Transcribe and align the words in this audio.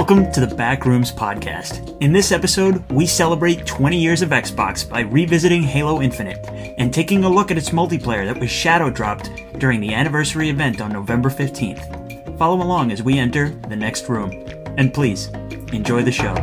Welcome 0.00 0.32
to 0.32 0.40
the 0.40 0.56
Backrooms 0.56 1.12
Podcast. 1.14 1.94
In 2.00 2.10
this 2.10 2.32
episode, 2.32 2.90
we 2.90 3.04
celebrate 3.04 3.66
20 3.66 3.98
years 4.00 4.22
of 4.22 4.30
Xbox 4.30 4.88
by 4.88 5.00
revisiting 5.00 5.62
Halo 5.62 6.00
Infinite 6.00 6.42
and 6.78 6.90
taking 6.92 7.22
a 7.24 7.28
look 7.28 7.50
at 7.50 7.58
its 7.58 7.68
multiplayer 7.68 8.24
that 8.24 8.40
was 8.40 8.50
shadow 8.50 8.88
dropped 8.88 9.30
during 9.58 9.78
the 9.78 9.92
anniversary 9.92 10.48
event 10.48 10.80
on 10.80 10.90
November 10.90 11.28
15th. 11.28 12.38
Follow 12.38 12.64
along 12.64 12.92
as 12.92 13.02
we 13.02 13.18
enter 13.18 13.50
the 13.68 13.76
next 13.76 14.08
room. 14.08 14.32
And 14.78 14.94
please, 14.94 15.28
enjoy 15.74 16.02
the 16.02 16.10
show. 16.10 16.34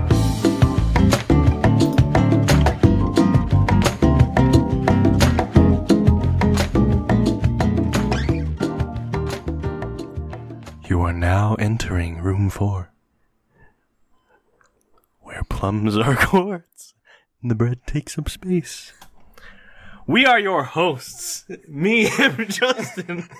You 10.87 11.01
are 11.01 11.11
now 11.11 11.55
entering 11.55 12.19
room 12.19 12.51
four, 12.51 12.91
where 12.91 12.96
plums 15.57 15.97
are 15.97 16.15
quartz 16.27 16.93
and 17.41 17.49
the 17.49 17.55
bread 17.55 17.79
takes 17.87 18.15
up 18.19 18.29
space. 18.29 18.93
We 20.05 20.23
are 20.23 20.39
your 20.39 20.63
hosts, 20.63 21.45
me 21.67 22.07
and 22.19 22.49
Justin. 22.49 23.27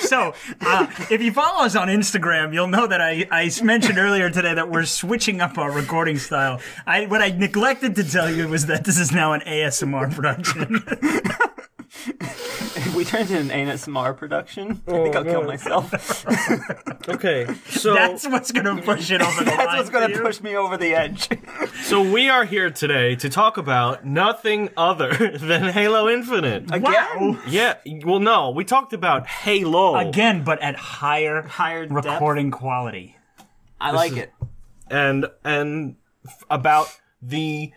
So, 0.00 0.32
uh, 0.62 0.86
if 1.10 1.20
you 1.20 1.32
follow 1.32 1.66
us 1.66 1.76
on 1.76 1.88
Instagram, 1.88 2.54
you'll 2.54 2.68
know 2.68 2.86
that 2.86 3.00
I, 3.02 3.26
I 3.30 3.50
mentioned 3.62 3.98
earlier 3.98 4.30
today 4.30 4.54
that 4.54 4.70
we're 4.70 4.86
switching 4.86 5.42
up 5.42 5.58
our 5.58 5.70
recording 5.70 6.16
style. 6.16 6.60
I 6.86 7.04
what 7.06 7.20
I 7.20 7.28
neglected 7.28 7.94
to 7.96 8.04
tell 8.04 8.30
you 8.30 8.48
was 8.48 8.66
that 8.66 8.84
this 8.84 8.98
is 8.98 9.12
now 9.12 9.34
an 9.34 9.42
ASMR 9.42 10.14
production. 10.14 10.82
If 12.20 12.94
we 12.96 13.04
turned 13.04 13.30
into 13.30 13.54
an 13.54 13.68
ASMR 13.68 14.16
production, 14.16 14.82
I 14.86 14.90
think 14.92 15.14
oh, 15.14 15.18
I'll 15.18 15.24
kill 15.24 15.42
myself. 15.44 16.24
Okay, 17.08 17.46
so 17.70 17.94
That's 17.94 18.28
what's 18.28 18.52
gonna 18.52 18.82
push 18.82 19.10
it 19.10 19.22
over 19.22 19.42
the 19.42 19.50
line. 19.50 19.56
That's 19.56 19.76
what's 19.78 19.88
going 19.90 20.08
for 20.08 20.12
to 20.12 20.18
you. 20.18 20.22
push 20.22 20.42
me 20.42 20.56
over 20.56 20.76
the 20.76 20.94
edge. 20.94 21.26
so 21.84 22.02
we 22.02 22.28
are 22.28 22.44
here 22.44 22.68
today 22.70 23.16
to 23.16 23.30
talk 23.30 23.56
about 23.56 24.04
nothing 24.04 24.68
other 24.76 25.14
than 25.38 25.70
Halo 25.72 26.08
Infinite. 26.10 26.70
Wow. 26.70 27.38
Yeah, 27.48 27.76
well, 28.04 28.18
no, 28.20 28.50
we 28.50 28.64
talked 28.64 28.92
about 28.92 29.26
Halo 29.26 29.96
Again, 29.96 30.44
but 30.44 30.60
at 30.60 30.76
higher 30.76 31.40
Higher 31.42 31.86
depth. 31.86 32.04
recording 32.06 32.50
quality. 32.50 33.16
I 33.80 33.92
like 33.92 34.16
it. 34.16 34.30
and 34.90 35.26
and 35.44 35.96
f- 36.26 36.44
about 36.50 36.94
the 37.22 37.72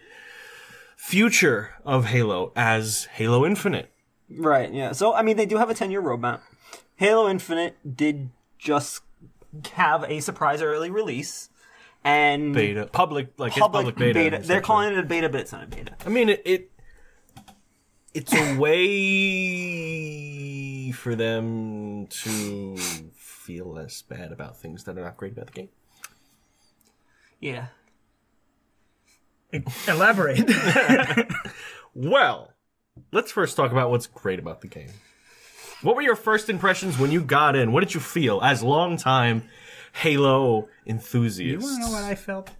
future 0.98 1.72
of 1.86 2.06
Halo 2.08 2.52
as 2.56 3.06
Halo 3.14 3.46
Infinite. 3.46 3.91
Right, 4.38 4.72
yeah. 4.74 4.92
So, 4.94 5.14
I 5.14 5.22
mean, 5.22 5.38
they 5.38 5.46
do 5.46 5.58
have 5.58 5.70
a 5.70 5.74
10 5.74 5.92
year 5.92 6.02
roadmap. 6.02 6.42
Halo 6.96 7.30
Infinite 7.30 7.78
did 7.96 8.30
just 8.58 9.04
have 9.74 10.04
a 10.10 10.20
surprise 10.22 10.62
early 10.62 10.90
release. 10.90 11.50
And 12.04 12.54
Beta, 12.54 12.88
public, 12.92 13.30
like 13.38 13.54
public, 13.54 13.88
it's 13.88 13.96
public 13.96 14.14
beta. 14.14 14.40
They're 14.44 14.60
calling 14.62 14.92
it 14.92 14.98
a 14.98 15.04
beta, 15.04 15.30
but 15.30 15.42
it's 15.42 15.52
not 15.52 15.64
a 15.64 15.68
beta. 15.68 15.96
I 16.04 16.10
mean, 16.10 16.30
it, 16.30 16.42
it 16.46 16.72
it's 18.14 18.34
a 18.34 18.58
way 18.58 18.82
for 20.92 21.16
them 21.16 22.08
to 22.08 22.76
feel 23.16 23.72
less 23.72 24.02
bad 24.02 24.32
about 24.32 24.58
things 24.58 24.84
that 24.86 24.98
are 24.98 25.04
not 25.04 25.16
great 25.18 25.34
about 25.34 25.46
the 25.48 25.54
game. 25.54 25.70
Yeah. 27.40 27.68
Elaborate. 29.88 30.50
Well, 31.94 32.51
let's 33.12 33.32
first 33.32 33.56
talk 33.56 33.72
about 33.72 33.90
what's 33.90 34.08
great 34.08 34.40
about 34.40 34.62
the 34.62 34.68
game. 34.68 34.90
What 35.82 35.96
were 35.96 36.02
your 36.02 36.16
first 36.16 36.50
impressions 36.50 36.98
when 37.00 37.12
you 37.12 37.22
got 37.22 37.56
in? 37.56 37.72
What 37.72 37.82
did 37.82 37.94
you 37.94 38.00
feel 38.00 38.42
as 38.42 38.62
longtime 38.62 39.44
Halo 39.94 40.68
enthusiasts? 40.86 41.66
you 41.66 41.72
wanna 41.72 41.86
know 41.86 41.92
what 41.92 42.04
I 42.04 42.16
felt? 42.16 42.52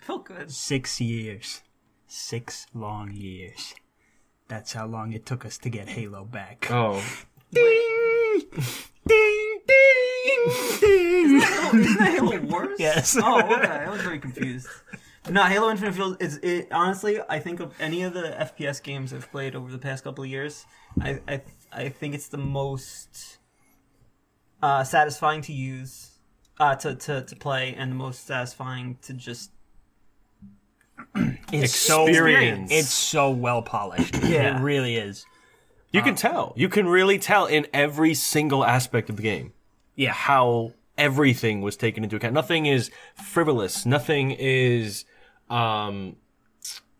I 0.00 0.04
Felt 0.04 0.24
good. 0.26 0.50
Six 0.50 1.00
years. 1.00 1.62
Six 2.06 2.66
long 2.74 3.12
years. 3.12 3.74
That's 4.48 4.72
how 4.72 4.86
long 4.86 5.12
it 5.12 5.26
took 5.26 5.44
us 5.44 5.58
to 5.58 5.70
get 5.70 5.88
Halo 5.88 6.24
back. 6.24 6.68
Oh, 6.70 7.02
ding! 7.52 8.40
Ding! 9.06 9.58
Ding! 9.66 10.78
Ding! 10.80 11.36
Isn't 11.36 11.98
that 11.98 12.12
Halo 12.14 12.40
Wars? 12.42 12.76
Yes. 12.78 13.16
Oh, 13.20 13.40
okay. 13.40 13.66
I 13.66 13.90
was 13.90 14.02
very 14.02 14.18
confused. 14.20 14.68
No, 15.28 15.42
Halo 15.42 15.70
Infinite 15.70 15.94
feels 15.94 16.16
it's 16.20 16.36
it 16.36 16.68
honestly. 16.70 17.18
I 17.28 17.40
think 17.40 17.60
of 17.60 17.74
any 17.80 18.02
of 18.02 18.14
the 18.14 18.22
FPS 18.38 18.82
games 18.82 19.12
I've 19.12 19.30
played 19.30 19.56
over 19.56 19.70
the 19.72 19.78
past 19.78 20.04
couple 20.04 20.22
of 20.24 20.30
years, 20.30 20.64
I 21.00 21.20
I, 21.26 21.40
I 21.72 21.88
think 21.88 22.14
it's 22.14 22.28
the 22.28 22.38
most 22.38 23.38
uh, 24.62 24.84
satisfying 24.84 25.40
to 25.42 25.52
use, 25.52 26.10
uh, 26.60 26.76
to, 26.76 26.94
to 26.94 27.22
to 27.22 27.36
play, 27.36 27.74
and 27.76 27.90
the 27.90 27.96
most 27.96 28.26
satisfying 28.26 28.98
to 29.02 29.14
just 29.14 29.50
It's 31.52 31.74
so 31.74 32.06
Experience. 32.06 32.70
it's 32.72 32.88
so 32.92 33.30
well 33.30 33.62
polished. 33.62 34.14
Yeah. 34.22 34.58
It 34.58 34.62
really 34.62 34.96
is. 34.96 35.26
you 35.92 36.02
can 36.02 36.14
tell. 36.14 36.52
You 36.56 36.68
can 36.68 36.86
really 36.86 37.18
tell 37.18 37.46
in 37.46 37.66
every 37.72 38.14
single 38.14 38.64
aspect 38.64 39.10
of 39.10 39.16
the 39.16 39.22
game. 39.22 39.52
Yeah. 39.96 40.12
how 40.12 40.72
everything 40.98 41.62
was 41.62 41.76
taken 41.76 42.04
into 42.04 42.16
account. 42.16 42.32
Nothing 42.34 42.66
is 42.66 42.90
frivolous. 43.22 43.84
Nothing 43.86 44.30
is 44.30 45.04
um, 45.50 46.16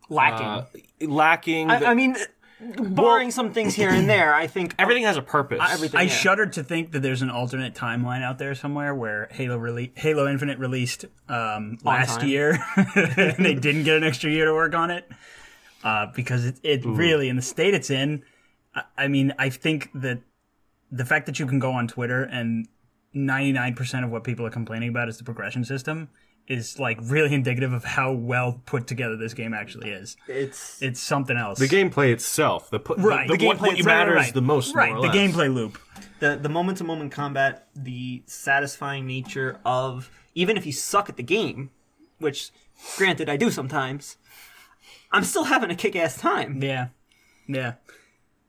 lacking. 0.09 0.45
uh, 0.45 0.65
lacking. 1.01 1.71
I, 1.71 1.91
I 1.91 1.93
mean, 1.93 2.15
barring 2.59 3.31
some 3.31 3.53
things 3.53 3.75
here 3.75 3.89
and 3.89 4.09
there, 4.09 4.33
I 4.33 4.47
think 4.47 4.75
everything 4.79 5.03
has 5.03 5.17
a 5.17 5.21
purpose. 5.21 5.59
everything. 5.69 5.99
I 5.99 6.03
yeah. 6.03 6.09
shuddered 6.09 6.53
to 6.53 6.63
think 6.63 6.91
that 6.91 7.01
there's 7.01 7.21
an 7.21 7.29
alternate 7.29 7.75
timeline 7.75 8.23
out 8.23 8.37
there 8.37 8.55
somewhere 8.55 8.95
where 8.95 9.27
Halo 9.31 9.59
rele- 9.59 9.97
Halo 9.97 10.27
Infinite 10.27 10.59
released 10.59 11.05
um, 11.29 11.77
last 11.83 12.21
time. 12.21 12.29
year, 12.29 12.59
and 12.75 13.45
they 13.45 13.55
didn't 13.55 13.83
get 13.83 13.97
an 13.97 14.03
extra 14.03 14.31
year 14.31 14.45
to 14.45 14.53
work 14.53 14.73
on 14.73 14.91
it 14.91 15.09
uh, 15.83 16.07
because 16.15 16.45
it, 16.45 16.59
it 16.63 16.85
really, 16.85 17.29
in 17.29 17.35
the 17.35 17.41
state 17.41 17.73
it's 17.73 17.89
in, 17.89 18.23
I, 18.73 18.83
I 18.97 19.07
mean, 19.07 19.33
I 19.37 19.49
think 19.49 19.89
that 19.93 20.21
the 20.91 21.05
fact 21.05 21.25
that 21.25 21.39
you 21.39 21.45
can 21.45 21.59
go 21.59 21.73
on 21.73 21.87
Twitter 21.87 22.23
and 22.23 22.67
99% 23.15 24.03
of 24.03 24.11
what 24.11 24.23
people 24.23 24.45
are 24.45 24.49
complaining 24.51 24.89
about 24.89 25.09
is 25.09 25.17
the 25.17 25.23
progression 25.23 25.65
system 25.65 26.09
is 26.47 26.79
like 26.79 26.97
really 27.01 27.33
indicative 27.33 27.73
of 27.73 27.83
how 27.83 28.11
well 28.13 28.61
put 28.65 28.87
together 28.87 29.17
this 29.17 29.33
game 29.33 29.53
actually 29.53 29.89
is. 29.89 30.15
It's 30.27 30.81
It's 30.81 30.99
something 30.99 31.35
else. 31.35 31.59
the 31.59 31.67
gameplay 31.67 32.11
itself, 32.13 32.69
the, 32.69 32.79
pu- 32.79 32.95
Right. 32.95 33.27
the, 33.27 33.35
The 33.37 33.45
what, 33.47 33.57
gameplay 33.57 33.61
what 33.61 33.69
itself, 33.71 33.85
matters 33.85 34.15
right, 34.15 34.25
right. 34.25 34.33
the 34.33 34.41
most, 34.41 34.73
right? 34.75 34.89
more 34.89 34.99
or 34.99 35.01
The 35.01 35.07
less. 35.07 35.15
gameplay 35.35 35.53
loop. 35.53 35.77
the 36.19 36.37
the 36.41 36.49
moment 36.49 36.77
to 36.79 36.83
moment 36.83 37.11
combat, 37.11 37.67
the 37.75 38.23
satisfying 38.25 39.05
nature 39.05 39.59
of 39.65 40.09
even 40.35 40.55
if 40.57 40.65
you 40.65 40.71
suck 40.71 41.09
at 41.09 41.17
the 41.17 41.23
game, 41.23 41.69
which 42.19 42.51
granted 42.95 43.27
I 43.29 43.35
do 43.37 43.51
sometimes, 43.51 44.17
I'm 45.11 45.23
still 45.23 45.45
having 45.45 45.69
a 45.69 45.75
kick 45.75 45.95
ass 45.95 46.17
time. 46.17 46.61
Yeah, 46.63 46.87
yeah. 47.47 47.73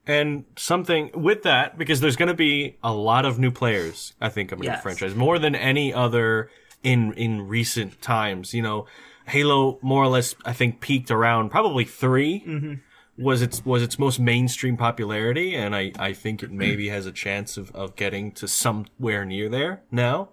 And 0.07 0.45
something 0.57 1.11
with 1.15 1.43
that, 1.43 1.77
because 1.77 2.01
there's 2.01 2.17
going 2.17 2.29
to 2.29 2.35
be 2.35 2.77
a 2.83 2.93
lot 2.93 3.27
of 3.27 3.39
new 3.39 3.51
players, 3.51 4.15
I 4.21 4.29
think, 4.31 4.49
coming 4.51 4.63
to 4.63 4.69
Yes. 4.69 4.79
the 4.79 4.83
franchise, 4.83 5.15
more 5.15 5.39
than 5.39 5.55
any 5.55 5.93
other 5.93 6.51
in 6.83 7.13
in 7.15 7.49
recent 7.49 8.01
times. 8.01 8.55
You 8.55 8.63
know, 8.63 8.87
Halo 9.27 9.79
more 9.83 10.03
or 10.03 10.09
less, 10.09 10.35
I 10.45 10.53
think, 10.53 10.81
peaked 10.81 11.11
around 11.11 11.51
probably 11.51 11.85
3 11.85 12.45
Mm-hmm. 12.47 12.75
Was 13.21 13.43
its 13.43 13.67
was 13.67 13.83
its 13.83 13.99
most 13.99 14.21
mainstream 14.21 14.77
popularity, 14.77 15.57
and 15.57 15.75
I, 15.75 15.91
I 15.99 16.13
think 16.13 16.41
it 16.45 16.53
maybe 16.53 16.89
has 16.89 17.05
a 17.05 17.11
chance 17.11 17.57
of, 17.57 17.73
of 17.75 17.97
getting 17.97 18.31
to 18.33 18.47
somewhere 18.47 19.25
near 19.25 19.49
there 19.49 19.83
now. 19.91 20.29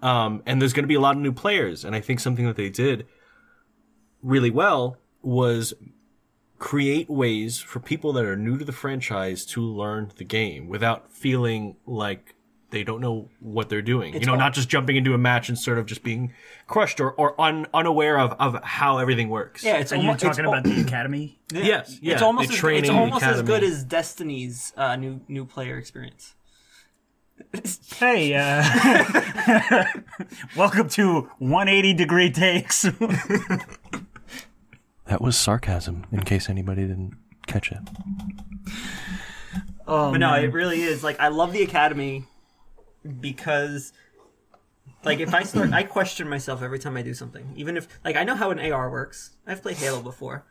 Um, 0.00 0.44
and 0.46 0.62
there's 0.62 0.72
going 0.72 0.84
to 0.84 0.88
be 0.88 0.94
a 0.94 1.00
lot 1.00 1.16
of 1.16 1.20
new 1.22 1.32
players, 1.32 1.84
and 1.84 1.96
I 1.96 2.00
think 2.00 2.20
something 2.20 2.46
that 2.46 2.54
they 2.54 2.70
did 2.70 3.08
really 4.22 4.50
well 4.50 4.98
was 5.20 5.74
create 6.58 7.08
ways 7.08 7.58
for 7.58 7.80
people 7.80 8.12
that 8.12 8.24
are 8.24 8.36
new 8.36 8.56
to 8.56 8.64
the 8.64 8.72
franchise 8.72 9.44
to 9.46 9.60
learn 9.60 10.10
the 10.16 10.24
game 10.24 10.68
without 10.68 11.10
feeling 11.10 11.76
like 11.86 12.34
they 12.70 12.84
don't 12.84 13.00
know 13.00 13.30
what 13.40 13.68
they're 13.68 13.82
doing. 13.82 14.14
you 14.14 14.20
know, 14.26 14.32
all- 14.32 14.38
not 14.38 14.52
just 14.52 14.68
jumping 14.68 14.96
into 14.96 15.14
a 15.14 15.18
match 15.18 15.48
and 15.48 15.58
sort 15.58 15.78
of 15.78 15.86
just 15.86 16.02
being 16.02 16.32
crushed 16.66 17.00
or, 17.00 17.12
or 17.12 17.40
un, 17.40 17.66
unaware 17.72 18.18
of, 18.18 18.32
of 18.38 18.62
how 18.62 18.98
everything 18.98 19.28
works. 19.30 19.64
Yeah, 19.64 19.76
it's 19.78 19.92
Are 19.92 19.96
you 19.96 20.02
almost 20.02 20.20
talking 20.20 20.44
it's, 20.44 20.52
about 20.52 20.64
the 20.64 20.80
academy? 20.80 21.38
Yes. 21.52 21.98
Yeah. 22.02 22.14
it's 22.14 22.22
almost 22.22 22.48
the 22.50 22.54
as, 22.54 22.82
it's 22.82 22.90
almost 22.90 23.24
as 23.24 23.42
good 23.42 23.64
as 23.64 23.84
Destiny's 23.84 24.72
uh, 24.76 24.96
new 24.96 25.20
new 25.28 25.44
player 25.44 25.78
experience. 25.78 26.34
Hey, 27.96 28.34
uh, 28.34 29.84
welcome 30.56 30.88
to 30.90 31.30
180 31.38 31.94
degree 31.94 32.30
takes. 32.30 32.84
That 35.06 35.22
was 35.22 35.38
sarcasm, 35.38 36.06
in 36.12 36.22
case 36.22 36.50
anybody 36.50 36.82
didn't 36.82 37.14
catch 37.46 37.72
it. 37.72 37.78
oh, 39.86 40.10
But 40.10 40.18
no, 40.18 40.34
it 40.34 40.52
really 40.52 40.82
is. 40.82 41.02
Like 41.02 41.18
I 41.18 41.28
love 41.28 41.52
the 41.54 41.62
academy 41.62 42.24
because 43.20 43.92
like 45.04 45.20
if 45.20 45.32
I 45.34 45.42
start 45.44 45.72
I 45.72 45.82
question 45.84 46.28
myself 46.28 46.62
every 46.62 46.78
time 46.78 46.96
I 46.96 47.02
do 47.02 47.14
something. 47.14 47.52
Even 47.56 47.76
if 47.76 47.88
like 48.04 48.16
I 48.16 48.24
know 48.24 48.34
how 48.34 48.50
an 48.50 48.58
AR 48.58 48.90
works. 48.90 49.30
I've 49.46 49.62
played 49.62 49.76
Halo 49.76 50.02
before. 50.02 50.44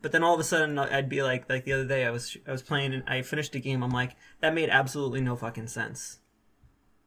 But 0.00 0.10
then 0.12 0.24
all 0.24 0.34
of 0.34 0.40
a 0.40 0.44
sudden 0.44 0.78
uh, 0.78 0.88
I'd 0.90 1.08
be 1.08 1.22
like 1.22 1.48
like 1.48 1.64
the 1.64 1.72
other 1.72 1.86
day 1.86 2.04
I 2.06 2.10
was 2.10 2.36
I 2.46 2.52
was 2.52 2.62
playing 2.62 2.92
and 2.94 3.04
I 3.06 3.22
finished 3.22 3.54
a 3.54 3.60
game 3.60 3.82
I'm 3.82 3.90
like 3.90 4.16
that 4.40 4.54
made 4.54 4.68
absolutely 4.68 5.20
no 5.20 5.36
fucking 5.36 5.68
sense. 5.68 6.18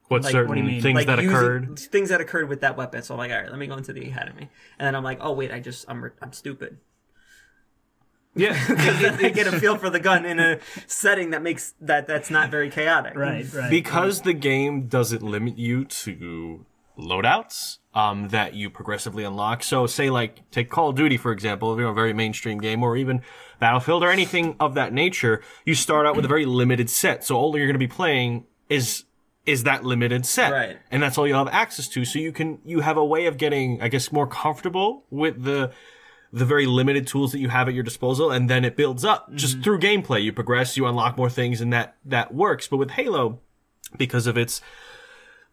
What 0.07 0.21
Like, 0.23 0.33
certain 0.33 0.49
what 0.49 0.55
do 0.55 0.61
you 0.61 0.67
mean? 0.67 0.81
things 0.81 0.95
like 0.95 1.07
that 1.07 1.17
using- 1.17 1.35
occurred? 1.35 1.79
things 1.79 2.09
that 2.09 2.21
occurred 2.21 2.47
with 2.47 2.61
that 2.61 2.77
weapon. 2.77 3.01
So 3.01 3.15
I'm 3.15 3.17
like, 3.17 3.31
all 3.31 3.37
right, 3.41 3.49
let 3.49 3.57
me 3.57 3.65
go 3.65 3.75
into 3.75 3.91
the 3.91 4.07
academy, 4.07 4.49
and 4.77 4.85
then 4.85 4.95
I'm 4.95 5.03
like, 5.03 5.17
oh 5.19 5.31
wait, 5.31 5.51
I 5.51 5.59
just 5.59 5.83
I'm 5.89 6.11
I'm 6.21 6.31
stupid. 6.31 6.77
Yeah. 8.35 9.15
they 9.19 9.31
get 9.31 9.47
a 9.47 9.59
feel 9.59 9.77
for 9.77 9.89
the 9.89 9.99
gun 9.99 10.25
in 10.25 10.39
a 10.39 10.59
setting 10.87 11.31
that 11.31 11.41
makes 11.41 11.73
that 11.81 12.07
that's 12.07 12.29
not 12.29 12.51
very 12.51 12.69
chaotic. 12.69 13.15
Right, 13.15 13.51
right. 13.53 13.69
because 13.69 14.21
the 14.21 14.33
game 14.33 14.87
doesn't 14.87 15.21
limit 15.21 15.57
you 15.57 15.85
to 15.85 16.65
loadouts 16.97 17.77
um, 17.93 18.29
that 18.29 18.53
you 18.53 18.69
progressively 18.69 19.23
unlock. 19.23 19.63
So, 19.63 19.87
say 19.87 20.09
like 20.09 20.49
take 20.51 20.69
Call 20.69 20.89
of 20.89 20.95
Duty 20.95 21.17
for 21.17 21.31
example, 21.31 21.75
you 21.77 21.83
know, 21.83 21.89
a 21.89 21.93
very 21.93 22.13
mainstream 22.13 22.59
game, 22.59 22.83
or 22.83 22.97
even 22.97 23.21
Battlefield 23.59 24.03
or 24.03 24.11
anything 24.11 24.55
of 24.59 24.73
that 24.75 24.93
nature. 24.93 25.41
You 25.65 25.75
start 25.75 26.05
out 26.05 26.15
with 26.15 26.25
a 26.25 26.29
very 26.29 26.45
limited 26.45 26.89
set, 26.89 27.23
so 27.23 27.35
all 27.35 27.55
you're 27.57 27.67
going 27.67 27.73
to 27.73 27.79
be 27.79 27.88
playing 27.88 28.45
is 28.69 29.05
is 29.45 29.63
that 29.63 29.83
limited 29.83 30.25
set, 30.25 30.51
Right. 30.51 30.77
And 30.89 31.03
that's 31.03 31.17
all 31.17 31.27
you'll 31.27 31.38
have 31.38 31.53
access 31.53 31.88
to. 31.89 32.03
So 32.03 32.19
you 32.19 32.31
can 32.31 32.59
you 32.65 32.79
have 32.79 32.97
a 32.97 33.05
way 33.05 33.27
of 33.27 33.38
getting, 33.38 33.81
I 33.81 33.88
guess, 33.89 34.11
more 34.11 34.27
comfortable 34.27 35.03
with 35.09 35.43
the 35.43 35.71
the 36.31 36.45
very 36.45 36.66
limited 36.66 37.07
tools 37.07 37.31
that 37.31 37.39
you 37.39 37.50
have 37.50 37.68
at 37.68 37.74
your 37.74 37.83
disposal 37.83 38.31
and 38.31 38.50
then 38.50 38.66
it 38.66 38.75
builds 38.75 39.06
up 39.06 39.33
just 39.33 39.56
mm-hmm. 39.56 39.63
through 39.63 39.80
gameplay. 39.80 40.24
You 40.24 40.33
progress 40.33 40.77
you 40.77 40.86
unlock 40.86 41.18
more 41.18 41.30
things 41.30 41.62
and 41.62 41.72
that 41.74 41.95
that 42.06 42.33
works. 42.33 42.68
But 42.68 42.77
with 42.77 42.92
halo 42.92 43.39
because 43.98 44.27
of 44.27 44.38
its 44.38 44.62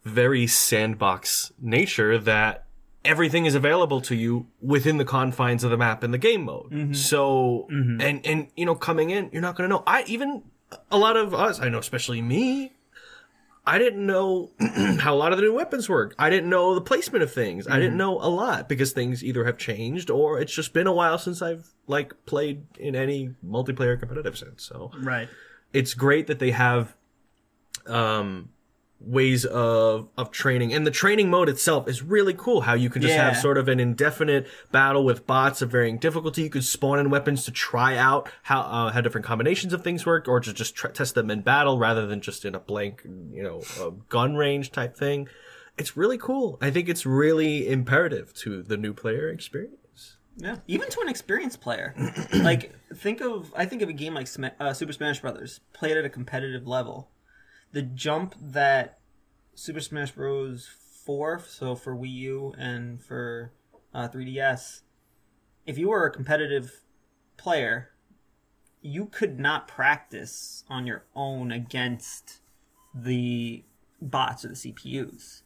very 0.03 0.47
sandbox 0.47 1.51
nature 1.61 2.17
that 2.17 2.65
everything 3.05 3.45
is 3.45 3.55
available 3.55 4.01
to 4.01 4.15
you 4.15 4.47
within 4.61 4.97
the 4.97 5.05
confines 5.05 5.63
of 5.63 5.71
the 5.71 5.77
map 5.77 6.03
and 6.03 6.13
the 6.13 6.17
game 6.17 6.43
mode. 6.43 6.71
Mm-hmm. 6.71 6.93
So 6.93 7.67
mm-hmm. 7.71 8.01
and 8.01 8.25
and 8.25 8.47
you 8.55 8.65
know 8.65 8.75
coming 8.75 9.09
in 9.09 9.29
you're 9.31 9.41
not 9.41 9.55
going 9.55 9.69
to 9.69 9.75
know. 9.75 9.83
I 9.87 10.03
even 10.07 10.43
a 10.91 10.97
lot 10.97 11.17
of 11.17 11.33
us 11.33 11.59
i 11.59 11.69
know 11.69 11.79
especially 11.79 12.21
me 12.21 12.73
I 13.65 13.77
didn't 13.77 14.05
know 14.05 14.51
how 14.99 15.13
a 15.13 15.15
lot 15.15 15.31
of 15.31 15.37
the 15.37 15.43
new 15.43 15.53
weapons 15.53 15.87
work. 15.87 16.15
I 16.19 16.29
didn't 16.29 16.49
know 16.49 16.75
the 16.75 16.81
placement 16.81 17.23
of 17.23 17.31
things. 17.31 17.67
I 17.67 17.79
didn't 17.79 17.97
know 17.97 18.19
a 18.19 18.27
lot 18.27 18.67
because 18.67 18.91
things 18.91 19.23
either 19.23 19.45
have 19.45 19.57
changed 19.57 20.09
or 20.09 20.39
it's 20.39 20.53
just 20.53 20.73
been 20.73 20.87
a 20.87 20.91
while 20.91 21.17
since 21.17 21.41
I've 21.41 21.69
like 21.87 22.13
played 22.25 22.65
in 22.77 22.95
any 22.95 23.35
multiplayer 23.45 23.97
competitive 23.97 24.37
sense. 24.37 24.63
So 24.65 24.91
right. 24.97 25.29
it's 25.71 25.93
great 25.93 26.27
that 26.27 26.39
they 26.39 26.51
have 26.51 26.95
um 27.87 28.49
ways 29.05 29.45
of 29.45 30.09
of 30.17 30.31
training. 30.31 30.73
And 30.73 30.85
the 30.85 30.91
training 30.91 31.29
mode 31.29 31.49
itself 31.49 31.87
is 31.87 32.01
really 32.01 32.33
cool 32.33 32.61
how 32.61 32.73
you 32.73 32.89
can 32.89 33.01
just 33.01 33.15
have 33.15 33.37
sort 33.37 33.57
of 33.57 33.67
an 33.67 33.79
indefinite 33.79 34.47
battle 34.71 35.03
with 35.03 35.27
bots 35.27 35.61
of 35.61 35.71
varying 35.71 35.97
difficulty. 35.97 36.43
You 36.43 36.49
could 36.49 36.63
spawn 36.63 36.99
in 36.99 37.09
weapons 37.09 37.45
to 37.45 37.51
try 37.51 37.97
out 37.97 38.29
how 38.43 38.61
uh, 38.61 38.91
how 38.91 39.01
different 39.01 39.25
combinations 39.25 39.73
of 39.73 39.83
things 39.83 40.05
work 40.05 40.27
or 40.27 40.39
to 40.39 40.53
just 40.53 40.75
test 40.93 41.15
them 41.15 41.29
in 41.29 41.41
battle 41.41 41.77
rather 41.77 42.07
than 42.07 42.21
just 42.21 42.45
in 42.45 42.55
a 42.55 42.59
blank 42.59 43.03
you 43.03 43.43
know 43.43 43.61
a 43.79 43.91
gun 44.09 44.35
range 44.35 44.71
type 44.71 44.95
thing. 44.95 45.27
It's 45.77 45.97
really 45.97 46.17
cool. 46.17 46.57
I 46.61 46.69
think 46.69 46.87
it's 46.87 47.05
really 47.05 47.67
imperative 47.67 48.33
to 48.35 48.61
the 48.61 48.77
new 48.77 48.93
player 48.93 49.29
experience. 49.29 50.17
Yeah, 50.37 50.57
even 50.67 50.89
to 50.89 51.01
an 51.01 51.09
experienced 51.09 51.61
player. 51.61 51.95
like 52.33 52.73
think 52.95 53.21
of 53.21 53.53
I 53.55 53.65
think 53.65 53.81
of 53.81 53.89
a 53.89 53.93
game 53.93 54.13
like 54.13 54.27
Sma- 54.27 54.53
uh, 54.59 54.73
Super 54.73 54.93
Smash 54.93 55.19
Brothers 55.21 55.59
played 55.73 55.97
at 55.97 56.05
a 56.05 56.09
competitive 56.09 56.67
level. 56.67 57.09
The 57.73 57.81
jump 57.81 58.35
that 58.39 58.99
Super 59.55 59.81
Smash 59.81 60.11
Bros. 60.11 60.69
Four, 61.05 61.41
so 61.45 61.75
for 61.75 61.93
Wii 61.93 62.13
U 62.13 62.53
and 62.57 63.03
for 63.03 63.51
uh, 63.93 64.07
3DS, 64.07 64.83
if 65.65 65.77
you 65.77 65.89
were 65.89 66.05
a 66.05 66.11
competitive 66.11 66.79
player, 67.35 67.89
you 68.81 69.07
could 69.07 69.37
not 69.37 69.67
practice 69.67 70.63
on 70.69 70.87
your 70.87 71.03
own 71.13 71.51
against 71.51 72.39
the 72.95 73.65
bots 74.01 74.45
or 74.45 74.49
the 74.49 74.53
CPUs. 74.53 75.41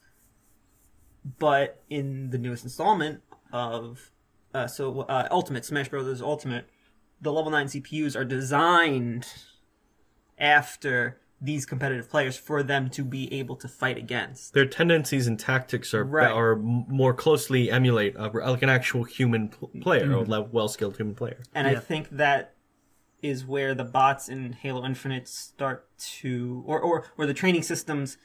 But 1.40 1.82
in 1.90 2.30
the 2.30 2.38
newest 2.38 2.64
installment 2.64 3.22
of 3.52 4.12
uh, 4.54 4.68
so 4.68 5.02
uh, 5.02 5.28
Ultimate 5.30 5.66
Smash 5.66 5.90
Bros. 5.90 6.22
Ultimate, 6.22 6.68
the 7.22 7.32
level 7.32 7.52
nine 7.52 7.68
CPUs 7.68 8.16
are 8.16 8.26
designed 8.26 9.28
after 10.38 11.20
these 11.40 11.66
competitive 11.66 12.10
players 12.10 12.36
for 12.36 12.64
them 12.64 12.90
to 12.90 13.04
be 13.04 13.32
able 13.32 13.56
to 13.58 13.68
fight 13.68 13.98
against. 13.98 14.54
their 14.54 14.66
tendencies 14.66 15.28
and 15.28 15.40
tactics 15.40 15.94
are 15.94 16.04
Right. 16.04 16.32
are 16.32 16.56
more 16.56 17.14
closely 17.14 17.70
emulate 17.70 18.16
uh, 18.18 18.30
like 18.34 18.64
an 18.64 18.70
actual 18.70 19.04
human 19.04 19.50
pl- 19.50 19.70
player, 19.82 20.12
a 20.12 20.24
well 20.42 20.68
skilled 20.68 20.98
human 20.98 21.14
player. 21.16 21.44
And 21.54 21.68
I 21.68 21.76
think 21.76 22.10
that 22.10 22.54
is 23.22 23.46
where 23.46 23.76
the 23.76 23.84
bots 23.84 24.30
in 24.30 24.54
Halo 24.54 24.86
Infinite 24.86 25.28
start 25.28 25.88
to, 25.98 26.64
or, 26.68 26.80
or 26.80 27.06
where 27.16 27.28
the 27.28 27.34
training 27.34 27.64
systems 27.64 28.18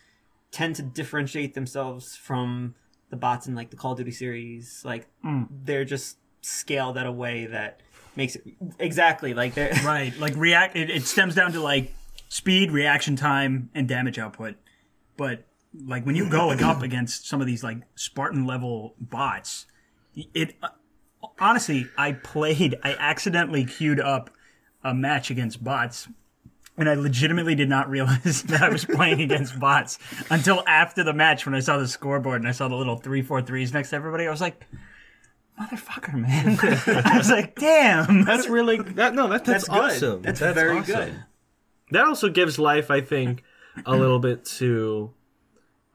tend 0.50 0.76
to 0.76 0.82
differentiate 0.82 1.54
themselves 1.54 2.14
from 2.16 2.74
the 3.10 3.16
bots 3.16 3.46
in 3.46 3.54
like 3.54 3.70
the 3.70 3.76
Call 3.76 3.92
of 3.92 3.98
Duty 3.98 4.10
series. 4.10 4.82
Like 4.84 5.06
they're 5.50 5.84
just 5.84 6.16
scaled 6.42 6.96
at 6.98 7.06
a 7.06 7.12
way 7.12 7.46
that 7.46 7.80
makes 8.16 8.36
it 8.36 8.42
exactly 8.78 9.32
like 9.34 9.54
they're 9.54 9.72
Right. 9.84 10.16
Like 10.18 10.34
react 10.36 10.76
it, 10.76 10.90
it 10.90 11.02
stems 11.04 11.34
down 11.34 11.52
to 11.52 11.60
like 11.60 11.94
speed, 12.32 12.72
reaction 12.72 13.14
time, 13.14 13.68
and 13.74 13.86
damage 13.86 14.18
output. 14.18 14.54
But 15.18 15.44
like 15.86 16.06
when 16.06 16.16
you 16.16 16.30
go 16.30 16.46
like, 16.48 16.62
up 16.62 16.80
against 16.80 17.28
some 17.28 17.42
of 17.42 17.46
these 17.46 17.62
like 17.62 17.82
Spartan 17.94 18.46
level 18.46 18.94
bots, 18.98 19.66
it 20.16 20.54
uh, 20.62 20.68
honestly, 21.38 21.88
I 21.98 22.12
played 22.12 22.76
I 22.82 22.94
accidentally 22.94 23.66
queued 23.66 24.00
up 24.00 24.30
a 24.82 24.94
match 24.94 25.30
against 25.30 25.62
bots 25.62 26.08
and 26.78 26.88
I 26.88 26.94
legitimately 26.94 27.54
did 27.54 27.68
not 27.68 27.90
realize 27.90 28.44
that 28.44 28.62
I 28.62 28.70
was 28.70 28.86
playing 28.86 29.20
against 29.20 29.60
bots 29.60 29.98
until 30.30 30.64
after 30.66 31.04
the 31.04 31.12
match 31.12 31.44
when 31.44 31.54
I 31.54 31.60
saw 31.60 31.76
the 31.76 31.86
scoreboard 31.86 32.40
and 32.40 32.48
I 32.48 32.52
saw 32.52 32.66
the 32.66 32.76
little 32.76 32.96
three 32.96 33.20
four 33.20 33.42
threes 33.42 33.74
next 33.74 33.90
to 33.90 33.96
everybody. 33.96 34.26
I 34.26 34.30
was 34.30 34.40
like, 34.40 34.66
motherfucker, 35.60 36.14
man. 36.14 36.58
I 37.04 37.18
was 37.18 37.30
like, 37.30 37.56
damn. 37.56 38.24
That's 38.24 38.48
really 38.48 38.78
that. 38.78 39.14
No, 39.14 39.28
that, 39.28 39.44
that's, 39.44 39.66
that's 39.66 39.68
good. 39.68 39.92
awesome. 39.92 40.22
That's, 40.22 40.40
very 40.40 40.78
awesome. 40.78 40.94
good. 40.94 41.24
That 41.92 42.06
also 42.06 42.28
gives 42.28 42.58
life, 42.58 42.90
I 42.90 43.00
think, 43.00 43.42
a 43.86 43.94
little 43.96 44.18
bit 44.18 44.44
to, 44.60 45.12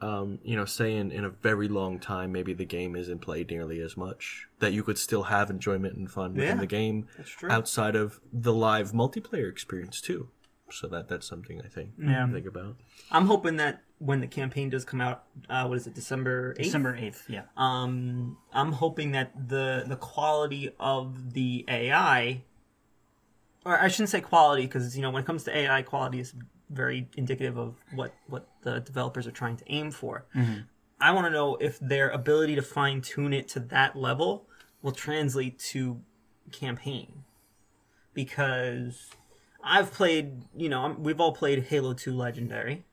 um, 0.02 0.40
you 0.44 0.56
know, 0.56 0.66
say 0.66 0.96
in, 0.96 1.12
in 1.12 1.26
a 1.26 1.30
very 1.30 1.68
long 1.68 2.00
time, 2.00 2.32
maybe 2.32 2.54
the 2.54 2.66
game 2.66 2.96
isn't 2.96 3.20
played 3.20 3.50
nearly 3.50 3.80
as 3.82 3.98
much. 3.98 4.48
That 4.60 4.74
you 4.74 4.84
could 4.84 4.98
still 4.98 5.24
have 5.24 5.50
enjoyment 5.50 5.96
and 5.98 6.10
fun 6.10 6.34
within 6.36 6.48
Yeah, 6.58 6.62
the 6.62 6.68
game 6.68 7.08
true. 7.26 7.50
outside 7.52 7.96
of 7.96 8.20
the 8.32 8.54
live 8.54 8.92
multiplayer 8.92 9.50
experience 9.50 10.00
too. 10.02 10.30
So 10.70 10.88
that 10.88 11.08
that's 11.08 11.26
something 11.26 11.62
I 11.64 11.68
think 11.70 11.92
Yeah. 11.98 12.30
think 12.30 12.46
about. 12.46 12.76
I'm 13.10 13.26
hoping 13.28 13.56
that 13.58 13.84
when 14.00 14.20
the 14.20 14.28
campaign 14.28 14.70
does 14.70 14.84
come 14.86 15.02
out, 15.02 15.24
uh, 15.50 15.66
what 15.66 15.78
is 15.78 15.88
it, 15.88 15.96
December 15.96 16.54
8th? 16.60 16.64
December 16.64 16.96
eighth, 16.96 17.24
yeah. 17.30 17.44
um, 17.56 18.38
I'm 18.54 18.74
hoping 18.74 19.12
that 19.14 19.32
the 19.48 19.86
the 19.88 19.96
quality 19.96 20.70
of 20.80 21.34
the 21.34 21.66
AI, 21.70 22.44
or 23.68 23.80
I 23.80 23.88
shouldn't 23.90 24.10
say 24.10 24.22
quality, 24.22 24.64
because 24.64 24.96
you 24.96 25.02
know 25.02 25.10
when 25.12 25.24
it 25.24 25.26
comes 25.26 25.44
to 25.46 25.56
AI, 25.58 25.82
quality 25.82 26.20
is 26.20 26.34
very 26.70 27.08
indicative 27.18 27.58
of 27.58 27.76
what 27.94 28.14
what 28.28 28.48
the 28.64 28.80
developers 28.80 29.28
are 29.28 29.32
trying 29.32 29.58
to 29.58 29.64
aim 29.72 29.92
for. 29.92 30.26
Mm-hmm. 30.36 30.62
I 31.00 31.12
want 31.12 31.26
to 31.28 31.32
know 31.32 31.56
if 31.58 31.78
their 31.80 32.10
ability 32.10 32.56
to 32.56 32.62
fine 32.62 33.02
tune 33.02 33.34
it 33.34 33.48
to 33.50 33.60
that 33.60 33.96
level 33.96 34.48
will 34.82 34.92
translate 34.94 35.60
to 35.60 36.02
campaign, 36.52 37.24
because 38.14 39.12
I've 39.64 39.92
played, 39.94 40.44
you 40.56 40.70
know, 40.70 40.82
I'm- 40.84 41.04
we've 41.04 41.20
all 41.20 41.34
played 41.34 41.64
Halo 41.66 41.94
Two 41.94 42.14
Legendary. 42.16 42.86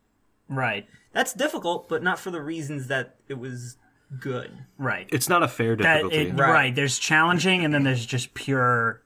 Right, 0.49 0.87
That's 1.13 1.33
difficult, 1.33 1.89
but 1.89 2.03
not 2.03 2.19
for 2.19 2.31
the 2.31 2.43
reasons 2.43 2.89
that 2.89 3.17
it 3.29 3.39
was 3.39 3.79
good. 4.21 4.51
right. 4.77 5.09
It's 5.11 5.29
not 5.29 5.43
a 5.43 5.49
fair 5.49 5.75
that 5.77 5.83
difficulty. 6.03 6.17
it, 6.29 6.35
Right. 6.35 6.51
right. 6.53 6.75
There's 6.75 6.99
challenging, 6.99 7.65
and 7.65 7.73
then 7.73 7.83
there's 7.85 8.05
just 8.05 8.35
pure 8.35 9.03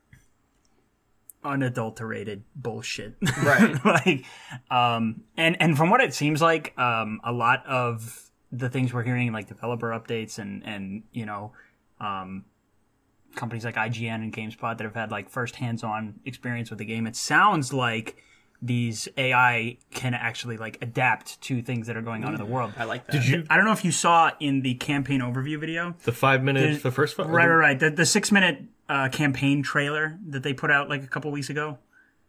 unadulterated 1.44 2.44
bullshit. 2.54 3.16
Right. 3.42 3.84
like, 3.84 4.24
um, 4.70 5.22
and 5.36 5.56
and 5.60 5.76
from 5.76 5.90
what 5.90 6.00
it 6.00 6.12
seems 6.14 6.42
like, 6.42 6.76
um, 6.78 7.20
a 7.24 7.32
lot 7.32 7.64
of 7.66 8.30
the 8.50 8.68
things 8.68 8.92
we're 8.92 9.04
hearing, 9.04 9.32
like 9.32 9.48
developer 9.48 9.88
updates, 9.90 10.38
and 10.38 10.64
and 10.66 11.04
you 11.12 11.26
know, 11.26 11.52
um, 12.00 12.44
companies 13.34 13.64
like 13.64 13.76
IGN 13.76 14.16
and 14.16 14.32
GameSpot 14.32 14.76
that 14.76 14.84
have 14.84 14.94
had 14.94 15.10
like 15.10 15.30
first 15.30 15.56
hands-on 15.56 16.20
experience 16.24 16.70
with 16.70 16.78
the 16.78 16.84
game, 16.84 17.06
it 17.06 17.16
sounds 17.16 17.72
like 17.72 18.22
these 18.60 19.08
AI 19.16 19.78
can 19.92 20.14
actually 20.14 20.56
like 20.56 20.78
adapt 20.82 21.40
to 21.42 21.62
things 21.62 21.86
that 21.86 21.96
are 21.96 22.02
going 22.02 22.24
on 22.24 22.34
in 22.34 22.38
the 22.38 22.46
world. 22.46 22.72
I 22.76 22.84
like 22.84 23.06
that. 23.06 23.12
Did 23.12 23.26
you 23.26 23.44
I 23.48 23.56
don't 23.56 23.64
know 23.66 23.72
if 23.72 23.84
you 23.84 23.92
saw 23.92 24.32
in 24.40 24.62
the 24.62 24.74
campaign 24.74 25.20
overview 25.20 25.60
video. 25.60 25.94
the 26.04 26.12
five 26.12 26.42
minutes, 26.42 26.82
the 26.82 26.90
first 26.90 27.16
five? 27.16 27.28
Right, 27.28 27.46
right, 27.46 27.54
right. 27.54 27.78
The, 27.78 27.90
the 27.90 28.06
six 28.06 28.32
minute 28.32 28.62
uh, 28.88 29.08
campaign 29.10 29.62
trailer 29.62 30.18
that 30.28 30.42
they 30.42 30.52
put 30.54 30.70
out 30.70 30.88
like 30.88 31.02
a 31.02 31.06
couple 31.06 31.30
weeks 31.30 31.50
ago. 31.50 31.78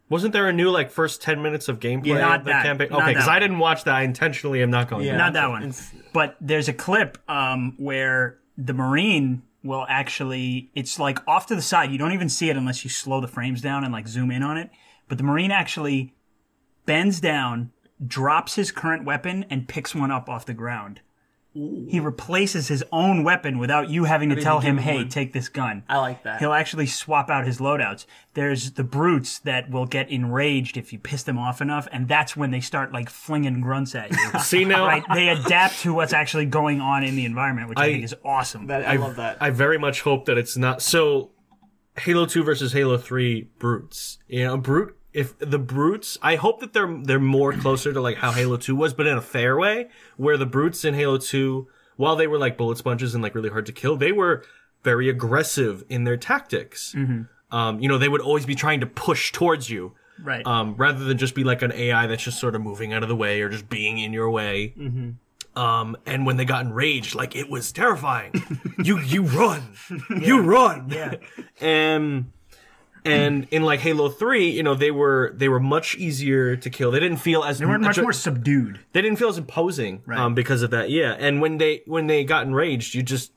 Wasn't 0.10 0.34
there 0.34 0.48
a 0.50 0.54
new 0.54 0.72
like 0.72 0.90
first 0.90 1.22
ten 1.22 1.42
minutes 1.42 1.68
of 1.68 1.80
gameplay? 1.80 2.08
Yeah, 2.08 2.20
not 2.20 2.40
of 2.40 2.46
the 2.46 2.52
that. 2.52 2.64
campaign? 2.66 2.92
Okay, 2.92 3.14
because 3.14 3.28
I 3.28 3.38
didn't 3.40 3.60
watch 3.60 3.84
that. 3.84 3.96
I 3.96 4.02
intentionally 4.04 4.62
am 4.64 4.72
not 4.72 4.90
going. 4.90 5.06
Yeah. 5.06 5.12
to 5.14 5.18
Not 5.20 5.34
that 5.34 5.50
one. 5.50 5.64
It's- 5.64 5.94
But 6.14 6.36
there's 6.42 6.68
a 6.68 6.74
clip 6.74 7.18
um, 7.30 7.76
where 7.78 8.40
the 8.58 8.74
Marine 8.74 9.44
will 9.64 9.86
actually, 9.88 10.72
it's 10.74 10.98
like 11.00 11.20
off 11.28 11.46
to 11.48 11.56
the 11.56 11.62
side. 11.62 11.92
You 11.92 11.98
don't 11.98 12.14
even 12.14 12.30
see 12.30 12.50
it 12.50 12.58
unless 12.58 12.84
you 12.84 12.90
slow 12.90 13.22
the 13.22 13.28
frames 13.28 13.62
down 13.62 13.84
and 13.84 13.94
like 13.94 14.08
zoom 14.08 14.32
in 14.32 14.42
on 14.42 14.58
it. 14.58 14.70
But 15.08 15.18
the 15.18 15.24
Marine 15.24 15.52
actually 15.52 16.14
bends 16.86 17.20
down, 17.20 17.72
drops 18.06 18.56
his 18.56 18.72
current 18.72 19.04
weapon 19.06 19.46
and 19.50 19.68
picks 19.68 19.94
one 19.94 20.12
up 20.12 20.28
off 20.30 20.46
the 20.46 20.54
ground. 20.54 21.02
He 21.88 22.00
replaces 22.00 22.68
his 22.68 22.84
own 22.92 23.24
weapon 23.24 23.58
without 23.58 23.90
you 23.90 24.06
having 24.06 24.30
to 24.30 24.36
does 24.36 24.44
tell 24.44 24.60
him, 24.60 24.78
"Hey, 24.78 24.96
one? 24.98 25.10
take 25.10 25.34
this 25.34 25.50
gun." 25.50 25.84
I 25.90 25.98
like 25.98 26.24
that. 26.24 26.40
He'll 26.40 26.54
actually 26.54 26.86
swap 26.86 27.30
out 27.30 27.46
his 27.46 27.60
loadouts. 27.60 28.06
There's 28.34 28.72
the 28.72 28.84
brutes 28.84 29.40
that 29.40 29.70
will 29.70 29.86
get 29.86 30.10
enraged 30.10 30.78
if 30.78 30.94
you 30.94 31.00
piss 31.00 31.24
them 31.24 31.38
off 31.38 31.62
enough, 31.62 31.88
and 31.92 32.08
that's 32.08 32.38
when 32.38 32.52
they 32.52 32.60
start 32.62 32.94
like 32.94 33.10
flinging 33.10 33.62
grunts 33.62 33.96
at 33.96 34.12
you. 34.12 34.40
See 34.40 34.66
now, 34.66 34.86
right? 34.88 35.04
They 35.14 35.30
adapt 35.30 35.80
to 35.82 35.94
what's 35.94 36.14
actually 36.14 36.46
going 36.46 36.80
on 36.82 37.04
in 37.04 37.16
the 37.16 37.26
environment, 37.26 37.70
which 37.70 37.80
I, 37.80 37.86
I- 37.86 37.92
think 37.94 38.04
is 38.04 38.16
awesome. 38.24 38.68
That- 38.68 38.88
I, 38.88 38.96
love 38.98 39.16
that. 39.16 39.38
I 39.42 39.50
very 39.50 39.78
much 39.80 40.02
hope 40.02 40.26
that 40.26 40.38
it's 40.38 40.56
not 40.58 40.82
so. 40.82 41.32
Halo 41.98 42.26
Two 42.26 42.44
versus 42.44 42.72
Halo 42.74 42.98
Three 42.98 43.50
brutes. 43.60 44.20
You 44.28 44.44
know, 44.46 44.58
brute. 44.58 44.96
If 45.12 45.38
the 45.40 45.58
brutes, 45.60 46.18
I 46.22 46.36
hope 46.36 46.60
that 46.60 46.74
they're 46.74 47.00
they're 47.04 47.20
more 47.20 47.54
closer 47.54 47.92
to 47.94 48.00
like 48.02 48.18
how 48.18 48.32
Halo 48.32 48.58
Two 48.58 48.76
was, 48.76 48.94
but 48.94 49.08
in 49.08 49.18
a 49.18 49.22
fair 49.22 49.58
way, 49.58 49.90
where 50.18 50.38
the 50.38 50.46
brutes 50.46 50.86
in 50.86 50.94
Halo 50.94 51.18
Two, 51.18 51.68
while 51.98 52.16
they 52.16 52.28
were 52.28 52.38
like 52.38 52.58
bullet 52.58 52.78
sponges 52.78 53.16
and 53.16 53.24
like 53.24 53.34
really 53.34 53.50
hard 53.50 53.66
to 53.66 53.72
kill, 53.72 53.96
they 53.98 54.12
were 54.12 54.44
very 54.84 55.10
aggressive 55.10 55.84
in 55.90 56.04
their 56.04 56.16
tactics. 56.18 56.96
Um, 57.52 57.80
you 57.80 57.90
know, 57.90 57.98
they 57.98 58.08
would 58.08 58.22
always 58.22 58.46
be 58.46 58.54
trying 58.56 58.80
to 58.82 58.86
push 58.86 59.32
towards 59.32 59.70
you. 59.70 59.94
right. 60.24 60.46
um, 60.46 60.76
rather 60.76 61.04
than 61.04 61.18
just 61.18 61.34
be 61.34 61.44
like 61.44 61.62
an 61.64 61.72
AI 61.74 62.06
that's 62.06 62.24
just 62.24 62.40
sort 62.40 62.54
of 62.54 62.62
moving 62.62 62.94
out 62.94 63.02
of 63.02 63.10
the 63.10 63.16
way 63.16 63.42
or 63.42 63.50
just 63.50 63.68
being 63.70 63.98
in 63.98 64.14
your 64.14 64.30
way. 64.30 64.74
Um, 65.56 65.98
and 66.06 66.26
when 66.26 66.38
they 66.38 66.46
got 66.46 66.64
enraged, 66.66 67.16
like 67.16 67.36
it 67.36 67.50
was 67.50 67.72
terrifying. 67.72 68.34
you 68.84 69.00
you 69.00 69.24
run, 69.24 69.64
you 70.22 70.42
run. 70.42 70.90
yeah. 70.90 71.16
And 71.60 72.32
and 73.06 73.48
in 73.52 73.64
like 73.64 73.80
Halo 73.80 74.10
Three, 74.10 74.50
you 74.50 74.64
know 74.64 74.76
they 74.76 74.92
were 74.92 75.32
they 75.36 75.50
were 75.50 75.60
much 75.60 75.96
easier 75.96 76.56
to 76.56 76.70
kill. 76.70 76.92
They 76.92 77.00
didn't 77.00 77.18
feel 77.18 77.44
as 77.44 77.60
They 77.60 77.66
weren't 77.66 77.84
much 77.84 78.00
more 78.00 78.14
subdued. 78.14 78.80
they 78.94 79.02
didn't 79.02 79.18
feel 79.20 79.30
as 79.30 79.38
imposing 79.38 80.02
Right. 80.06 80.20
um, 80.20 80.36
because 80.36 80.62
of 80.62 80.72
that. 80.72 80.90
Yeah, 80.90 81.16
and 81.18 81.42
when 81.42 81.58
they 81.58 81.82
when 81.86 82.08
they 82.08 82.24
got 82.24 82.46
enraged, 82.46 82.94
you 82.96 83.04
just 83.04 83.32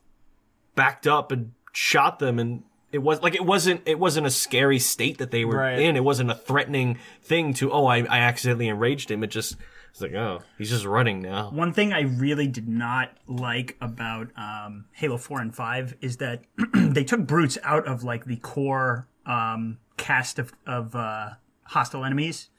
backed 0.75 1.07
up 1.07 1.31
and 1.31 1.51
shot 1.71 2.19
them, 2.19 2.39
and 2.39 2.63
it 2.91 2.99
was 2.99 3.21
like 3.21 3.35
it 3.35 3.45
wasn't 3.45 3.81
it 3.85 3.97
wasn't 3.99 4.27
a 4.27 4.31
scary 4.31 4.79
state 4.79 5.17
that 5.17 5.31
they 5.31 5.45
were 5.45 5.57
Right. 5.57 5.79
in. 5.79 5.95
It 5.95 6.03
wasn't 6.03 6.31
a 6.31 6.35
threatening 6.35 6.99
thing 7.21 7.53
to 7.55 7.71
oh 7.71 7.85
I, 7.85 7.99
I 7.99 8.19
accidentally 8.19 8.67
enraged 8.67 9.09
him. 9.09 9.23
It 9.23 9.27
just 9.27 9.55
it's 9.91 10.01
like 10.01 10.13
oh 10.13 10.41
he's 10.57 10.69
just 10.69 10.85
running 10.85 11.21
now. 11.21 11.49
One 11.51 11.73
thing 11.73 11.93
I 11.93 12.01
really 12.01 12.47
did 12.47 12.67
not 12.67 13.11
like 13.27 13.77
about 13.81 14.27
um, 14.37 14.85
Halo 14.91 15.17
4 15.17 15.39
and 15.41 15.55
5 15.55 15.95
is 16.01 16.17
that 16.17 16.43
they 16.73 17.03
took 17.03 17.25
brutes 17.27 17.57
out 17.63 17.87
of 17.87 18.03
like 18.03 18.25
the 18.25 18.37
core 18.37 19.07
um, 19.25 19.77
cast 19.97 20.39
of, 20.39 20.53
of 20.65 20.95
uh, 20.95 21.31
hostile 21.63 22.05
enemies. 22.05 22.49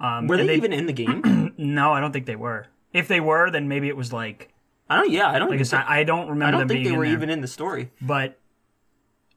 Um, 0.00 0.26
Were 0.26 0.36
and 0.36 0.48
they, 0.48 0.56
even 0.56 0.72
in 0.72 0.86
the 0.86 0.92
game? 0.92 1.54
No, 1.58 1.92
I 1.92 2.00
don't 2.00 2.12
think 2.12 2.26
they 2.26 2.34
were. 2.34 2.66
If 2.92 3.06
they 3.08 3.20
were, 3.20 3.50
then 3.50 3.68
maybe 3.68 3.86
it 3.86 3.96
was 3.96 4.12
like 4.12 4.52
I 4.88 4.96
don't. 4.96 5.10
Yeah, 5.10 5.30
I 5.30 5.38
don't. 5.38 5.50
like 5.50 5.60
I, 5.60 5.64
said, 5.64 5.84
I 5.86 6.02
don't 6.02 6.28
remember 6.28 6.44
I 6.44 6.50
don't 6.50 6.60
them 6.60 6.68
think 6.68 6.84
being 6.84 6.92
they 6.92 6.98
were 6.98 7.04
even 7.04 7.30
in 7.30 7.40
the 7.40 7.46
story. 7.46 7.92
but 8.00 8.38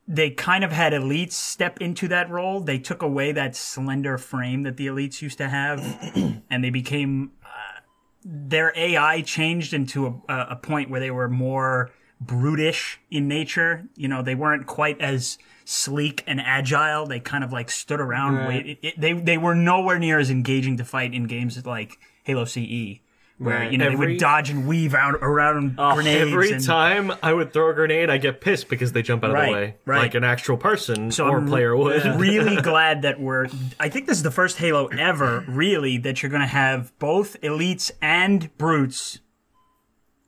they 0.07 0.29
kind 0.29 0.63
of 0.63 0.71
had 0.71 0.93
elites 0.93 1.33
step 1.33 1.81
into 1.81 2.07
that 2.09 2.29
role. 2.29 2.59
They 2.59 2.77
took 2.77 3.01
away 3.01 3.31
that 3.31 3.55
slender 3.55 4.17
frame 4.17 4.63
that 4.63 4.77
the 4.77 4.87
elites 4.87 5.21
used 5.21 5.37
to 5.39 5.47
have, 5.49 5.79
and 6.49 6.63
they 6.63 6.69
became 6.69 7.31
uh, 7.43 7.81
their 8.23 8.73
AI 8.75 9.21
changed 9.21 9.73
into 9.73 10.21
a, 10.27 10.47
a 10.51 10.55
point 10.55 10.89
where 10.89 10.99
they 10.99 11.11
were 11.11 11.29
more 11.29 11.91
brutish 12.19 12.99
in 13.09 13.27
nature. 13.27 13.85
You 13.95 14.07
know, 14.07 14.21
they 14.21 14.35
weren't 14.35 14.67
quite 14.67 14.99
as 15.01 15.37
sleek 15.65 16.23
and 16.27 16.39
agile. 16.39 17.05
They 17.05 17.19
kind 17.19 17.43
of 17.43 17.51
like 17.51 17.69
stood 17.69 17.99
around. 17.99 18.35
Right. 18.35 18.47
Wait, 18.47 18.65
it, 18.67 18.77
it, 18.81 19.01
they 19.01 19.13
they 19.13 19.37
were 19.37 19.55
nowhere 19.55 19.99
near 19.99 20.19
as 20.19 20.29
engaging 20.29 20.77
to 20.77 20.85
fight 20.85 21.13
in 21.13 21.25
games 21.25 21.65
like 21.65 21.97
Halo 22.23 22.45
CE. 22.45 22.99
Where 23.37 23.59
Right. 23.59 23.71
you 23.71 23.77
know 23.77 23.89
they 23.89 23.97
would 23.97 24.17
dodge 24.17 24.49
and 24.49 24.65
weave 24.65 24.93
out 24.95 25.15
around 25.15 25.75
oh, 25.77 25.95
grenades. 25.95 26.31
Every 26.31 26.51
and, 26.53 26.63
time 26.63 27.11
I 27.21 27.33
would 27.33 27.51
throw 27.51 27.69
a 27.69 27.73
grenade, 27.73 28.09
I 28.09 28.17
get 28.17 28.39
pissed 28.39 28.69
because 28.69 28.93
they 28.93 29.01
jump 29.01 29.25
out 29.25 29.31
of 29.31 29.33
Right, 29.33 29.47
the 29.47 29.53
way, 29.53 29.75
right. 29.83 29.97
like 30.03 30.15
an 30.15 30.23
actual 30.23 30.55
person 30.55 31.11
So 31.11 31.27
or 31.27 31.39
I'm 31.39 31.47
player 31.47 31.75
would. 31.75 32.05
really 32.17 32.55
glad 32.61 33.01
that 33.01 33.19
we're. 33.19 33.47
I 33.77 33.89
think 33.89 34.07
this 34.07 34.15
is 34.15 34.23
the 34.23 34.31
first 34.31 34.55
Halo 34.59 34.87
ever, 34.87 35.43
really, 35.49 35.97
that 35.97 36.23
you're 36.23 36.29
going 36.29 36.43
to 36.43 36.47
have 36.47 36.97
both 36.97 37.35
elites 37.41 37.91
and 38.01 38.55
brutes 38.57 39.19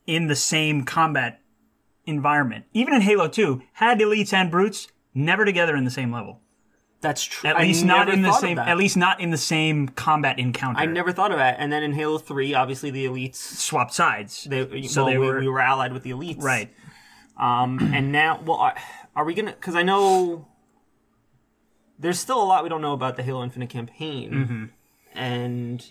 in 0.06 0.28
the 0.28 0.36
same 0.36 0.84
combat 0.84 1.40
environment. 2.06 2.66
Even 2.74 2.94
in 2.94 3.02
Halo 3.02 3.30
2, 3.30 3.62
had 3.74 4.00
elites 4.00 4.34
and 4.34 4.52
brutes 4.52 4.88
never 5.18 5.44
together 5.46 5.76
in 5.76 5.84
the 5.84 5.92
same 5.92 6.12
level. 6.12 6.40
That's 7.02 7.24
true. 7.24 7.50
At 7.50 7.58
least 7.60 7.86
not 7.86 8.10
in 8.10 8.22
the 8.24 8.32
same. 8.34 8.58
At 8.58 8.78
least 8.78 8.98
not 8.98 9.20
in 9.20 9.30
the 9.30 9.38
same 9.38 9.88
combat 9.90 10.40
encounter. 10.40 10.80
I 10.80 10.86
never 10.88 11.12
thought 11.12 11.32
of 11.32 11.38
that. 11.38 11.58
And 11.60 11.72
then 11.72 11.84
in 11.84 11.94
Halo 11.94 12.18
Three, 12.18 12.54
obviously 12.56 12.90
the 12.90 13.06
elites. 13.06 13.36
swapped 13.36 13.94
sides. 13.94 14.46
They, 14.50 14.82
So 14.84 15.04
well, 15.04 15.12
they 15.14 15.18
we, 15.20 15.28
were- 15.28 15.40
we 15.40 15.48
were 15.48 15.60
allied 15.60 15.94
with 15.94 16.02
the 16.04 16.12
elites, 16.12 16.42
right. 16.42 16.74
Um, 17.38 17.78
and 17.94 18.12
now, 18.12 18.42
well, 18.44 18.58
are, 18.58 18.76
are 19.16 19.24
we 19.26 19.36
gonna? 19.36 19.52
Because 19.52 19.76
I 19.76 19.84
know 19.84 20.48
there's 22.00 22.20
still 22.20 22.42
a 22.42 22.46
lot 22.46 22.64
we 22.64 22.70
don't 22.70 22.82
know 22.82 22.94
about 22.94 23.16
the 23.16 23.22
Halo 23.24 23.44
Infinite 23.44 23.70
campaign, 23.70 24.32
Mm-hmm. 24.32 24.66
and 25.20 25.86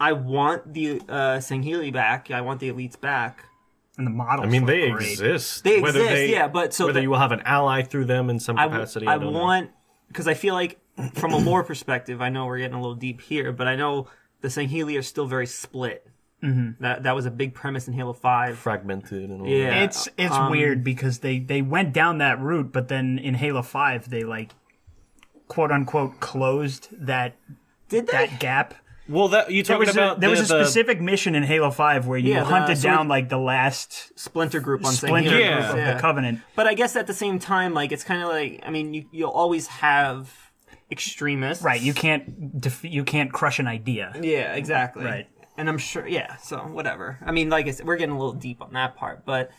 I 0.00 0.12
want 0.12 0.72
the 0.72 1.00
uh, 1.08 1.38
Sangheili 1.38 1.92
back. 1.92 2.30
I 2.30 2.40
want 2.40 2.60
the 2.60 2.70
elites 2.70 2.98
back. 2.98 3.44
And 3.96 4.06
the 4.06 4.10
models. 4.10 4.46
I 4.46 4.50
mean, 4.50 4.62
look 4.62 4.68
they 4.70 4.90
great. 4.90 5.10
exist. 5.12 5.62
They 5.64 5.80
Whether 5.80 6.00
exist, 6.00 6.14
they- 6.14 6.32
yeah, 6.32 6.48
but 6.48 6.74
so 6.74 6.86
whether 6.86 6.94
the- 6.98 7.02
you 7.02 7.10
will 7.10 7.18
have 7.18 7.32
an 7.32 7.42
ally 7.44 7.82
through 7.82 8.06
them 8.06 8.28
in 8.30 8.40
some 8.40 8.56
capacity, 8.56 9.06
I 9.06 9.14
I, 9.14 9.18
don't 9.18 9.32
know. 9.32 9.38
want 9.38 9.70
because 10.08 10.26
I 10.26 10.34
feel 10.34 10.54
like 10.54 10.78
from 11.14 11.32
a 11.32 11.36
lore 11.38 11.62
perspective, 11.64 12.20
I 12.20 12.28
know 12.28 12.46
we're 12.46 12.58
getting 12.58 12.74
a 12.76 12.80
little 12.80 12.94
deep 12.96 13.20
here, 13.20 13.52
but 13.52 13.66
I 13.68 13.76
know 13.76 14.08
the 14.40 14.48
Sangheili 14.48 14.98
are 14.98 15.02
still 15.02 15.26
very 15.26 15.46
split. 15.46 16.06
Mm-hmm. 16.42 16.82
That 16.82 17.04
that 17.04 17.14
was 17.14 17.24
a 17.24 17.30
big 17.30 17.54
premise 17.54 17.86
in 17.88 17.94
Halo 17.94 18.12
Five. 18.12 18.58
fragmented 18.58 19.30
and 19.30 19.40
all 19.42 19.48
Yeah. 19.48 19.70
that. 19.70 19.82
It's 19.84 20.08
it's 20.18 20.34
Um, 20.34 20.50
weird 20.50 20.82
because 20.84 21.20
they 21.20 21.38
they 21.38 21.62
went 21.62 21.92
down 21.92 22.18
that 22.18 22.38
route, 22.40 22.70
but 22.72 22.88
then 22.88 23.18
in 23.18 23.34
Halo 23.34 23.62
Five 23.62 24.10
they 24.10 24.24
like 24.24 24.50
quote 25.48 25.70
unquote 25.70 26.20
closed 26.20 26.88
that 26.92 27.36
Did 27.88 28.08
they? 28.08 28.12
that 28.26 28.40
gap. 28.40 28.74
Well, 29.06 29.28
that 29.28 29.50
you 29.50 29.62
There 29.62 29.76
talking 29.76 29.86
was, 29.88 29.96
about 29.96 30.16
a, 30.16 30.20
there 30.20 30.30
was 30.30 30.40
a 30.40 30.42
the- 30.44 30.58
the- 30.60 30.64
specific 30.64 31.00
mission 31.00 31.34
in 31.34 31.42
Halo 31.42 31.70
Five 31.70 32.06
where 32.06 32.16
you 32.18 32.32
Yeah, 32.32 32.40
the- 32.40 32.46
hunted 32.46 32.76
so 32.78 32.88
down 32.88 33.06
we- 33.06 33.10
like 33.10 33.28
the 33.28 33.38
last 33.38 34.18
Splinter 34.18 34.60
group 34.60 34.84
on 34.86 34.92
splinter 34.94 35.30
Sangheili. 35.30 35.40
Yeah. 35.40 35.72
group 35.72 35.78
of 35.88 35.94
the 35.96 36.00
Covenant. 36.00 36.40
But 36.56 36.66
I 36.66 36.74
guess 36.74 36.96
at 36.96 37.06
the 37.06 37.12
same 37.14 37.38
time, 37.38 37.74
like 37.74 37.92
it's 37.92 38.04
kind 38.04 38.22
of 38.22 38.28
like 38.30 38.60
I 38.64 38.70
mean, 38.70 38.94
you 38.94 39.04
you'll 39.12 39.30
always 39.30 39.66
have 39.66 40.32
extremists, 40.90 41.62
Right, 41.64 41.80
you 41.80 41.92
can't 41.94 42.60
def- 42.60 42.84
you 42.84 43.04
can't 43.04 43.32
crush 43.32 43.58
an 43.58 43.66
idea. 43.66 44.12
Yeah, 44.20 44.54
exactly. 44.54 45.04
Right. 45.04 45.28
And 45.56 45.68
I'm 45.68 45.78
sure, 45.78 46.06
yeah. 46.06 46.36
So 46.36 46.58
whatever. 46.58 47.18
I 47.24 47.30
mean, 47.30 47.48
like 47.50 47.66
I 47.66 47.70
said, 47.72 47.86
we're 47.86 47.96
getting 47.96 48.14
a 48.14 48.18
little 48.18 48.32
deep 48.34 48.60
on 48.62 48.72
that 48.72 48.96
part, 48.96 49.24
but 49.24 49.50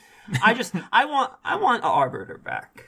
I 0.44 0.54
just 0.56 0.74
I 0.92 1.06
want 1.06 1.32
I 1.44 1.58
want 1.58 1.84
a 1.84 1.88
arbiter 1.88 2.40
back. 2.44 2.86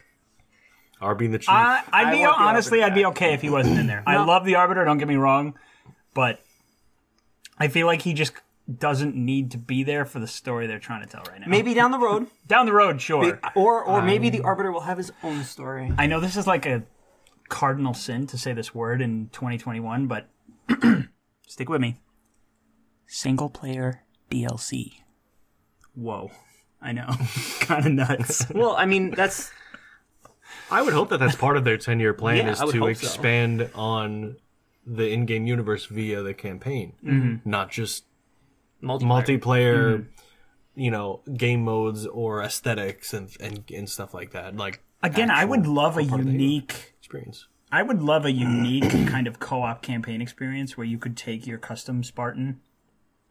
are 1.01 1.13
being 1.13 1.31
the 1.31 1.39
chief. 1.39 1.49
I, 1.49 1.83
I'd 1.93 2.11
be 2.11 2.21
want 2.21 2.39
honestly, 2.39 2.81
I'd 2.83 2.95
be 2.95 3.05
okay 3.05 3.33
if 3.33 3.41
he 3.41 3.49
wasn't 3.51 3.79
in 3.79 3.85
there. 3.87 4.03
I 4.07 4.23
love 4.25 4.43
the 4.43 4.55
Arbiter. 4.55 4.83
Don't 4.85 4.97
get 4.97 5.07
me 5.07 5.15
wrong, 5.17 5.53
but 6.13 6.39
I 7.59 7.67
feel 7.67 7.87
like 7.87 8.01
he 8.03 8.13
just 8.13 8.33
doesn't 8.79 9.15
need 9.15 9.51
to 9.51 9.57
be 9.57 9.83
there 9.83 10.05
for 10.05 10.19
the 10.19 10.27
story 10.27 10.67
they're 10.67 10.79
trying 10.79 11.01
to 11.01 11.07
tell 11.07 11.23
right 11.29 11.39
now. 11.39 11.47
Maybe 11.47 11.73
down 11.73 11.91
the 11.91 11.99
road, 11.99 12.27
down 12.45 12.65
the 12.65 12.73
road, 12.73 13.01
sure. 13.01 13.39
or 13.55 13.83
or 13.83 14.01
maybe 14.01 14.29
the 14.29 14.41
arbiter 14.41 14.71
will 14.71 14.81
have 14.81 14.97
his 14.97 15.11
own 15.23 15.43
story. 15.43 15.91
I 15.97 16.05
know 16.07 16.19
this 16.19 16.35
is 16.35 16.45
like 16.47 16.65
a 16.65 16.83
cardinal 17.49 17.93
sin 17.93 18.27
to 18.27 18.37
say 18.37 18.53
this 18.53 18.75
word 18.75 19.01
in 19.01 19.29
2021, 19.31 20.07
but 20.07 20.29
stick 21.47 21.69
with 21.69 21.81
me. 21.81 21.99
Single 23.07 23.49
player 23.49 24.03
DLC. 24.29 25.01
Whoa. 25.95 26.31
I 26.81 26.91
know. 26.91 27.07
kind 27.61 27.85
of 27.85 27.91
nuts. 27.93 28.45
Well, 28.53 28.75
I 28.75 28.85
mean, 28.85 29.11
that's 29.11 29.51
I 30.69 30.81
would 30.81 30.93
hope 30.93 31.09
that 31.09 31.19
that's 31.19 31.35
part 31.35 31.57
of 31.57 31.63
their 31.63 31.77
ten 31.77 31.99
year 31.99 32.13
plan 32.13 32.37
Yeah, 32.37 32.51
is 32.51 32.61
I 32.61 32.65
would 32.65 32.73
to 32.73 32.79
hope 32.79 32.95
so. 32.97 33.07
expand 33.07 33.69
on 33.73 34.35
the 34.89 35.09
in 35.11 35.25
game 35.25 35.45
universe 35.45 35.85
via 35.85 36.23
the 36.23 36.33
campaign, 36.33 37.41
not 37.45 37.69
just 37.69 38.05
multiplayer. 38.81 39.39
multiplayer. 39.41 40.05
You 40.75 40.91
know, 40.91 41.21
game 41.35 41.63
modes 41.63 42.05
or 42.05 42.41
aesthetics 42.43 43.11
and 43.13 43.29
and, 43.39 43.63
and 43.73 43.89
stuff 43.89 44.13
like 44.13 44.31
that. 44.31 44.55
Like 44.55 44.81
Again, 45.03 45.29
I 45.31 45.43
would 45.43 45.65
love 45.67 45.97
a 45.97 46.05
part 46.05 46.21
of 46.21 46.25
the 46.27 46.31
unique 46.31 46.93
experience. 46.99 47.47
I 47.71 47.81
would 47.83 48.01
love 48.01 48.25
a 48.25 48.31
unique 48.31 48.89
kind 49.07 49.27
of 49.27 49.39
co-op 49.39 49.81
campaign 49.81 50.21
experience 50.21 50.77
where 50.77 50.85
you 50.85 50.97
could 50.97 51.17
take 51.17 51.45
your 51.47 51.57
custom 51.57 52.03
Spartan 52.03 52.61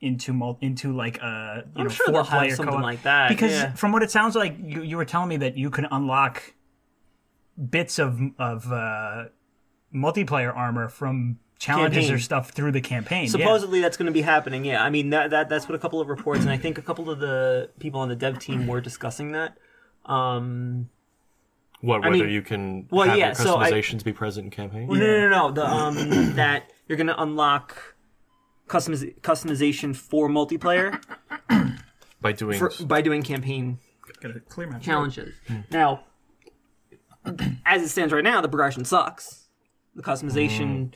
into 0.00 0.32
mul- 0.32 0.58
into 0.60 0.92
like 0.94 1.18
a 1.18 1.64
you 1.76 1.84
know 1.84 1.88
sure 1.88 2.06
four 2.12 2.24
player 2.24 2.54
something 2.54 2.72
co-op. 2.74 2.82
like 2.82 3.02
that, 3.04 3.28
Because 3.30 3.52
yeah. 3.52 3.72
from 3.74 3.92
what 3.92 4.02
it 4.02 4.10
sounds 4.10 4.34
like, 4.34 4.56
you, 4.60 4.82
you 4.82 4.96
were 4.96 5.04
telling 5.06 5.28
me 5.28 5.36
that 5.38 5.56
you 5.56 5.70
could 5.70 5.86
unlock 5.90 6.52
bits 7.70 7.98
of 7.98 8.20
of 8.38 8.70
uh, 8.72 9.26
multiplayer 9.94 10.54
armor 10.54 10.88
from 10.88 11.38
challenges 11.58 12.00
Campaign. 12.04 12.14
or 12.14 12.18
stuff 12.18 12.50
through 12.50 12.72
the 12.72 12.80
campaign. 12.80 13.24
yeah. 13.24 13.30
Supposedly 13.30 13.80
that's 13.80 13.96
going 13.96 14.06
to 14.06 14.12
be 14.12 14.22
happening. 14.22 14.64
Yeah, 14.64 14.82
I 14.82 14.90
mean 14.90 15.10
that, 15.10 15.30
that 15.30 15.48
that's 15.48 15.68
what 15.68 15.74
a 15.74 15.78
couple 15.78 16.00
of 16.00 16.08
reports 16.08 16.42
and 16.42 16.50
I 16.50 16.56
think 16.58 16.76
a 16.78 16.82
couple 16.82 17.08
of 17.10 17.18
the 17.18 17.70
people 17.78 18.00
on 18.00 18.08
the 18.08 18.16
dev 18.16 18.38
team 18.38 18.66
were 18.66 18.80
discussing 18.80 19.32
that. 19.32 19.56
Um, 20.04 20.88
What 21.80 22.02
whether 22.02 22.10
mean- 22.24 22.28
you 22.28 22.42
can 22.42 22.86
well, 22.90 23.08
have 23.08 23.16
yeah, 23.18 23.26
your 23.26 23.34
so 23.34 23.56
I- 23.56 23.70
customizations 23.70 24.04
be 24.04 24.12
present 24.12 24.44
in 24.44 24.50
campaign? 24.50 24.88
No, 24.88 24.94
no, 24.94 25.28
no, 25.28 25.28
no. 25.28 25.50
The 25.52 25.66
um 25.66 25.94
that 26.36 26.70
you're 26.88 26.98
gonna 26.98 27.14
unlock 27.18 27.94
customiz- 28.68 29.18
customization 29.20 29.94
for 29.96 30.28
multiplayer 30.28 31.00
by 32.20 32.32
doing 32.32 32.58
for, 32.58 32.70
by 32.84 33.00
doing 33.00 33.22
campaign 33.22 33.78
Gotta 34.20 34.40
clear 34.40 34.66
my 34.66 34.74
throat. 34.74 34.82
challenges. 34.82 35.34
Now, 35.70 36.04
as 37.66 37.82
it 37.82 37.88
stands 37.88 38.12
right 38.12 38.22
now, 38.24 38.40
the 38.40 38.48
progression 38.48 38.84
sucks. 38.84 39.44
The 39.94 40.02
customization 40.02 40.94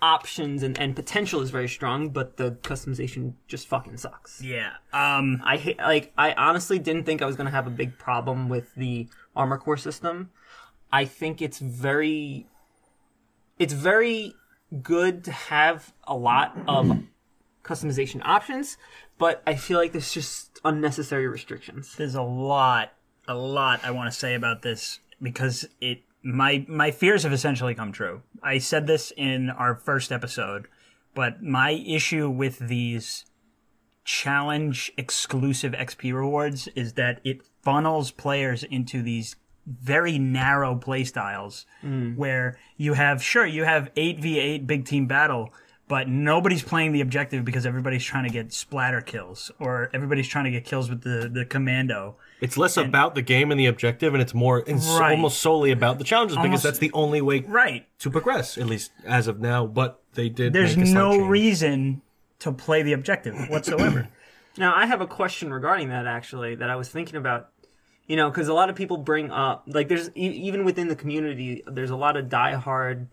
options 0.00 0.62
and, 0.62 0.78
and 0.78 0.94
potential 0.94 1.40
is 1.40 1.50
very 1.50 1.68
strong, 1.68 2.10
but 2.10 2.36
the 2.36 2.52
customization 2.62 3.34
just 3.46 3.66
fucking 3.66 3.96
sucks. 3.96 4.42
Yeah. 4.42 4.72
Um. 4.92 5.42
I 5.44 5.56
hate, 5.56 5.78
like 5.78 6.12
I 6.16 6.32
honestly 6.32 6.78
didn't 6.78 7.04
think 7.04 7.22
I 7.22 7.26
was 7.26 7.36
gonna 7.36 7.50
have 7.50 7.66
a 7.66 7.70
big 7.70 7.98
problem 7.98 8.48
with 8.48 8.74
the 8.74 9.08
armor 9.34 9.58
core 9.58 9.76
system. 9.76 10.30
I 10.92 11.04
think 11.04 11.42
it's 11.42 11.58
very 11.58 12.46
it's 13.58 13.72
very 13.72 14.34
good 14.82 15.24
to 15.24 15.32
have 15.32 15.92
a 16.06 16.14
lot 16.14 16.56
of 16.66 17.02
customization 17.64 18.20
options, 18.24 18.76
but 19.18 19.42
I 19.46 19.56
feel 19.56 19.78
like 19.78 19.92
there's 19.92 20.12
just 20.12 20.60
unnecessary 20.64 21.26
restrictions. 21.28 21.94
there's 21.96 22.14
a 22.14 22.22
lot, 22.22 22.92
a 23.26 23.34
lot 23.34 23.84
I 23.84 23.90
want 23.90 24.12
to 24.12 24.18
say 24.18 24.34
about 24.34 24.62
this 24.62 25.00
because 25.20 25.68
it 25.80 26.02
my 26.22 26.64
my 26.68 26.90
fears 26.90 27.22
have 27.22 27.32
essentially 27.32 27.74
come 27.74 27.92
true. 27.92 28.22
I 28.42 28.58
said 28.58 28.86
this 28.86 29.12
in 29.16 29.50
our 29.50 29.74
first 29.74 30.12
episode, 30.12 30.66
but 31.14 31.42
my 31.42 31.70
issue 31.70 32.28
with 32.28 32.58
these 32.58 33.24
challenge 34.04 34.90
exclusive 34.96 35.72
XP 35.72 36.14
rewards 36.14 36.66
is 36.68 36.94
that 36.94 37.20
it 37.24 37.42
funnels 37.62 38.10
players 38.10 38.62
into 38.64 39.02
these 39.02 39.36
very 39.66 40.18
narrow 40.18 40.74
play 40.74 41.04
styles 41.04 41.66
mm. 41.84 42.16
where 42.16 42.58
you 42.78 42.94
have 42.94 43.22
sure 43.22 43.44
you 43.44 43.64
have 43.64 43.92
8v8 43.94 44.66
big 44.66 44.86
team 44.86 45.06
battle 45.06 45.52
but 45.88 46.08
nobody's 46.08 46.62
playing 46.62 46.92
the 46.92 47.02
objective 47.02 47.44
because 47.44 47.66
everybody's 47.66 48.04
trying 48.04 48.24
to 48.24 48.30
get 48.30 48.50
splatter 48.50 49.02
kills 49.02 49.50
or 49.58 49.90
everybody's 49.92 50.26
trying 50.26 50.44
to 50.44 50.50
get 50.50 50.64
kills 50.64 50.88
with 50.88 51.02
the 51.02 51.28
the 51.28 51.44
commando 51.44 52.16
It's 52.40 52.56
less 52.56 52.76
about 52.76 53.14
the 53.14 53.22
game 53.22 53.50
and 53.50 53.58
the 53.58 53.66
objective, 53.66 54.14
and 54.14 54.22
it's 54.22 54.34
more 54.34 54.62
it's 54.66 54.86
Right. 54.88 55.10
almost 55.12 55.40
solely 55.40 55.70
about 55.72 55.98
the 55.98 56.04
challenges 56.04 56.36
because 56.36 56.46
Almost- 56.46 56.62
that's 56.64 56.78
the 56.78 56.92
only 56.92 57.20
way 57.20 57.40
right 57.40 57.86
to 57.98 58.10
progress, 58.10 58.56
at 58.58 58.66
least 58.66 58.92
as 59.04 59.26
of 59.26 59.40
now. 59.40 59.66
But 59.66 60.00
they 60.14 60.28
did. 60.28 60.52
there's 60.52 60.76
make 60.76 60.86
a 60.86 60.90
no 60.90 61.12
change. 61.12 61.28
reason 61.28 62.02
to 62.40 62.52
play 62.52 62.82
the 62.82 62.92
objective 62.92 63.34
whatsoever 63.48 64.08
Now, 64.56 64.74
I 64.74 64.86
have 64.86 65.00
a 65.00 65.06
question 65.06 65.52
regarding 65.52 65.88
that 65.90 66.06
actually 66.06 66.56
that 66.56 66.68
I 66.70 66.74
was 66.76 66.88
thinking 66.88 67.16
about. 67.16 67.48
You 68.06 68.16
know, 68.16 68.30
because 68.30 68.48
a 68.48 68.54
lot 68.54 68.70
of 68.70 68.74
people 68.74 68.96
bring 68.96 69.30
up, 69.30 69.64
like, 69.66 69.88
there's 69.88 70.08
e- 70.16 70.30
even 70.48 70.64
within 70.64 70.88
the 70.88 70.96
community, 70.96 71.62
there's 71.66 71.90
a 71.90 71.96
lot 71.96 72.16
of 72.16 72.24
diehard 72.26 73.08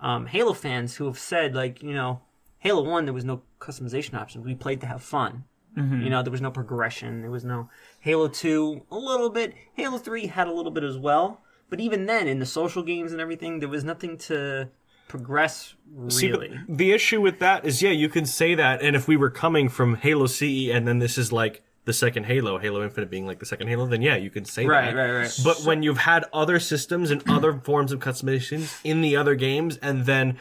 um, 0.00 0.26
Halo 0.26 0.52
fans 0.54 0.96
who 0.96 1.04
have 1.06 1.18
said, 1.18 1.54
like, 1.54 1.82
you 1.84 1.94
know, 1.94 2.20
Halo 2.58 2.82
1, 2.82 3.04
there 3.04 3.14
was 3.14 3.24
no 3.24 3.42
customization 3.60 4.14
options. 4.14 4.44
We 4.44 4.54
played 4.56 4.80
to 4.80 4.86
have 4.88 5.02
fun. 5.02 5.44
You 5.76 6.10
know, 6.10 6.22
there 6.22 6.32
was 6.32 6.42
no 6.42 6.50
progression. 6.50 7.22
There 7.22 7.30
was 7.30 7.44
no 7.44 7.70
Halo 8.00 8.28
2, 8.28 8.82
a 8.90 8.96
little 8.96 9.30
bit. 9.30 9.54
Halo 9.74 9.98
3 9.98 10.26
had 10.26 10.48
a 10.48 10.52
little 10.52 10.70
bit 10.72 10.82
as 10.84 10.96
well. 10.98 11.40
But 11.68 11.80
even 11.80 12.06
then, 12.06 12.26
in 12.26 12.38
the 12.40 12.46
social 12.46 12.82
games 12.82 13.12
and 13.12 13.20
everything, 13.20 13.60
there 13.60 13.68
was 13.68 13.84
nothing 13.84 14.18
to 14.18 14.68
progress 15.06 15.74
See, 16.08 16.30
really. 16.30 16.58
the 16.68 16.92
issue 16.92 17.20
with 17.20 17.38
that 17.40 17.64
is, 17.64 17.82
yeah, 17.82 17.90
you 17.90 18.08
can 18.08 18.26
say 18.26 18.54
that, 18.54 18.80
and 18.82 18.94
if 18.96 19.06
we 19.08 19.16
were 19.16 19.30
coming 19.30 19.68
from 19.68 19.96
Halo 19.96 20.26
CE, 20.26 20.68
and 20.70 20.86
then 20.86 20.98
this 20.98 21.18
is 21.18 21.32
like 21.32 21.62
the 21.84 21.92
second 21.92 22.24
Halo, 22.26 22.58
Halo 22.58 22.82
Infinite 22.82 23.10
being 23.10 23.26
like 23.26 23.38
the 23.40 23.46
second 23.46 23.68
Halo, 23.68 23.86
then 23.86 24.02
yeah, 24.02 24.16
you 24.16 24.30
can 24.30 24.44
say 24.44 24.66
Right, 24.66 24.94
that. 24.94 24.96
Right, 24.96 25.10
right, 25.10 25.20
right. 25.22 25.40
But 25.44 25.60
when 25.64 25.82
you've 25.82 25.98
had 25.98 26.24
other 26.32 26.58
systems 26.60 27.10
and 27.10 27.22
other 27.28 27.52
forms 27.64 27.92
of 27.92 28.00
customizations 28.00 28.78
in 28.84 29.00
the 29.00 29.16
other 29.16 29.34
games, 29.34 29.76
and 29.78 30.06
then 30.06 30.38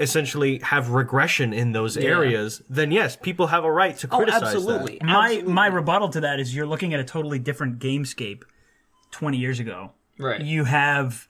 essentially 0.00 0.58
have 0.60 0.90
regression 0.90 1.52
in 1.52 1.72
those 1.72 1.96
areas, 1.96 2.62
then 2.68 2.90
yes, 2.90 3.16
people 3.16 3.48
have 3.48 3.64
a 3.64 3.70
right 3.70 3.96
to 3.98 4.08
criticize. 4.08 4.36
Oh, 4.36 4.46
criticize 4.46 4.54
absolutely. 4.56 4.98
that. 4.98 5.04
my 5.06 5.24
Absolutely. 5.26 5.52
my 5.52 5.66
rebuttal 5.66 6.08
to 6.10 6.20
that 6.22 6.40
is 6.40 6.54
you're 6.54 6.66
looking 6.66 6.94
at 6.94 7.00
a 7.00 7.04
totally 7.04 7.38
different 7.38 7.78
gamescape 7.78 8.42
20 9.12 9.36
years 9.36 9.60
ago 9.60 9.92
Right. 10.18 10.40
you 10.40 10.64
have 10.64 11.26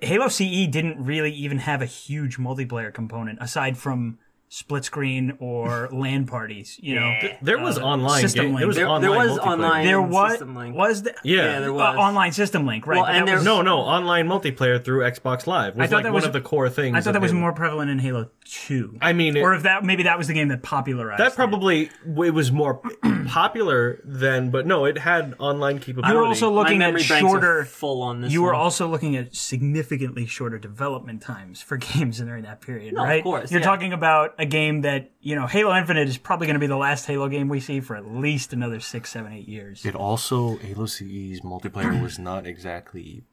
Halo 0.00 0.28
CE 0.28 0.66
didn't 0.68 1.04
really 1.04 1.32
even 1.32 1.58
have 1.58 1.82
a 1.82 1.86
huge 1.86 2.38
multiplayer 2.38 2.92
component 2.92 3.38
aside 3.40 3.76
from 3.76 4.18
split 4.56 4.84
screen 4.84 5.36
or 5.40 5.88
LAN 5.92 6.26
parties. 6.26 6.78
You 6.80 6.94
know, 7.00 7.12
There 7.42 7.58
was 7.58 7.76
online 7.76 8.20
system 8.22 8.44
game. 8.46 8.54
link. 8.54 8.60
There 8.60 8.66
was 8.68 8.76
There- 8.76 8.86
online 8.88 9.02
there 9.10 9.18
was 9.30 9.38
online- 9.40 9.84
there 9.84 10.00
was 10.02 10.30
System 10.32 10.54
Link. 10.56 10.76
was 10.76 11.02
the, 11.02 11.14
Yeah. 11.24 11.36
Yeah, 11.44 11.60
there 11.60 11.70
uh, 11.70 11.72
was. 11.72 11.96
online 11.96 12.32
system 12.32 12.64
link, 12.64 12.86
right? 12.86 12.96
Well, 13.00 13.06
and 13.06 13.26
there- 13.26 13.36
was, 13.36 13.44
No, 13.44 13.62
no, 13.62 13.78
online 13.78 14.28
multiplayer 14.28 14.82
through 14.82 15.00
Xbox 15.02 15.48
Live 15.48 15.74
was 15.74 15.90
thought 15.90 15.96
like 15.96 16.04
that 16.04 16.12
one 16.12 16.14
was- 16.14 16.24
of 16.26 16.32
the 16.32 16.40
core 16.40 16.68
things. 16.70 16.96
I 16.96 17.00
thought 17.00 17.14
that 17.14 17.22
was 17.22 17.32
Halo. 17.32 17.40
more 17.40 17.52
prevalent 17.52 17.90
in 17.90 17.98
Halo 17.98 18.30
Two. 18.44 18.96
I 19.02 19.12
mean, 19.12 19.36
it- 19.36 19.40
or 19.40 19.54
if 19.54 19.64
that 19.64 19.82
maybe 19.84 20.04
that 20.04 20.18
was 20.18 20.28
the 20.28 20.34
game 20.34 20.48
that 20.48 20.62
popularized 20.62 21.18
That 21.20 21.32
it. 21.32 21.34
probably 21.34 21.90
it 22.06 22.34
was 22.34 22.52
more 22.52 22.80
popular 23.26 24.00
then, 24.04 24.50
but 24.50 24.66
no, 24.66 24.84
it 24.84 24.98
had 24.98 25.34
online 25.38 25.78
capability. 25.80 26.12
You 26.12 26.18
were 26.20 26.24
also 26.26 26.50
looking 26.50 26.76
at 26.82 26.86
memory 26.88 27.00
banks 27.00 27.10
are 27.12 27.18
shorter. 27.20 27.64
full 27.64 28.02
on 28.02 28.20
this. 28.20 28.32
You 28.32 28.42
were 28.42 28.52
one. 28.52 28.60
also 28.60 28.86
looking 28.86 29.16
at 29.16 29.34
significantly 29.34 30.26
shorter 30.26 30.58
development 30.58 31.22
times 31.22 31.60
for 31.62 31.76
games 31.94 32.18
during 32.18 32.44
that 32.44 32.60
period, 32.60 32.94
No, 32.94 33.02
of 33.02 33.08
right? 33.08 33.22
course, 33.22 33.50
You're 33.50 33.60
yeah. 33.60 33.66
talking 33.66 33.92
about 33.92 34.34
a 34.44 34.46
game 34.46 34.82
that 34.82 35.10
you 35.20 35.34
know, 35.34 35.46
Halo 35.46 35.74
Infinite 35.74 36.08
is 36.08 36.18
probably 36.18 36.46
going 36.46 36.54
to 36.54 36.60
be 36.60 36.66
the 36.66 36.76
last 36.76 37.06
Halo 37.06 37.28
game 37.28 37.48
we 37.48 37.58
see 37.60 37.80
for 37.80 37.96
at 37.96 38.06
least 38.06 38.52
another 38.52 38.78
six, 38.78 39.10
seven, 39.10 39.32
eight 39.32 39.48
years. 39.48 39.84
It 39.84 39.96
also 39.96 40.56
Halo 40.58 40.86
CE's 40.86 41.40
multiplayer 41.40 42.00
was 42.00 42.18
not 42.18 42.46
exactly 42.46 43.24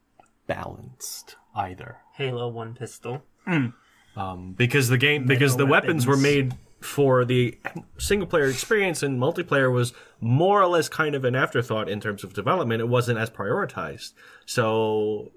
balanced 0.46 1.36
either, 1.54 1.98
Halo 2.14 2.48
One 2.48 2.74
pistol. 2.74 3.22
um, 3.46 4.54
because 4.56 4.88
the 4.88 4.98
game 4.98 5.26
because 5.26 5.56
the 5.56 5.66
weapons 5.66 6.06
were 6.06 6.16
made 6.16 6.54
for 6.80 7.24
the 7.24 7.56
single 7.98 8.26
player 8.26 8.46
experience 8.46 9.04
and 9.04 9.20
multiplayer 9.20 9.72
was 9.72 9.92
more 10.20 10.60
or 10.60 10.66
less 10.66 10.88
kind 10.88 11.14
of 11.14 11.24
an 11.24 11.36
afterthought 11.36 11.88
in 11.88 12.00
terms 12.00 12.24
of 12.24 12.32
development. 12.32 12.80
It 12.80 12.88
wasn't 12.88 13.18
as 13.18 13.30
prioritized, 13.30 14.12
so. 14.46 15.30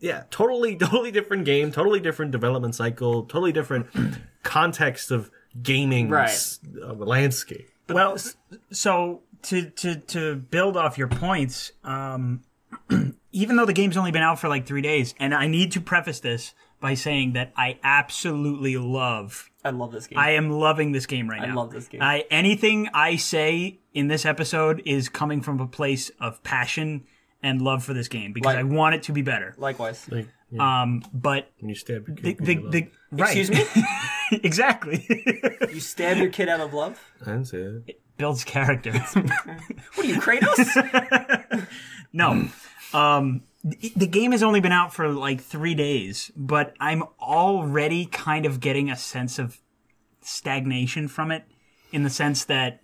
Yeah, 0.00 0.24
totally, 0.30 0.76
totally 0.76 1.10
different 1.10 1.46
game, 1.46 1.72
totally 1.72 1.98
different 1.98 2.30
development 2.30 2.74
cycle, 2.74 3.22
totally 3.22 3.52
different 3.52 3.86
context 4.44 5.10
of 5.10 5.30
gaming 5.62 6.08
Right. 6.08 6.28
s- 6.30 6.60
uh, 6.82 6.92
landscape. 6.94 7.68
well, 7.88 8.16
so 8.70 9.22
to 9.42 9.70
to 9.70 9.96
to 9.96 10.36
build 10.36 10.76
off 10.76 10.96
your 10.98 11.08
points, 11.08 11.72
um, 11.82 12.42
even 13.32 13.56
though 13.56 13.66
the 13.66 13.72
game's 13.72 13.96
only 13.96 14.10
been 14.12 14.22
out 14.22 14.38
for 14.38 14.48
like 14.48 14.66
three 14.66 14.82
days, 14.82 15.14
and 15.18 15.34
I 15.34 15.46
need 15.46 15.72
to 15.72 15.80
preface 15.80 16.20
this 16.20 16.54
by 16.80 16.94
saying 16.94 17.32
that 17.32 17.52
I 17.56 17.78
absolutely 17.82 18.76
love 18.76 19.50
I 19.64 19.70
love 19.70 19.92
this 19.92 20.06
game. 20.06 20.18
I 20.18 20.30
am 20.32 20.50
loving 20.50 20.92
this 20.92 21.06
game 21.06 21.28
right 21.30 21.40
now. 21.40 21.52
I 21.52 21.54
love 21.54 21.72
this 21.72 21.88
game. 21.88 22.02
I 22.02 22.24
anything 22.30 22.88
I 22.92 23.16
say 23.16 23.78
in 23.94 24.08
this 24.08 24.26
episode 24.26 24.82
is 24.84 25.08
coming 25.08 25.40
from 25.40 25.60
a 25.60 25.66
place 25.66 26.10
of 26.20 26.42
passion 26.42 27.04
and 27.42 27.60
love 27.62 27.84
for 27.84 27.94
this 27.94 28.08
game 28.08 28.32
because 28.32 28.54
Like- 28.54 28.58
I 28.58 28.62
want 28.64 28.94
it 28.96 29.02
to 29.04 29.12
be 29.12 29.22
better. 29.22 29.54
Likewise. 29.58 30.06
Like, 30.10 30.28
yeah, 30.50 30.82
Um, 30.82 31.02
but 31.12 31.50
when 31.60 31.68
you 31.70 31.74
stab 31.74 32.06
your 32.08 32.16
the 32.16 32.34
kid, 32.34 32.44
the, 32.44 32.54
the 32.70 32.88
right, 33.12 33.36
Excuse 33.36 33.50
me? 33.50 33.82
exactly 34.42 35.06
you 35.72 35.80
stab 35.80 36.16
your 36.16 36.30
kid 36.30 36.48
out 36.48 36.60
of 36.60 36.72
love? 36.72 37.00
That's 37.20 37.52
it. 37.52 38.00
builds 38.16 38.44
character. 38.44 38.92
What 39.94 40.06
are 40.06 40.08
you, 40.08 40.20
Kratos? 40.20 41.66
no, 42.12 42.48
um, 42.92 43.42
the, 43.62 43.92
the 43.96 44.06
game 44.06 44.32
has 44.32 44.42
only 44.42 44.60
been 44.60 44.72
out 44.72 44.92
for 44.92 45.08
like 45.08 45.40
three 45.40 45.74
days, 45.74 46.30
but 46.36 46.74
I'm 46.80 47.04
already 47.20 48.06
kind 48.06 48.46
of 48.46 48.60
getting 48.60 48.90
a 48.90 48.96
sense 48.96 49.38
of 49.38 49.60
stagnation 50.20 51.08
from 51.08 51.30
it, 51.30 51.44
in 51.92 52.02
the 52.02 52.10
sense 52.10 52.44
that 52.46 52.82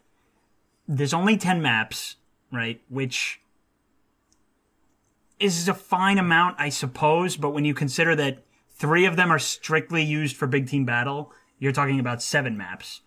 there's 0.87 1.15
only 1.15 1.37
ten 1.37 1.61
maps, 1.63 2.17
right? 2.53 2.81
Which 2.89 3.41
is 5.41 5.69
a 5.69 5.75
fine 5.75 6.19
amount, 6.19 6.57
I 6.59 6.69
suppose, 6.69 7.37
but 7.37 7.51
when 7.51 7.65
you 7.65 7.75
consider 7.75 8.15
that 8.17 8.45
three 8.81 9.05
of 9.07 9.15
them 9.17 9.31
are 9.31 9.39
strictly 9.39 10.03
used 10.03 10.37
for 10.37 10.47
big 10.49 10.67
team 10.67 10.85
battle, 10.85 11.31
you're 11.59 11.71
talking 11.73 12.01
about 12.01 12.23
seven 12.23 12.57
maps 12.57 13.03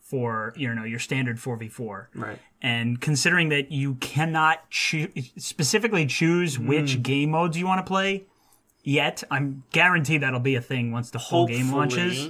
for 0.00 0.52
you 0.56 0.74
know 0.74 0.84
your 0.84 0.98
standard 0.98 1.38
4v4 1.38 2.06
right. 2.16 2.38
and 2.60 3.00
considering 3.00 3.48
that 3.48 3.72
you 3.72 3.94
cannot 3.94 4.68
choo- 4.68 5.08
specifically 5.38 6.04
choose 6.04 6.58
which 6.58 7.02
game 7.02 7.30
modes 7.30 7.56
you 7.56 7.64
want 7.66 7.78
to 7.78 7.88
play 7.88 8.24
yet 8.82 9.22
i'm 9.30 9.62
guaranteed 9.72 10.20
that'll 10.20 10.38
be 10.38 10.54
a 10.54 10.60
thing 10.60 10.92
once 10.92 11.08
the 11.10 11.18
whole 11.18 11.46
game 11.46 11.72
launches. 11.72 12.28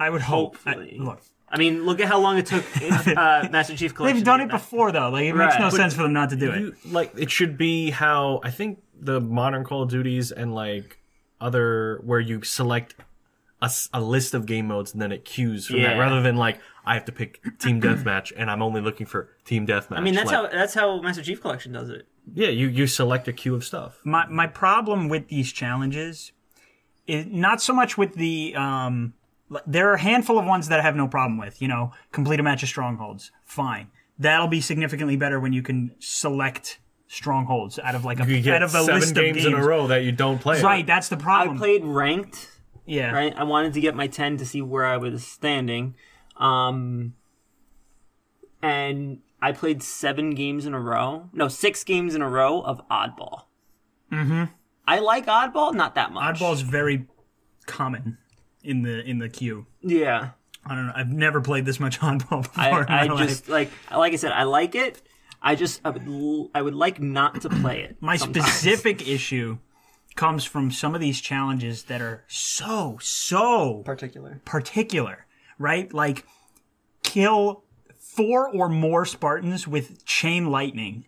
I 0.00 0.10
would 0.10 0.22
hope. 0.22 0.56
I- 0.64 0.70
Hopefully. 0.70 0.96
look. 0.98 1.20
I 1.50 1.58
mean, 1.58 1.86
look 1.86 1.98
at 2.00 2.08
how 2.08 2.18
long 2.18 2.38
it 2.38 2.46
took 2.46 2.64
uh, 3.16 3.48
Master 3.50 3.76
Chief 3.76 3.94
Collection. 3.94 4.16
they've 4.16 4.24
done 4.24 4.40
it 4.40 4.46
that. 4.48 4.52
before 4.58 4.92
though. 4.92 5.10
Like 5.10 5.24
it 5.24 5.34
makes 5.34 5.54
no 5.58 5.70
But 5.70 5.76
sense 5.76 5.94
for 5.94 6.02
them 6.02 6.12
not 6.12 6.30
to 6.30 6.36
do 6.36 6.50
it. 6.50 6.92
like 6.92 7.12
it 7.16 7.30
should 7.30 7.56
be 7.56 7.90
how 7.90 8.40
I 8.44 8.50
think 8.50 8.82
the 9.00 9.20
modern 9.20 9.64
Call 9.64 9.82
of 9.82 9.88
Duties 9.90 10.30
and 10.30 10.54
like 10.54 10.97
other 11.40 12.00
where 12.04 12.20
you 12.20 12.42
select 12.42 12.94
a 13.92 14.00
list 14.00 14.34
of 14.34 14.46
game 14.46 14.68
modes 14.68 14.92
and 14.92 15.02
then 15.02 15.10
it 15.10 15.24
queues 15.24 15.66
from 15.66 15.82
that 15.82 15.94
rather 15.98 16.22
than 16.22 16.36
like 16.36 16.60
I 16.86 16.94
have 16.94 17.04
to 17.06 17.12
pick 17.12 17.40
team 17.58 17.80
deathmatch 17.86 18.32
and 18.36 18.50
I'm 18.50 18.62
only 18.62 18.80
looking 18.80 19.04
for 19.06 19.30
team 19.44 19.66
deathmatch. 19.66 19.98
I 19.98 20.00
mean, 20.00 20.14
that's 20.14 20.30
Like, 20.30 20.52
how 20.52 20.58
that's 20.58 20.74
how 20.74 21.00
Master 21.00 21.22
Chief 21.22 21.40
Collection 21.40 21.72
does 21.72 21.88
it. 21.90 22.06
yeah 22.34 22.48
you 22.48 22.68
you 22.68 22.86
select 22.86 23.26
a 23.26 23.32
queue 23.32 23.54
of 23.56 23.64
stuff. 23.64 24.00
my 24.04 24.26
my 24.28 24.46
problem 24.46 25.08
with 25.08 25.28
these 25.28 25.52
challenges 25.52 26.32
is 27.06 27.26
not 27.26 27.60
so 27.60 27.72
much 27.72 27.98
with 27.98 28.14
the 28.14 28.54
um 28.54 29.14
There 29.66 29.88
are 29.90 29.94
a 29.94 30.00
handful 30.00 30.38
of 30.38 30.44
ones 30.44 30.68
that 30.68 30.78
I 30.78 30.82
have 30.82 30.94
no 30.94 31.08
problem 31.08 31.38
with. 31.38 31.60
You 31.62 31.68
know, 31.68 31.92
complete 32.12 32.38
a 32.38 32.42
match 32.44 32.62
of 32.62 32.68
strongholds, 32.68 33.32
fine. 33.44 33.88
That'll 34.18 34.46
be 34.48 34.60
significantly 34.60 35.16
better 35.16 35.40
when 35.40 35.52
you 35.52 35.62
can 35.62 35.94
select 36.00 36.78
strongholds 37.08 37.78
out 37.78 37.94
of 37.94 38.04
like 38.04 38.20
a 38.20 38.26
You 38.30 38.52
out 38.52 38.62
of 38.62 38.74
a 38.74 38.84
seven 38.84 39.00
list 39.00 39.14
games, 39.14 39.28
of 39.38 39.42
games 39.42 39.46
in 39.46 39.54
a 39.54 39.66
row 39.66 39.88
that 39.88 40.04
you 40.04 40.12
don't 40.12 40.38
play. 40.38 40.62
Right, 40.62 40.86
that's 40.86 41.08
the 41.08 41.16
problem. 41.16 41.56
I 41.56 41.58
played 41.58 41.84
ranked, 41.84 42.50
yeah, 42.86 43.10
right? 43.10 43.34
I 43.36 43.44
wanted 43.44 43.74
to 43.74 43.80
get 43.80 43.96
my 43.96 44.06
10 44.06 44.36
to 44.36 44.46
see 44.46 44.62
where 44.62 44.84
I 44.84 44.98
was 44.98 45.26
standing. 45.26 45.94
Um, 46.36 47.14
and 48.62 49.18
I 49.40 49.52
played 49.52 49.82
seven 49.82 50.34
games 50.34 50.66
in 50.66 50.74
a 50.74 50.80
row. 50.80 51.30
No, 51.32 51.48
six 51.48 51.82
games 51.82 52.14
in 52.14 52.22
a 52.22 52.28
row 52.28 52.60
of 52.60 52.80
Oddball. 52.88 53.42
Mm-hmm. 54.12 54.44
I 54.86 54.98
like 55.00 55.26
Oddball, 55.26 55.74
not 55.74 55.94
that 55.96 56.12
much. 56.12 56.38
Oddball's 56.38 56.60
very 56.62 57.06
common 57.66 58.18
in 58.62 58.82
the 58.82 59.02
in 59.02 59.18
the 59.18 59.28
queue. 59.28 59.66
Yeah. 59.82 60.30
I 60.66 60.74
don't 60.74 60.86
know. 60.86 60.92
I've 60.94 61.12
never 61.12 61.40
played 61.40 61.64
this 61.64 61.80
much 61.80 62.00
Oddball 62.00 62.42
before 62.42 62.90
I, 62.90 63.04
in 63.04 63.08
my 63.08 63.14
I 63.14 63.16
life. 63.16 63.28
just 63.28 63.48
like 63.48 63.70
like 63.90 64.12
I 64.12 64.16
said, 64.16 64.32
I 64.32 64.44
like 64.44 64.74
it. 64.74 65.00
I 65.42 65.54
just 65.54 65.80
I 65.84 65.90
would 65.90 66.06
l- 66.06 66.50
I 66.54 66.62
would 66.62 66.74
like 66.74 67.00
not 67.00 67.40
to 67.42 67.48
play 67.48 67.82
it. 67.82 67.96
My 68.00 68.16
sometimes. 68.16 68.46
specific 68.46 69.06
issue 69.16 69.58
comes 70.16 70.44
from 70.44 70.70
some 70.70 70.94
of 70.94 71.00
these 71.00 71.20
challenges 71.20 71.84
that 71.84 72.00
are 72.02 72.24
so 72.26 72.98
so 73.00 73.82
particular. 73.84 74.40
particular, 74.44 75.26
right? 75.58 75.92
Like 75.94 76.24
kill 77.02 77.62
four 77.96 78.48
or 78.48 78.68
more 78.68 79.04
Spartans 79.04 79.68
with 79.68 80.04
chain 80.04 80.50
lightning. 80.50 81.06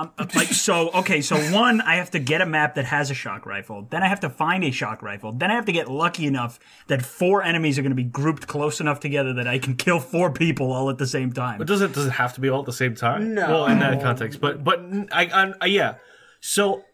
Um, 0.00 0.12
like 0.34 0.48
so, 0.48 0.90
okay. 0.92 1.20
So 1.20 1.36
one, 1.52 1.80
I 1.82 1.96
have 1.96 2.10
to 2.12 2.18
get 2.18 2.40
a 2.40 2.46
map 2.46 2.74
that 2.76 2.86
has 2.86 3.10
a 3.10 3.14
shock 3.14 3.44
rifle. 3.44 3.86
Then 3.90 4.02
I 4.02 4.08
have 4.08 4.20
to 4.20 4.30
find 4.30 4.64
a 4.64 4.70
shock 4.70 5.02
rifle. 5.02 5.32
Then 5.32 5.50
I 5.50 5.54
have 5.54 5.66
to 5.66 5.72
get 5.72 5.88
lucky 5.90 6.26
enough 6.26 6.58
that 6.86 7.02
four 7.02 7.42
enemies 7.42 7.78
are 7.78 7.82
going 7.82 7.90
to 7.90 7.96
be 7.96 8.04
grouped 8.04 8.46
close 8.46 8.80
enough 8.80 9.00
together 9.00 9.34
that 9.34 9.46
I 9.46 9.58
can 9.58 9.76
kill 9.76 10.00
four 10.00 10.30
people 10.32 10.72
all 10.72 10.88
at 10.90 10.98
the 10.98 11.06
same 11.06 11.32
time. 11.32 11.58
But 11.58 11.66
does 11.66 11.82
it 11.82 11.92
does 11.92 12.06
it 12.06 12.12
have 12.12 12.32
to 12.34 12.40
be 12.40 12.48
all 12.48 12.60
at 12.60 12.66
the 12.66 12.72
same 12.72 12.94
time? 12.94 13.34
No. 13.34 13.46
Well, 13.48 13.66
in 13.66 13.78
that 13.80 14.00
context, 14.00 14.40
but 14.40 14.64
but 14.64 14.80
I, 15.12 15.26
I, 15.26 15.52
I 15.60 15.66
yeah. 15.66 15.94
So 16.40 16.84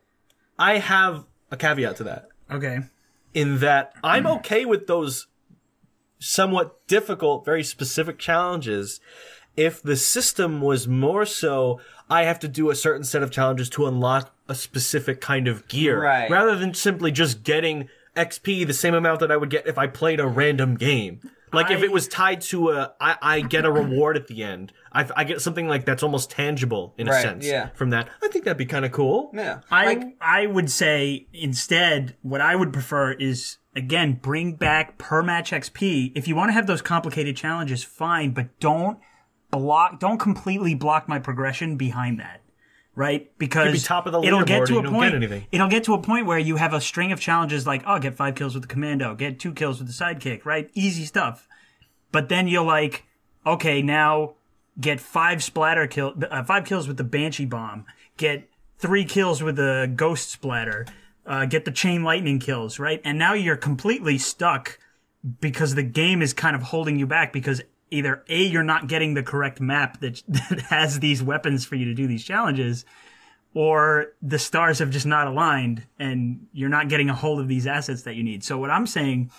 I 0.58 0.78
have 0.78 1.24
a 1.52 1.56
caveat 1.56 1.96
to 1.98 2.04
that 2.04 2.28
Okay. 2.50 2.80
in 3.34 3.60
that 3.60 3.92
I'm 4.02 4.26
okay 4.26 4.64
with 4.64 4.88
those 4.88 5.28
somewhat 6.18 6.86
difficult, 6.88 7.44
very 7.44 7.62
specific 7.62 8.18
challenges 8.18 9.00
if 9.56 9.82
the 9.82 9.96
system 9.96 10.60
was 10.60 10.86
more 10.86 11.24
so 11.24 11.80
I 12.08 12.22
have 12.24 12.38
to 12.40 12.48
do 12.48 12.70
a 12.70 12.74
certain 12.74 13.04
set 13.04 13.22
of 13.22 13.30
challenges 13.30 13.68
to 13.70 13.86
unlock 13.86 14.34
a 14.48 14.54
specific 14.54 15.20
kind 15.20 15.48
of 15.48 15.66
gear 15.68 16.00
Right. 16.02 16.30
rather 16.30 16.56
than 16.56 16.72
simply 16.74 17.10
just 17.10 17.42
getting 17.42 17.88
XP 18.16 18.66
the 18.66 18.72
same 18.72 18.94
amount 18.94 19.20
that 19.20 19.30
I 19.32 19.36
would 19.36 19.50
get 19.50 19.66
if 19.66 19.76
I 19.76 19.86
played 19.88 20.20
a 20.20 20.26
random 20.26 20.76
game. 20.76 21.20
Like 21.52 21.70
if 21.70 21.82
it 21.82 21.90
was 21.90 22.06
tied 22.06 22.42
to 22.42 22.70
a, 22.70 22.92
I, 23.00 23.16
I 23.22 23.40
get 23.40 23.64
a 23.64 23.72
reward 23.72 24.16
at 24.16 24.26
the 24.26 24.42
end. 24.42 24.72
I, 24.92 25.08
I 25.16 25.24
get 25.24 25.40
something 25.40 25.68
like 25.68 25.84
that's 25.86 26.02
almost 26.02 26.30
tangible 26.30 26.92
in 26.98 27.08
a 27.08 27.12
Right, 27.12 27.22
sense. 27.22 27.46
yeah. 27.46 27.68
From 27.74 27.90
that, 27.90 28.08
I 28.22 28.28
think 28.28 28.44
that'd 28.44 28.58
be 28.58 28.66
kind 28.66 28.84
of 28.84 28.92
cool. 28.92 29.30
Yeah. 29.32 29.60
I 29.70 29.86
like 29.86 30.16
I 30.20 30.46
would 30.46 30.70
say 30.70 31.26
instead 31.32 32.16
what 32.22 32.40
I 32.42 32.56
would 32.56 32.72
prefer 32.74 33.12
is 33.12 33.56
again 33.74 34.18
bring 34.20 34.54
back 34.54 34.98
per 34.98 35.22
match 35.22 35.50
XP. 35.52 36.12
If 36.14 36.28
you 36.28 36.36
want 36.36 36.50
to 36.50 36.52
have 36.52 36.66
those 36.66 36.82
complicated 36.82 37.36
challenges, 37.36 37.82
fine, 37.82 38.32
but 38.32 38.58
don't 38.60 38.98
block 39.58 40.00
don't 40.00 40.18
completely 40.18 40.74
block 40.74 41.08
my 41.08 41.18
progression 41.18 41.76
behind 41.76 42.20
that. 42.20 42.42
Right? 42.94 43.30
Because 43.36 43.72
be 43.72 43.78
top 43.78 44.06
of 44.06 44.12
the 44.12 44.22
it'll 44.22 44.42
get 44.42 44.66
to 44.68 44.78
a 44.78 44.82
point 44.82 45.12
get 45.12 45.16
anything. 45.16 45.46
it'll 45.52 45.68
get 45.68 45.84
to 45.84 45.92
a 45.92 46.00
point 46.00 46.24
where 46.24 46.38
you 46.38 46.56
have 46.56 46.72
a 46.72 46.80
string 46.80 47.12
of 47.12 47.20
challenges 47.20 47.66
like, 47.66 47.82
oh, 47.86 47.98
get 47.98 48.16
five 48.16 48.34
kills 48.34 48.54
with 48.54 48.62
the 48.62 48.68
commando, 48.68 49.14
get 49.14 49.38
two 49.38 49.52
kills 49.52 49.78
with 49.78 49.88
the 49.88 49.92
sidekick, 49.92 50.46
right? 50.46 50.70
Easy 50.72 51.04
stuff. 51.04 51.46
But 52.10 52.30
then 52.30 52.48
you're 52.48 52.64
like, 52.64 53.04
okay, 53.46 53.82
now 53.82 54.36
get 54.80 54.98
five 54.98 55.42
splatter 55.42 55.86
kill, 55.86 56.14
uh, 56.30 56.42
five 56.44 56.64
kills 56.64 56.88
with 56.88 56.96
the 56.96 57.04
banshee 57.04 57.44
bomb, 57.44 57.84
get 58.16 58.48
three 58.78 59.04
kills 59.04 59.42
with 59.42 59.56
the 59.56 59.92
ghost 59.94 60.30
splatter, 60.30 60.86
uh, 61.26 61.44
get 61.44 61.64
the 61.64 61.70
chain 61.70 62.02
lightning 62.02 62.38
kills, 62.38 62.78
right? 62.78 63.00
And 63.04 63.18
now 63.18 63.34
you're 63.34 63.56
completely 63.56 64.16
stuck 64.16 64.78
because 65.40 65.74
the 65.74 65.82
game 65.82 66.22
is 66.22 66.32
kind 66.32 66.54
of 66.54 66.62
holding 66.62 66.98
you 66.98 67.06
back 67.06 67.32
because 67.32 67.60
either 67.90 68.24
a 68.28 68.42
you're 68.42 68.62
not 68.62 68.88
getting 68.88 69.14
the 69.14 69.22
correct 69.22 69.60
map 69.60 70.00
that 70.00 70.22
that 70.28 70.62
has 70.68 71.00
these 71.00 71.22
weapons 71.22 71.64
for 71.64 71.76
you 71.76 71.84
to 71.86 71.94
do 71.94 72.06
these 72.06 72.24
challenges 72.24 72.84
or 73.56 74.12
the 74.20 74.38
stars 74.38 74.80
have 74.80 74.90
just 74.90 75.06
not 75.06 75.26
aligned 75.26 75.82
and 75.98 76.46
you're 76.52 76.68
not 76.68 76.90
getting 76.90 77.08
a 77.08 77.14
hold 77.14 77.40
of 77.40 77.48
these 77.48 77.66
assets 77.66 78.02
that 78.02 78.14
you 78.14 78.22
need. 78.22 78.44
So 78.44 78.58
what 78.58 78.70
I'm 78.70 78.86
saying, 78.86 79.30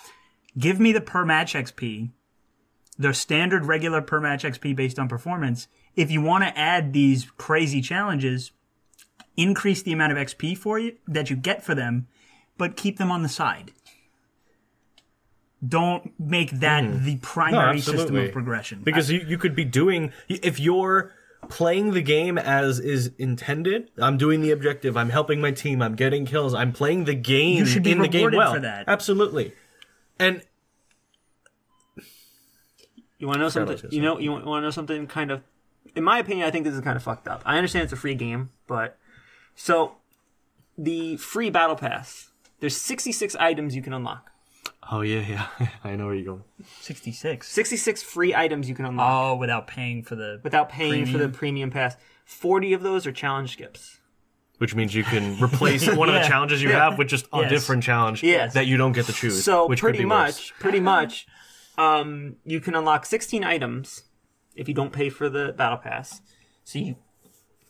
give 0.58 0.80
me 0.80 0.90
the 0.90 1.00
per 1.00 1.24
match 1.24 1.54
XP, 1.54 2.10
the 2.98 3.14
standard 3.14 3.66
regular 3.66 4.02
per 4.02 4.18
match 4.18 4.42
XP 4.42 4.74
based 4.74 4.98
on 4.98 5.06
performance. 5.06 5.68
If 5.94 6.10
you 6.10 6.20
want 6.20 6.42
to 6.42 6.58
add 6.58 6.92
these 6.92 7.30
crazy 7.36 7.80
challenges, 7.80 8.50
increase 9.36 9.82
the 9.82 9.92
amount 9.92 10.10
of 10.10 10.18
XP 10.18 10.58
for 10.58 10.80
you 10.80 10.96
that 11.06 11.30
you 11.30 11.36
get 11.36 11.62
for 11.62 11.76
them, 11.76 12.08
but 12.56 12.76
keep 12.76 12.98
them 12.98 13.12
on 13.12 13.22
the 13.22 13.28
side. 13.28 13.70
Don't 15.66 16.12
make 16.20 16.50
that 16.60 16.84
hmm. 16.84 17.04
the 17.04 17.16
primary 17.16 17.80
system 17.80 18.16
of 18.16 18.32
progression. 18.32 18.82
because 18.82 19.10
you, 19.10 19.20
you 19.26 19.38
could 19.38 19.54
be 19.56 19.64
doing 19.64 20.12
if 20.28 20.60
you're 20.60 21.12
playing 21.48 21.92
the 21.92 22.02
game 22.02 22.36
as 22.36 22.80
is 22.80 23.12
intended 23.16 23.88
i'm 23.98 24.18
doing 24.18 24.42
the 24.42 24.50
objective 24.50 24.96
i'm 24.96 25.10
helping 25.10 25.40
my 25.40 25.52
team 25.52 25.80
i'm 25.80 25.94
getting 25.94 26.26
kills 26.26 26.52
i'm 26.52 26.72
playing 26.72 27.04
the 27.04 27.14
game 27.14 27.58
You 27.58 27.64
should 27.64 27.84
be 27.84 27.92
in 27.92 28.00
the 28.00 28.08
game 28.08 28.32
well 28.32 28.54
for 28.54 28.60
that. 28.60 28.84
absolutely 28.88 29.54
and 30.18 30.42
You 33.18 33.26
want 33.26 33.36
to 33.36 33.40
know 33.40 33.48
something? 33.48 33.90
You 33.90 34.02
know, 34.02 34.18
you 34.18 34.30
want 34.30 34.44
to 34.44 34.60
know 34.60 34.70
something 34.70 35.06
kind 35.06 35.30
of. 35.30 35.42
In 35.94 36.04
my 36.04 36.18
opinion, 36.18 36.46
I 36.46 36.50
think 36.50 36.64
this 36.64 36.74
is 36.74 36.80
kind 36.80 36.96
of 36.96 37.02
fucked 37.02 37.26
up. 37.26 37.42
I 37.44 37.56
understand 37.56 37.84
it's 37.84 37.92
a 37.92 37.96
free 37.96 38.14
game, 38.14 38.50
but 38.66 38.96
so 39.56 39.96
the 40.76 41.16
free 41.16 41.50
battle 41.50 41.76
pass. 41.76 42.30
There's 42.60 42.76
66 42.76 43.36
items 43.36 43.76
you 43.76 43.82
can 43.82 43.92
unlock. 43.92 44.30
Oh 44.90 45.00
yeah 45.02 45.20
yeah 45.58 45.68
i 45.84 45.94
know 45.96 46.06
where 46.06 46.14
you're 46.14 46.24
going 46.24 46.44
66. 46.80 47.46
66 47.48 48.02
free 48.02 48.34
items 48.34 48.68
you 48.68 48.74
can 48.74 48.84
unlock 48.84 49.10
Oh, 49.32 49.36
without 49.36 49.66
paying 49.66 50.02
for 50.02 50.14
the 50.16 50.40
without 50.42 50.68
paying 50.68 51.06
for 51.06 51.12
the 51.12 51.28
premium. 51.28 51.32
premium 51.32 51.70
pass. 51.70 51.96
40 52.24 52.72
of 52.74 52.82
those 52.82 53.06
are 53.06 53.12
challenge 53.12 53.52
skips. 53.52 53.98
which 54.58 54.74
means 54.74 54.94
you 54.94 55.04
can 55.04 55.40
replace 55.42 55.86
one 55.94 56.08
of 56.08 56.14
the 56.14 56.20
Yeah. 56.20 56.28
challenges 56.28 56.62
you 56.62 56.70
Yeah. 56.70 56.90
have 56.90 56.98
with 56.98 57.08
just 57.08 57.26
a 57.32 57.40
Yes. 57.42 57.50
different 57.50 57.82
challenge 57.84 58.22
Yes. 58.22 58.54
that 58.54 58.66
you 58.66 58.76
don't 58.76 58.92
get 58.92 59.06
to 59.06 59.12
choose 59.12 59.44
So 59.44 59.66
which 59.68 59.80
could 59.80 59.86
pretty 59.86 59.98
be 60.00 60.04
much, 60.04 60.26
worse. 60.34 60.52
pretty 60.58 60.80
much, 60.80 61.26
um, 61.78 62.36
you 62.44 62.60
can 62.60 62.74
unlock 62.74 63.06
16 63.06 63.44
items 63.44 64.02
if 64.56 64.66
you 64.68 64.74
don't 64.74 64.92
pay 64.92 65.08
for 65.10 65.28
the 65.28 65.52
battle 65.56 65.78
pass. 65.78 66.20
So 66.64 66.78
you, 66.80 66.96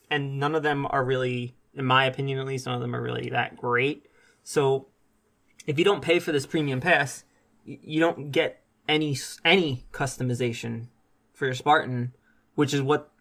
and 0.09 0.39
none 0.39 0.55
of 0.55 0.63
them 0.63 0.87
are 0.89 1.05
really, 1.05 1.55
in 1.75 1.85
my 1.85 2.05
opinion 2.05 2.39
at 2.39 2.45
least, 2.47 2.65
none 2.65 2.75
of 2.75 2.81
them 2.81 2.95
are 2.95 3.01
really 3.01 3.29
that 3.29 3.55
great. 3.55 4.07
So 4.43 4.87
if 5.69 5.77
you 5.77 5.85
don't 5.85 6.01
pay 6.01 6.17
for 6.17 6.31
this 6.31 6.47
premium 6.47 6.81
pass, 6.81 7.23
you 7.63 7.99
don't 7.99 8.31
get 8.31 8.63
any 8.87 9.15
any 9.45 9.85
customization 9.91 10.87
for 11.31 11.45
your 11.45 11.53
Spartan, 11.53 12.13
which 12.55 12.73
is 12.73 12.81
what 12.81 13.11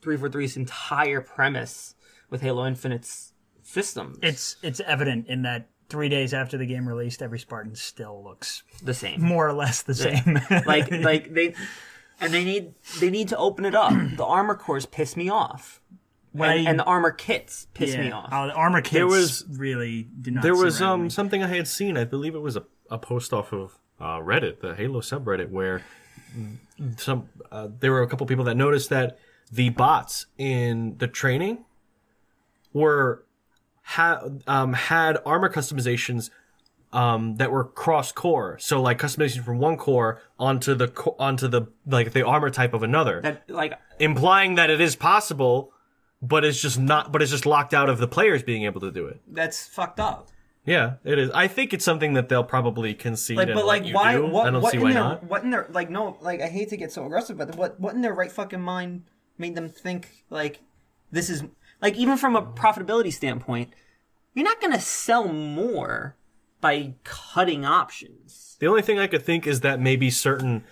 343's 0.00 0.56
entire 0.56 1.20
premise 1.20 1.94
with 2.30 2.40
Halo 2.40 2.66
Infinite's 2.66 3.34
system. 3.62 4.18
it's 4.22 4.56
it's 4.62 4.80
evident 4.80 5.26
in 5.28 5.42
that 5.42 5.68
three 5.90 6.08
days 6.08 6.32
after 6.32 6.56
the 6.56 6.64
game 6.64 6.88
released, 6.88 7.20
every 7.20 7.38
Spartan 7.38 7.74
still 7.74 8.24
looks 8.24 8.62
the 8.82 8.94
same. 8.94 9.20
more 9.20 9.46
or 9.46 9.52
less 9.52 9.82
the 9.82 9.94
same. 9.94 10.40
like 10.66 10.90
like 10.90 11.34
they 11.34 11.54
and 12.22 12.32
they 12.32 12.42
need 12.42 12.72
they 13.00 13.10
need 13.10 13.28
to 13.28 13.36
open 13.36 13.66
it 13.66 13.74
up. 13.74 13.92
The 14.16 14.24
armor 14.24 14.54
cores 14.54 14.86
piss 14.86 15.14
me 15.14 15.28
off. 15.28 15.81
When 16.32 16.50
And, 16.50 16.66
I- 16.66 16.70
and 16.70 16.78
the 16.78 16.84
armor 16.84 17.10
kits 17.10 17.66
piss 17.74 17.94
yeah. 17.94 18.00
me 18.00 18.10
off. 18.12 18.28
Oh, 18.32 18.46
the 18.46 18.54
armor 18.54 18.80
kits 18.80 18.94
There 18.94 19.06
was- 19.06 19.44
really 19.50 20.08
did 20.20 20.34
not. 20.34 20.42
There 20.42 20.56
was 20.56 20.80
um 20.82 21.04
me. 21.04 21.08
something 21.10 21.42
I 21.42 21.48
had 21.48 21.68
seen. 21.68 21.96
I 21.96 22.04
believe 22.04 22.34
it 22.34 22.40
was 22.40 22.56
a, 22.56 22.64
a 22.90 22.98
post 22.98 23.32
off 23.32 23.52
of 23.52 23.78
uh, 24.00 24.18
Reddit, 24.18 24.60
the 24.60 24.74
Halo 24.74 25.00
subreddit, 25.00 25.50
where 25.50 25.82
some 26.96 27.28
uh, 27.50 27.68
there 27.80 27.92
were 27.92 28.02
a 28.02 28.08
couple 28.08 28.26
people 28.26 28.44
that 28.46 28.56
noticed 28.56 28.88
that 28.90 29.18
the 29.52 29.68
bots 29.68 30.26
in 30.38 30.96
the 30.98 31.06
training 31.06 31.64
were 32.72 33.24
ha- 33.82 34.22
um, 34.46 34.72
had 34.72 35.18
armor 35.26 35.50
customizations 35.50 36.30
um, 36.92 37.36
that 37.36 37.50
were 37.50 37.64
cross 37.64 38.12
core. 38.12 38.58
So 38.58 38.80
like 38.80 38.98
customization 38.98 39.44
from 39.44 39.58
one 39.58 39.76
core 39.76 40.20
onto 40.38 40.74
the 40.74 40.88
co- 40.88 41.16
onto 41.18 41.48
the 41.48 41.66
like 41.86 42.12
the 42.12 42.22
armor 42.26 42.50
type 42.50 42.74
of 42.74 42.82
another, 42.82 43.20
that 43.22 43.48
like 43.48 43.74
implying 43.98 44.54
that 44.56 44.70
it 44.70 44.80
is 44.80 44.96
possible, 44.96 45.72
but 46.22 46.44
it's 46.44 46.62
just 46.62 46.78
not. 46.78 47.12
But 47.12 47.20
it's 47.20 47.32
just 47.32 47.44
locked 47.44 47.74
out 47.74 47.88
of 47.88 47.98
the 47.98 48.08
players 48.08 48.42
being 48.42 48.64
able 48.64 48.80
to 48.80 48.92
do 48.92 49.06
it. 49.06 49.20
that's 49.26 49.66
fucked 49.66 50.00
up. 50.00 50.28
Yeah, 50.64 50.94
it 51.02 51.18
is. 51.18 51.28
I 51.32 51.48
think 51.48 51.74
it's 51.74 51.84
something 51.84 52.12
that 52.12 52.28
they'll 52.28 52.44
probably 52.44 52.94
concede. 52.94 53.36
Like, 53.36 53.52
but 53.52 53.66
like, 53.66 53.90
why? 53.90 54.14
do. 54.14 54.26
What? 54.28 54.46
I 54.46 54.50
don't 54.50 54.62
what 54.62 54.70
see 54.70 54.76
in 54.76 54.84
why 54.84 54.92
their? 54.92 55.02
not. 55.02 55.24
What 55.24 55.42
in 55.42 55.50
their? 55.50 55.66
Like, 55.70 55.90
no. 55.90 56.16
Like, 56.20 56.40
I 56.40 56.46
hate 56.46 56.68
to 56.68 56.76
get 56.76 56.92
so 56.92 57.04
aggressive, 57.04 57.36
but 57.36 57.56
what? 57.56 57.80
What 57.80 57.94
in 57.94 58.00
their 58.00 58.14
right 58.14 58.30
fucking 58.30 58.60
mind 58.60 59.02
made 59.36 59.56
them 59.56 59.68
think 59.68 60.24
like 60.30 60.60
this 61.10 61.28
is? 61.28 61.42
Like 61.80 61.96
even 61.96 62.16
from 62.16 62.36
a 62.36 62.42
profitability 62.42 63.12
standpoint, 63.12 63.70
you're 64.34 64.44
not 64.44 64.60
gonna 64.60 64.80
sell 64.80 65.26
more 65.26 66.16
by 66.60 66.94
cutting 67.02 67.64
options. 67.64 68.56
The 68.60 68.68
only 68.68 68.82
thing 68.82 69.00
I 69.00 69.08
could 69.08 69.22
think 69.22 69.48
is 69.48 69.62
that 69.62 69.80
maybe 69.80 70.10
certain 70.10 70.62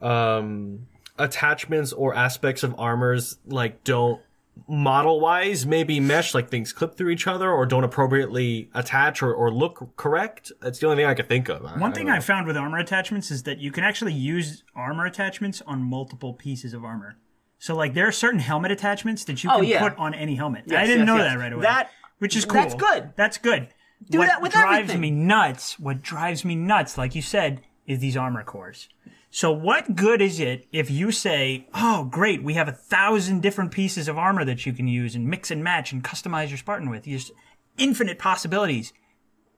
um, 0.00 0.86
attachments 1.18 1.92
or 1.92 2.14
aspects 2.14 2.62
of 2.62 2.78
armors 2.78 3.38
like 3.44 3.82
don't 3.82 4.22
model 4.66 5.20
wise 5.20 5.64
maybe 5.66 6.00
mesh 6.00 6.34
like 6.34 6.48
things 6.50 6.72
clip 6.72 6.96
through 6.96 7.10
each 7.10 7.26
other 7.26 7.50
or 7.50 7.66
don't 7.66 7.84
appropriately 7.84 8.70
attach 8.74 9.22
or, 9.22 9.32
or 9.32 9.50
look 9.52 9.96
correct. 9.96 10.50
That's 10.60 10.78
the 10.78 10.86
only 10.86 11.02
thing 11.02 11.06
I 11.06 11.14
could 11.14 11.28
think 11.28 11.48
of. 11.48 11.62
One 11.80 11.92
thing 11.92 12.08
I 12.08 12.20
found 12.20 12.46
with 12.46 12.56
armor 12.56 12.78
attachments 12.78 13.30
is 13.30 13.44
that 13.44 13.58
you 13.58 13.70
can 13.70 13.84
actually 13.84 14.12
use 14.14 14.64
armor 14.74 15.04
attachments 15.06 15.62
on 15.66 15.82
multiple 15.82 16.32
pieces 16.34 16.74
of 16.74 16.84
armor. 16.84 17.16
So, 17.60 17.74
like, 17.74 17.94
there 17.94 18.06
are 18.06 18.12
certain 18.12 18.38
helmet 18.40 18.70
attachments 18.70 19.24
that 19.24 19.42
you 19.42 19.50
Oh, 19.52 19.56
can 19.56 19.64
yeah. 19.64 19.80
put 19.88 19.98
on 19.98 20.14
any 20.14 20.36
helmet. 20.36 20.64
I 20.72 20.86
didn't 20.86 20.98
yes, 21.00 21.06
know 21.06 21.16
yes. 21.16 21.32
that 21.32 21.38
right 21.38 21.52
away. 21.52 21.62
That- 21.62 21.90
which 22.18 22.36
is 22.36 22.44
cool. 22.44 22.54
that's 22.54 22.74
good. 22.74 23.12
That's 23.16 23.38
good. 23.38 23.68
Do 24.10 24.18
what 24.18 24.26
that 24.26 24.42
with 24.42 24.52
drives 24.52 24.90
everything. 24.90 25.00
me 25.00 25.10
nuts, 25.10 25.78
what 25.78 26.02
drives 26.02 26.44
me 26.44 26.54
nuts, 26.56 26.96
like 26.98 27.14
you 27.14 27.22
said, 27.22 27.62
is 27.86 27.98
these 28.00 28.16
armor 28.16 28.42
cores. 28.44 28.88
So, 29.30 29.52
what 29.52 29.94
good 29.94 30.22
is 30.22 30.40
it 30.40 30.66
if 30.72 30.90
you 30.90 31.10
say, 31.12 31.66
"Oh, 31.74 32.04
great, 32.04 32.42
we 32.42 32.54
have 32.54 32.66
a 32.68 32.72
thousand 32.72 33.42
different 33.42 33.70
pieces 33.72 34.08
of 34.08 34.16
armor 34.16 34.44
that 34.44 34.64
you 34.64 34.72
can 34.72 34.88
use 34.88 35.14
and 35.14 35.26
mix 35.28 35.50
and 35.50 35.62
match 35.62 35.92
and 35.92 36.02
customize 36.02 36.48
your 36.48 36.56
Spartan 36.58 36.88
with? 36.88 37.04
Just 37.04 37.32
infinite 37.76 38.18
possibilities." 38.18 38.92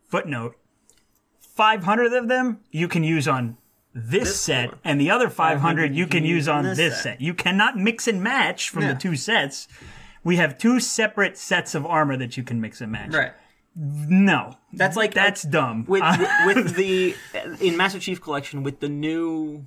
Footnote: 0.09 0.57
five 1.39 1.85
hundred 1.85 2.13
of 2.13 2.29
them 2.29 2.59
you 2.73 2.89
can 2.89 3.05
use 3.05 3.29
on 3.29 3.57
this, 3.95 4.11
This 4.29 4.41
set, 4.41 4.69
one. 4.71 4.79
and 4.85 5.01
the 5.01 5.11
other 5.11 5.31
five 5.31 5.61
hundred 5.61 5.95
you 5.95 6.07
can 6.07 6.25
use 6.25 6.49
on 6.49 6.65
this 6.65 6.77
this 6.77 6.95
set. 6.97 7.03
set. 7.03 7.21
You 7.21 7.33
cannot 7.35 7.77
mix 7.79 8.09
and 8.09 8.21
match 8.23 8.71
from 8.71 8.83
Yeah. 8.83 8.95
the 8.95 8.99
two 9.01 9.15
sets. 9.17 9.69
We 10.25 10.37
have 10.37 10.59
two 10.59 10.81
separate 10.81 11.39
sets 11.39 11.75
of 11.75 11.87
armor 11.87 12.17
that 12.17 12.37
you 12.37 12.43
can 12.43 12.61
mix 12.61 12.81
and 12.81 12.91
match. 12.93 13.13
Right. 13.15 13.33
No, 13.77 14.57
That's 14.73 14.97
like 14.97 15.15
that's 15.15 15.43
dumb. 15.43 15.85
with 15.87 16.03
with, 16.03 16.31
with 16.47 16.75
the 16.77 17.15
in 17.61 17.77
Master 17.77 17.99
Chief 18.01 18.21
Collection 18.21 18.63
with 18.63 18.81
the 18.81 18.89
new 18.89 19.67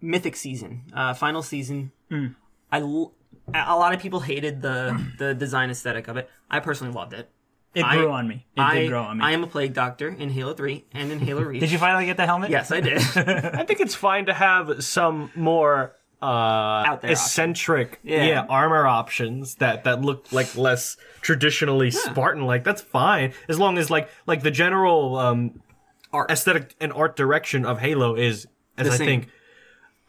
Mythic 0.00 0.34
season, 0.36 0.82
uh, 0.94 1.14
final 1.14 1.42
season. 1.42 1.92
Mm. 2.10 2.34
I 2.72 2.80
l- 2.80 3.12
a 3.54 3.76
lot 3.76 3.94
of 3.94 4.00
people 4.00 4.20
hated 4.20 4.62
the 4.62 5.00
the 5.18 5.34
design 5.34 5.70
aesthetic 5.70 6.08
of 6.08 6.16
it. 6.16 6.28
I 6.50 6.60
personally 6.60 6.92
loved 6.92 7.12
it. 7.12 7.28
it 7.74 7.84
I- 7.84 7.96
grew 7.96 8.10
on 8.10 8.26
me. 8.26 8.46
It 8.56 8.60
I 8.60 8.74
did 8.80 8.88
grow 8.88 9.02
on 9.02 9.18
me. 9.18 9.24
I 9.24 9.30
am 9.32 9.44
a 9.44 9.46
plague 9.46 9.72
doctor 9.74 10.08
in 10.08 10.30
Halo 10.30 10.54
Three 10.54 10.84
and 10.92 11.12
in 11.12 11.20
Halo 11.20 11.42
Reach. 11.44 11.60
did 11.60 11.70
you 11.70 11.78
finally 11.78 12.06
get 12.06 12.16
the 12.16 12.26
helmet? 12.26 12.50
Yes, 12.50 12.72
I 12.72 12.80
did. 12.80 12.98
I 13.16 13.64
think 13.64 13.80
it's 13.80 13.94
fine 13.94 14.26
to 14.26 14.34
have 14.34 14.82
some 14.82 15.30
more 15.36 15.94
uh 16.24 16.96
there 16.96 17.10
eccentric 17.12 18.00
Yeah. 18.02 18.24
yeah. 18.24 18.46
armor 18.48 18.86
options 18.86 19.56
that 19.56 19.84
that 19.84 20.00
look 20.02 20.32
like 20.32 20.56
less 20.56 20.96
traditionally 21.20 21.90
Spartan 21.90 22.44
like 22.46 22.64
that's 22.64 22.80
fine 22.82 23.32
as 23.48 23.58
long 23.58 23.78
as 23.78 23.90
like 23.90 24.08
like 24.26 24.42
the 24.42 24.50
general 24.50 25.16
um 25.16 25.60
Art. 26.12 26.30
aesthetic 26.30 26.74
and 26.80 26.92
art 26.92 27.16
direction 27.16 27.64
of 27.66 27.80
Halo 27.80 28.14
is 28.14 28.46
as 28.78 28.88
I 28.88 28.96
think 28.96 29.28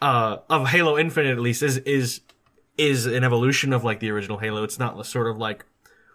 uh 0.01 0.38
of 0.49 0.67
Halo 0.69 0.97
Infinite 0.97 1.32
at 1.32 1.39
least 1.39 1.63
is 1.63 1.78
is 1.80 2.21
is 2.78 3.06
an 3.06 3.23
evolution 3.23 3.73
of 3.73 3.84
like 3.84 3.99
the 3.99 4.12
original 4.12 4.38
Halo 4.38 4.63
it's 4.63 4.78
not 4.80 5.04
sort 5.06 5.28
of 5.28 5.38
like 5.38 5.65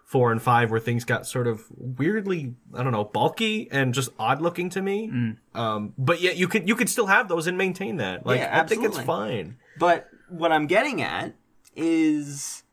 4 0.05 0.31
and 0.33 0.41
5 0.41 0.71
where 0.71 0.79
things 0.79 1.05
got 1.05 1.25
sort 1.25 1.47
of 1.47 1.63
weirdly 1.77 2.53
I 2.73 2.83
don't 2.83 2.91
know 2.91 3.03
bulky 3.05 3.69
and 3.71 3.93
just 3.93 4.09
odd 4.19 4.41
looking 4.41 4.69
to 4.71 4.81
me 4.81 5.09
Mm. 5.09 5.37
um 5.55 5.93
but 5.97 6.21
yet 6.21 6.37
you 6.37 6.47
could 6.47 6.67
you 6.67 6.75
could 6.75 6.89
still 6.89 7.07
have 7.07 7.27
those 7.27 7.47
and 7.47 7.57
maintain 7.57 7.97
that 7.97 8.25
like 8.25 8.39
Yeah, 8.39 8.61
I 8.61 8.65
think 8.67 8.83
it's 8.83 8.99
fine 8.99 9.57
But 9.77 10.09
what 10.29 10.51
I'm 10.51 10.67
getting 10.67 11.01
at 11.01 11.35
is 11.75 12.63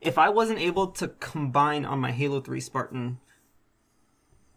if 0.00 0.18
I 0.18 0.28
wasn't 0.28 0.60
able 0.60 0.88
to 0.88 1.08
combine 1.08 1.84
on 1.84 1.98
my 1.98 2.12
Halo 2.12 2.40
3 2.40 2.60
Spartan 2.60 3.18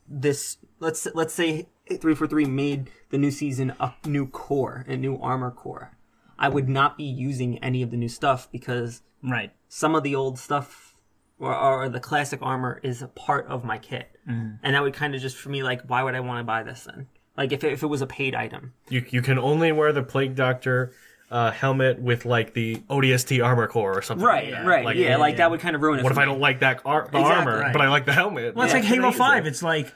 this 0.08 0.58
let's 0.80 1.08
let's 1.14 1.34
say 1.34 1.68
343 1.88 2.46
made 2.46 2.90
the 3.10 3.18
new 3.18 3.32
season 3.32 3.74
a 3.80 3.94
new 4.06 4.28
core, 4.28 4.86
a 4.88 4.98
new 4.98 5.18
armor 5.18 5.52
core. 5.52 5.96
I 6.38 6.50
would 6.50 6.70
not 6.70 6.98
be 6.98 7.04
using 7.04 7.58
any 7.60 7.82
of 7.82 7.92
the 7.92 7.98
new 7.98 8.10
stuff 8.10 8.50
because 8.52 9.02
Right. 9.22 9.52
some 9.68 9.96
of 9.96 10.04
the 10.04 10.16
old 10.16 10.40
stuff 10.40 10.96
or, 11.38 11.54
or 11.54 11.90
the 11.90 12.00
classic 12.00 12.40
armor 12.42 12.80
is 12.84 13.02
a 13.02 13.08
part 13.08 13.48
of 13.48 13.64
my 13.66 13.78
kit. 13.78 14.10
Mm-hmm. 14.28 14.56
And 14.64 14.76
that 14.76 14.82
would 14.82 14.94
kind 14.94 15.16
of 15.16 15.22
just 15.22 15.36
for 15.38 15.50
me 15.50 15.64
like 15.64 15.82
why 15.88 16.04
would 16.04 16.16
I 16.16 16.22
want 16.22 16.40
to 16.40 16.44
buy 16.44 16.64
this 16.64 16.84
then? 16.84 17.08
Like 17.38 17.52
if 17.52 17.64
it, 17.64 17.74
if 17.74 17.84
it 17.84 17.88
was 17.88 18.02
a 18.02 18.08
paid 18.08 18.36
item. 18.36 18.74
You 18.90 19.06
you 19.10 19.22
can 19.22 19.38
only 19.38 19.72
wear 19.72 19.92
the 19.92 20.04
Plague 20.04 20.36
Doctor 20.36 20.92
uh, 21.32 21.52
helmet 21.52 22.00
with 22.02 22.26
like 22.26 22.54
the 22.54 22.78
ODST 22.90 23.44
armor 23.46 23.68
core 23.68 23.98
or 23.98 24.02
something. 24.02 24.26
Right, 24.26 24.46
like 24.46 24.54
that. 24.54 24.66
right. 24.68 24.86
Like, 24.86 24.98
yeah, 24.98 25.18
like 25.18 25.38
that 25.38 25.52
would 25.52 25.60
kind 25.60 25.76
of 25.76 25.82
ruin 25.82 26.00
it. 26.00 26.04
What 26.04 26.10
for 26.14 26.20
if 26.20 26.24
I 26.24 26.26
don't 26.26 26.40
like 26.40 26.62
that 26.62 26.82
ar- 26.86 27.08
the 27.12 27.20
Exactly. 27.20 27.36
armor, 27.54 27.60
Right. 27.62 27.74
but 27.74 27.82
I 27.82 27.90
like 27.90 28.06
the 28.06 28.14
helmet? 28.14 28.56
Well, 28.56 28.66
it's 28.66 28.74
Yeah, 28.74 28.80
like 28.80 28.88
Halo 28.88 29.04
amazing. 29.10 29.20
5. 29.20 29.46
It's 29.48 29.64
like, 29.64 29.94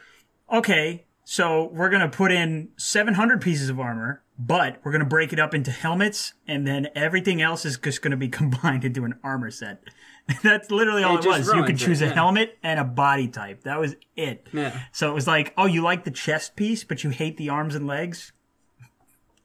okay, 0.51 1.05
so 1.23 1.69
we're 1.73 1.89
going 1.89 2.01
to 2.01 2.15
put 2.15 2.31
in 2.31 2.69
700 2.77 3.41
pieces 3.41 3.69
of 3.69 3.79
armor, 3.79 4.21
but 4.37 4.79
we're 4.83 4.91
going 4.91 5.03
to 5.03 5.09
break 5.09 5.31
it 5.33 5.39
up 5.39 5.53
into 5.53 5.71
helmets, 5.71 6.33
and 6.47 6.67
then 6.67 6.89
everything 6.95 7.41
else 7.41 7.65
is 7.65 7.77
just 7.77 8.01
going 8.01 8.11
to 8.11 8.17
be 8.17 8.27
combined 8.29 8.83
into 8.85 9.03
an 9.05 9.15
armor 9.23 9.49
set. 9.51 9.81
That's 10.43 10.71
literally 10.71 11.03
all 11.03 11.17
It 11.17 11.25
it, 11.25 11.27
was. 11.27 11.47
You 11.47 11.53
could 11.53 11.59
ruins 11.61 11.81
it, 11.81 11.85
choose 11.85 12.01
a 12.01 12.05
yeah. 12.05 12.13
helmet 12.13 12.57
and 12.63 12.79
a 12.79 12.83
body 12.85 13.27
type. 13.27 13.63
That 13.63 13.79
was 13.79 13.95
it. 14.15 14.47
Yeah. 14.53 14.79
So 14.91 15.09
it 15.09 15.13
was 15.13 15.27
like, 15.27 15.53
oh, 15.57 15.65
you 15.65 15.81
like 15.81 16.03
the 16.05 16.11
chest 16.11 16.55
piece, 16.55 16.83
but 16.83 17.03
you 17.03 17.09
hate 17.09 17.37
the 17.37 17.49
arms 17.49 17.75
and 17.75 17.87
legs? 17.87 18.31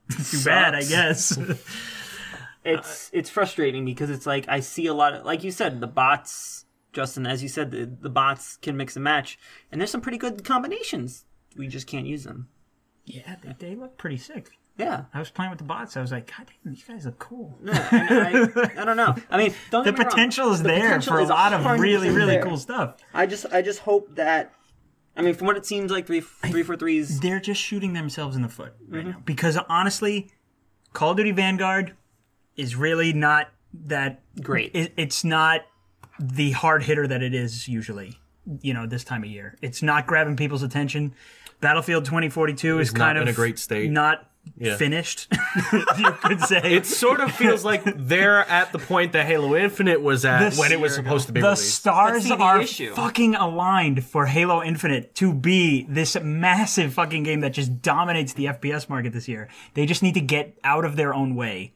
Too 0.09 0.43
bad, 0.43 0.75
I 0.75 0.83
guess. 0.83 1.37
it's 2.65 3.09
it's 3.13 3.29
frustrating 3.29 3.85
because 3.85 4.09
it's 4.09 4.25
like 4.25 4.45
I 4.49 4.59
see 4.59 4.87
a 4.87 4.93
lot 4.93 5.13
of 5.13 5.25
like 5.25 5.43
you 5.43 5.51
said 5.51 5.79
the 5.79 5.87
bots 5.87 6.65
Justin 6.91 7.25
as 7.25 7.41
you 7.41 7.47
said 7.49 7.71
the, 7.71 7.85
the 7.85 8.09
bots 8.09 8.57
can 8.57 8.75
mix 8.75 8.95
and 8.95 9.03
match 9.03 9.39
and 9.71 9.79
there's 9.79 9.91
some 9.91 10.01
pretty 10.01 10.17
good 10.17 10.43
combinations 10.43 11.25
we 11.55 11.67
just 11.67 11.87
can't 11.87 12.05
use 12.05 12.23
them 12.25 12.49
yeah, 13.05 13.37
they, 13.41 13.69
they 13.69 13.75
look 13.75 13.97
pretty 13.97 14.17
sick. 14.17 14.49
yeah 14.77 15.05
I 15.13 15.19
was 15.19 15.29
playing 15.31 15.49
with 15.51 15.57
the 15.59 15.65
bots. 15.65 15.97
I 15.97 16.01
was 16.01 16.11
like, 16.11 16.27
God 16.35 16.47
damn, 16.63 16.73
these 16.73 16.83
guys 16.83 17.05
look 17.05 17.17
cool. 17.17 17.57
yeah 17.63 17.87
and 17.91 18.51
I, 18.55 18.81
I 18.81 18.85
don't 18.85 18.97
know 18.97 19.15
I 19.31 19.37
mean 19.37 19.53
don't 19.71 19.85
The 19.85 19.93
me 19.93 19.97
wrong. 19.99 20.09
potential 20.09 20.51
is 20.51 20.61
The 20.61 20.67
there 20.67 20.81
potential 20.89 21.13
for 21.13 21.19
a 21.19 21.25
lot 21.25 21.53
of 21.53 21.65
really, 21.79 22.09
really 22.09 22.33
there. 22.35 22.43
cool 22.43 22.57
stuff. 22.57 22.97
I 23.13 23.25
just 23.25 23.45
I 23.53 23.61
just 23.61 23.79
hope 23.79 24.13
that 24.15 24.53
I 25.17 25.21
mean 25.21 25.33
from 25.33 25.47
what 25.47 25.57
it 25.57 25.65
seems 25.65 25.91
like 25.91 26.07
three 26.07 26.21
three 26.21 26.51
three 26.51 26.63
four 26.63 26.75
threes 26.77 27.19
they're 27.19 27.39
just 27.39 27.61
shooting 27.61 27.93
themselves 27.93 28.35
in 28.35 28.41
the 28.41 28.49
foot 28.49 28.73
right 28.87 29.01
Mm-hmm. 29.01 29.11
now. 29.11 29.21
Because 29.25 29.57
honestly, 29.69 30.29
Call 30.93 31.11
of 31.11 31.17
Duty 31.17 31.31
Vanguard 31.31 31.95
is 32.55 32.75
really 32.75 33.13
not 33.13 33.49
that 33.85 34.21
great 34.41 34.71
it, 34.73 34.93
it's 34.97 35.23
not 35.23 35.61
the 36.19 36.51
hard 36.51 36.83
hitter 36.83 37.07
that 37.07 37.21
it 37.21 37.33
is 37.33 37.67
usually. 37.67 38.17
You 38.61 38.73
know, 38.73 38.87
this 38.87 39.03
time 39.03 39.23
of 39.23 39.29
year, 39.29 39.55
it's 39.61 39.83
not 39.83 40.07
grabbing 40.07 40.35
people's 40.35 40.63
attention. 40.63 41.13
Battlefield 41.61 42.05
2042 42.05 42.79
is 42.79 42.93
not 42.93 42.99
kind 42.99 43.17
in 43.17 43.23
of 43.23 43.29
a 43.29 43.33
great 43.33 43.59
state. 43.59 43.91
not 43.91 44.28
Yeah. 44.57 44.75
finished. 44.75 45.27
you 45.97 46.11
could 46.21 46.41
say 46.41 46.73
It 46.75 46.85
sort 46.85 47.21
of 47.21 47.31
feels 47.31 47.63
like 47.63 47.81
they're 47.95 48.39
at 48.49 48.73
the 48.73 48.79
point 48.79 49.13
that 49.13 49.25
Halo 49.25 49.55
Infinite 49.55 50.01
was 50.01 50.25
at 50.25 50.49
This 50.49 50.59
when 50.59 50.71
it 50.73 50.79
was 50.81 50.93
year 50.97 51.03
supposed 51.03 51.27
to 51.27 51.33
be 51.33 51.39
the 51.39 51.47
released. 51.47 51.75
stars 51.75 52.27
Let's 52.27 52.37
the 52.37 52.43
are 52.43 52.61
issue. 52.61 52.93
fucking 52.93 53.35
aligned 53.35 54.03
for 54.03 54.25
Halo 54.25 54.61
Infinite 54.61 55.15
to 55.15 55.33
be 55.33 55.85
this 55.87 56.17
massive 56.21 56.93
fucking 56.93 57.23
game 57.23 57.39
that 57.39 57.53
just 57.53 57.81
dominates 57.81 58.33
the 58.33 58.45
FPS 58.45 58.89
market 58.89 59.13
this 59.13 59.29
year. 59.29 59.47
They 59.75 59.85
just 59.85 60.03
need 60.03 60.15
to 60.15 60.21
get 60.21 60.57
out 60.63 60.83
of 60.83 60.97
their 60.97 61.13
own 61.13 61.35
way. 61.35 61.73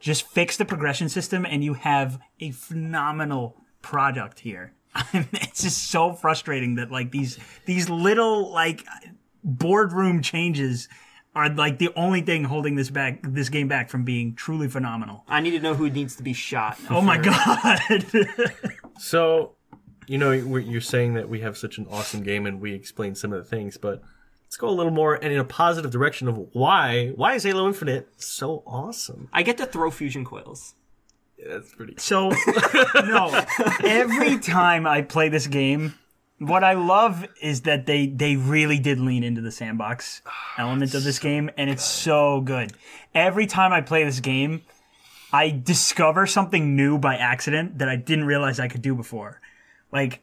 Just 0.00 0.26
fix 0.26 0.56
the 0.56 0.64
progression 0.64 1.10
system 1.10 1.44
and 1.44 1.62
you 1.62 1.74
have 1.74 2.18
a 2.40 2.52
phenomenal 2.52 3.56
product 3.82 4.40
here. 4.40 4.72
it's 5.12 5.62
just 5.62 5.90
so 5.90 6.12
frustrating 6.14 6.76
that 6.76 6.90
like 6.90 7.10
these 7.10 7.38
these 7.66 7.90
little 7.90 8.50
like 8.52 8.82
boardroom 9.42 10.22
changes 10.22 10.88
are 11.34 11.48
like 11.48 11.78
the 11.78 11.90
only 11.96 12.20
thing 12.20 12.44
holding 12.44 12.76
this 12.76 12.90
back 12.90 13.20
this 13.22 13.48
game 13.48 13.68
back 13.68 13.90
from 13.90 14.04
being 14.04 14.34
truly 14.34 14.68
phenomenal. 14.68 15.24
I 15.28 15.40
need 15.40 15.50
to 15.52 15.60
know 15.60 15.74
who 15.74 15.90
needs 15.90 16.16
to 16.16 16.22
be 16.22 16.32
shot 16.32 16.78
Oh 16.90 17.00
my 17.00 17.18
god. 17.22 17.80
So, 18.98 19.52
you 20.06 20.18
know, 20.18 20.30
you're 20.32 20.80
saying 20.80 21.14
that 21.14 21.28
we 21.28 21.40
have 21.40 21.56
such 21.58 21.78
an 21.78 21.86
awesome 21.90 22.22
game 22.22 22.46
and 22.46 22.60
we 22.60 22.72
explain 22.74 23.14
some 23.14 23.32
of 23.32 23.42
the 23.42 23.48
things, 23.48 23.76
but 23.76 24.02
let's 24.44 24.56
go 24.56 24.68
a 24.68 24.70
little 24.70 24.92
more 24.92 25.14
and 25.16 25.32
in 25.32 25.38
a 25.40 25.44
positive 25.44 25.90
direction 25.90 26.28
of 26.28 26.36
why 26.54 27.08
why 27.16 27.34
is 27.34 27.42
Halo 27.42 27.66
Infinite 27.66 28.08
so 28.22 28.62
awesome? 28.66 29.28
I 29.32 29.42
get 29.42 29.58
to 29.58 29.66
throw 29.66 29.90
fusion 29.90 30.24
coils 30.24 30.74
Yeah, 31.36 31.54
That's 31.54 31.74
pretty. 31.74 31.94
So, 31.98 32.30
no. 32.94 33.44
Every 33.82 34.38
time 34.38 34.86
I 34.86 35.02
play 35.02 35.28
this 35.28 35.46
game, 35.48 35.94
what 36.38 36.64
I 36.64 36.72
love 36.74 37.26
is 37.40 37.62
that 37.62 37.86
they 37.86 38.06
they 38.06 38.36
really 38.36 38.78
did 38.78 38.98
lean 39.00 39.22
into 39.22 39.40
the 39.40 39.52
sandbox 39.52 40.22
ah, 40.26 40.54
element 40.58 40.94
of 40.94 41.04
this 41.04 41.18
game, 41.18 41.50
and 41.56 41.70
it's 41.70 41.84
so 41.84 42.40
good. 42.40 42.72
Every 43.14 43.46
time 43.46 43.72
I 43.72 43.80
play 43.80 44.04
this 44.04 44.20
game, 44.20 44.62
I 45.32 45.50
discover 45.50 46.26
something 46.26 46.76
new 46.76 46.98
by 46.98 47.16
accident 47.16 47.78
that 47.78 47.88
I 47.88 47.96
didn't 47.96 48.24
realize 48.24 48.58
I 48.58 48.68
could 48.68 48.82
do 48.82 48.94
before. 48.94 49.40
Like, 49.92 50.22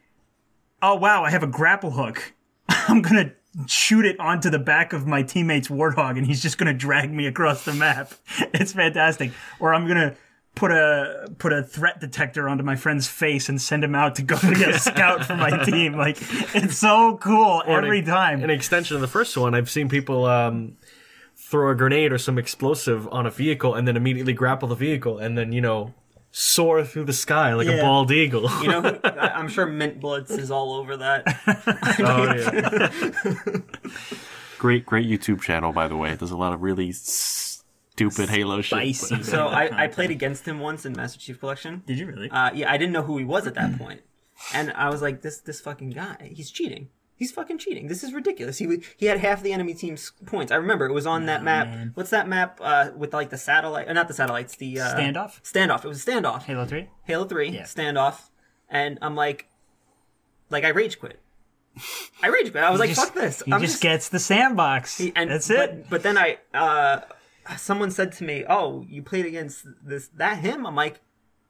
oh 0.82 0.95
wow, 0.95 1.24
I 1.24 1.32
have 1.32 1.43
a 1.43 1.47
grapple 1.47 1.91
hook. 1.91 2.34
I'm 2.69 3.02
gonna 3.02 3.34
shoot 3.67 4.06
it 4.06 4.19
onto 4.19 4.50
the 4.50 4.60
back 4.60 4.93
of 4.93 5.08
my 5.08 5.24
teammate's 5.24 5.69
warthog, 5.69 6.17
and 6.17 6.26
he's 6.26 6.41
just 6.41 6.58
gonna 6.58 6.74
drag 6.74 7.12
me 7.12 7.26
across 7.28 7.65
the 7.65 7.74
map. 7.74 8.13
It's 8.54 8.74
fantastic. 8.74 9.32
Or 9.60 9.74
I'm 9.74 9.88
gonna 9.88 10.15
put 10.56 10.72
a 10.72 11.28
put 11.38 11.54
a 11.54 11.64
threat 11.64 12.00
detector 12.00 12.48
onto 12.50 12.64
my 12.64 12.76
friend's 12.76 13.08
face 13.08 13.48
and 13.50 13.62
send 13.62 13.84
him 13.84 13.96
out 13.96 14.16
to 14.16 14.22
go 14.22 14.38
be 14.54 14.64
a 14.64 14.78
scout 14.78 15.26
for 15.26 15.36
my 15.36 15.64
team. 15.66 15.94
Like 15.94 16.18
it's 16.56 16.78
so 16.78 17.18
cool 17.18 17.64
Or 17.66 17.80
an- 17.80 17.86
every 17.86 18.02
time. 18.02 18.44
An 18.44 18.50
extension 18.50 18.96
of 18.96 19.02
the 19.02 19.08
first 19.08 19.36
one, 19.38 19.56
I've 19.56 19.70
seen 19.70 19.90
people 19.90 20.26
um, 20.26 20.78
throw 21.36 21.72
a 21.72 21.76
grenade 21.76 22.12
or 22.12 22.18
some 22.18 22.38
explosive 22.38 23.08
on 23.10 23.26
a 23.26 23.32
vehicle 23.32 23.74
and 23.76 23.88
then 23.88 23.96
immediately 23.98 24.34
grapple 24.34 24.68
the 24.68 24.76
vehicle 24.76 25.18
and 25.20 25.38
then, 25.38 25.52
you 25.52 25.62
know, 25.62 25.94
soar 26.34 26.84
through 26.86 27.04
the 27.04 27.12
sky 27.14 27.54
like 27.56 27.68
a 27.68 27.82
bald 27.82 28.10
eagle. 28.12 28.50
You 28.62 28.68
know, 28.70 28.82
who- 28.82 29.00
I- 29.04 29.34
I'm 29.36 29.48
sure 29.50 29.66
Mint 29.66 30.00
Blitz 30.00 30.32
is 30.32 30.52
all 30.52 30.74
over 30.74 30.98
that. 30.98 31.24
oh, 32.00 32.34
yeah. 32.36 33.58
Great, 34.58 34.86
great 34.86 35.08
YouTube 35.10 35.42
channel, 35.42 35.74
by 35.74 35.88
the 35.88 35.98
way. 35.98 36.14
There's 36.16 36.32
a 36.32 36.38
lot 36.38 36.54
of 36.54 36.62
really 36.62 36.92
stupid 38.10 38.30
Halo 38.30 38.62
shit. 38.62 38.96
Spicy. 38.96 39.24
So 39.24 39.48
I, 39.62 39.84
I 39.84 39.88
played 39.88 40.12
against 40.12 40.48
him 40.48 40.60
once 40.60 40.86
in 40.86 40.94
Master 40.94 41.20
Chief 41.20 41.40
Collection. 41.40 41.84
Did 41.86 42.00
you 42.00 42.08
really? 42.08 42.30
Uh, 42.30 42.52
yeah, 42.54 42.72
I 42.72 42.78
didn't 42.78 42.94
know 42.94 43.04
who 43.04 43.18
he 43.18 43.26
was 43.26 43.48
at 43.48 43.54
that 43.56 43.78
point, 43.78 44.02
and 44.54 44.72
I 44.74 44.90
was 44.90 45.02
like, 45.02 45.22
"This 45.22 45.40
this 45.40 45.62
fucking 45.62 45.92
guy, 45.92 46.32
he's 46.36 46.50
cheating. 46.52 46.90
He's 47.16 47.32
fucking 47.32 47.60
cheating. 47.60 47.88
This 47.88 48.04
is 48.04 48.14
ridiculous." 48.14 48.58
He 48.58 48.66
w- 48.66 48.82
he 48.98 49.06
had 49.06 49.20
half 49.20 49.44
the 49.44 49.54
enemy 49.54 49.74
team's 49.76 50.12
points. 50.26 50.52
I 50.52 50.56
remember 50.56 50.86
it 50.88 50.94
was 50.94 51.06
on 51.06 51.26
that 51.28 51.44
map. 51.44 51.68
man. 51.68 51.92
What's 51.94 52.10
that 52.10 52.28
map 52.28 52.60
uh, 52.62 52.90
with 52.96 53.14
like 53.14 53.30
the 53.30 53.38
satellite? 53.38 53.88
Or 53.90 53.94
not 53.94 54.08
the 54.08 54.14
satellites. 54.14 54.56
The 54.56 54.80
uh, 54.80 54.96
Standoff? 54.96 55.42
Standoff. 55.44 55.86
It 55.86 55.88
was 55.88 56.06
a 56.08 56.12
standoff. 56.12 56.44
Halo 56.44 56.66
Three. 56.66 56.90
Halo 57.04 57.26
Three 57.26 57.50
Yeah. 57.50 57.64
standoff, 57.64 58.30
and 58.70 58.98
I'm 59.02 59.16
like, 59.16 59.48
like 60.50 60.64
I 60.64 60.70
rage 60.70 61.00
quit. 61.00 61.20
I 62.22 62.28
rage 62.28 62.52
quit. 62.52 62.64
I 62.64 62.70
was 62.72 62.80
like, 62.80 62.90
Just- 62.90 63.02
"Fuck 63.06 63.14
this." 63.14 63.42
He 63.46 63.54
I'm 63.54 63.62
just, 63.62 63.82
gets 63.82 64.10
the 64.10 64.20
sandbox. 64.20 65.00
and 65.16 65.30
That's 65.30 65.48
but, 65.48 65.70
it. 65.70 65.90
But 65.90 66.04
then 66.04 66.18
I, 66.18 66.38
uh, 66.54 67.02
someone 67.58 67.92
said 67.92 68.12
to 68.14 68.24
me, 68.24 68.46
"Oh, 68.48 68.86
you 68.90 69.02
played 69.04 69.26
against 69.26 69.66
this 69.84 70.08
that 70.16 70.40
him?" 70.40 70.66
I'm 70.66 70.76
like, 70.76 71.02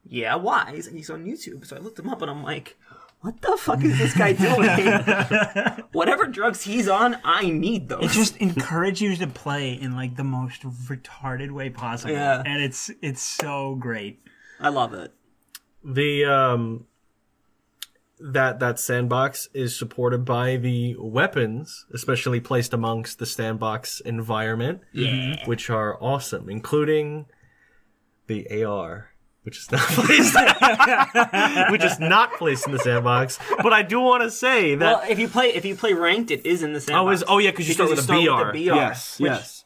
"Yeah, 0.05 0.35
why?" 0.35 0.71
He's, 0.75 0.87
he's 0.87 1.09
on 1.09 1.25
YouTube, 1.25 1.65
so 1.65 1.75
I 1.75 1.79
looked 1.79 1.99
him 1.99 2.09
up, 2.09 2.21
and 2.21 2.29
I'm 2.31 2.43
like, 2.43 2.77
"What 3.21 3.41
the 3.41 3.57
fuck 3.57 3.83
is 3.83 3.97
this 3.97 4.15
guy 4.17 4.33
doing? 4.33 5.85
Whatever 5.91 6.27
drugs 6.27 6.63
he's 6.63 6.87
on, 6.87 7.17
I 7.23 7.49
need 7.49 7.89
those." 7.89 8.03
It 8.05 8.11
just 8.11 8.37
encourages 8.37 9.01
you 9.01 9.15
to 9.17 9.27
play 9.27 9.73
in 9.73 9.95
like 9.95 10.15
the 10.15 10.23
most 10.23 10.61
retarded 10.63 11.51
way 11.51 11.69
possible, 11.69 12.13
Yeah. 12.13 12.41
and 12.45 12.61
it's 12.61 12.89
it's 13.01 13.21
so 13.21 13.75
great. 13.75 14.21
I 14.59 14.69
love 14.69 14.93
it. 14.93 15.13
the 15.83 16.25
um 16.25 16.85
that 18.23 18.59
that 18.59 18.79
sandbox 18.79 19.49
is 19.53 19.77
supported 19.77 20.23
by 20.25 20.57
the 20.57 20.95
weapons, 20.99 21.85
especially 21.93 22.39
placed 22.39 22.73
amongst 22.73 23.19
the 23.19 23.25
sandbox 23.25 23.99
environment, 24.01 24.81
Yeah. 24.93 25.43
which 25.45 25.69
are 25.69 25.97
awesome, 26.01 26.49
including 26.49 27.25
the 28.27 28.47
AR, 28.63 29.09
which 29.43 29.57
is 29.57 29.71
not 29.71 29.81
placed, 29.89 30.35
which 31.71 31.83
is 31.83 31.99
not 31.99 32.33
placed 32.33 32.65
in 32.67 32.73
the 32.73 32.79
sandbox. 32.79 33.39
But 33.61 33.73
I 33.73 33.81
do 33.81 33.99
want 33.99 34.23
to 34.23 34.31
say 34.31 34.75
that 34.75 34.85
Well, 34.99 35.09
if 35.09 35.17
you 35.19 35.27
play 35.27 35.47
if 35.53 35.65
you 35.65 35.75
play 35.75 35.93
ranked, 35.93 36.31
it 36.31 36.45
is 36.45 36.61
in 36.63 36.73
the 36.73 36.81
same. 36.81 36.95
oh, 36.95 37.09
is 37.09 37.23
oh 37.27 37.39
yeah, 37.39 37.51
because 37.51 37.67
you 37.67 37.73
start 37.73 37.89
with 37.89 37.99
a 37.99 38.07
BR. 38.51 38.55
Yes, 38.57 39.19
which- 39.19 39.29
yes. 39.29 39.57
Ha- 39.57 39.60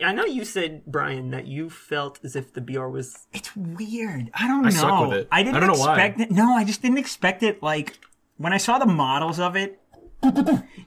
I 0.00 0.12
know 0.12 0.24
you 0.24 0.44
said 0.44 0.82
Brian 0.86 1.30
that 1.30 1.46
you 1.46 1.68
felt 1.70 2.20
as 2.24 2.36
if 2.36 2.52
the 2.52 2.60
BR 2.60 2.86
was 2.86 3.26
It's 3.32 3.54
weird. 3.56 4.30
I 4.34 4.46
don't 4.46 4.60
I 4.66 4.70
know. 4.70 4.76
suck 4.76 5.08
with 5.08 5.18
it. 5.20 5.28
I 5.32 5.42
didn't 5.42 5.56
I 5.56 5.60
don't 5.60 5.72
know 5.72 5.78
why. 5.80 5.94
expect 5.94 6.20
it. 6.20 6.30
No, 6.30 6.52
I 6.54 6.64
just 6.64 6.82
didn't 6.82 6.98
expect 6.98 7.42
it. 7.42 7.62
Like 7.62 7.98
when 8.36 8.52
I 8.52 8.58
saw 8.58 8.78
the 8.78 8.86
models 8.86 9.40
of 9.40 9.56
it. 9.56 9.80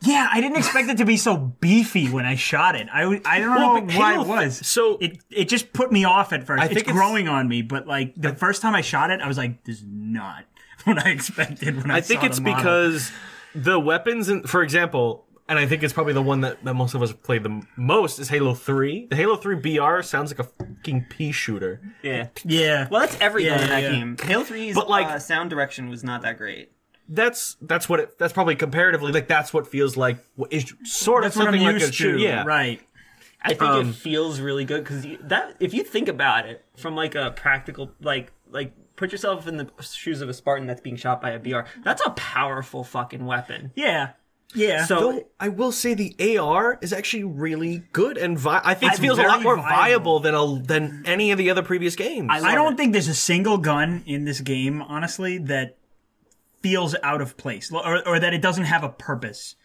Yeah, 0.03 0.27
I 0.31 0.41
didn't 0.41 0.57
expect 0.57 0.89
it 0.89 0.97
to 0.97 1.05
be 1.05 1.15
so 1.15 1.37
beefy 1.37 2.07
when 2.09 2.25
I 2.25 2.35
shot 2.35 2.75
it. 2.75 2.87
I, 2.91 3.03
I 3.25 3.39
don't 3.39 3.49
Well, 3.55 3.81
know 3.81 3.97
why 3.97 4.13
Halo 4.13 4.23
it 4.25 4.27
was. 4.27 4.67
so- 4.67 4.97
it 4.99 5.19
it 5.29 5.47
just 5.47 5.71
put 5.73 5.89
me 5.91 6.03
off 6.03 6.33
at 6.33 6.45
first. 6.45 6.61
I 6.61 6.65
it's 6.65 6.73
think 6.73 6.87
it's- 6.87 6.95
growing 6.97 7.27
on 7.29 7.47
me, 7.47 7.61
but 7.61 7.87
like 7.87 8.13
the 8.17 8.33
first 8.35 8.61
time 8.61 8.75
I 8.75 8.81
shot 8.81 9.09
it, 9.09 9.21
I 9.21 9.27
was 9.27 9.37
like, 9.37 9.63
"This 9.63 9.77
is 9.77 9.85
not 9.87 10.43
what 10.83 11.05
I 11.05 11.11
expected." 11.11 11.77
When 11.81 11.91
I, 11.91 11.97
I 11.97 12.01
think 12.01 12.21
saw 12.21 12.25
it's 12.25 12.37
the 12.37 12.43
model. 12.43 12.57
because 12.57 13.11
the 13.55 13.79
weapons, 13.79 14.27
in, 14.27 14.43
for 14.43 14.63
example, 14.63 15.25
and 15.51 15.59
I 15.59 15.67
think 15.67 15.83
it's 15.83 15.93
probably 15.93 16.13
the 16.13 16.21
one 16.21 16.41
that, 16.41 16.63
that 16.63 16.73
most 16.73 16.93
of 16.95 17.01
us 17.03 17.09
have 17.09 17.21
played 17.21 17.43
the 17.43 17.61
most 17.75 18.17
is 18.19 18.29
Halo 18.29 18.53
3. 18.55 19.07
The 19.09 19.15
Halo 19.15 19.35
3 19.35 19.55
BR 19.77 20.01
sounds 20.01 20.31
like 20.31 20.39
a 20.39 20.43
fucking 20.43 21.05
pea 21.09 21.31
shooter. 21.31 21.81
yeah. 22.01 22.29
yeah. 22.45 22.87
Well, 22.89 23.01
that's 23.01 23.17
everything 23.19 23.51
Yeah, 23.53 23.61
in 23.63 23.69
that 23.69 23.83
yeah. 23.83 23.91
game. 23.91 24.15
Halo 24.23 24.43
3's 24.43 24.75
But, 24.75 24.89
like- 24.89 25.07
uh, 25.07 25.19
sound 25.19 25.49
direction 25.49 25.89
was 25.89 26.03
not 26.03 26.21
that 26.23 26.37
great. 26.37 26.71
That's 27.09 27.57
that's 27.61 27.89
what 27.89 27.99
it, 27.99 28.17
that's 28.17 28.31
probably 28.31 28.55
comparatively 28.55 29.11
like 29.11 29.27
that's 29.27 29.53
what 29.53 29.67
feels 29.67 29.97
like 29.97 30.17
what 30.35 30.53
is 30.53 30.73
sort 30.85 31.23
that's 31.23 31.35
of 31.35 31.39
what 31.41 31.47
I'm 31.49 31.55
something 31.59 31.73
like 31.73 31.83
a 31.83 31.91
shoot. 31.91 32.13
to. 32.13 32.19
Yeah, 32.23 32.43
right. 32.45 32.79
I 33.41 33.49
think 33.49 33.61
Um, 33.63 33.89
it 33.89 33.93
feels 33.95 34.39
really 34.39 34.63
good 34.63 34.83
because 34.85 35.05
that 35.23 35.55
if 35.59 35.73
you 35.73 35.83
think 35.83 36.07
about 36.07 36.47
it 36.47 36.63
from 36.77 36.95
like 36.95 37.15
a 37.15 37.31
practical 37.31 37.91
like 37.99 38.31
like 38.49 38.71
put 38.95 39.11
yourself 39.11 39.45
in 39.47 39.57
the 39.57 39.69
shoes 39.81 40.21
of 40.21 40.29
a 40.29 40.33
Spartan 40.33 40.67
that's 40.67 40.79
being 40.79 40.95
shot 40.95 41.21
by 41.21 41.31
a 41.31 41.39
BR. 41.39 41.61
That's 41.83 42.01
a 42.05 42.11
powerful 42.11 42.83
fucking 42.85 43.25
weapon. 43.25 43.71
Yeah. 43.75 44.11
Yeah. 44.53 44.85
So 44.85 44.99
Though 44.99 45.27
I 45.39 45.49
will 45.49 45.71
say 45.71 45.93
the 45.93 46.37
AR 46.37 46.77
is 46.81 46.91
actually 46.93 47.23
really 47.23 47.83
good 47.93 48.17
and 48.17 48.37
vi- 48.37 48.61
I 48.63 48.73
think 48.73 48.93
it 48.93 48.99
feels 48.99 49.17
a 49.19 49.23
lot 49.23 49.41
more 49.41 49.55
viable. 49.57 50.19
viable 50.19 50.19
than 50.19 50.35
a, 50.35 50.61
than 50.63 51.03
any 51.05 51.31
of 51.31 51.37
the 51.37 51.49
other 51.49 51.63
previous 51.63 51.95
games. 51.95 52.27
I 52.31 52.39
I 52.51 52.55
don't 52.55 52.73
it. 52.73 52.77
think 52.77 52.91
there's 52.93 53.07
a 53.07 53.13
single 53.15 53.57
gun 53.57 54.03
in 54.05 54.25
this 54.25 54.41
game, 54.41 54.81
honestly, 54.81 55.37
that 55.37 55.77
feels 56.61 56.95
out 57.01 57.21
of 57.21 57.37
place 57.37 57.71
or, 57.71 58.07
or 58.07 58.19
that 58.19 58.33
it 58.33 58.41
doesn't 58.41 58.65
have 58.65 58.83
a 58.83 58.89
purpose. 58.89 59.55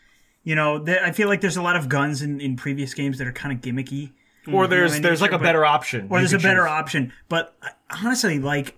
You 0.44 0.54
know, 0.54 0.78
there, 0.78 1.04
I 1.04 1.10
feel 1.12 1.28
like 1.28 1.40
there's 1.40 1.56
a 1.56 1.62
lot 1.62 1.76
of 1.76 1.88
guns 1.88 2.22
in, 2.22 2.40
in 2.40 2.56
previous 2.56 2.94
games 2.94 3.18
that 3.18 3.26
are 3.26 3.32
kind 3.32 3.52
of 3.52 3.60
gimmicky. 3.60 4.12
or 4.50 4.66
there's 4.68 4.94
in 4.94 5.02
there's 5.02 5.20
like 5.20 5.32
a 5.32 5.38
but- 5.38 5.42
better 5.44 5.64
option. 5.64 6.06
Or 6.10 6.18
there's 6.20 6.32
a 6.32 6.36
could 6.36 6.44
better 6.44 6.66
option. 6.68 7.12
But 7.28 7.54
uh, 7.62 7.68
honestly, 8.04 8.38
like, 8.38 8.76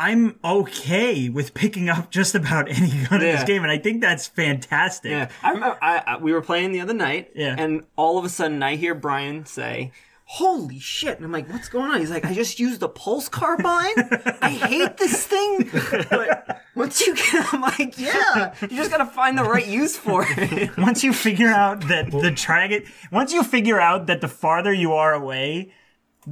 I'm 0.00 0.38
okay 0.42 1.28
with 1.28 1.52
picking 1.52 1.88
up 1.90 2.10
just 2.10 2.34
about 2.34 2.68
any 2.70 2.88
gun 3.08 3.20
in 3.20 3.26
this 3.36 3.44
game, 3.44 3.62
and 3.62 3.70
I 3.70 3.76
think 3.78 4.00
that's 4.00 4.26
fantastic. 4.26 5.10
Yeah, 5.10 5.28
I 5.42 5.50
remember 5.52 5.78
I, 5.82 6.02
I 6.06 6.16
we 6.16 6.32
were 6.32 6.40
playing 6.42 6.72
the 6.72 6.80
other 6.80 6.94
night, 6.94 7.32
Yeah. 7.34 7.54
and 7.58 7.84
all 7.96 8.16
of 8.18 8.24
a 8.24 8.28
sudden 8.30 8.62
I 8.62 8.76
hear 8.76 8.94
Brian 8.94 9.44
say, 9.44 9.92
"Holy 10.24 10.78
shit!" 10.78 11.16
And 11.16 11.24
I'm 11.26 11.32
like, 11.32 11.50
"What's 11.52 11.68
going 11.68 11.90
on?" 11.90 12.00
He's 12.00 12.10
like, 12.10 12.24
"I 12.24 12.32
just 12.32 12.58
used 12.58 12.82
a 12.82 12.88
pulse 12.88 13.28
carbine. 13.28 13.94
I 14.42 14.48
hate 14.50 14.96
this 14.96 15.26
thing." 15.26 15.70
But 16.08 16.60
once 16.74 17.06
you 17.06 17.14
get, 17.14 17.46
I'm 17.52 17.60
like, 17.60 17.98
"Yeah, 17.98 18.54
you 18.62 18.68
just 18.76 18.90
gotta 18.90 19.04
find 19.06 19.36
the 19.36 19.44
right 19.44 19.66
use 19.66 19.96
for 19.98 20.24
it." 20.26 20.76
Once 20.78 21.04
you 21.04 21.12
figure 21.12 21.48
out 21.50 21.88
that 21.88 22.10
the 22.10 22.32
target, 22.32 22.84
once 23.12 23.32
you 23.34 23.42
figure 23.44 23.78
out 23.80 24.06
that 24.06 24.20
the 24.22 24.28
farther 24.28 24.72
you 24.72 24.92
are 24.94 25.12
away, 25.12 25.72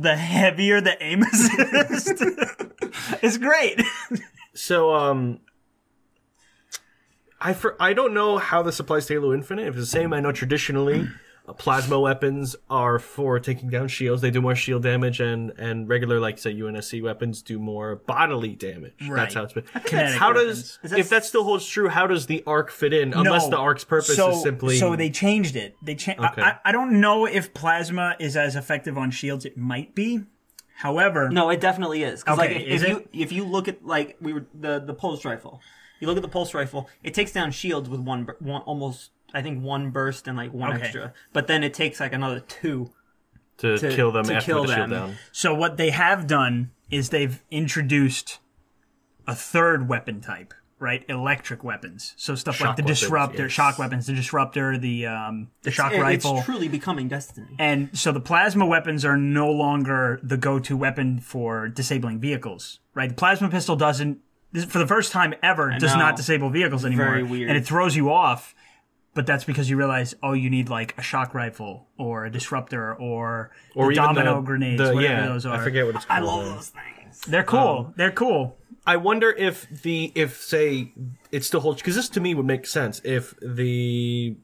the 0.00 0.16
heavier 0.16 0.80
the 0.80 1.02
aim 1.02 1.22
assist. 1.22 2.22
it's 3.22 3.38
great. 3.38 3.82
So 4.54 4.94
um 4.94 5.40
I 7.40 7.52
for, 7.52 7.76
I 7.80 7.92
don't 7.92 8.14
know 8.14 8.38
how 8.38 8.62
this 8.62 8.80
applies 8.80 9.06
to 9.06 9.14
Halo 9.14 9.32
Infinite. 9.32 9.68
If 9.68 9.74
it's 9.76 9.84
the 9.84 9.86
same, 9.86 10.12
I 10.12 10.20
know 10.20 10.32
traditionally 10.32 11.08
plasma 11.54 11.98
weapons 11.98 12.56
are 12.68 12.98
for 12.98 13.38
taking 13.40 13.70
down 13.70 13.88
shields. 13.88 14.22
They 14.22 14.30
do 14.30 14.40
more 14.40 14.54
shield 14.54 14.82
damage, 14.82 15.20
and 15.20 15.50
and 15.58 15.88
regular 15.88 16.20
like 16.20 16.38
say 16.38 16.52
UNSC 16.54 17.02
weapons 17.02 17.42
do 17.42 17.58
more 17.58 17.96
bodily 17.96 18.54
damage. 18.54 18.94
Right. 19.08 19.16
That's 19.22 19.34
how 19.34 19.44
it's 19.44 19.52
been. 19.52 19.64
Kinetic 19.84 20.18
How 20.18 20.34
weapons. 20.34 20.78
does 20.82 20.90
that 20.90 20.98
if 20.98 21.08
that 21.10 21.24
still 21.24 21.44
holds 21.44 21.66
true? 21.66 21.88
How 21.88 22.06
does 22.06 22.26
the 22.26 22.42
arc 22.46 22.70
fit 22.70 22.92
in? 22.92 23.12
Unless 23.14 23.44
No. 23.44 23.50
the 23.50 23.56
arc's 23.58 23.84
purpose 23.84 24.16
so, 24.16 24.30
is 24.30 24.42
simply 24.42 24.76
so 24.78 24.94
they 24.96 25.10
changed 25.10 25.56
it. 25.56 25.76
They 25.82 25.94
changed. 25.94 26.20
Okay. 26.22 26.42
I, 26.42 26.58
I 26.64 26.72
don't 26.72 27.00
know 27.00 27.26
if 27.26 27.54
plasma 27.54 28.16
is 28.18 28.36
as 28.36 28.56
effective 28.56 28.98
on 28.98 29.10
shields. 29.10 29.44
It 29.44 29.56
might 29.56 29.94
be. 29.94 30.20
However, 30.76 31.28
No, 31.28 31.50
it 31.50 31.60
definitely 31.60 32.04
is. 32.04 32.22
'Cause, 32.22 32.38
like, 32.38 32.50
Okay, 32.50 32.60
if, 32.64 32.68
is 32.68 32.82
if 32.82 32.88
it? 32.88 33.08
you 33.12 33.22
if 33.22 33.32
you 33.32 33.44
look 33.44 33.66
at 33.68 33.84
like 33.84 34.16
we 34.20 34.32
were 34.32 34.46
the 34.54 34.78
the 34.78 34.94
pulse 34.94 35.24
rifle, 35.24 35.60
you 35.98 36.06
look 36.06 36.16
at 36.16 36.22
the 36.22 36.28
pulse 36.28 36.54
rifle, 36.54 36.88
it 37.02 37.14
takes 37.14 37.32
down 37.32 37.50
shields 37.50 37.88
with 37.88 38.00
one 38.00 38.28
one 38.38 38.62
almost 38.62 39.10
I 39.34 39.42
think 39.42 39.62
one 39.62 39.90
burst 39.90 40.26
and 40.28 40.36
like 40.36 40.52
one 40.52 40.72
Okay. 40.74 40.82
extra, 40.84 41.12
but 41.32 41.46
then 41.46 41.62
it 41.64 41.74
takes 41.74 42.00
like 42.00 42.12
another 42.12 42.40
two. 42.40 42.90
to, 43.58 43.76
to- 43.76 43.90
kill 43.94 44.12
them 44.12 44.24
to 44.26 44.34
after 44.36 44.46
kill 44.52 44.62
the 44.64 44.74
shield 44.74 44.90
them. 44.90 44.90
down. 44.90 45.16
so 45.32 45.52
what 45.54 45.76
they 45.76 45.90
have 45.90 46.26
done 46.26 46.70
is 46.90 47.10
they've 47.10 47.42
introduced 47.50 48.38
a 49.26 49.34
third 49.34 49.88
weapon 49.88 50.20
type, 50.20 50.54
right? 50.78 51.04
Electric 51.08 51.62
weapons. 51.64 52.14
So 52.16 52.34
stuff 52.34 52.56
Shock 52.56 52.66
like 52.68 52.76
the 52.76 52.82
weapons, 52.84 53.00
disruptor, 53.00 53.42
yes. 53.42 53.52
shock 53.52 53.78
weapons, 53.78 54.06
the 54.06 54.12
disruptor, 54.14 54.78
the 54.78 55.06
um, 55.06 55.50
the 55.62 55.70
shock 55.70 55.92
It- 55.92 56.00
rifle. 56.00 56.36
It's 56.38 56.46
truly 56.46 56.68
becoming 56.68 57.08
Destiny. 57.08 57.48
And 57.58 57.90
so 57.98 58.12
the 58.12 58.20
plasma 58.20 58.64
weapons 58.64 59.04
are 59.04 59.16
no 59.16 59.50
longer 59.50 60.18
the 60.22 60.36
go-to 60.36 60.76
weapon 60.76 61.18
for 61.20 61.68
disabling 61.68 62.20
vehicles, 62.20 62.78
right? 62.94 63.08
The 63.10 63.14
plasma 63.16 63.50
pistol 63.50 63.76
doesn't, 63.76 64.18
this- 64.52 64.64
for 64.64 64.78
the 64.78 64.86
first 64.86 65.12
time 65.12 65.34
ever, 65.42 65.74
does 65.78 65.92
know. 65.94 65.98
not 65.98 66.16
disable 66.16 66.48
vehicles 66.48 66.84
anymore. 66.86 67.06
Very 67.06 67.22
weird. 67.24 67.48
And 67.50 67.58
it 67.58 67.66
throws 67.66 67.96
you 67.96 68.10
off, 68.10 68.54
but 69.18 69.26
that's 69.26 69.42
because 69.42 69.68
you 69.68 69.76
realize, 69.76 70.14
oh, 70.22 70.32
you 70.32 70.48
need 70.48 70.68
like 70.68 70.94
a 70.96 71.02
shock 71.02 71.34
rifle 71.34 71.88
or 71.98 72.24
a 72.26 72.30
disruptor 72.30 72.94
or, 72.94 73.50
Or 73.74 73.92
domino 73.92 74.36
the, 74.36 74.40
grenades, 74.42 74.80
the- 74.80 74.94
whatever 74.94 75.02
yeah, 75.14 75.26
those 75.26 75.44
are. 75.44 75.56
I 75.60 75.64
forget 75.64 75.84
what 75.86 75.96
it's 75.96 76.04
called. 76.04 76.18
I 76.20 76.22
love 76.22 76.44
those 76.54 76.68
things. 76.68 77.20
They're 77.22 77.42
cool. 77.42 77.92
They're 77.96 78.12
cool. 78.12 78.56
I 78.86 78.96
wonder 78.96 79.30
if 79.32 79.66
the 79.82 80.12
if 80.14 80.40
say 80.40 80.92
it 81.32 81.42
still 81.44 81.58
holds 81.60 81.80
because 81.82 81.96
this 81.96 82.08
to 82.10 82.20
me 82.20 82.34
would 82.36 82.46
make 82.46 82.64
sense 82.64 83.00
if 83.04 83.34
the 83.42 84.36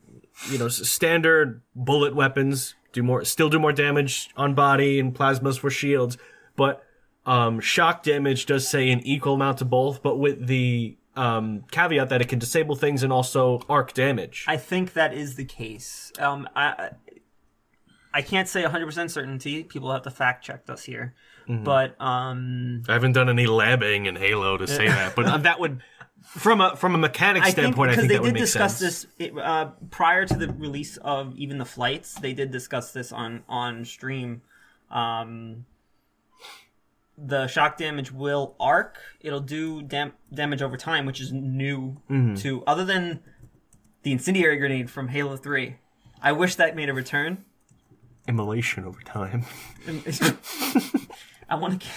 you 0.50 0.58
know 0.58 0.68
standard 0.68 1.62
bullet 1.76 2.16
weapons 2.16 2.74
do 2.92 3.02
more 3.04 3.24
still 3.24 3.48
do 3.48 3.60
more 3.60 3.72
damage 3.72 4.28
on 4.36 4.54
body 4.54 4.98
and 4.98 5.14
plasmas 5.14 5.56
for 5.60 5.70
shields, 5.70 6.18
but 6.56 6.82
Um, 7.26 7.58
shock 7.60 8.02
damage 8.02 8.44
does 8.44 8.68
say 8.68 8.90
an 8.90 9.00
equal 9.06 9.34
amount 9.34 9.56
to 9.60 9.64
both, 9.64 10.02
but 10.02 10.18
with 10.18 10.46
the 10.46 10.98
um, 11.16 11.64
caveat 11.70 12.08
that 12.08 12.20
it 12.20 12.28
can 12.28 12.38
disable 12.38 12.76
things 12.76 13.02
and 13.02 13.12
also 13.12 13.62
arc 13.68 13.92
damage. 13.92 14.44
I 14.48 14.56
think 14.56 14.92
that 14.94 15.14
is 15.14 15.36
the 15.36 15.44
case. 15.44 16.12
Um, 16.18 16.48
I 16.54 16.64
I- 16.66 16.90
I 18.16 18.22
can't 18.22 18.46
say 18.48 18.62
100% 18.62 19.10
certainty. 19.10 19.64
People 19.64 19.90
have 19.90 20.02
to 20.02 20.10
fact 20.10 20.44
check 20.44 20.70
us 20.70 20.84
here. 20.84 21.14
Mm-hmm. 21.48 21.64
But 21.64 22.00
um, 22.00 22.84
I 22.88 22.92
haven't 22.92 23.10
done 23.12 23.28
any 23.28 23.46
labbing 23.46 24.06
in 24.06 24.14
Halo 24.14 24.56
to 24.56 24.68
say 24.68 24.86
that, 24.86 25.16
but 25.16 25.26
uh, 25.28 25.38
that 25.38 25.58
would, 25.58 25.82
from 26.22 26.60
a 26.60 26.76
from 26.76 26.94
a 26.94 26.98
mechanics 26.98 27.50
standpoint, 27.50 27.50
I 27.50 27.50
think 27.50 27.56
standpoint, 27.56 27.90
I 27.90 27.92
because 27.94 28.02
think 28.02 28.08
they 28.08 28.14
that 28.14 28.22
would 28.22 28.28
did 28.28 28.34
make 28.34 28.42
discuss 28.44 28.78
sense. 28.78 29.02
this 29.02 29.30
it, 29.30 29.36
uh, 29.36 29.70
prior 29.90 30.24
to 30.26 30.34
the 30.36 30.52
release 30.52 30.96
of 30.98 31.36
even 31.36 31.58
the 31.58 31.64
flights. 31.64 32.14
They 32.14 32.32
did 32.32 32.52
discuss 32.52 32.92
this 32.92 33.10
on 33.12 33.42
on 33.48 33.84
stream. 33.84 34.42
Um, 34.92 35.66
the 37.16 37.46
shock 37.46 37.76
damage 37.78 38.10
will 38.12 38.54
arc. 38.58 38.98
It'll 39.20 39.40
do 39.40 39.82
dam- 39.82 40.12
damage 40.32 40.62
over 40.62 40.76
time, 40.76 41.06
which 41.06 41.20
is 41.20 41.32
new 41.32 42.00
Mm-hmm. 42.10 42.34
to 42.36 42.62
other 42.66 42.84
than 42.84 43.20
the 44.02 44.12
incendiary 44.12 44.56
grenade 44.58 44.90
from 44.90 45.08
Halo 45.08 45.36
Three. 45.36 45.76
I 46.22 46.32
wish 46.32 46.54
that 46.56 46.74
made 46.76 46.88
a 46.88 46.94
return. 46.94 47.44
Immolation 48.26 48.84
over 48.84 49.00
time. 49.02 49.44
I 51.48 51.54
want 51.56 51.82
to. 51.82 51.88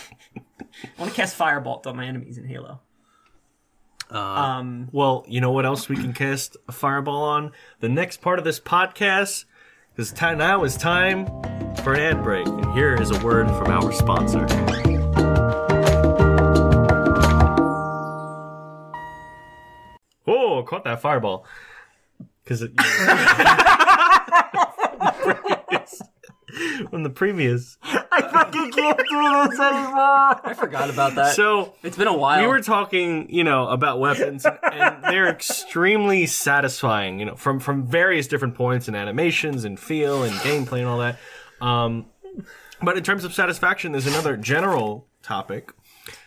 I 0.83 1.01
want 1.01 1.11
to 1.11 1.15
cast 1.15 1.37
firebolt 1.37 1.87
on 1.87 1.95
my 1.95 2.05
enemies 2.05 2.37
in 2.37 2.45
Halo. 2.47 2.81
Uh, 4.11 4.17
um, 4.19 4.89
Well, 4.91 5.25
you 5.27 5.41
know 5.41 5.51
what 5.51 5.65
else 5.65 5.89
we 5.89 5.95
can 5.95 6.13
cast 6.13 6.55
a 6.67 6.71
fireball 6.71 7.23
on? 7.23 7.51
The 7.79 7.89
next 7.89 8.21
part 8.21 8.39
of 8.39 8.45
this 8.45 8.59
podcast, 8.59 9.45
is 9.97 10.11
time 10.11 10.37
now 10.37 10.63
is 10.63 10.77
time 10.77 11.25
for 11.83 11.93
an 11.93 11.99
ad 12.01 12.23
break, 12.23 12.45
and 12.47 12.71
here 12.73 12.95
is 12.95 13.09
a 13.11 13.19
word 13.25 13.47
from 13.47 13.67
our 13.71 13.91
sponsor. 13.91 14.45
Caught 20.67 20.83
that 20.83 21.01
fireball. 21.01 21.45
Because 22.43 22.61
it. 22.61 22.71
From 26.89 27.03
the 27.03 27.09
previous. 27.09 27.77
I 27.83 28.21
fucking 28.21 28.71
can't 28.71 28.97
do 28.97 29.49
this 29.49 29.59
anymore. 29.59 30.39
I 30.43 30.55
forgot 30.57 30.89
about 30.89 31.15
that. 31.15 31.35
So, 31.35 31.75
it's 31.83 31.97
been 31.97 32.07
a 32.07 32.17
while. 32.17 32.41
we 32.41 32.47
were 32.47 32.61
talking, 32.61 33.29
you 33.29 33.43
know, 33.43 33.67
about 33.67 33.99
weapons, 33.99 34.45
and, 34.45 34.57
and 34.63 35.03
they're 35.03 35.27
extremely 35.29 36.25
satisfying, 36.25 37.19
you 37.19 37.25
know, 37.25 37.35
from 37.35 37.59
from 37.59 37.85
various 37.85 38.27
different 38.27 38.55
points 38.55 38.87
and 38.87 38.95
animations 38.97 39.65
and 39.65 39.79
feel 39.79 40.23
and 40.23 40.33
gameplay 40.37 40.79
and 40.79 40.87
all 40.87 40.99
that. 40.99 41.19
Um, 41.61 42.07
but 42.81 42.97
in 42.97 43.03
terms 43.03 43.23
of 43.23 43.33
satisfaction, 43.33 43.91
there's 43.91 44.07
another 44.07 44.35
general 44.37 45.07
topic: 45.21 45.73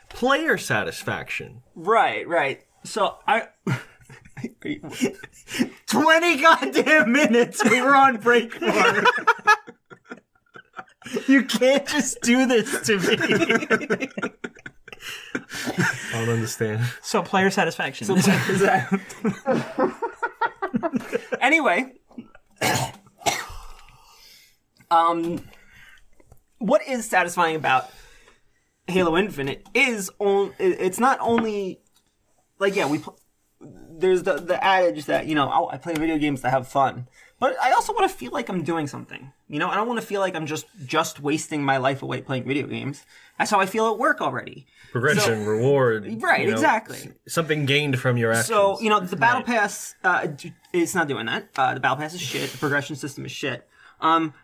player 0.09 0.59
satisfaction. 0.59 1.63
right, 1.75 2.29
right. 2.29 2.63
So 2.85 3.17
I. 3.27 3.49
20 5.87 6.41
goddamn 6.41 7.13
minutes 7.13 7.63
we 7.69 7.81
were 7.81 7.95
on 7.95 8.19
break 8.19 8.55
for. 8.55 9.05
you 11.29 11.45
can't 11.45 11.87
just 11.87 12.21
do 12.23 12.47
this 12.47 12.81
to 12.87 12.99
me. 12.99 14.09
I 16.13 16.25
don't 16.25 16.29
understand. 16.29 16.85
So, 17.03 17.23
player 17.23 17.51
satisfaction. 17.51 18.09
anyway, 21.41 21.93
um, 24.91 25.43
what 26.59 26.87
is 26.87 27.09
satisfying 27.09 27.57
about 27.57 27.91
Halo 28.87 29.17
Infinite 29.17 29.67
is 29.75 30.11
on. 30.19 30.53
It's 30.59 30.99
not 30.99 31.19
only 31.21 31.81
like 32.59 32.77
yeah, 32.77 32.87
we. 32.87 32.99
Pl- 32.99 33.20
there's 34.01 34.23
the 34.23 34.35
the 34.35 34.63
adage 34.63 35.07
that 35.07 35.27
you 35.27 35.35
know 35.35 35.51
oh, 35.53 35.69
I 35.69 35.77
play 35.79 35.95
video 35.95 36.19
games 36.19 36.41
to 36.43 36.51
have 36.51 36.67
fun, 36.69 37.07
but 37.39 37.57
I 37.63 37.73
also 37.73 37.93
want 37.93 38.11
to 38.11 38.17
feel 38.17 38.33
like 38.33 38.49
I'm 38.49 38.63
doing 38.63 38.87
something. 38.87 39.33
You 39.49 39.59
know, 39.59 39.69
I 39.69 39.75
don't 39.77 39.87
want 39.87 40.01
to 40.01 40.07
feel 40.07 40.21
like 40.21 40.35
I'm 40.35 40.47
just 40.47 40.67
just 40.85 41.21
wasting 41.21 41.63
my 41.63 41.77
life 41.77 42.03
away 42.03 42.23
playing 42.23 42.45
video 42.45 42.67
games. 42.67 43.05
That's 43.39 43.51
how 43.51 43.61
I 43.61 43.67
feel 43.67 43.91
at 43.91 43.99
work 43.99 44.21
already. 44.21 44.67
Progression, 44.93 45.47
reward, 45.47 46.05
Right, 46.21 46.41
you 46.41 46.49
know, 46.49 46.53
exactly. 46.53 47.13
Something 47.29 47.65
gained 47.65 47.99
from 47.99 48.17
your 48.17 48.33
actions. 48.33 48.49
So 48.49 48.81
you 48.81 48.91
know 48.91 49.01
the 49.01 49.17
battle 49.17 49.43
pass, 49.43 49.95
uh, 50.03 50.29
it's 50.73 50.95
not 50.95 51.09
doing 51.09 51.27
that. 51.27 51.49
Uh, 51.57 51.75
the 51.75 51.81
battle 51.81 51.97
pass 51.97 52.15
is 52.15 52.21
shit. 52.21 52.51
The 52.51 52.59
progression 52.59 52.97
system 52.97 53.25
is 53.25 53.33
shit. 53.33 53.69
Um, 54.01 54.35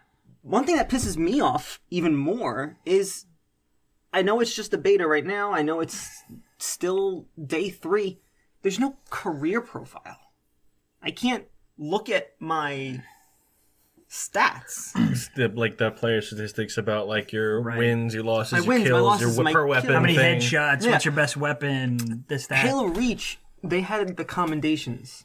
one 0.42 0.64
thing 0.64 0.76
that 0.76 0.88
pisses 0.88 1.16
me 1.16 1.40
off 1.40 1.80
even 1.90 2.14
more 2.14 2.76
is, 2.86 3.24
I 4.12 4.22
know 4.22 4.40
it's 4.40 4.54
just 4.54 4.72
a 4.72 4.78
beta 4.78 5.06
right 5.06 5.26
now. 5.26 5.52
I 5.52 5.62
know 5.62 5.80
it's 5.80 6.22
still 6.58 7.26
day 7.44 7.68
three. 7.70 8.20
There's 8.62 8.78
no 8.78 8.96
career 9.10 9.60
profile. 9.60 10.18
I 11.02 11.10
can't 11.10 11.44
look 11.78 12.08
at 12.08 12.32
my 12.40 13.02
stats. 14.10 14.92
the, 15.36 15.48
like 15.48 15.78
the 15.78 15.90
player 15.90 16.20
statistics 16.20 16.78
about 16.78 17.08
like 17.08 17.32
your 17.32 17.60
wins, 17.60 18.14
your 18.14 18.24
losses, 18.24 18.52
My 18.52 18.58
your 18.58 18.68
wins, 18.68 18.84
kills, 18.84 19.02
losses, 19.02 19.36
your 19.36 19.44
my 19.44 19.52
per 19.52 19.66
weapon. 19.66 19.92
How 19.92 20.00
many 20.00 20.16
thing. 20.16 20.40
headshots? 20.40 20.84
Yeah. 20.84 20.92
What's 20.92 21.04
your 21.04 21.14
best 21.14 21.36
weapon? 21.36 22.24
This, 22.28 22.46
that. 22.48 22.58
Halo 22.58 22.86
Reach, 22.86 23.38
they 23.62 23.80
had 23.80 24.16
the 24.16 24.24
commendations, 24.24 25.24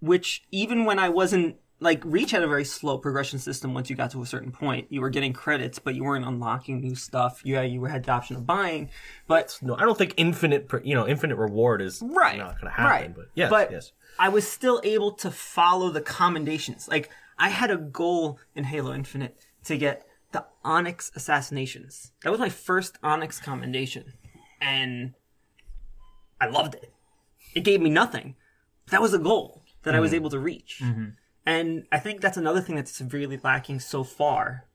which 0.00 0.44
even 0.50 0.84
when 0.84 0.98
I 0.98 1.08
wasn't 1.08 1.56
like 1.80 2.02
Reach 2.04 2.32
had 2.32 2.42
a 2.42 2.48
very 2.48 2.64
slow 2.64 2.98
progression 2.98 3.38
system. 3.38 3.72
Once 3.72 3.88
you 3.88 3.96
got 3.96 4.10
to 4.10 4.22
a 4.22 4.26
certain 4.26 4.50
point, 4.50 4.88
you 4.90 5.00
were 5.00 5.10
getting 5.10 5.32
credits, 5.32 5.78
but 5.78 5.94
you 5.94 6.02
weren't 6.02 6.24
unlocking 6.24 6.80
new 6.80 6.94
stuff. 6.94 7.40
Yeah, 7.44 7.62
you 7.62 7.84
had 7.84 8.04
the 8.04 8.12
option 8.12 8.36
of 8.36 8.46
buying, 8.46 8.90
but 9.26 9.56
No, 9.62 9.76
I 9.76 9.80
don't 9.80 9.96
think 9.96 10.14
infinite, 10.16 10.68
you 10.82 10.94
know, 10.94 11.06
infinite 11.06 11.36
reward 11.36 11.80
is 11.80 12.02
right, 12.02 12.38
not 12.38 12.60
going 12.60 12.72
to 12.72 12.76
happen. 12.76 12.84
right. 12.84 13.14
But 13.14 13.26
yes, 13.34 13.50
but 13.50 13.70
yes. 13.70 13.92
I 14.18 14.28
was 14.28 14.48
still 14.48 14.80
able 14.82 15.12
to 15.12 15.30
follow 15.30 15.90
the 15.90 16.00
commendations. 16.00 16.88
Like 16.88 17.10
I 17.38 17.50
had 17.50 17.70
a 17.70 17.76
goal 17.76 18.40
in 18.56 18.64
Halo 18.64 18.92
Infinite 18.92 19.36
to 19.64 19.76
get 19.76 20.04
the 20.32 20.44
Onyx 20.64 21.12
assassinations. 21.14 22.12
That 22.24 22.30
was 22.30 22.40
my 22.40 22.48
first 22.48 22.98
Onyx 23.04 23.38
commendation, 23.38 24.14
and 24.60 25.14
I 26.40 26.46
loved 26.46 26.74
it. 26.74 26.92
It 27.54 27.60
gave 27.60 27.80
me 27.80 27.90
nothing. 27.90 28.34
That 28.90 29.00
was 29.00 29.14
a 29.14 29.18
goal 29.18 29.62
that 29.84 29.94
I 29.94 30.00
was 30.00 30.10
mm-hmm. 30.10 30.16
able 30.16 30.30
to 30.30 30.38
reach. 30.38 30.80
Mm-hmm. 30.82 31.10
And 31.48 31.86
I 31.90 31.98
think 31.98 32.20
that's 32.20 32.36
another 32.36 32.60
thing 32.60 32.76
that's 32.76 32.92
severely 32.94 33.40
lacking 33.42 33.80
so 33.80 34.04
far. 34.04 34.66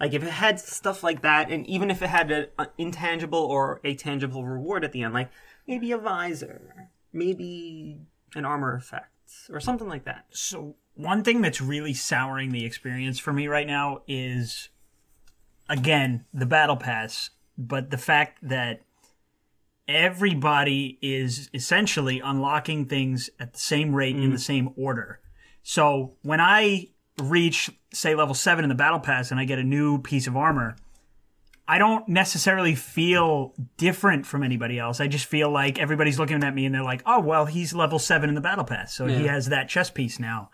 Like 0.00 0.14
if 0.14 0.22
it 0.22 0.30
had 0.30 0.58
stuff 0.58 1.02
like 1.02 1.20
that, 1.20 1.50
and 1.50 1.66
even 1.66 1.90
if 1.90 2.00
it 2.00 2.08
had 2.08 2.30
an 2.30 2.46
intangible 2.78 3.38
or 3.38 3.78
a 3.84 3.94
tangible 3.94 4.46
reward 4.46 4.84
at 4.84 4.92
the 4.92 5.02
end, 5.02 5.12
like 5.12 5.30
maybe 5.68 5.92
a 5.92 5.98
visor, 5.98 6.88
maybe 7.12 7.98
an 8.34 8.46
armor 8.46 8.74
effect, 8.74 9.10
or 9.50 9.60
something 9.60 9.86
like 9.86 10.04
that. 10.04 10.24
So 10.30 10.76
one 10.94 11.22
thing 11.22 11.42
that's 11.42 11.60
really 11.60 11.92
souring 11.92 12.52
the 12.52 12.64
experience 12.64 13.18
for 13.18 13.34
me 13.34 13.46
right 13.46 13.66
now 13.66 14.00
is 14.08 14.70
again 15.68 16.24
the 16.32 16.46
battle 16.46 16.78
pass, 16.78 17.28
but 17.58 17.90
the 17.90 17.98
fact 17.98 18.38
that 18.40 18.80
everybody 19.86 20.98
is 21.02 21.50
essentially 21.52 22.18
unlocking 22.18 22.86
things 22.86 23.28
at 23.38 23.52
the 23.52 23.58
same 23.58 23.94
rate 23.94 24.16
in 24.16 24.30
mm. 24.30 24.32
the 24.32 24.38
same 24.38 24.72
order. 24.74 25.18
So 25.62 26.14
when 26.22 26.40
I 26.40 26.88
reach 27.18 27.70
say 27.92 28.14
level 28.14 28.34
7 28.34 28.64
in 28.64 28.68
the 28.68 28.74
battle 28.74 29.00
pass 29.00 29.30
and 29.30 29.38
I 29.38 29.44
get 29.44 29.58
a 29.58 29.64
new 29.64 29.98
piece 30.00 30.26
of 30.26 30.36
armor, 30.36 30.76
I 31.68 31.78
don't 31.78 32.08
necessarily 32.08 32.74
feel 32.74 33.54
different 33.76 34.26
from 34.26 34.42
anybody 34.42 34.78
else. 34.78 35.00
I 35.00 35.06
just 35.06 35.26
feel 35.26 35.50
like 35.50 35.78
everybody's 35.78 36.18
looking 36.18 36.42
at 36.42 36.54
me 36.54 36.66
and 36.66 36.74
they're 36.74 36.82
like, 36.82 37.02
"Oh, 37.06 37.20
well, 37.20 37.46
he's 37.46 37.72
level 37.72 37.98
7 37.98 38.28
in 38.28 38.34
the 38.34 38.40
battle 38.40 38.64
pass, 38.64 38.94
so 38.94 39.06
he 39.06 39.26
has 39.26 39.48
that 39.48 39.68
chest 39.68 39.94
piece 39.94 40.18
now." 40.18 40.50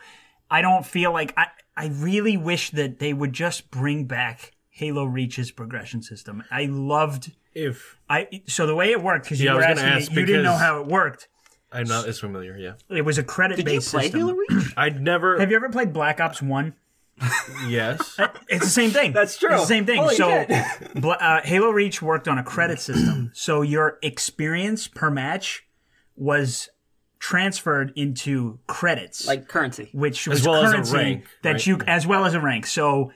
I 0.51 0.63
don't 0.63 0.85
feel 0.87 1.13
like 1.13 1.33
I 1.37 1.47
I 1.77 1.87
really 1.89 2.37
wish 2.37 2.71
that 2.71 2.99
they 2.99 3.13
would 3.13 3.33
just 3.33 3.71
bring 3.71 4.05
back 4.05 4.53
Halo 4.71 5.05
Reach's 5.05 5.51
progression 5.51 6.03
system. 6.03 6.43
I 6.51 6.67
loved 6.67 7.33
If 7.55 7.97
I 8.09 8.43
so 8.47 8.67
the 8.67 8.75
way 8.75 8.91
it 8.91 9.03
worked 9.03 9.25
because 9.25 9.41
you 9.41 9.47
Yeah, 9.47 9.55
were 9.55 9.63
asking 9.63 10.15
me, 10.15 10.21
you 10.21 10.27
didn't 10.27 10.43
know 10.45 10.57
how 10.57 10.81
it 10.81 10.87
worked. 10.87 11.29
I'm 11.71 11.87
not 11.87 12.07
as 12.09 12.19
familiar, 12.19 12.57
yeah, 12.57 12.75
It 12.89 13.03
was 13.03 13.19
a 13.19 13.23
credit 13.23 13.57
Did 13.57 13.69
you 13.69 13.75
based 13.79 13.91
play 13.91 14.05
system. 14.05 14.21
Halo 14.21 14.33
Reach? 14.35 14.73
I'd 14.77 15.01
never. 15.03 15.39
Have 15.39 15.51
you 15.51 15.57
ever 15.57 15.69
played 15.69 15.93
Black 15.93 16.21
Ops 16.21 16.41
One? 16.41 16.75
yes, 17.67 18.19
It's 18.49 18.65
the 18.65 18.71
same 18.71 18.91
thing. 18.91 19.13
That's 19.13 19.37
true. 19.37 19.53
It's 19.53 19.63
the 19.63 19.67
same 19.67 19.85
thing. 19.87 19.99
Holy 20.01 20.15
so. 20.15 20.47
Bla- 20.95 21.19
uh, 21.21 21.41
Halo 21.43 21.71
Reach 21.71 22.01
worked 22.01 22.29
on 22.29 22.39
a 22.39 22.43
credit 22.45 22.81
system. 22.81 23.31
so 23.35 23.63
your 23.63 23.99
experience 24.03 24.87
per 24.89 25.11
match 25.11 25.67
was 26.17 26.69
transferred 27.19 27.93
into 27.97 28.61
credits, 28.69 29.27
Like 29.27 29.49
currency. 29.49 29.89
which 29.93 30.27
was 30.29 30.47
well 30.47 30.63
as 30.65 30.71
a 30.71 30.75
currency 30.75 30.97
rank, 30.97 31.25
that 31.43 31.53
right? 31.53 31.67
you, 31.67 31.79
as 31.87 32.07
well 32.07 32.25
as 32.25 32.35
a 32.35 32.41
rank. 32.41 32.67
So, 32.67 33.13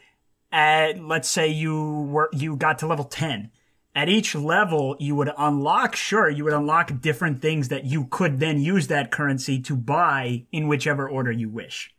at 0.51 1.03
let's 1.03 1.29
say 1.29 1.49
you 1.49 2.03
were 2.11 2.29
you 2.33 2.57
got 2.57 2.81
to 2.81 2.87
level 2.87 3.05
ten. 3.05 3.51
At 3.95 4.09
each 4.09 4.35
level, 4.35 4.97
you 4.99 5.15
would 5.17 5.31
unlock. 5.37 5.97
Sure, 5.97 6.29
you 6.29 6.45
would 6.45 6.53
unlock 6.53 7.01
different 7.01 7.43
things 7.43 7.69
that 7.69 7.85
you 7.85 8.07
could 8.07 8.41
then 8.41 8.61
use 8.61 8.87
that 8.87 9.11
currency 9.11 9.61
to 9.63 9.77
buy 9.77 10.47
in 10.51 10.67
whichever 10.69 11.09
order 11.09 11.31
you 11.31 11.51
wish 11.51 11.95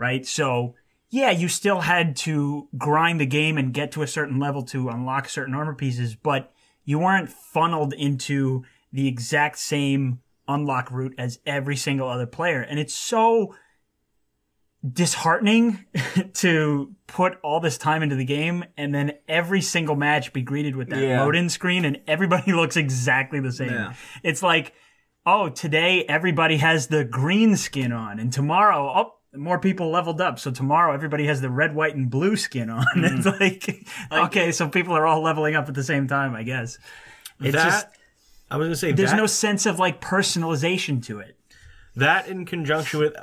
right? 0.00 0.26
So 0.26 0.74
yeah, 1.10 1.30
you 1.30 1.46
still 1.48 1.80
had 1.80 2.16
to 2.16 2.68
grind 2.76 3.20
the 3.20 3.26
game 3.26 3.58
and 3.58 3.74
get 3.74 3.92
to 3.92 4.02
a 4.02 4.06
certain 4.06 4.38
level 4.40 4.62
to 4.66 4.88
unlock 4.88 5.28
certain 5.28 5.54
armor 5.54 5.74
pieces, 5.74 6.16
but 6.16 6.52
you 6.84 6.98
weren't 6.98 7.28
funneled 7.28 7.92
into 7.92 8.64
the 8.92 9.06
exact 9.06 9.58
same 9.58 10.20
unlock 10.48 10.90
route 10.90 11.14
as 11.18 11.38
every 11.44 11.76
single 11.76 12.08
other 12.08 12.26
player. 12.26 12.62
And 12.62 12.78
it's 12.78 12.94
so 12.94 13.54
disheartening 14.88 15.84
to 16.34 16.94
put 17.06 17.38
all 17.42 17.60
this 17.60 17.76
time 17.76 18.02
into 18.02 18.16
the 18.16 18.24
game 18.24 18.64
and 18.76 18.94
then 18.94 19.12
every 19.28 19.60
single 19.60 19.96
match 19.96 20.32
be 20.32 20.42
greeted 20.42 20.74
with 20.74 20.88
that 20.90 21.02
Yeah. 21.02 21.22
load 21.22 21.36
in 21.36 21.48
screen 21.48 21.84
and 21.84 22.00
everybody 22.06 22.52
looks 22.54 22.76
exactly 22.76 23.40
the 23.40 23.52
same. 23.52 23.70
Yeah. 23.70 23.94
It's 24.22 24.42
like, 24.42 24.72
oh, 25.26 25.50
today 25.50 26.04
everybody 26.04 26.56
has 26.58 26.86
the 26.86 27.04
green 27.04 27.56
skin 27.56 27.92
on 27.92 28.18
and 28.18 28.32
tomorrow, 28.32 28.92
oh, 28.96 29.14
more 29.36 29.58
people 29.58 29.90
leveled 29.90 30.20
up. 30.20 30.38
So 30.38 30.50
tomorrow 30.50 30.92
everybody 30.92 31.26
has 31.26 31.40
the 31.40 31.50
red, 31.50 31.74
white, 31.74 31.94
and 31.94 32.10
blue 32.10 32.36
skin 32.36 32.70
on. 32.70 32.86
It's 32.96 33.26
mm-hmm. 33.26 33.40
like, 33.40 33.86
okay, 34.26 34.50
so 34.50 34.68
people 34.68 34.94
are 34.94 35.06
all 35.06 35.22
leveling 35.22 35.54
up 35.54 35.68
at 35.68 35.74
the 35.74 35.84
same 35.84 36.08
time, 36.08 36.34
I 36.34 36.42
guess. 36.42 36.78
It's 37.38 37.54
that 37.54 37.64
just, 37.64 37.86
I 38.50 38.56
was 38.56 38.66
gonna 38.66 38.76
say 38.76 38.92
there's 38.92 39.10
that, 39.10 39.16
no 39.16 39.26
sense 39.26 39.66
of 39.66 39.78
like 39.78 40.00
personalization 40.00 41.04
to 41.06 41.20
it. 41.20 41.36
that 41.96 42.28
in 42.28 42.44
conjunction 42.44 43.00
with 43.00 43.14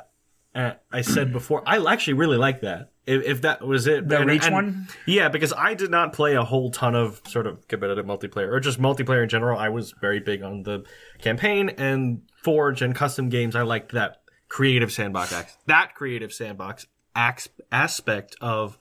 uh, 0.58 0.74
I 0.92 1.00
said 1.02 1.32
before, 1.38 1.62
I 1.66 1.78
actually 1.92 2.14
really 2.14 2.36
like 2.36 2.60
that. 2.62 2.90
If, 3.06 3.24
if 3.24 3.40
that 3.42 3.66
was 3.66 3.86
it, 3.86 4.06
The 4.08 4.18
And- 4.18 4.28
Reach 4.28 4.44
and- 4.44 4.54
one? 4.54 4.88
yeah, 5.06 5.28
because 5.28 5.52
I 5.56 5.72
did 5.74 5.90
not 5.90 6.12
play 6.12 6.34
a 6.34 6.44
whole 6.44 6.70
ton 6.70 6.94
of 6.94 7.22
sort 7.26 7.46
of 7.46 7.66
competitive 7.68 8.04
multiplayer 8.04 8.52
or 8.52 8.60
just 8.60 8.78
multiplayer 8.80 9.22
in 9.22 9.28
general. 9.28 9.58
I 9.58 9.68
was 9.70 9.92
very 10.00 10.20
big 10.20 10.42
on 10.42 10.64
the 10.64 10.84
campaign 11.22 11.70
and 11.70 12.22
Forge 12.42 12.82
and 12.82 12.94
custom 12.94 13.28
games. 13.30 13.56
I 13.56 13.62
liked 13.62 13.92
that 13.92 14.20
creative 14.48 14.92
sandbox, 14.92 15.34
that 15.66 15.94
creative 15.94 16.32
sandbox 16.32 16.86
ax- 17.16 17.48
aspect 17.72 18.36
of 18.40 18.78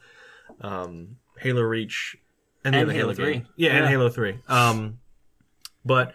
um, 0.61 1.17
Halo 1.39 1.61
Reach 1.61 2.17
and, 2.65 2.75
And 2.75 2.91
Halo 2.91 3.11
Halo 3.11 3.13
3. 3.13 3.33
game. 3.33 3.47
Yeah, 3.55 3.71
and 3.77 3.87
Halo 3.87 4.09
Three. 4.09 4.39
Um, 4.47 4.99
but 5.85 6.13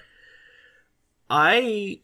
I 1.31 2.01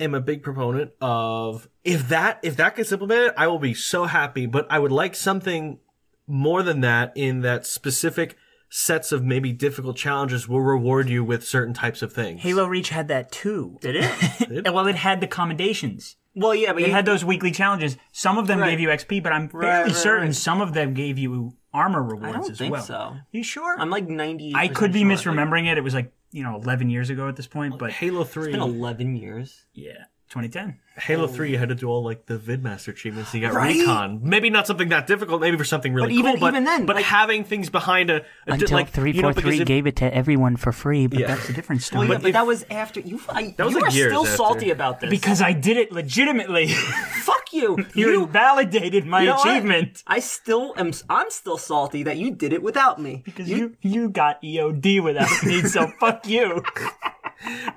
am 0.00 0.14
a 0.14 0.20
big 0.20 0.42
proponent 0.42 0.92
of 1.00 1.68
if 1.84 2.08
that 2.08 2.38
if 2.42 2.56
that 2.56 2.76
gets 2.76 2.92
implemented, 2.92 3.32
I 3.36 3.46
will 3.46 3.58
be 3.58 3.74
so 3.74 4.04
happy. 4.04 4.46
But 4.46 4.66
I 4.70 4.78
would 4.78 4.92
like 4.92 5.14
something 5.14 5.78
more 6.26 6.62
than 6.62 6.80
that 6.82 7.12
in 7.14 7.40
that 7.42 7.66
specific 7.66 8.36
sets 8.68 9.12
of 9.12 9.22
maybe 9.22 9.52
difficult 9.52 9.96
challenges 9.96 10.48
will 10.48 10.62
reward 10.62 11.08
you 11.08 11.22
with 11.22 11.44
certain 11.46 11.74
types 11.74 12.00
of 12.00 12.12
things. 12.12 12.40
Halo 12.40 12.66
Reach 12.66 12.88
had 12.88 13.08
that 13.08 13.30
too. 13.30 13.76
Did 13.82 13.96
it? 13.96 14.64
well, 14.72 14.86
it 14.86 14.94
had 14.96 15.20
the 15.20 15.26
commendations. 15.26 16.16
well, 16.34 16.54
yeah, 16.54 16.72
but 16.72 16.80
It 16.82 16.86
you 16.86 16.92
had 16.94 17.04
those 17.04 17.22
weekly 17.22 17.50
challenges. 17.50 17.98
Some 18.12 18.38
of 18.38 18.46
them 18.46 18.60
Right. 18.60 18.70
gave 18.70 18.80
you 18.80 18.88
XP, 18.88 19.22
but 19.22 19.32
I'm 19.32 19.48
fairly 19.50 19.66
Right, 19.66 19.82
right, 19.82 19.94
certain 19.94 20.26
right. 20.28 20.34
some 20.34 20.62
of 20.62 20.72
them 20.72 20.94
gave 20.94 21.18
you 21.18 21.54
armor 21.74 22.02
rewards 22.02 22.24
I 22.26 22.32
don't 22.32 22.50
as 22.50 22.58
think 22.58 22.72
well. 22.72 22.82
so. 22.82 23.16
You 23.30 23.42
sure? 23.44 23.78
I'm 23.78 23.90
like 23.90 24.08
90. 24.08 24.52
I 24.54 24.68
could 24.68 24.92
be 24.92 25.02
misremembering 25.04 25.70
it. 25.70 25.76
It 25.76 25.84
was 25.84 25.92
like 25.92 26.10
you 26.32 26.42
know 26.42 26.56
11 26.56 26.90
years 26.90 27.10
ago 27.10 27.28
at 27.28 27.36
this 27.36 27.46
point, 27.46 27.78
but 27.78 27.90
Halo 27.92 28.24
Three, 28.24 28.46
It's 28.46 28.52
been 28.52 28.60
11 28.62 29.16
years. 29.16 29.66
yeah, 29.74 30.04
2010. 30.32 30.78
Halo 30.96 31.24
oh. 31.24 31.26
Three, 31.26 31.50
you 31.50 31.58
had 31.58 31.68
to 31.68 31.74
do 31.74 31.88
all 31.88 32.02
like 32.02 32.24
the 32.26 32.38
VidMaster 32.38 32.88
achievements. 32.88 33.32
And 33.34 33.42
you 33.42 33.48
got 33.48 33.54
Right? 33.54 33.76
Recon. 33.76 34.20
Maybe 34.22 34.48
not 34.50 34.66
something 34.66 34.88
that 34.88 35.06
difficult. 35.06 35.40
Maybe 35.42 35.56
for 35.58 35.64
something 35.64 35.92
really 35.92 36.08
But 36.08 36.12
even- 36.14 36.32
cool. 36.32 36.40
But 36.40 36.48
even 36.54 36.64
then, 36.64 36.86
but 36.86 36.96
like- 36.96 37.04
having 37.04 37.44
things 37.44 37.68
behind 37.70 38.08
a, 38.10 38.16
a 38.16 38.24
Until 38.46 38.76
like 38.78 38.88
three 38.88 39.12
you 39.12 39.20
know, 39.22 39.28
four 39.28 39.34
because 39.34 39.50
three 39.50 39.60
if- 39.60 39.66
gave 39.66 39.86
it 39.86 39.96
to 39.96 40.14
everyone 40.14 40.56
for 40.56 40.72
free, 40.72 41.06
but 41.06 41.18
Yeah. 41.18 41.26
That's 41.28 41.48
a 41.50 41.52
different 41.52 41.82
story. 41.88 42.08
Well, 42.08 42.08
yeah, 42.08 42.14
But 42.18 42.22
but 42.22 42.28
if- 42.28 42.32
that 42.34 42.46
was 42.46 42.64
after 42.70 43.00
you. 43.00 43.20
I, 43.28 43.54
That 43.56 43.64
was 43.66 43.74
you 43.74 43.80
like 43.80 43.88
are 43.90 43.92
still 43.92 44.22
after. 44.24 44.36
salty 44.36 44.70
about 44.70 45.00
this 45.00 45.10
because 45.10 45.42
I 45.42 45.52
did 45.52 45.76
it 45.76 45.92
legitimately. 45.92 46.68
fuck 46.72 47.52
you. 47.52 47.76
you 47.94 48.26
validated 48.26 49.04
my 49.06 49.20
You 49.20 49.26
know 49.28 49.34
what? 49.36 49.48
achievement. 49.48 50.02
I 50.06 50.20
still 50.20 50.72
am. 50.78 50.92
I'm 51.10 51.30
still 51.30 51.58
salty 51.58 52.02
that 52.04 52.16
you 52.16 52.30
did 52.30 52.52
it 52.54 52.62
without 52.62 52.98
me. 53.00 53.22
Because 53.24 53.48
you 53.50 53.76
you 53.82 54.08
got 54.08 54.42
EOD 54.42 55.02
without 55.02 55.42
me, 55.44 55.60
so 55.62 55.88
fuck 56.00 56.26
you. 56.26 56.62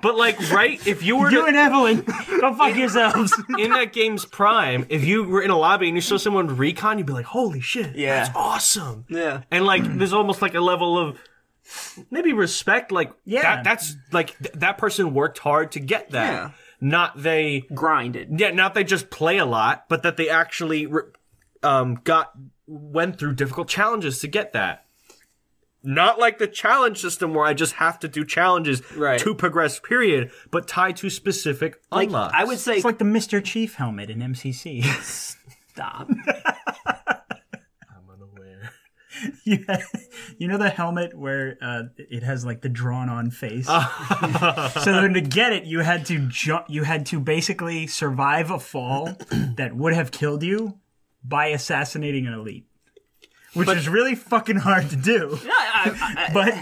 But 0.02 0.16
like, 0.16 0.38
right? 0.52 0.84
If 0.86 1.02
you 1.02 1.16
were 1.16 1.30
You 1.30 1.42
to, 1.42 1.46
and 1.46 1.56
Evelyn, 1.56 2.00
go 2.40 2.54
fuck 2.54 2.76
yourselves. 2.76 3.32
in 3.58 3.70
that 3.70 3.92
game's 3.92 4.24
prime, 4.24 4.86
if 4.88 5.04
you 5.04 5.24
were 5.24 5.42
in 5.42 5.50
a 5.50 5.58
lobby 5.58 5.88
and 5.88 5.96
you 5.96 6.00
saw 6.00 6.16
someone 6.16 6.56
recon, 6.56 6.98
you'd 6.98 7.06
be 7.06 7.12
like, 7.12 7.26
"Holy 7.26 7.60
shit, 7.60 7.96
Yeah. 7.96 8.24
that's 8.24 8.36
awesome!" 8.36 9.04
Yeah. 9.08 9.42
And 9.50 9.64
like, 9.64 9.82
there's 9.98 10.12
almost 10.12 10.42
like 10.42 10.54
a 10.54 10.60
level 10.60 10.98
of 10.98 11.18
maybe 12.10 12.32
respect. 12.32 12.92
Like, 12.92 13.12
Yeah. 13.24 13.42
that, 13.42 13.64
that's 13.64 13.96
like 14.12 14.38
th- 14.38 14.54
that 14.54 14.78
person 14.78 15.14
worked 15.14 15.38
hard 15.38 15.72
to 15.72 15.80
get 15.80 16.10
that. 16.10 16.32
Yeah. 16.32 16.50
Not 16.80 17.20
they, 17.22 17.60
Grinded. 17.74 18.38
yeah, 18.38 18.50
not 18.50 18.74
they 18.74 18.84
just 18.84 19.08
play 19.10 19.38
a 19.38 19.46
lot, 19.46 19.86
but 19.88 20.02
that 20.02 20.16
they 20.18 20.28
actually 20.28 20.86
re- 20.86 21.02
um, 21.62 22.00
got 22.04 22.32
went 22.66 23.18
through 23.18 23.34
difficult 23.34 23.66
challenges 23.68 24.18
to 24.20 24.28
get 24.28 24.52
that. 24.52 24.84
Not 25.86 26.18
like 26.18 26.38
the 26.38 26.48
challenge 26.48 27.00
system 27.00 27.32
where 27.32 27.44
I 27.46 27.54
just 27.54 27.74
have 27.74 27.98
to 28.00 28.08
do 28.08 28.24
challenges 28.24 28.82
Right. 28.96 29.20
to 29.20 29.34
progress, 29.34 29.78
period, 29.78 30.32
but 30.50 30.66
tied 30.66 30.96
to 30.96 31.08
specific 31.10 31.80
Like 31.92 32.08
unlocks. 32.08 32.34
I 32.36 32.44
would 32.44 32.58
say, 32.58 32.74
It's 32.76 32.84
like 32.84 32.98
the 32.98 33.04
Mr. 33.04 33.42
Chief 33.42 33.74
helmet 33.76 34.10
in 34.10 34.18
MCC. 34.18 34.82
stop. 35.72 36.08
I'm 36.86 38.10
unaware. 38.12 38.72
you, 39.44 39.64
you 40.38 40.48
know 40.48 40.58
the 40.58 40.68
helmet 40.70 41.16
where 41.16 41.56
uh, 41.62 41.82
it 41.96 42.22
has 42.22 42.44
like 42.44 42.62
the 42.62 42.68
drawn 42.68 43.08
on 43.08 43.30
face. 43.30 43.66
so 43.66 44.92
then 44.92 45.14
to 45.14 45.20
get 45.20 45.52
it, 45.52 45.64
you 45.64 45.80
had 45.80 46.04
to 46.06 46.18
jump. 46.28 46.66
You 46.68 46.82
had 46.82 47.06
to 47.06 47.20
basically 47.20 47.86
survive 47.86 48.50
a 48.50 48.58
fall 48.58 49.16
that 49.56 49.74
would 49.76 49.94
have 49.94 50.10
killed 50.10 50.42
you 50.42 50.78
by 51.24 51.46
assassinating 51.48 52.26
an 52.26 52.34
elite, 52.34 52.66
which 53.56 53.68
is 53.70 53.88
really 53.88 54.14
fucking 54.14 54.56
hard 54.56 54.90
to 54.90 54.96
do. 54.96 55.38
I, 55.44 56.26
I, 56.28 56.30
But 56.34 56.54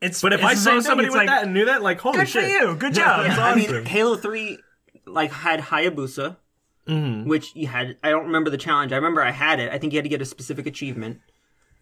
it's 0.00 0.20
But 0.20 0.32
if 0.32 0.40
it's 0.40 0.48
I 0.48 0.54
saw 0.54 0.80
somebody 0.80 1.08
with 1.08 1.16
like, 1.16 1.28
that 1.28 1.44
and 1.44 1.54
knew 1.54 1.66
that, 1.66 1.82
like, 1.82 2.00
holy 2.00 2.18
good 2.18 2.28
shit. 2.28 2.44
for 2.44 2.48
you, 2.66 2.74
good 2.76 2.94
job. 2.94 3.24
that's 3.26 3.38
I 3.38 3.54
mean. 3.54 3.84
Halo 3.86 4.16
Three, 4.16 4.58
like 5.06 5.30
had 5.32 5.60
Hayabusa, 5.60 6.36
Mm-hmm. 6.88 7.28
which 7.28 7.54
you 7.54 7.68
had. 7.68 7.96
I 8.02 8.10
don't 8.10 8.24
remember 8.26 8.50
the 8.50 8.58
challenge. 8.58 8.90
I 8.92 8.96
remember 8.96 9.22
I 9.22 9.30
had 9.30 9.60
it. 9.60 9.70
I 9.72 9.78
think 9.78 9.92
you 9.92 9.98
had 9.98 10.04
to 10.04 10.08
get 10.08 10.20
a 10.20 10.24
specific 10.24 10.66
achievement. 10.66 11.20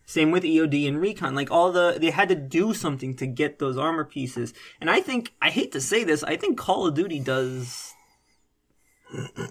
Same 0.04 0.30
with 0.30 0.42
EOD 0.42 0.86
and 0.88 1.00
Recon. 1.00 1.34
Like 1.34 1.50
all 1.50 1.72
the, 1.72 1.96
they 1.98 2.11
had 2.11 2.28
to 2.28 2.34
do 2.34 2.74
something 2.74 3.16
to 3.16 3.26
get 3.26 3.58
those 3.61 3.78
armor 3.78 4.04
pieces. 4.04 4.52
And 4.80 4.90
I 4.90 5.00
think, 5.00 5.32
I 5.40 5.48
hate 5.48 5.72
to 5.72 5.80
say 5.80 6.04
this, 6.04 6.22
I 6.22 6.36
think 6.36 6.58
Call 6.58 6.86
of 6.86 6.94
Duty 6.94 7.18
does 7.20 7.94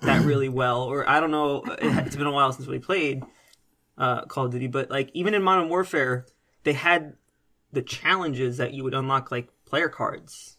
that 0.01 0.23
really 0.25 0.49
well. 0.49 0.83
Or 0.83 1.07
I 1.09 1.19
don't 1.19 1.31
know, 1.31 1.63
it's 1.81 2.15
been 2.15 2.27
a 2.27 2.31
while 2.31 2.51
since 2.53 2.67
we 2.67 2.77
played 2.79 3.23
uh, 3.99 4.25
Call 4.25 4.45
of 4.45 4.51
Duty, 4.51 4.67
but 4.67 4.89
like 4.89 5.11
even 5.13 5.33
in 5.35 5.43
Modern 5.43 5.69
Warfare, 5.69 6.25
they 6.63 6.73
had 6.73 7.13
the 7.71 7.81
challenges 7.83 8.57
that 8.57 8.73
you 8.73 8.83
would 8.83 8.93
unlock 8.95 9.29
like 9.31 9.49
player 9.65 9.89
cards. 9.89 10.57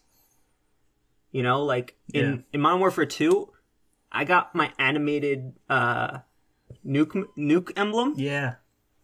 You 1.31 1.43
know, 1.43 1.63
like 1.63 1.95
in, 2.13 2.25
Yeah. 2.25 2.37
in 2.53 2.61
Modern 2.61 2.79
Warfare 2.79 3.05
2, 3.05 3.49
I 4.11 4.23
got 4.25 4.53
my 4.53 4.71
animated 4.77 5.53
uh 5.69 6.19
nuke 6.85 7.25
nuke 7.37 7.71
emblem. 7.77 8.13
Yeah, 8.17 8.55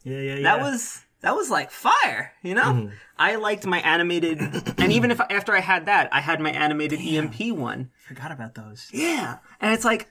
yeah, 0.04 0.20
yeah. 0.20 0.36
yeah. 0.36 0.44
That 0.44 0.60
was 0.62 1.04
that 1.22 1.36
was 1.36 1.50
like 1.50 1.72
fire, 1.72 2.34
you 2.44 2.54
know? 2.54 2.64
Mm-hmm. 2.74 2.94
I 3.18 3.36
liked 3.36 3.66
my 3.66 3.80
animated 3.80 4.40
and 4.78 4.92
even 4.92 5.10
if 5.12 5.20
after 5.22 5.56
I 5.56 5.62
had 5.62 5.86
that, 5.88 6.10
I 6.14 6.20
had 6.22 6.40
my 6.40 6.52
animated 6.52 7.00
EMP 7.02 7.54
one. 7.58 7.90
forgot 8.08 8.32
about 8.32 8.54
those. 8.56 8.90
Yeah. 8.94 9.38
And 9.62 9.74
it's 9.74 9.86
like 9.86 10.08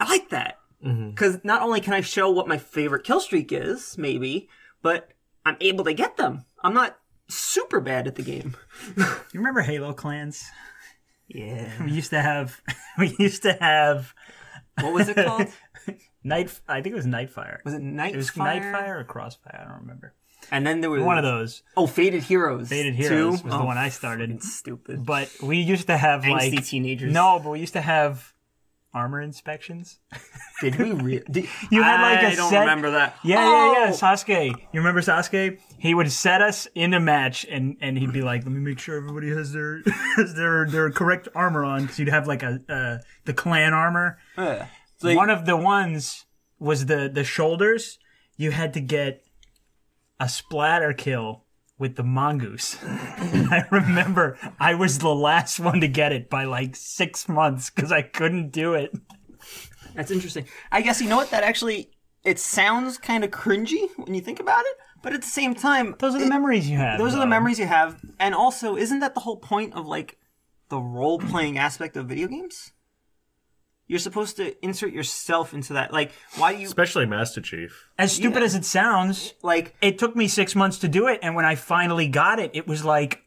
I 0.00 0.08
like 0.08 0.30
that. 0.30 0.58
Mm-hmm. 0.86 1.14
Cuz 1.14 1.38
not 1.44 1.62
only 1.62 1.80
can 1.80 1.92
I 1.94 2.00
show 2.00 2.30
what 2.30 2.46
my 2.48 2.58
favorite 2.58 3.04
kill 3.04 3.20
streak 3.20 3.50
is, 3.52 3.96
maybe, 3.98 4.48
but 4.82 5.10
I'm 5.44 5.56
able 5.60 5.84
to 5.84 5.92
get 5.94 6.16
them. 6.16 6.44
I'm 6.62 6.74
not 6.74 6.98
super 7.28 7.80
bad 7.80 8.06
at 8.06 8.14
the 8.14 8.22
game. 8.22 8.56
You 8.96 9.40
remember 9.40 9.60
Halo 9.62 9.92
clans? 9.92 10.44
Yeah. 11.28 11.70
We 11.84 11.92
used 11.92 12.10
to 12.10 12.22
have. 12.22 12.60
We 12.98 13.14
used 13.18 13.42
to 13.42 13.52
have 13.60 14.14
What 14.80 14.94
was 14.94 15.08
it 15.08 15.16
called? 15.16 15.48
night. 16.24 16.58
I 16.66 16.80
think 16.80 16.92
it 16.94 16.96
was 16.96 17.06
Nightfire. 17.06 17.58
Was 17.64 17.74
it 17.74 17.82
Nightfire? 17.82 18.14
It 18.14 18.16
was 18.16 18.30
Nightfire 18.30 19.00
or 19.00 19.04
Crossfire. 19.04 19.60
I 19.62 19.68
don't 19.70 19.82
remember. 19.82 20.14
And 20.50 20.66
then 20.66 20.80
there 20.80 20.88
was 20.90 21.02
One 21.02 21.18
of 21.18 21.24
those. 21.24 21.62
Oh, 21.76 21.86
Faded 21.86 22.22
Heroes. 22.22 22.68
Faded 22.68 22.94
Heroes 22.94 23.40
Two? 23.42 23.48
was 23.48 23.58
the 23.58 23.64
one 23.64 23.76
I 23.76 23.88
started. 23.90 24.42
Stupid. 24.42 25.04
But 25.04 25.30
we 25.42 25.58
used 25.58 25.88
to 25.88 25.96
have 25.96 26.22
Angsty 26.22 26.54
like 26.54 26.64
teenagers. 26.64 27.12
no, 27.12 27.38
but 27.42 27.50
we 27.50 27.60
used 27.60 27.72
to 27.74 27.80
have 27.82 28.32
armor 28.96 29.20
inspections. 29.20 29.98
Did 30.60 30.76
we 30.76 30.92
really? 30.92 31.22
Did, 31.30 31.46
You 31.70 31.82
had, 31.82 32.00
like, 32.02 32.22
a 32.24 32.28
I 32.28 32.34
don't 32.34 32.50
set- 32.50 32.60
remember 32.60 32.92
that. 32.92 33.16
Yeah, 33.22 33.36
yeah, 33.44 33.72
yeah. 33.72 33.90
Oh! 33.90 33.92
Sasuke. 33.92 34.48
You 34.72 34.80
remember 34.80 35.02
Sasuke? 35.02 35.58
He 35.78 35.94
would 35.94 36.10
set 36.10 36.40
us 36.42 36.66
in 36.74 36.94
a 36.94 37.00
match, 37.00 37.44
and 37.48 37.76
and 37.80 37.98
he'd 37.98 38.12
be 38.12 38.22
like, 38.22 38.42
"Let 38.44 38.52
me 38.52 38.60
make 38.60 38.78
sure 38.78 38.96
everybody 38.96 39.28
has 39.30 39.52
their 39.52 39.82
has 40.16 40.34
their 40.34 40.66
their 40.66 40.90
correct 40.90 41.28
armor 41.34 41.64
on." 41.64 41.82
Because 41.82 41.98
you'd 41.98 42.08
have 42.08 42.26
like 42.26 42.42
a 42.42 42.60
uh, 42.68 42.98
the 43.26 43.34
clan 43.34 43.74
armor. 43.74 44.18
Yeah. 44.38 44.66
So 44.98 45.14
One 45.14 45.28
of 45.30 45.44
the 45.46 45.56
ones 45.56 46.24
was 46.58 46.86
the 46.86 47.10
the 47.12 47.22
shoulders. 47.24 47.98
You 48.38 48.50
had 48.50 48.72
to 48.74 48.80
get 48.80 49.22
a 50.18 50.28
splatter 50.28 50.92
kill 50.92 51.44
with 51.78 51.96
the 51.96 52.02
mongoose. 52.02 52.76
I 52.84 53.64
remember 53.70 54.38
I 54.58 54.74
was 54.74 54.98
the 54.98 55.14
last 55.14 55.60
one 55.60 55.80
to 55.80 55.88
get 55.88 56.12
it 56.12 56.30
by 56.30 56.44
like 56.44 56.74
six 56.76 57.28
months 57.28 57.70
because 57.70 57.92
I 57.92 58.02
couldn't 58.02 58.50
do 58.50 58.74
it. 58.74 58.92
That's 59.94 60.10
interesting. 60.10 60.46
I 60.72 60.80
guess 60.82 61.00
you 61.00 61.08
know 61.08 61.16
what 61.16 61.30
that 61.30 61.44
actually 61.44 61.90
it 62.24 62.38
sounds 62.38 62.98
kind 62.98 63.24
of 63.24 63.30
cringy 63.30 63.88
when 63.96 64.14
you 64.14 64.20
think 64.20 64.40
about 64.40 64.64
it, 64.66 64.76
but 65.02 65.12
at 65.12 65.22
the 65.22 65.28
same 65.28 65.54
time, 65.54 65.94
Those 65.98 66.14
are 66.14 66.18
the 66.18 66.26
it- 66.26 66.28
memories 66.28 66.68
you 66.68 66.76
have. 66.78 66.98
Those 66.98 67.14
are 67.14 67.20
the 67.20 67.26
memories 67.26 67.58
you 67.58 67.66
have, 67.66 68.00
and 68.18 68.34
also, 68.34 68.76
isn't 68.76 68.98
that 69.00 69.14
the 69.14 69.20
whole 69.20 69.36
point 69.38 69.74
of 69.74 69.86
like 69.86 70.18
the 70.68 70.78
role 70.80 71.18
playing 71.18 71.56
aspect 71.58 71.96
of 71.96 72.06
video 72.06 72.26
games? 72.26 72.72
You're 73.88 74.00
supposed 74.00 74.36
to 74.38 74.64
insert 74.64 74.92
yourself 74.92 75.54
into 75.54 75.74
that. 75.74 75.92
Like, 75.92 76.10
why 76.36 76.52
do 76.54 76.60
you 76.60 76.66
Especially 76.66 77.06
Master 77.06 77.40
Chief. 77.40 77.86
As 77.98 78.12
stupid 78.12 78.40
Yeah. 78.40 78.44
as 78.46 78.54
it 78.56 78.64
sounds, 78.64 79.34
like? 79.42 79.76
it 79.80 79.98
took 79.98 80.16
me 80.16 80.26
six 80.26 80.56
months 80.56 80.78
to 80.80 80.88
do 80.88 81.06
it, 81.06 81.20
and 81.22 81.34
when 81.36 81.44
I 81.44 81.54
finally 81.54 82.08
got 82.08 82.40
it, 82.40 82.50
it 82.54 82.66
was 82.66 82.84
like, 82.84 83.22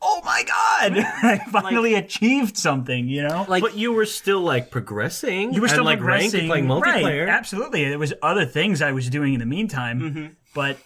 oh 0.00 0.20
my 0.24 0.44
god, 0.46 0.98
I 1.22 1.38
finally 1.50 1.94
achieved 1.94 2.56
something. 2.56 3.08
You 3.08 3.22
know, 3.24 3.44
Like- 3.48 3.62
but 3.62 3.76
you 3.76 3.92
were 3.92 4.06
still 4.06 4.40
like 4.40 4.70
progressing. 4.70 5.52
you 5.52 5.60
were 5.60 5.68
still 5.68 5.80
and, 5.80 5.86
like 5.86 5.98
progressing, 5.98 6.48
ranked, 6.48 6.48
playing 6.48 6.66
multiplayer. 6.66 7.26
Right, 7.26 7.28
absolutely. 7.28 7.88
There 7.88 7.98
was 7.98 8.14
other 8.22 8.44
things 8.46 8.82
I 8.82 8.92
was 8.92 9.08
doing 9.10 9.34
in 9.34 9.40
the 9.40 9.46
meantime, 9.46 10.00
Mm-hmm. 10.00 10.26
but 10.54 10.78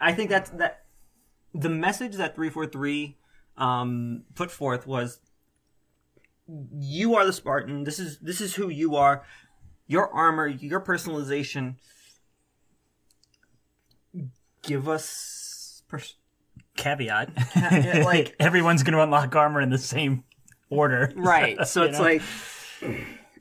I 0.00 0.12
think 0.12 0.30
that's 0.30 0.50
that. 0.50 0.82
The 1.54 1.70
message 1.70 2.16
that 2.16 2.34
three 2.36 2.50
four 2.50 2.66
three 2.66 3.16
um, 3.56 4.24
put 4.34 4.50
forth 4.50 4.86
was, 4.86 5.18
"You 6.48 7.14
are 7.16 7.24
the 7.24 7.32
Spartan. 7.32 7.84
This 7.84 7.98
is 7.98 8.18
this 8.20 8.40
is 8.40 8.54
who 8.54 8.68
you 8.68 8.96
are. 8.96 9.24
Your 9.86 10.08
armor, 10.12 10.46
your 10.46 10.80
personalization. 10.80 11.76
Give 14.62 14.88
us 14.88 15.82
pers- 15.88 16.16
caveat, 16.76 17.30
like 18.04 18.34
everyone's 18.40 18.82
going 18.82 18.94
to 18.94 19.02
unlock 19.02 19.34
armor 19.36 19.60
in 19.60 19.70
the 19.70 19.78
same 19.78 20.24
order. 20.70 21.12
right. 21.16 21.66
So 21.66 21.82
it's 21.84 21.98
know? 21.98 22.04
like 22.04 22.22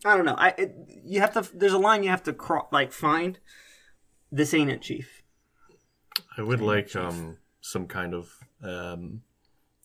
I 0.06 0.16
don't 0.16 0.26
know. 0.26 0.36
I 0.38 0.50
it, 0.50 0.76
you 1.04 1.22
have 1.22 1.34
to. 1.34 1.58
There's 1.58 1.74
a 1.74 1.80
line 1.80 2.04
you 2.04 2.10
have 2.10 2.24
to 2.24 2.34
cro- 2.34 2.68
like 2.72 2.92
find. 2.92 3.40
This 4.32 4.54
ain't 4.54 4.70
it, 4.70 4.82
Chief. 4.82 5.24
I 6.38 6.42
would 6.42 6.62
like 6.62 6.96
um 6.96 7.38
some 7.62 7.88
kind 7.88 8.14
of 8.14 8.30
um 8.64 9.22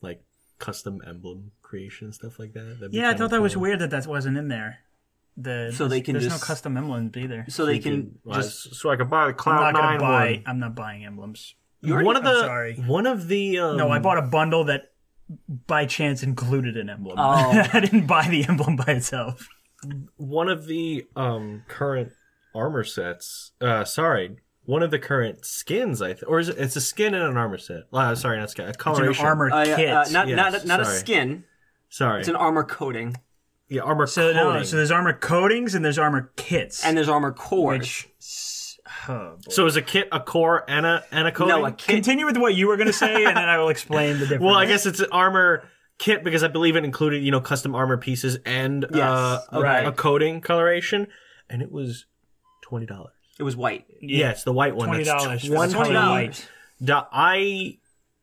like 0.03 0.23
custom 0.59 1.01
emblem 1.07 1.53
creation 1.71 2.13
stuff 2.13 2.39
like 2.39 2.53
that. 2.55 2.79
That'd 2.81 2.93
Yeah, 2.95 3.11
I 3.11 3.15
thought 3.15 3.31
that 3.31 3.41
was 3.41 3.57
weird 3.57 3.79
that 3.79 3.91
that 3.91 4.07
wasn't 4.07 4.37
in 4.37 4.49
there. 4.49 4.79
The, 5.37 5.73
So 5.75 5.87
they 5.89 6.01
can 6.01 6.15
there's 6.15 6.25
just- 6.25 6.43
no 6.43 6.47
custom 6.47 6.77
emblems 6.77 7.17
either. 7.17 7.45
So 7.49 7.65
they 7.65 7.79
can 7.79 8.19
Well, 8.25 8.41
just 8.41 8.75
so 8.75 8.91
I 8.91 8.97
could 8.97 9.09
buy 9.09 9.27
the 9.29 9.33
Cloud 9.33 9.63
I'm 9.63 9.73
not 9.73 9.81
gonna 9.81 9.91
Nine 9.93 10.01
buy. 10.01 10.31
one. 10.33 10.43
I'm 10.47 10.59
not 10.59 10.75
buying 10.75 11.05
emblems. 11.05 11.55
You're 11.83 12.03
one 12.05 12.17
of 12.17 12.27
I'm 12.27 12.35
the 12.35 12.41
sorry. 12.41 12.75
one 12.75 13.07
of 13.07 13.29
the 13.29 13.59
um, 13.59 13.77
No, 13.79 13.89
I 13.91 14.01
bought 14.01 14.19
a 14.19 14.23
bundle 14.23 14.65
that 14.65 14.93
by 15.67 15.87
chance 15.87 16.23
included 16.23 16.77
an 16.77 16.91
emblem. 16.91 17.17
Oh. 17.19 17.69
I 17.73 17.81
didn't 17.81 18.07
buy 18.07 18.27
the 18.29 18.45
emblem 18.47 18.77
by 18.77 18.93
itself. 18.95 19.49
one 20.17 20.49
of 20.49 20.67
the 20.67 21.07
um 21.17 21.63
current 21.69 22.13
armor 22.55 22.85
sets. 22.85 23.53
Uh, 23.61 23.85
sorry, 23.85 24.37
one 24.65 24.83
of 24.83 24.91
the 24.91 24.99
current 24.99 25.47
skins. 25.47 26.03
I 26.03 26.09
th- 26.15 26.25
or 26.27 26.41
is 26.41 26.49
it? 26.51 26.59
It's 26.59 26.77
a 26.77 26.81
skin 26.83 27.15
and 27.15 27.25
an 27.25 27.37
armor 27.39 27.57
set. 27.59 27.85
Uh, 27.93 28.15
sorry, 28.15 28.39
not 28.39 28.51
skin. 28.51 28.67
A 28.67 28.69
It's 28.71 28.77
an 28.77 28.83
coloration. 28.83 29.25
armor 29.25 29.51
Uh, 29.51 29.65
yeah, 29.65 29.77
kit. 29.77 29.89
uh, 29.91 30.05
not 30.11 30.29
Yes, 30.29 30.37
not 30.37 30.67
not 30.67 30.81
a 30.81 30.85
skin. 30.85 31.45
Sorry, 31.91 32.21
It's 32.21 32.29
an 32.29 32.37
armor 32.37 32.65
coating, 32.65 33.17
yeah, 33.69 33.83
armor 33.83 34.07
so 34.07 34.33
coating. 34.33 34.55
no, 34.55 34.63
so 34.63 34.77
there's 34.77 34.91
armor 34.91 35.13
coatings 35.13 35.75
and 35.75 35.85
there's 35.85 35.99
armor 35.99 36.33
kits. 36.37 36.85
and 36.85 36.97
there's 36.97 37.09
armor 37.09 37.33
cores. 37.33 37.79
which 37.79 38.09
s- 38.21 38.79
oh, 39.09 39.37
boy. 39.37 39.51
so 39.51 39.67
is 39.67 39.77
a 39.77 39.83
kit 39.83 40.09
a 40.13 40.21
core 40.21 40.65
and 40.69 40.87
a 40.87 41.05
and 41.13 41.27
a 41.29 41.33
coating? 41.33 41.49
no, 41.57 41.67
a 41.67 41.73
kit. 41.73 41.95
continue 41.97 42.27
with 42.27 42.37
what 42.37 42.55
you 42.55 42.69
were 42.69 42.77
going 42.77 42.87
to 42.87 42.93
say, 42.93 43.25
and 43.25 43.37
then 43.37 43.49
I 43.49 43.59
will 43.59 43.69
explain 43.69 44.15
the 44.15 44.21
difference. 44.21 44.43
Well, 44.45 44.55
I 44.55 44.67
guess 44.67 44.87
it's 44.87 45.01
an 45.01 45.09
armor 45.13 45.69
kit 45.99 46.25
because 46.25 46.43
I 46.43 46.49
believe 46.49 46.77
it 46.77 46.85
included, 46.85 47.23
you 47.23 47.31
know, 47.31 47.41
custom 47.41 47.75
armor 47.75 47.97
pieces 47.99 48.39
and 48.47 48.85
uh, 48.97 49.41
a, 49.51 49.61
right. 49.61 49.87
a 49.87 49.93
coating 49.93 50.41
coloration, 50.41 51.09
and 51.49 51.61
it 51.61 51.71
was 51.73 52.07
twenty 52.63 52.87
dollars. 52.87 53.15
It 53.39 53.43
was 53.43 53.57
white. 53.57 53.87
Yeah. 54.01 54.31
it's 54.31 54.45
the 54.45 54.53
white 54.53 54.77
one. 54.77 54.89
twenty 54.89 55.05
dollars. 55.05 55.43
That's 55.43 55.49
one 55.49 55.71
$20. 55.71 56.11
white. 56.11 56.49
I 57.13 57.79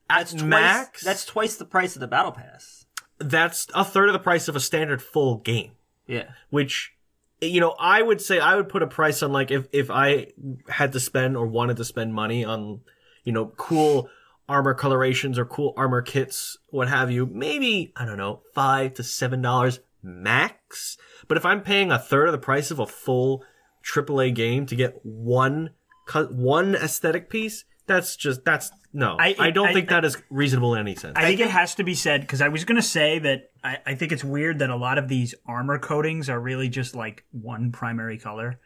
at 0.09 0.20
That's 0.20 0.32
twice, 0.34 0.43
max. 0.43 1.03
That's 1.03 1.26
twice 1.26 1.55
the 1.57 1.65
price 1.65 1.95
of 1.95 1.99
the 1.99 2.07
battle 2.07 2.32
pass. 2.32 2.76
That's 3.20 3.68
a 3.74 3.84
third 3.84 4.09
of 4.09 4.13
the 4.13 4.20
price 4.20 4.47
of 4.47 4.55
a 4.55 4.59
standard 4.59 5.01
full 5.01 5.38
game. 5.38 5.72
Yeah. 6.05 6.30
Which, 6.49 6.93
you 7.41 7.59
know, 7.59 7.76
I 7.80 8.01
would 8.01 8.22
say 8.22 8.39
I 8.39 8.55
would 8.55 8.70
put 8.70 8.84
a 8.84 8.88
price 8.88 9.22
on 9.22 9.32
like 9.32 9.51
if 9.51 9.68
if 9.72 9.89
I 9.91 10.28
had 10.70 10.93
to 10.93 10.99
spend 10.99 11.36
or 11.38 11.47
wanted 11.47 11.78
to 11.78 11.86
spend 11.86 12.13
money 12.13 12.43
on, 12.45 12.82
you 13.24 13.34
know, 13.34 13.47
cool 13.57 14.09
armor 14.49 14.74
colorations 14.74 15.38
or 15.38 15.45
cool 15.45 15.74
armor 15.76 16.01
kits, 16.01 16.57
what 16.70 16.88
have 16.88 17.11
you. 17.11 17.26
Maybe 17.26 17.91
I 17.95 18.05
don't 18.05 18.18
know, 18.18 18.41
five 18.53 18.93
to 18.95 19.03
seven 19.03 19.41
dollars 19.41 19.80
max. 20.01 20.97
But 21.28 21.38
if 21.38 21.45
I'm 21.45 21.61
paying 21.61 21.91
a 21.91 21.99
third 21.99 22.28
of 22.28 22.32
the 22.32 22.38
price 22.38 22.72
of 22.72 22.80
a 22.80 22.88
full 22.88 23.43
AAA 23.84 24.34
game 24.34 24.65
to 24.68 24.76
get 24.76 24.99
one 25.03 25.72
one 26.13 26.76
aesthetic 26.76 27.30
piece, 27.30 27.65
that's 27.88 28.16
just 28.16 28.44
that's 28.46 28.72
no. 28.94 29.18
I- 29.20 29.36
I, 29.40 29.52
don't 29.52 29.70
I- 29.70 29.74
think 29.74 29.90
that 29.90 30.06
is 30.06 30.22
reasonable 30.30 30.74
in 30.76 30.82
any 30.82 30.96
sense. 30.96 31.14
I 31.16 31.24
think 31.26 31.40
it 31.40 31.50
has 31.50 31.76
to 31.76 31.84
be 31.84 31.96
said 31.96 32.22
because 32.22 32.42
I 32.42 32.48
was 32.50 32.64
going 32.66 32.76
to 32.76 32.82
say 32.88 33.20
that 33.20 33.52
I, 33.64 33.78
I 33.86 33.96
think 33.96 34.12
it's 34.12 34.24
weird 34.24 34.60
that 34.60 34.70
a 34.70 34.76
lot 34.76 34.98
of 34.98 35.08
these 35.08 35.34
armor 35.46 35.80
coatings 35.80 36.30
are 36.30 36.40
really 36.40 36.70
just 36.70 36.96
like 36.96 37.24
one 37.32 37.72
primary 37.72 38.18
color. 38.18 38.60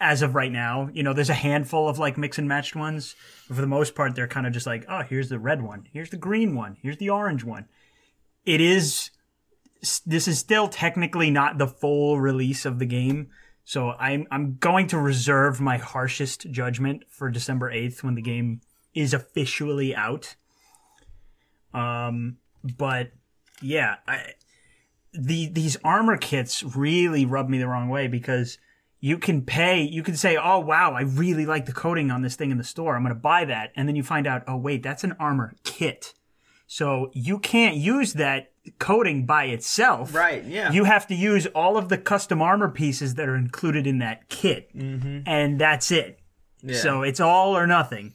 As 0.00 0.22
of 0.22 0.34
right 0.34 0.50
now, 0.50 0.88
you 0.92 1.02
know, 1.04 1.12
there's 1.12 1.30
a 1.30 1.34
handful 1.34 1.88
of 1.88 1.98
like 1.98 2.18
mix 2.18 2.36
and 2.38 2.48
matched 2.48 2.74
ones. 2.74 3.14
But 3.46 3.54
for 3.54 3.60
the 3.60 3.68
most 3.68 3.94
part, 3.94 4.14
they're 4.16 4.26
kind 4.26 4.46
of 4.46 4.52
just 4.52 4.66
like, 4.66 4.84
oh, 4.88 5.02
here's 5.02 5.28
the 5.28 5.38
red 5.38 5.62
one, 5.62 5.86
here's 5.92 6.10
the 6.10 6.16
green 6.16 6.56
one, 6.56 6.76
here's 6.82 6.96
the 6.96 7.10
orange 7.10 7.44
one. 7.44 7.66
It 8.44 8.60
is. 8.60 9.10
This 10.06 10.28
is 10.28 10.38
still 10.38 10.68
technically 10.68 11.30
not 11.30 11.58
the 11.58 11.66
full 11.66 12.20
release 12.20 12.64
of 12.64 12.78
the 12.78 12.86
game, 12.86 13.30
so 13.64 13.90
I'm 13.90 14.26
I'm 14.30 14.56
going 14.58 14.88
to 14.88 14.98
reserve 14.98 15.60
my 15.60 15.78
harshest 15.78 16.50
judgment 16.50 17.04
for 17.08 17.30
December 17.30 17.70
eighth 17.70 18.02
when 18.02 18.14
the 18.14 18.22
game 18.22 18.60
is 18.94 19.14
officially 19.14 19.94
out. 19.94 20.34
Um, 21.72 22.38
but 22.76 23.12
yeah, 23.60 23.96
I, 24.06 24.32
the 25.12 25.48
these 25.48 25.76
armor 25.84 26.16
kits 26.16 26.62
really 26.62 27.24
rub 27.24 27.48
me 27.48 27.58
the 27.58 27.68
wrong 27.68 27.88
way 27.88 28.08
because 28.08 28.58
you 29.00 29.18
can 29.18 29.42
pay, 29.42 29.82
you 29.82 30.02
can 30.02 30.16
say, 30.16 30.36
"Oh 30.36 30.60
wow, 30.60 30.92
I 30.92 31.02
really 31.02 31.46
like 31.46 31.66
the 31.66 31.72
coating 31.72 32.10
on 32.10 32.22
this 32.22 32.36
thing 32.36 32.50
in 32.50 32.58
the 32.58 32.64
store. 32.64 32.96
I'm 32.96 33.02
going 33.02 33.14
to 33.14 33.20
buy 33.20 33.44
that," 33.44 33.72
and 33.76 33.88
then 33.88 33.96
you 33.96 34.02
find 34.02 34.26
out, 34.26 34.42
"Oh 34.46 34.56
wait, 34.56 34.82
that's 34.82 35.04
an 35.04 35.16
armor 35.18 35.54
kit." 35.64 36.14
So 36.66 37.10
you 37.12 37.38
can't 37.38 37.76
use 37.76 38.14
that 38.14 38.51
coating 38.78 39.26
by 39.26 39.44
itself. 39.46 40.14
Right, 40.14 40.44
yeah. 40.44 40.70
You 40.72 40.84
have 40.84 41.06
to 41.08 41.14
use 41.14 41.46
all 41.46 41.76
of 41.76 41.88
the 41.88 41.98
custom 41.98 42.40
armor 42.40 42.68
pieces 42.68 43.14
that 43.14 43.28
are 43.28 43.36
included 43.36 43.86
in 43.86 43.98
that 43.98 44.28
kit, 44.28 44.74
Mm-hmm. 44.76 45.20
and 45.26 45.60
that's 45.60 45.90
it. 45.90 46.18
So 46.74 47.02
it's 47.02 47.18
all 47.18 47.56
or 47.56 47.66
nothing. 47.66 48.14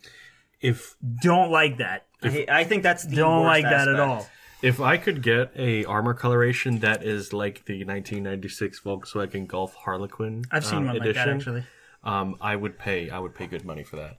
if 0.62 0.96
Don't 1.22 1.52
like 1.52 1.78
that. 1.80 2.06
I, 2.24 2.46
I 2.50 2.64
think 2.64 2.82
that's 2.84 3.04
the 3.04 3.16
Don't 3.18 3.42
worst 3.44 3.48
like 3.48 3.64
that 3.66 3.88
at 3.90 4.00
all. 4.00 4.26
If 4.62 4.80
I 4.80 4.98
could 4.98 5.22
get 5.22 5.52
a 5.56 5.84
armor 5.86 6.14
coloration 6.16 6.80
that 6.80 7.04
is 7.04 7.32
like 7.34 7.66
the 7.66 7.84
1996 7.84 8.80
Volkswagen 8.80 9.46
Golf 9.48 9.76
Harlequin 9.76 10.46
I've 10.50 10.66
seen 10.66 10.80
um, 10.80 10.86
one 10.88 10.96
edition, 10.96 11.16
like 11.16 11.26
that 11.26 11.36
actually. 11.36 11.64
um, 12.04 12.36
I 12.42 12.56
would 12.56 12.80
pay. 12.80 13.10
I 13.10 13.20
would 13.20 13.36
pay 13.36 13.46
good 13.48 13.66
money 13.66 13.84
for 13.84 13.98
that. 13.98 14.18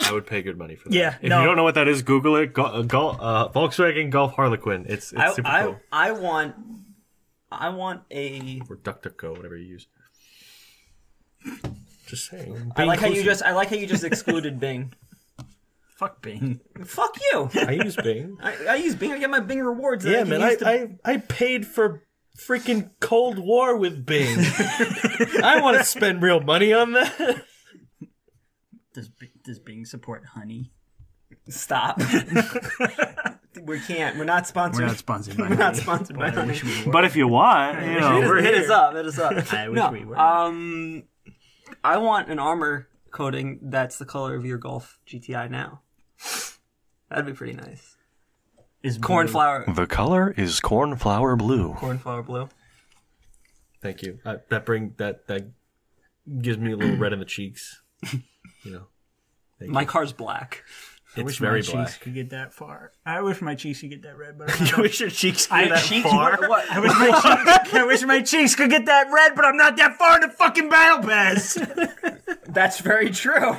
I 0.00 0.12
would 0.12 0.26
pay 0.26 0.42
good 0.42 0.56
money 0.58 0.76
for 0.76 0.88
that. 0.88 0.94
Yeah, 0.94 1.14
If 1.20 1.28
no. 1.28 1.40
you 1.40 1.46
don't 1.46 1.56
know 1.56 1.64
what 1.64 1.74
that 1.76 1.88
is, 1.88 2.02
Google 2.02 2.36
it. 2.36 2.52
Go, 2.52 2.64
uh, 2.64 2.82
go, 2.82 3.10
uh, 3.10 3.52
Volkswagen 3.52 4.10
Golf 4.10 4.34
Harlequin. 4.34 4.86
It's 4.88 5.12
it's 5.12 5.20
I, 5.20 5.32
super 5.32 5.48
I, 5.48 5.62
cool. 5.62 5.80
I 5.92 6.10
want 6.12 6.54
I 7.50 7.68
want 7.70 8.02
a 8.10 8.60
Or 8.68 8.76
DuckDuckGo, 8.76 9.36
whatever 9.36 9.56
you 9.56 9.66
use. 9.66 9.86
Just 12.06 12.28
saying. 12.30 12.72
I 12.76 12.82
Be 12.82 12.86
like 12.86 13.00
how 13.00 13.08
you 13.08 13.22
just 13.22 13.42
I 13.42 13.52
like 13.52 13.68
how 13.70 13.76
you 13.76 13.86
just 13.86 14.04
excluded 14.04 14.58
Bing. 14.60 14.92
Fuck 15.96 16.20
Bing. 16.22 16.60
Fuck 16.84 17.16
you. 17.32 17.48
I 17.54 17.72
use 17.72 17.96
Bing. 17.96 18.36
I, 18.42 18.54
I 18.70 18.74
use 18.76 18.94
Bing. 18.94 19.12
I 19.12 19.18
get 19.18 19.30
my 19.30 19.40
Bing 19.40 19.60
rewards. 19.62 20.04
that 20.04 20.10
yeah, 20.10 20.18
can 20.20 20.28
man. 20.28 20.42
I, 20.42 20.50
use 20.50 20.58
to- 20.58 20.68
I 20.68 20.88
I 21.04 21.16
paid 21.18 21.66
for 21.66 22.02
freaking 22.38 22.90
Cold 23.00 23.38
War 23.38 23.76
with 23.76 24.04
Bing. 24.04 24.36
I 25.42 25.60
want 25.62 25.78
to 25.78 25.84
spend 25.84 26.20
real 26.22 26.40
money 26.40 26.72
on 26.72 26.92
that. 26.92 27.44
Does 28.92 29.08
Bi- 29.08 29.28
does 29.46 29.58
Bing 29.58 29.84
support 29.86 30.24
honey? 30.34 30.72
stop. 31.48 31.98
we 33.62 33.80
can't. 33.80 34.16
We're 34.18 34.24
not 34.24 34.46
sponsored. 34.46 34.82
We're 34.82 34.88
not 34.88 34.96
sponsored 34.98 35.36
by 35.36 35.44
We're 35.48 35.56
not 35.56 35.58
honey. 35.74 35.78
sponsored 35.78 36.16
by 36.18 36.26
I 36.26 36.30
honey. 36.30 36.48
wish 36.48 36.62
we 36.64 36.84
were. 36.86 36.92
But 36.92 37.04
if 37.04 37.16
you 37.16 37.26
want, 37.28 37.80
you 37.80 38.00
know, 38.00 38.14
Hit 38.16 38.24
us- 38.24 38.28
we're 38.28 38.42
hit 38.42 38.54
here. 38.54 38.64
us 38.64 38.70
up. 38.70 38.94
Hit 38.94 39.06
us 39.06 39.18
up. 39.18 39.52
I 39.54 39.68
wish 39.68 39.76
no, 39.76 39.90
we 39.90 40.04
were. 40.04 40.18
Um, 40.18 41.04
I 41.82 41.96
want 41.98 42.28
an 42.30 42.38
armor 42.38 42.88
coating 43.10 43.58
that's 43.62 43.98
the 43.98 44.04
color 44.04 44.34
of 44.36 44.44
your 44.44 44.58
Golf 44.58 44.98
GTI 45.06 45.50
now. 45.50 45.80
That'd 47.08 47.26
be 47.26 47.32
pretty 47.32 47.54
nice. 47.54 47.96
Is 48.82 48.98
blue. 48.98 49.06
Cornflower, 49.08 49.64
The 49.74 49.86
color 49.86 50.32
is 50.36 50.60
cornflower 50.60 51.34
blue. 51.34 51.74
cornflower 51.74 52.22
blue. 52.22 52.48
Thank 53.82 54.02
you. 54.02 54.18
Uh, 54.24 54.36
that 54.50 54.64
bring 54.66 54.94
that 54.98 55.26
that 55.28 55.48
gives 56.40 56.58
me 56.58 56.72
a 56.72 56.76
little 56.76 56.96
red 56.96 57.12
in 57.12 57.18
the 57.18 57.24
cheeks. 57.24 57.82
You 58.64 58.72
know, 58.72 58.86
My 59.60 59.84
car's 59.84 60.12
black. 60.12 60.64
I 61.16 61.20
it's 61.20 61.24
wish 61.26 61.38
very 61.38 61.62
my 61.62 61.72
black. 61.72 61.86
cheeks 61.86 61.98
could 61.98 62.14
get 62.14 62.30
that 62.30 62.52
far. 62.52 62.92
I 63.06 63.22
wish 63.22 63.40
my 63.40 63.54
cheeks 63.54 63.80
could 63.80 63.88
get 63.90 64.02
that 64.02 64.18
red, 64.18 64.36
but 64.36 64.50
I'm 64.52 64.60
You 64.66 64.72
not 64.72 64.80
wish 64.82 65.00
your 65.00 65.08
cheeks 65.08 65.48
I- 65.50 65.62
were 65.62 65.68
that 65.70 65.84
cheeks 65.84 66.06
far. 66.08 66.36
What? 66.48 66.70
I 66.70 66.78
wish 66.80 66.92
my 66.92 67.06
cheeks, 67.62 67.74
I 67.74 67.84
wish 67.86 68.02
my 68.02 68.20
cheeks 68.22 68.54
could 68.54 68.68
get 68.68 68.84
that 68.86 69.06
red, 69.10 69.34
but 69.34 69.46
I'm 69.46 69.56
not 69.56 69.76
that 69.78 69.96
far 69.96 70.16
in 70.16 70.20
the 70.22 70.28
fucking 70.28 70.68
battle 70.68 71.08
pass. 71.08 71.58
That's 72.48 72.80
very 72.80 73.10
true. 73.10 73.56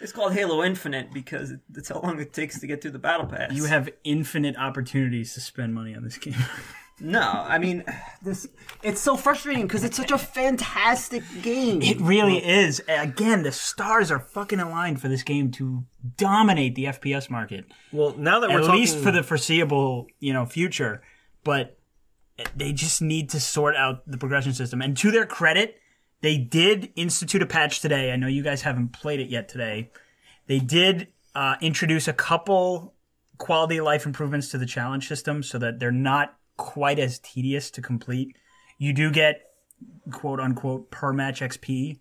It's 0.00 0.12
called 0.12 0.32
Halo 0.32 0.62
Infinite 0.64 1.12
because 1.12 1.50
it- 1.50 1.60
that's 1.68 1.88
how 1.88 2.00
long 2.00 2.18
it 2.20 2.32
takes 2.32 2.60
to 2.60 2.66
get 2.66 2.80
through 2.80 2.92
the 2.92 2.98
battle 2.98 3.26
pass. 3.26 3.52
You 3.52 3.64
have 3.64 3.90
infinite 4.04 4.56
opportunities 4.56 5.34
to 5.34 5.40
spend 5.40 5.74
money 5.74 5.94
on 5.94 6.02
this 6.04 6.16
game. 6.18 6.34
no, 7.02 7.20
I 7.20 7.58
mean, 7.58 7.84
this. 8.22 8.46
It's 8.82 9.00
so 9.00 9.16
frustrating 9.16 9.66
because 9.66 9.82
it's 9.82 9.96
such 9.96 10.12
a 10.12 10.18
fantastic 10.18 11.22
game. 11.42 11.82
It 11.82 12.00
really 12.00 12.38
is. 12.38 12.80
Again, 12.88 13.42
the 13.42 13.52
stars 13.52 14.10
are 14.10 14.20
fucking 14.20 14.60
aligned 14.60 15.00
for 15.00 15.08
this 15.08 15.22
game 15.22 15.50
to 15.52 15.84
dominate 16.16 16.74
the 16.76 16.84
FPS 16.84 17.28
market, 17.28 17.64
Well, 17.92 18.14
now 18.16 18.40
that 18.40 18.50
we're 18.50 18.60
at 18.60 18.66
talking, 18.66 18.80
least 18.80 18.98
for 18.98 19.10
the 19.10 19.22
foreseeable, 19.22 20.06
you 20.20 20.32
know, 20.32 20.46
future. 20.46 21.02
But 21.44 21.76
they 22.56 22.72
just 22.72 23.02
need 23.02 23.30
to 23.30 23.40
sort 23.40 23.76
out 23.76 24.02
the 24.06 24.18
progression 24.18 24.52
system. 24.52 24.80
And 24.80 24.96
to 24.98 25.10
their 25.10 25.26
credit, 25.26 25.78
they 26.20 26.38
did 26.38 26.92
institute 26.94 27.42
a 27.42 27.46
patch 27.46 27.80
today. 27.80 28.12
I 28.12 28.16
know 28.16 28.28
you 28.28 28.42
guys 28.42 28.62
haven't 28.62 28.92
played 28.92 29.20
it 29.20 29.28
yet 29.28 29.48
today. 29.48 29.90
They 30.46 30.60
did 30.60 31.08
uh, 31.34 31.56
introduce 31.60 32.06
a 32.06 32.12
couple 32.12 32.94
quality 33.38 33.78
of 33.78 33.84
life 33.84 34.06
improvements 34.06 34.50
to 34.50 34.58
the 34.58 34.66
challenge 34.66 35.08
system 35.08 35.42
so 35.42 35.58
that 35.58 35.80
they're 35.80 35.90
not 35.90 36.36
quite 36.62 36.98
as 37.00 37.18
tedious 37.18 37.70
to 37.72 37.82
complete. 37.82 38.36
You 38.78 38.92
do 38.92 39.10
get 39.10 39.50
quote 40.12 40.38
unquote 40.38 40.90
per 40.90 41.12
match 41.12 41.40
XP. 41.40 41.98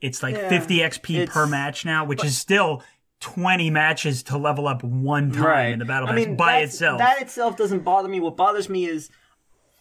It's 0.00 0.22
like 0.22 0.36
50 0.36 0.78
XP 0.78 1.28
per 1.28 1.46
match 1.46 1.84
now, 1.84 2.04
which 2.04 2.24
is 2.24 2.36
still 2.36 2.82
20 3.20 3.70
matches 3.70 4.22
to 4.24 4.38
level 4.38 4.66
up 4.66 4.82
one 4.82 5.30
time 5.32 5.74
in 5.74 5.78
the 5.78 5.84
battle 5.84 6.08
pass 6.08 6.26
by 6.36 6.58
itself. 6.58 6.98
That 6.98 7.20
itself 7.20 7.56
doesn't 7.56 7.80
bother 7.80 8.08
me. 8.08 8.20
What 8.20 8.36
bothers 8.36 8.68
me 8.68 8.86
is 8.86 9.10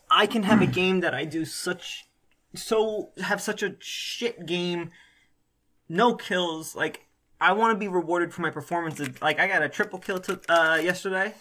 I 0.10 0.26
can 0.28 0.44
have 0.44 0.62
a 0.62 0.66
game 0.82 1.00
that 1.02 1.14
I 1.14 1.26
do 1.26 1.46
such 1.46 2.06
so 2.54 3.12
have 3.22 3.42
such 3.42 3.64
a 3.64 3.76
shit 3.80 4.46
game, 4.46 4.92
no 5.90 6.16
kills. 6.16 6.76
Like 6.76 7.06
I 7.40 7.54
want 7.54 7.74
to 7.74 7.80
be 7.80 7.88
rewarded 7.88 8.34
for 8.34 8.42
my 8.42 8.50
performances. 8.50 9.22
Like 9.22 9.40
I 9.40 9.48
got 9.48 9.62
a 9.62 9.70
triple 9.70 10.00
kill 10.00 10.20
to, 10.20 10.40
uh, 10.50 10.78
yesterday, 10.78 11.34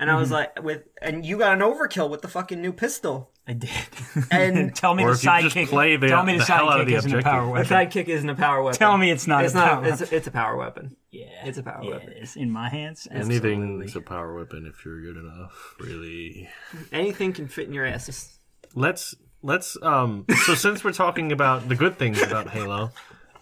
and 0.00 0.10
I 0.10 0.14
Mm-hmm. 0.14 0.20
was 0.20 0.30
like, 0.32 0.62
with 0.62 0.82
and 1.00 1.24
you 1.24 1.38
got 1.38 1.52
an 1.52 1.60
overkill 1.60 2.10
with 2.10 2.22
the 2.22 2.28
fucking 2.28 2.60
new 2.60 2.72
pistol. 2.72 3.30
I 3.46 3.52
did. 3.52 3.70
And- 4.32 4.74
tell 4.82 4.94
me 4.94 5.04
Or 5.04 5.08
the 5.08 5.12
if 5.14 5.24
you 5.24 5.30
just 5.42 5.54
sidekick. 5.56 5.68
play 5.68 5.96
the- 5.96 6.08
tell 6.08 6.24
me 6.24 6.32
the, 6.38 6.44
the 6.44 6.52
hell 6.52 6.68
out 6.70 6.80
of 6.80 6.86
sidekick 6.86 6.90
the 6.90 6.96
isn't 6.96 7.12
a 7.12 7.16
objective. 7.18 7.32
power 7.40 7.64
The 7.64 7.74
sidekick 7.74 8.08
isn't 8.08 8.28
a 8.30 8.34
power 8.34 8.62
weapon. 8.62 8.78
Tell 8.78 8.96
me 8.98 9.10
it's 9.10 9.26
not 9.28 9.44
It's 9.44 9.54
a 9.54 9.56
not. 9.58 9.68
power 9.68 9.84
It's, 9.86 10.00
weapon. 10.00 10.16
it's 10.16 10.26
a 10.26 10.30
power 10.30 10.56
weapon. 10.56 10.96
Yeah, 11.12 11.26
it's 11.44 11.58
a 11.58 11.62
power 11.62 11.82
yeah, 11.84 11.90
weapon. 11.90 12.08
It 12.10 12.22
is 12.22 12.36
in 12.36 12.50
my 12.50 12.68
hands. 12.68 13.06
Anything's 13.10 13.42
absolutely. 13.84 13.92
a 13.94 14.00
power 14.04 14.34
weapon 14.36 14.66
if 14.66 14.84
you're 14.84 15.00
good 15.02 15.16
enough. 15.16 15.74
Really. 15.80 16.48
Anything 16.92 17.32
can 17.32 17.46
fit 17.48 17.66
in 17.68 17.74
your 17.74 17.84
asses. 17.86 18.38
let's 18.74 19.14
let's 19.42 19.76
um. 19.82 20.24
So 20.46 20.54
since 20.54 20.84
we're 20.84 20.92
talking 20.92 21.32
about 21.32 21.68
the 21.68 21.74
good 21.74 21.98
things 21.98 22.22
about 22.22 22.48
Halo, 22.50 22.92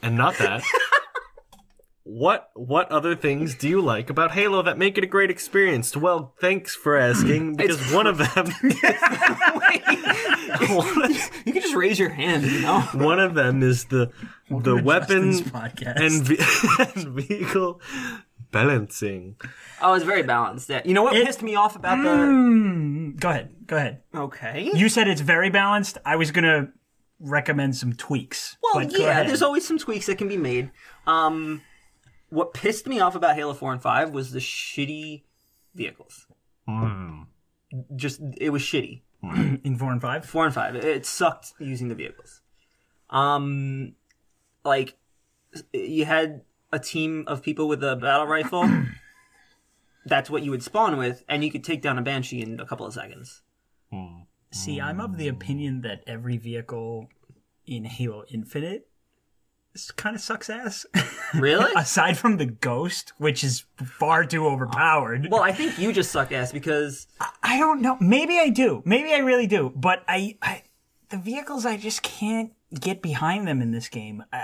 and 0.03 0.17
not 0.17 0.37
that. 0.39 0.63
What 2.11 2.49
what 2.55 2.91
other 2.91 3.15
things 3.15 3.55
do 3.55 3.69
you 3.69 3.83
like 3.83 4.09
about 4.09 4.31
Halo 4.31 4.63
that 4.63 4.79
make 4.79 4.97
it 4.97 5.05
a 5.05 5.07
great 5.07 5.31
experience? 5.31 5.95
Well, 5.95 6.33
thanks 6.41 6.75
for 6.75 6.97
asking 6.97 7.57
because 7.57 7.93
one 7.93 8.07
of 8.07 8.17
them 8.17 8.47
You 11.45 11.53
can 11.53 11.61
just 11.63 11.75
raise 11.75 11.99
your 11.99 12.09
hand. 12.09 12.45
You 12.45 12.63
know. 12.63 12.81
one 12.95 13.19
of 13.19 13.35
them 13.35 13.63
is 13.63 13.85
the 13.87 14.11
the 14.49 14.77
to 14.77 14.83
weapon 14.83 15.35
and, 15.85 16.23
ve- 16.25 16.39
and 16.79 17.09
vehicle 17.09 17.81
balancing. 18.51 19.37
Oh, 19.83 19.93
it's 19.93 20.05
very 20.05 20.23
balanced. 20.23 20.71
Yeah. 20.71 20.81
You 20.87 20.95
know 20.95 21.03
what 21.03 21.15
It- 21.15 21.27
pissed 21.27 21.43
me 21.43 21.57
off 21.57 21.77
about 21.77 21.99
Mm, 21.99 23.21
go 23.21 23.29
ahead. 23.29 23.55
Go 23.67 23.77
ahead. 23.77 24.03
Okay. 24.15 24.71
You 24.75 24.89
said 24.89 25.09
it's 25.09 25.21
very 25.21 25.51
balanced. 25.51 25.99
I 26.07 26.17
was 26.17 26.31
gonna 26.31 26.73
recommend 27.21 27.77
some 27.77 27.93
tweaks. 27.93 28.57
Well, 28.63 28.83
yeah, 28.85 29.25
there's 29.25 29.43
always 29.43 29.67
some 29.69 29.77
tweaks 29.79 30.07
that 30.07 30.17
can 30.17 30.29
be 30.29 30.37
made. 30.39 30.71
Um, 31.07 31.61
what 32.31 32.55
pissed 32.55 32.87
me 32.87 33.01
off 33.01 33.15
about 33.15 33.35
Halo 33.35 33.55
4 33.55 33.73
and 33.73 33.83
5 33.83 34.11
was 34.11 34.33
the 34.33 34.39
shitty 34.39 35.23
vehicles. 35.75 36.27
Hmm. 36.67 37.23
Just, 37.97 38.21
it 38.39 38.51
was 38.51 38.63
shitty. 38.63 39.03
Hmm. 39.23 39.57
in 39.65 39.77
four 39.77 39.93
and 39.93 40.01
five. 40.01 40.25
4 40.25 40.47
and 40.47 40.55
5, 40.55 40.77
it, 40.77 40.85
it 40.85 41.07
sucked 41.07 41.53
using 41.59 41.89
the 41.89 41.95
vehicles. 41.95 42.41
Um, 43.11 43.95
like, 44.65 44.97
you 45.73 46.05
had 46.05 46.43
a 46.73 46.79
team 46.79 47.25
of 47.27 47.43
people 47.43 47.69
with 47.69 47.83
a 47.83 47.97
battle 47.97 48.27
rifle. 48.27 48.69
That's 50.07 50.31
what 50.31 50.43
you 50.43 50.51
would 50.51 50.63
spawn 50.63 50.97
with, 50.97 51.25
and 51.29 51.45
you 51.45 51.51
could 51.51 51.65
take 51.65 51.83
down 51.83 51.99
a 51.99 52.03
Banshee 52.03 52.41
in 52.41 52.61
a 52.61 52.67
couple 52.67 52.87
of 52.87 52.95
seconds. 52.95 53.43
Hmm. 53.93 54.23
See, 54.51 54.81
I'm 54.81 55.01
of 55.01 55.19
the 55.19 55.29
opinion 55.29 55.83
that 55.83 56.03
every 56.07 56.39
vehicle 56.39 57.09
in 57.67 57.85
Halo 57.85 58.25
Infinite 58.31 58.88
kind 59.97 60.17
of 60.17 60.23
sucks 60.23 60.51
ass. 60.51 60.87
Really? 61.35 61.71
Aside 61.77 62.19
from 62.19 62.37
the 62.37 62.47
Ghost, 62.47 63.13
which 63.19 63.45
is 63.45 63.65
far 63.85 64.25
too 64.25 64.47
overpowered. 64.47 65.29
well, 65.31 65.43
I 65.43 65.53
think 65.53 65.79
you 65.79 65.93
just 65.93 66.11
suck 66.11 66.33
ass 66.33 66.53
because 66.53 67.07
I 67.43 67.59
don't 67.59 67.81
know. 67.81 67.97
Maybe 68.01 68.39
I 68.39 68.49
do. 68.49 68.83
Maybe 68.85 69.13
I 69.13 69.19
really 69.19 69.47
do. 69.47 69.73
But 69.75 70.03
I, 70.09 70.37
I 70.43 70.63
the 71.11 71.19
vehicles, 71.19 71.65
I 71.65 71.77
just 71.77 72.03
can't 72.03 72.53
get 72.79 73.03
behind 73.03 73.47
them 73.47 73.63
in 73.63 73.71
this 73.71 73.89
game. 73.89 74.25
Uh, 74.33 74.43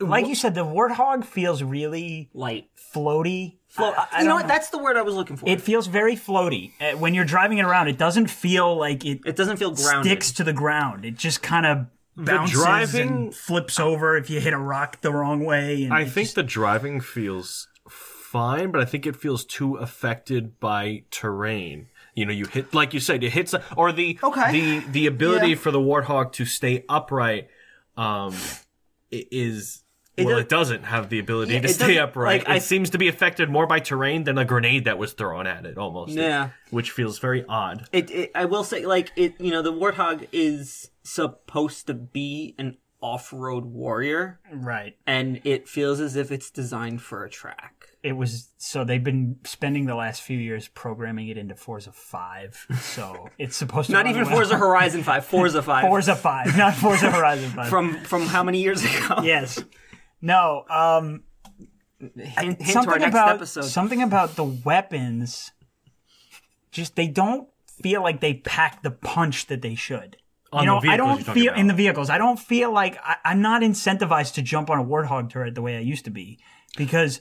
like 0.00 0.26
you 0.26 0.34
said, 0.34 0.54
the 0.54 0.64
Warthog 0.64 1.24
feels 1.24 1.62
really 1.62 2.30
light. 2.32 2.68
floaty. 2.94 3.58
I- 3.76 4.08
I 4.12 4.22
you 4.22 4.28
know 4.28 4.34
what? 4.36 4.48
That's 4.48 4.70
the 4.70 4.78
word 4.78 4.96
I 4.96 5.02
was 5.02 5.14
looking 5.14 5.36
for. 5.36 5.46
It 5.48 5.60
feels 5.60 5.86
very 5.86 6.16
floaty. 6.16 6.72
Uh, 6.80 6.96
when 6.96 7.12
you're 7.14 7.24
driving 7.26 7.58
it 7.58 7.64
around, 7.64 7.88
it 7.88 7.98
doesn't 7.98 8.28
feel 8.28 8.76
like 8.76 9.04
it, 9.04 9.20
It 9.26 9.36
doesn't 9.36 9.58
feel 9.58 9.72
grounded. 9.72 10.06
sticks 10.10 10.32
to 10.32 10.44
the 10.44 10.52
ground. 10.54 11.04
It 11.04 11.16
just 11.16 11.42
kind 11.42 11.66
of 11.66 11.86
bounces 12.24 12.56
driving- 12.56 13.08
and 13.08 13.34
flips 13.34 13.78
over 13.80 14.16
if 14.16 14.30
you 14.30 14.40
hit 14.40 14.52
a 14.52 14.58
rock 14.58 15.00
the 15.00 15.12
wrong 15.12 15.44
way. 15.44 15.84
And 15.84 15.92
I 15.94 16.04
think 16.04 16.26
just- 16.26 16.36
the 16.36 16.42
driving 16.42 17.00
feels 17.00 17.68
fine, 17.88 18.70
but 18.70 18.80
I 18.80 18.84
think 18.84 19.06
it 19.06 19.16
feels 19.16 19.44
too 19.44 19.76
affected 19.76 20.60
by 20.60 21.02
terrain. 21.10 21.88
You 22.14 22.26
know, 22.26 22.32
you 22.32 22.46
hit 22.46 22.72
like 22.74 22.92
you 22.94 23.00
said, 23.00 23.22
it 23.24 23.30
hits 23.32 23.54
or 23.76 23.92
the 23.92 24.18
Okay. 24.22 24.52
the 24.52 24.86
the 24.90 25.06
ability 25.06 25.50
Yeah. 25.50 25.54
for 25.56 25.70
the 25.70 25.80
warthog 25.80 26.32
to 26.32 26.44
stay 26.44 26.84
upright 26.88 27.48
um 27.96 28.34
i- 29.12 29.26
is 30.16 30.26
well, 30.26 30.36
does- 30.36 30.42
it 30.44 30.48
doesn't 30.48 30.82
have 30.84 31.08
the 31.08 31.18
ability 31.18 31.54
Yeah, 31.54 31.60
to 31.60 31.68
stay 31.68 31.98
upright. 31.98 32.40
like, 32.40 32.48
it 32.48 32.52
I- 32.56 32.58
seems 32.58 32.90
to 32.90 32.98
be 32.98 33.08
affected 33.08 33.48
more 33.48 33.66
by 33.66 33.78
terrain 33.80 34.24
than 34.24 34.38
a 34.38 34.44
grenade 34.44 34.84
that 34.84 34.98
was 34.98 35.12
thrown 35.12 35.46
at 35.46 35.64
it, 35.66 35.78
almost. 35.78 36.12
Yeah. 36.14 36.50
which 36.70 36.90
feels 36.90 37.18
very 37.18 37.44
odd. 37.48 37.86
It, 37.92 38.10
it, 38.10 38.30
I 38.34 38.44
will 38.44 38.64
say, 38.64 38.86
like 38.86 39.12
it, 39.16 39.34
you 39.40 39.50
know, 39.50 39.62
the 39.62 39.72
warthog 39.72 40.26
is 40.32 40.90
supposed 41.02 41.86
to 41.88 41.94
be 41.94 42.54
an 42.58 42.76
off-road 43.02 43.64
warrior, 43.64 44.38
right. 44.52 44.94
and 45.06 45.40
it 45.44 45.66
feels 45.68 46.00
as 46.00 46.16
if 46.16 46.30
it's 46.30 46.50
designed 46.50 47.00
for 47.00 47.24
a 47.24 47.30
track. 47.30 47.86
It 48.02 48.12
was 48.12 48.50
so 48.58 48.84
they've 48.84 49.02
been 49.02 49.36
spending 49.44 49.86
the 49.86 49.94
last 49.94 50.22
few 50.22 50.36
years 50.38 50.68
programming 50.68 51.28
it 51.28 51.36
into 51.38 51.54
Forza 51.54 51.92
Five. 51.92 52.66
So 52.80 53.28
it's 53.38 53.56
supposed 53.56 53.86
to 53.88 53.92
Not 53.92 54.06
even 54.06 54.22
well. 54.24 54.32
Forza 54.32 54.56
Horizon 54.56 55.02
Five, 55.02 55.24
Forza 55.26 55.62
Five. 55.70 55.84
Forza 55.86 56.14
Five, 56.16 56.56
not 56.56 56.74
Forza 56.74 57.10
Horizon 57.10 57.50
Five. 57.50 57.68
from 57.68 58.02
from 58.04 58.22
how 58.26 58.42
many 58.42 58.62
years 58.62 58.82
ago? 58.84 59.20
yes. 59.22 59.62
No. 60.20 60.64
Um. 60.68 61.24
Hint, 61.98 62.16
hint 62.16 62.58
to 62.58 62.64
our 62.64 62.72
something 62.72 63.00
next 63.00 63.14
about 63.14 63.34
episode. 63.36 63.64
something 63.64 64.02
about 64.02 64.36
the 64.36 64.44
weapons. 64.44 65.52
Just 66.70 66.96
they 66.96 67.08
don't 67.08 67.48
feel 67.82 68.02
like 68.02 68.20
they 68.20 68.34
pack 68.34 68.82
the 68.82 68.90
punch 68.90 69.46
that 69.46 69.62
they 69.62 69.74
should. 69.74 70.16
On 70.52 70.62
you 70.62 70.66
know, 70.66 70.80
the 70.80 70.88
I 70.88 70.96
don't 70.96 71.16
you're 71.16 71.24
talking 71.24 71.42
feel 71.42 71.54
in 71.54 71.66
the 71.68 71.74
vehicles. 71.74 72.10
I 72.10 72.18
don't 72.18 72.38
feel 72.38 72.72
like 72.72 72.98
I, 73.04 73.16
I'm 73.24 73.40
not 73.40 73.62
incentivized 73.62 74.34
to 74.34 74.42
jump 74.42 74.68
on 74.70 74.78
a 74.78 74.84
warthog 74.84 75.30
turret 75.30 75.54
the 75.54 75.62
way 75.62 75.76
I 75.76 75.80
used 75.80 76.04
to 76.06 76.10
be 76.10 76.40
because 76.76 77.20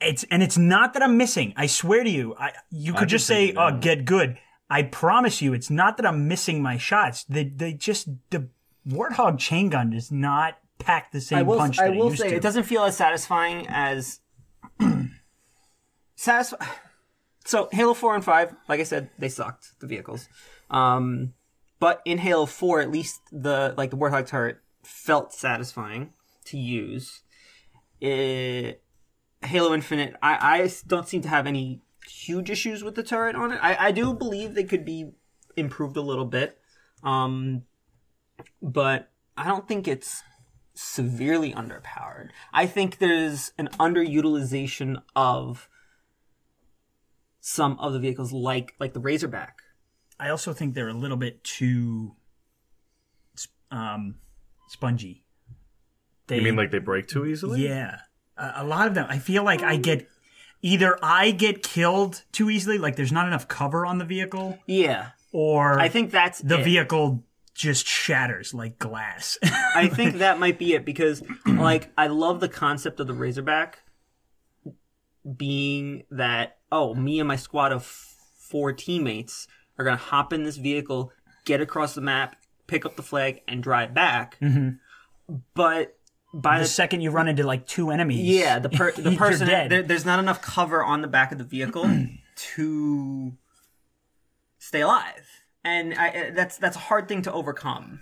it's 0.00 0.24
and 0.30 0.42
it's 0.42 0.56
not 0.56 0.94
that 0.94 1.02
I'm 1.02 1.16
missing. 1.16 1.52
I 1.56 1.66
swear 1.66 2.02
to 2.02 2.10
you, 2.10 2.34
I 2.38 2.52
you 2.70 2.92
could 2.92 3.00
been 3.00 3.08
just 3.08 3.26
say, 3.26 3.52
"Oh, 3.56 3.76
get 3.76 4.04
good." 4.04 4.38
I 4.70 4.82
promise 4.82 5.42
you, 5.42 5.52
it's 5.52 5.70
not 5.70 5.96
that 5.96 6.06
I'm 6.06 6.28
missing 6.28 6.62
my 6.62 6.78
shots. 6.78 7.24
They 7.24 7.44
they 7.44 7.72
just 7.72 8.08
the 8.30 8.48
warthog 8.88 9.38
chain 9.38 9.68
gun 9.68 9.90
does 9.90 10.10
not 10.10 10.58
pack 10.78 11.12
the 11.12 11.20
same 11.20 11.38
I 11.38 11.42
will, 11.42 11.58
punch 11.58 11.78
I 11.78 11.90
will 11.90 12.14
say 12.14 12.30
to. 12.30 12.36
it 12.36 12.42
doesn't 12.42 12.64
feel 12.64 12.84
as 12.84 12.96
satisfying 12.96 13.66
as 13.68 14.20
satisfying. 16.16 16.70
So 17.44 17.68
Halo 17.70 17.94
Four 17.94 18.16
and 18.16 18.24
Five, 18.24 18.56
like 18.68 18.80
I 18.80 18.82
said, 18.82 19.08
they 19.20 19.28
sucked 19.28 19.78
the 19.78 19.86
vehicles. 19.86 20.28
Um, 20.68 21.34
but 21.78 22.02
in 22.04 22.18
Halo 22.18 22.44
Four, 22.44 22.80
at 22.80 22.90
least 22.90 23.20
the 23.30 23.72
like 23.76 23.90
the 23.90 23.96
Warthog 23.96 24.26
turret 24.26 24.58
felt 24.82 25.32
satisfying 25.32 26.12
to 26.46 26.58
use. 26.58 27.22
It, 28.00 28.82
Halo 29.42 29.74
Infinite, 29.74 30.16
I, 30.20 30.62
I 30.64 30.70
don't 30.88 31.06
seem 31.06 31.22
to 31.22 31.28
have 31.28 31.46
any 31.46 31.82
huge 32.08 32.50
issues 32.50 32.82
with 32.82 32.96
the 32.96 33.04
turret 33.04 33.36
on 33.36 33.52
it. 33.52 33.60
I, 33.62 33.76
I 33.76 33.90
do 33.92 34.12
believe 34.12 34.54
they 34.54 34.64
could 34.64 34.84
be 34.84 35.12
improved 35.56 35.96
a 35.96 36.02
little 36.02 36.24
bit, 36.24 36.58
um, 37.04 37.62
but 38.60 39.10
I 39.36 39.46
don't 39.46 39.68
think 39.68 39.86
it's 39.86 40.22
severely 40.76 41.52
underpowered. 41.52 42.28
I 42.52 42.66
think 42.66 42.98
there's 42.98 43.52
an 43.58 43.68
underutilization 43.80 45.02
of 45.16 45.68
some 47.40 47.78
of 47.80 47.92
the 47.92 47.98
vehicles, 47.98 48.32
like 48.32 48.74
like 48.78 48.92
the 48.92 49.00
Razorback. 49.00 49.58
I 50.18 50.30
also 50.30 50.52
think 50.52 50.74
they're 50.74 50.88
a 50.88 50.94
little 50.94 51.16
bit 51.16 51.42
too 51.44 52.14
um, 53.70 54.16
spongy. 54.68 55.24
They, 56.26 56.36
You 56.36 56.42
mean 56.42 56.56
like 56.56 56.70
they 56.70 56.78
break 56.78 57.06
too 57.06 57.26
easily? 57.26 57.66
yeah, 57.66 57.98
a, 58.36 58.52
a 58.56 58.64
lot 58.64 58.86
of 58.88 58.94
them. 58.94 59.06
I 59.08 59.18
feel 59.18 59.44
like 59.44 59.62
I 59.62 59.76
get 59.76 60.08
either 60.62 60.98
I 61.02 61.30
get 61.30 61.62
killed 61.62 62.22
too 62.32 62.50
easily, 62.50 62.78
like 62.78 62.96
there's 62.96 63.12
not 63.12 63.26
enough 63.26 63.46
cover 63.48 63.86
on 63.86 63.98
the 63.98 64.04
vehicle, 64.04 64.58
Yeah, 64.66 65.10
or 65.32 65.78
I 65.78 65.88
think 65.88 66.10
that's 66.10 66.40
the 66.40 66.58
it. 66.60 66.64
vehicle 66.64 67.22
just 67.56 67.86
shatters 67.86 68.52
like 68.54 68.78
glass. 68.78 69.38
I 69.74 69.88
think 69.88 70.18
that 70.18 70.38
might 70.38 70.58
be 70.58 70.74
it 70.74 70.84
because, 70.84 71.22
like, 71.46 71.90
I 71.96 72.06
love 72.08 72.40
the 72.40 72.48
concept 72.48 73.00
of 73.00 73.06
the 73.06 73.14
Razorback 73.14 73.80
being 75.36 76.04
that 76.10 76.58
oh, 76.70 76.94
me 76.94 77.20
and 77.20 77.28
my 77.28 77.36
squad 77.36 77.72
of 77.72 77.84
four 77.84 78.72
teammates 78.72 79.48
are 79.78 79.84
gonna 79.84 79.96
hop 79.96 80.32
in 80.32 80.44
this 80.44 80.56
vehicle, 80.56 81.12
get 81.44 81.60
across 81.60 81.94
the 81.94 82.00
map, 82.00 82.36
pick 82.66 82.84
up 82.84 82.96
the 82.96 83.02
flag, 83.02 83.40
and 83.46 83.62
drive 83.62 83.94
back. 83.94 84.38
Mm-hmm. 84.40 85.34
But 85.54 85.98
by 86.32 86.58
the 86.58 86.64
the 86.64 86.68
second 86.68 87.00
you 87.00 87.10
run 87.10 87.28
into 87.28 87.44
like 87.44 87.66
two 87.66 87.90
enemies, 87.90 88.26
yeah, 88.26 88.58
the 88.58 88.68
per- 88.68 88.92
the 88.96 89.16
person 89.16 89.46
there, 89.46 89.82
there's 89.82 90.04
not 90.04 90.18
enough 90.18 90.42
cover 90.42 90.82
on 90.82 91.02
the 91.02 91.08
back 91.08 91.32
of 91.32 91.38
the 91.38 91.44
vehicle 91.44 91.84
to 92.36 93.32
stay 94.58 94.80
alive, 94.80 95.35
and 95.66 95.94
I, 95.94 96.08
uh, 96.08 96.30
that's 96.34 96.56
that's 96.58 96.76
a 96.76 96.80
hard 96.80 97.08
thing 97.08 97.22
to 97.22 97.32
overcome. 97.32 98.00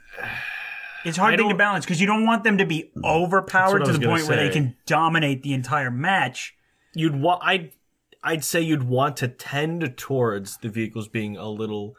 It's 1.04 1.16
hard 1.18 1.34
I 1.34 1.36
thing 1.36 1.46
to 1.46 1.52
don't- 1.52 1.58
balance 1.58 1.84
because 1.84 2.00
you 2.00 2.06
don't 2.06 2.24
want 2.26 2.44
them 2.44 2.58
to 2.58 2.66
be 2.66 2.90
overpowered 3.02 3.82
I 3.82 3.84
to 3.86 3.90
was 3.90 3.98
the 3.98 4.04
gonna 4.04 4.16
point 4.16 4.28
where 4.28 4.36
they 4.36 4.48
say. 4.48 4.52
can 4.60 4.76
dominate 4.86 5.42
the 5.42 5.52
entire 5.52 5.90
match. 5.90 6.54
You'd 6.94 7.16
want. 7.20 7.42
I'd. 7.44 7.72
I'd 8.22 8.42
say 8.44 8.60
you'd 8.62 8.84
want 8.84 9.18
to 9.18 9.28
tend 9.28 9.98
towards 9.98 10.56
the 10.58 10.70
vehicles 10.70 11.08
being 11.08 11.36
a 11.36 11.48
little 11.48 11.94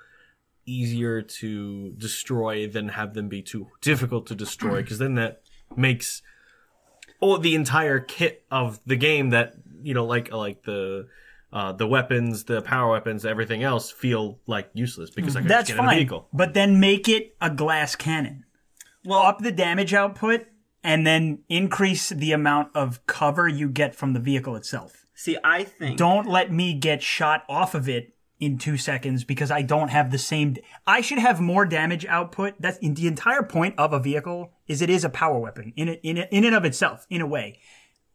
easier 0.66 1.22
to 1.22 1.92
destroy 1.92 2.68
than 2.68 2.90
have 2.90 3.14
them 3.14 3.28
be 3.30 3.44
too 3.44 3.68
difficult 3.82 4.26
to 4.28 4.36
destroy, 4.36 4.78
because 4.82 4.98
then 4.98 5.16
that 5.16 5.42
makes 5.76 6.24
oh 7.22 7.38
the 7.38 7.54
entire 7.54 8.00
kit 8.00 8.44
of 8.50 8.80
the 8.88 8.96
game 8.96 9.30
that 9.32 9.54
you 9.84 9.94
know 9.94 10.06
like 10.06 10.32
like 10.32 10.64
the. 10.64 11.08
Uh, 11.56 11.72
the 11.72 11.88
weapons, 11.88 12.44
the 12.44 12.62
power 12.62 12.92
weapons, 12.92 13.26
everything 13.26 13.64
else 13.64 13.90
feel 13.90 14.38
like 14.46 14.70
useless 14.74 15.10
because 15.10 15.38
I 15.38 15.40
can 15.40 15.48
That's 15.48 15.70
just 15.70 15.78
get 15.78 15.80
in 15.82 15.86
a 15.86 15.88
fine, 15.88 15.98
vehicle. 16.00 16.28
but 16.34 16.54
then 16.54 16.82
make 16.82 17.08
it 17.08 17.34
a 17.40 17.50
glass 17.50 17.96
cannon. 17.96 18.44
Well, 19.06 19.20
up 19.20 19.40
the 19.40 19.54
damage 19.54 19.94
output 19.94 20.48
and 20.84 21.08
then 21.08 21.44
increase 21.48 22.10
the 22.10 22.34
amount 22.34 22.76
of 22.76 23.08
cover 23.08 23.48
you 23.48 23.70
get 23.70 23.96
from 23.96 24.12
the 24.12 24.20
vehicle 24.20 24.58
itself. 24.58 25.06
See, 25.14 25.38
I 25.46 25.64
think 25.64 25.98
Don't 25.98 26.28
let 26.28 26.52
me 26.52 26.74
get 26.74 27.02
shot 27.02 27.46
off 27.48 27.74
of 27.74 27.88
it 27.88 28.14
in 28.38 28.58
two 28.58 28.76
seconds 28.76 29.24
because 29.24 29.50
I 29.50 29.62
don't 29.62 29.88
have 29.88 30.12
the 30.12 30.18
same. 30.18 30.58
I 30.86 31.00
should 31.00 31.20
have 31.20 31.40
more 31.40 31.66
damage 31.66 32.06
output. 32.06 32.56
That's 32.60 32.78
in 32.80 32.96
the 32.96 33.08
entire 33.08 33.44
point 33.44 33.76
of 33.78 33.94
a 33.94 34.00
vehicle 34.02 34.52
is 34.68 34.82
it 34.82 34.90
is 34.90 35.06
a 35.06 35.10
power 35.10 35.40
weapon 35.40 35.72
in 35.78 35.88
it, 35.88 36.02
in 36.04 36.18
it, 36.18 36.28
in 36.34 36.44
and 36.44 36.54
of 36.54 36.66
itself 36.66 37.08
in 37.10 37.22
a 37.22 37.26
way. 37.26 37.60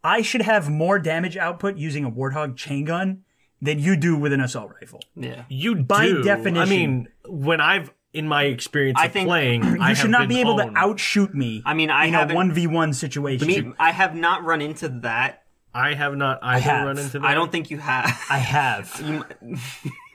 I 0.05 0.20
should 0.20 0.43
have 0.43 0.68
more 0.68 0.99
damage 0.99 1.38
output 1.38 1.78
using 1.78 2.05
a 2.05 2.11
Warthog 2.11 2.57
chain 2.57 2.84
gun 2.84 3.24
than 3.63 3.79
you 3.79 3.97
do 3.97 4.17
with 4.17 4.33
an 4.33 4.41
assault 4.41 4.73
rifle. 4.81 5.01
yeah. 5.15 5.45
You 5.49 5.75
do 5.77 5.83
By 5.85 6.07
do. 6.07 6.23
definition. 6.23 6.61
I 6.61 6.65
mean, 6.65 7.09
when 7.29 7.61
I've 7.61 7.93
in 8.13 8.27
my 8.27 8.45
experience 8.45 8.99
I 9.01 9.07
of 9.07 9.13
think- 9.13 9.29
playing, 9.29 9.63
You 9.65 9.81
I 9.81 9.93
should 9.93 10.03
have 10.03 10.11
not 10.11 10.21
been 10.23 10.29
be 10.29 10.41
able 10.41 10.61
owned. 10.61 10.75
to 10.75 10.81
outshoot 10.81 11.33
me. 11.35 11.63
I 11.65 11.75
mean, 11.75 11.91
I 11.91 12.07
in 12.07 12.15
a 12.15 12.19
haven't- 12.19 12.35
one 12.37 12.53
v 12.53 12.67
one 12.67 12.93
situation. 12.93 13.47
Me, 13.47 13.73
I 13.79 13.93
have 13.93 14.15
not 14.17 14.43
run 14.45 14.61
into 14.61 14.89
that. 15.03 15.45
I 15.73 15.95
have 15.95 16.17
not. 16.17 16.41
I, 16.43 16.59
have. 16.59 16.63
have 16.79 16.87
run 16.87 16.99
into 16.99 17.19
that. 17.21 17.25
I 17.29 17.35
don't 17.35 17.53
think 17.53 17.71
you 17.71 17.79
have. 17.79 18.07
I 18.29 18.39
have. 18.39 19.01
You- 19.43 19.57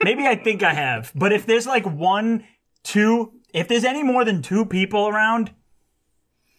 Maybe 0.02 0.26
I 0.26 0.34
think 0.36 0.62
I 0.62 0.74
have. 0.74 1.10
But 1.14 1.32
if 1.32 1.46
there's 1.46 1.66
like 1.66 1.86
one, 1.86 2.44
two, 2.82 3.32
if 3.54 3.66
there's 3.68 3.84
any 3.84 4.02
more 4.02 4.24
than 4.26 4.42
two 4.42 4.66
people 4.66 5.08
around, 5.08 5.52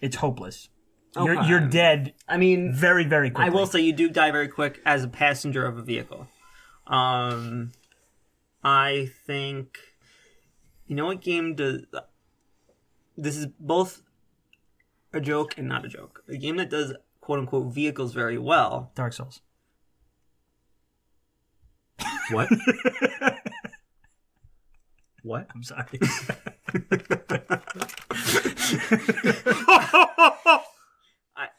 it's 0.01 0.15
hopeless. 0.15 0.69
You're 1.15 1.41
you're 1.43 1.59
dead 1.67 2.13
I 2.27 2.37
mean, 2.37 2.73
very 2.73 3.03
very 3.05 3.29
quickly. 3.31 3.51
I 3.51 3.53
will 3.53 3.65
say 3.67 3.81
you 3.81 3.93
do 3.93 4.07
die 4.09 4.29
very 4.31 4.47
quick 4.47 4.81
as 4.85 5.03
a 5.03 5.07
passenger 5.07 5.65
of 5.65 5.77
a 5.77 5.81
vehicle. 5.81 6.27
Um, 6.87 7.71
I 8.63 9.09
think 9.25 9.79
you 10.87 10.95
know 10.95 11.07
what 11.07 11.21
game 11.21 11.55
does. 11.55 11.81
This 13.17 13.35
is 13.35 13.47
both 13.59 14.03
a 15.13 15.19
joke 15.19 15.57
and 15.57 15.67
not 15.67 15.83
a 15.85 15.89
joke. 15.89 16.23
A 16.29 16.37
game 16.37 16.55
that 16.57 16.69
does 16.69 16.93
quote 17.19 17.39
unquote 17.39 17.73
vehicles 17.73 18.13
very 18.13 18.37
well. 18.37 18.91
Dark 18.95 19.13
Souls. 19.13 19.41
What? 22.31 22.49
what? 25.23 25.47
I'm 25.53 25.63
sorry. 25.63 25.99
I 31.37 31.49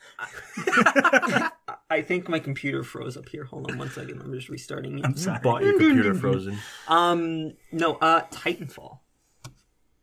think 2.08 2.28
my 2.28 2.40
computer 2.40 2.82
froze 2.82 3.16
up 3.16 3.28
here. 3.28 3.44
Hold 3.44 3.70
on 3.70 3.78
one 3.78 3.90
second. 3.90 4.20
I'm 4.20 4.32
just 4.32 4.48
restarting. 4.48 5.04
I'm 5.04 5.16
sorry. 5.16 5.38
Bought 5.42 5.62
your 5.62 5.78
computer 5.78 6.14
frozen. 6.14 6.58
Um, 6.88 7.52
no, 7.70 7.94
uh, 7.96 8.22
Titanfall. 8.32 8.98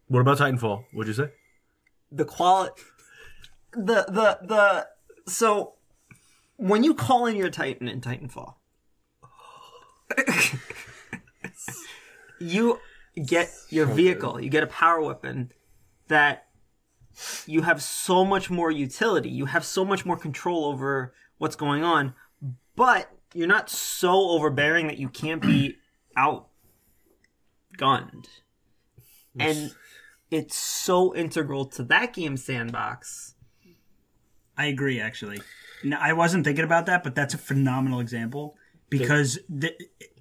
What 0.07 0.21
about 0.21 0.37
Titanfall? 0.37 0.85
What'd 0.93 1.07
you 1.07 1.25
say? 1.25 1.31
the 2.11 2.25
quality 2.25 2.81
the 3.73 4.05
the 4.07 4.39
the 4.41 4.87
so 5.29 5.73
when 6.57 6.83
you 6.83 6.93
call 6.93 7.25
in 7.25 7.35
your 7.35 7.49
titan 7.49 7.87
in 7.87 7.99
titanfall 7.99 8.55
you 12.39 12.79
get 13.25 13.51
your 13.69 13.85
vehicle 13.85 14.39
you 14.39 14.49
get 14.49 14.63
a 14.63 14.67
power 14.67 15.01
weapon 15.01 15.51
that 16.07 16.47
you 17.45 17.63
have 17.63 17.81
so 17.81 18.23
much 18.23 18.49
more 18.49 18.71
utility 18.71 19.29
you 19.29 19.45
have 19.45 19.65
so 19.65 19.83
much 19.83 20.05
more 20.05 20.17
control 20.17 20.65
over 20.65 21.13
what's 21.37 21.55
going 21.55 21.83
on 21.83 22.13
but 22.75 23.11
you're 23.33 23.47
not 23.47 23.69
so 23.69 24.29
overbearing 24.29 24.87
that 24.87 24.97
you 24.97 25.09
can't 25.09 25.41
be 25.41 25.77
outgunned 26.17 26.45
and 29.39 29.75
it's 30.31 30.55
so 30.55 31.15
integral 31.15 31.65
to 31.65 31.83
that 31.83 32.13
game 32.13 32.37
sandbox. 32.37 33.35
I 34.57 34.67
agree, 34.67 34.99
actually. 34.99 35.41
No, 35.83 35.97
I 35.99 36.13
wasn't 36.13 36.45
thinking 36.45 36.63
about 36.63 36.85
that, 36.87 37.03
but 37.03 37.15
that's 37.15 37.33
a 37.33 37.37
phenomenal 37.37 37.99
example 37.99 38.55
because 38.89 39.37
th- 39.61 39.77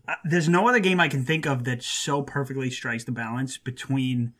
uh, 0.06 0.14
there's 0.24 0.48
no 0.48 0.68
other 0.68 0.80
game 0.80 1.00
I 1.00 1.08
can 1.08 1.24
think 1.24 1.46
of 1.46 1.64
that 1.64 1.82
so 1.82 2.22
perfectly 2.22 2.70
strikes 2.70 3.04
the 3.04 3.12
balance 3.12 3.56
between 3.56 4.34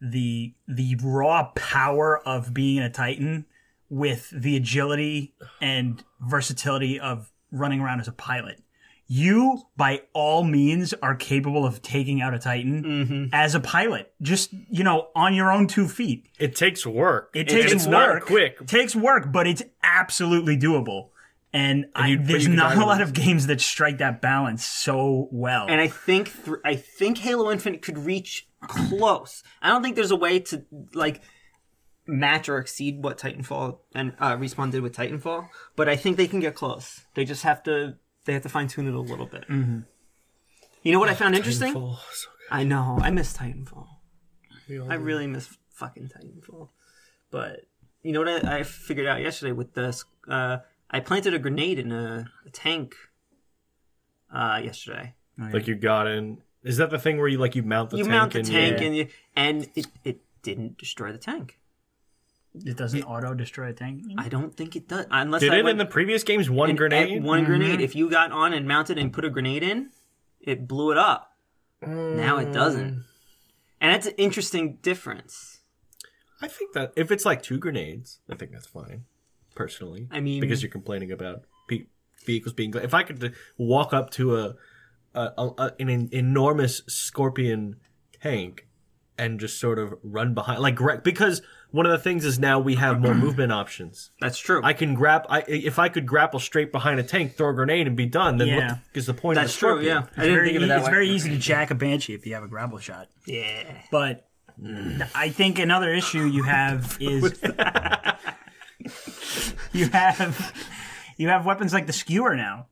the 0.00 0.54
the 0.68 0.96
raw 1.02 1.50
power 1.54 2.26
of 2.26 2.54
being 2.54 2.80
a 2.80 2.90
Titan 2.90 3.46
with 3.88 4.30
the 4.30 4.56
agility 4.56 5.34
and 5.60 6.02
versatility 6.20 6.98
of 6.98 7.30
running 7.50 7.80
around 7.80 8.00
as 8.00 8.08
a 8.08 8.12
pilot. 8.12 8.60
You, 9.06 9.60
by 9.76 10.02
all 10.14 10.44
means, 10.44 10.94
are 10.94 11.14
capable 11.14 11.66
of 11.66 11.82
taking 11.82 12.22
out 12.22 12.32
a 12.32 12.38
Titan 12.38 12.82
mm-hmm. 12.82 13.24
as 13.34 13.54
a 13.54 13.60
pilot, 13.60 14.12
just 14.22 14.50
you 14.70 14.82
know, 14.82 15.08
on 15.14 15.34
your 15.34 15.52
own 15.52 15.66
two 15.66 15.88
feet. 15.88 16.26
It 16.38 16.56
takes 16.56 16.86
work. 16.86 17.30
It 17.34 17.48
takes 17.48 17.70
it's 17.70 17.84
work. 17.84 17.92
not 17.92 18.22
quick. 18.22 18.66
Takes 18.66 18.96
work, 18.96 19.30
but 19.30 19.46
it's 19.46 19.62
absolutely 19.82 20.56
doable. 20.56 21.10
And, 21.52 21.86
I, 21.94 22.08
you- 22.08 22.16
but 22.18 22.26
there's 22.26 22.48
not 22.48 22.76
a 22.76 22.80
lot 22.80 23.00
of 23.00 23.12
games 23.12 23.46
that 23.46 23.60
strike 23.60 23.98
that 23.98 24.20
balance 24.22 24.64
so 24.64 25.28
well. 25.30 25.66
And 25.68 25.80
I 25.80 25.86
think 25.86 26.32
th- 26.44 26.56
I 26.64 26.74
think 26.74 27.18
Halo 27.18 27.52
Infinite 27.52 27.82
could 27.82 27.98
reach 27.98 28.48
close. 28.66 29.42
I 29.62 29.68
don't 29.68 29.82
think 29.82 29.96
there's 29.96 30.10
a 30.10 30.16
way 30.16 30.40
to 30.40 30.64
like 30.94 31.20
match 32.06 32.48
or 32.48 32.58
exceed 32.58 33.02
what 33.02 33.18
Titanfall 33.18 33.78
and 33.94 34.14
uh, 34.18 34.36
Respawn 34.36 34.70
did 34.70 34.82
with 34.82 34.94
Titanfall, 34.94 35.48
but 35.76 35.88
I 35.88 35.96
think 35.96 36.16
they 36.16 36.26
can 36.26 36.40
get 36.40 36.54
close. 36.54 37.02
They 37.14 37.24
just 37.24 37.42
have 37.42 37.62
to 37.64 37.96
they 38.24 38.32
have 38.32 38.42
to 38.42 38.48
fine 38.48 38.68
tune 38.68 38.86
it 38.86 38.94
a 38.94 39.00
little 39.00 39.26
bit. 39.26 39.48
Mm-hmm. 39.48 39.80
You 40.82 40.92
know 40.92 40.98
what 40.98 41.08
I 41.08 41.14
found 41.14 41.34
interesting? 41.34 41.74
Titanfall, 41.74 41.98
so 42.12 42.28
I 42.50 42.64
know 42.64 42.98
I 43.00 43.10
miss 43.10 43.36
Titanfall. 43.36 43.86
good. 44.66 44.72
We 44.72 44.78
all 44.78 44.92
I 44.92 44.96
do. 44.96 45.02
really 45.02 45.26
miss 45.26 45.56
fucking 45.70 46.10
Titanfall. 46.10 46.68
But 47.30 47.66
you 48.02 48.12
know 48.12 48.20
what 48.20 48.44
I, 48.44 48.58
I 48.58 48.62
figured 48.62 49.06
out 49.06 49.20
yesterday 49.20 49.52
with 49.52 49.74
this? 49.74 50.04
Uh, 50.28 50.58
I 50.90 51.00
planted 51.00 51.34
a 51.34 51.38
grenade 51.38 51.78
in 51.78 51.90
a, 51.90 52.30
a 52.46 52.50
tank 52.50 52.94
uh, 54.32 54.60
yesterday. 54.62 55.14
like 55.38 55.66
you 55.66 55.74
got 55.74 56.06
in. 56.06 56.42
Is 56.62 56.78
that 56.78 56.90
the 56.90 56.98
thing 56.98 57.18
where 57.18 57.28
you 57.28 57.38
like 57.38 57.54
you 57.54 57.62
mount 57.62 57.90
the 57.90 57.98
you 57.98 58.04
tank 58.04 58.12
mount 58.12 58.32
the 58.32 58.38
and 58.38 58.48
tank 58.48 58.80
you, 58.80 58.86
and 58.86 58.96
you, 58.96 59.08
and 59.36 59.68
it, 59.74 59.86
it 60.04 60.20
didn't 60.42 60.78
destroy 60.78 61.12
the 61.12 61.18
tank. 61.18 61.58
It 62.54 62.76
doesn't 62.76 63.02
auto 63.02 63.34
destroy 63.34 63.70
a 63.70 63.72
tank. 63.72 64.02
I 64.16 64.28
don't 64.28 64.54
think 64.54 64.76
it 64.76 64.88
does. 64.88 65.06
Unless 65.10 65.40
did 65.40 65.52
I 65.52 65.58
it 65.58 65.64
went 65.64 65.80
in 65.80 65.86
the 65.86 65.90
previous 65.90 66.22
games? 66.22 66.48
One 66.48 66.70
and- 66.70 66.78
grenade. 66.78 67.10
and 67.10 67.24
one 67.24 67.40
mm-hmm. 67.40 67.46
grenade. 67.46 67.80
If 67.80 67.96
you 67.96 68.08
got 68.08 68.30
on 68.30 68.52
and 68.52 68.68
mounted 68.68 68.98
and 68.98 69.12
put 69.12 69.24
a 69.24 69.30
grenade 69.30 69.62
in, 69.62 69.90
it 70.40 70.68
blew 70.68 70.92
it 70.92 70.98
up. 70.98 71.32
Now 71.82 72.38
it 72.38 72.52
doesn't. 72.52 72.90
Mm. 72.90 73.02
And 73.80 73.92
that's 73.92 74.06
an 74.06 74.14
interesting 74.16 74.78
difference. 74.82 75.60
I 76.40 76.48
think 76.48 76.72
that 76.72 76.92
if 76.96 77.10
it's 77.10 77.24
like 77.24 77.42
two 77.42 77.58
grenades, 77.58 78.20
I 78.30 78.36
think 78.36 78.52
that's 78.52 78.66
fine. 78.66 79.04
Personally, 79.54 80.08
I 80.10 80.20
mean- 80.20 80.40
because 80.40 80.62
you're 80.62 80.70
complaining 80.70 81.12
about 81.12 81.42
pe- 81.68 81.86
vehicles 82.24 82.54
being. 82.54 82.72
If 82.74 82.94
I 82.94 83.02
could 83.02 83.22
uh, 83.22 83.28
walk 83.58 83.92
up 83.92 84.10
to 84.10 84.36
a, 84.36 84.54
a, 85.14 85.20
a, 85.38 85.48
a 85.58 85.72
an 85.78 85.88
en- 85.88 86.08
enormous 86.12 86.82
scorpion 86.88 87.76
tank 88.20 88.66
and 89.16 89.38
just 89.40 89.60
sort 89.60 89.78
of 89.78 89.94
run 90.02 90.34
behind 90.34 90.60
like 90.60 90.74
gra- 90.74 91.00
because 91.02 91.40
one 91.70 91.86
of 91.86 91.92
the 91.92 91.98
things 91.98 92.24
is 92.24 92.38
now 92.38 92.58
we 92.58 92.74
have 92.76 93.00
more 93.00 93.14
movement 93.14 93.52
options. 93.52 94.10
That's 94.20 94.38
true. 94.38 94.60
I 94.64 94.72
can 94.72 94.94
grab 94.94 95.26
I 95.28 95.44
if 95.46 95.78
I 95.78 95.88
could 95.88 96.06
grapple 96.06 96.40
straight 96.40 96.72
behind 96.72 96.98
a 97.00 97.02
tank, 97.02 97.36
throw 97.36 97.50
a 97.50 97.54
grenade 97.54 97.86
and 97.86 97.96
be 97.96 98.06
done, 98.06 98.38
then 98.38 98.48
Yeah. 98.48 98.78
what 98.92 99.06
the, 99.06 99.14
point 99.14 99.36
That's 99.36 99.54
of 99.54 99.60
the 99.60 99.66
true. 99.66 99.84
scorpion? 99.84 99.86
Yeah, 99.86 99.98
I 99.98 100.02
It's 100.02 100.16
didn't 100.16 100.34
very, 100.34 100.46
think 100.48 100.56
of 100.56 100.62
it 100.62 100.66
that 100.68 100.78
it's 100.78 100.86
way. 100.86 100.92
very 100.92 101.08
easy 101.10 101.30
to 101.30 101.38
jack 101.38 101.70
a 101.70 101.74
banshee 101.74 102.14
if 102.14 102.26
you 102.26 102.34
have 102.34 102.44
a 102.44 102.48
grapple 102.48 102.78
shot. 102.78 103.08
Yeah. 103.26 103.64
But 103.90 104.28
I 105.14 105.30
think 105.30 105.58
another 105.58 105.92
issue 105.92 106.24
you 106.26 106.44
have 106.44 106.96
is 107.00 107.40
you 109.72 109.88
have 109.88 110.52
you 111.16 111.28
have 111.28 111.46
weapons 111.46 111.72
like 111.72 111.86
the 111.86 111.92
skewer 111.92 112.36
now, 112.36 112.66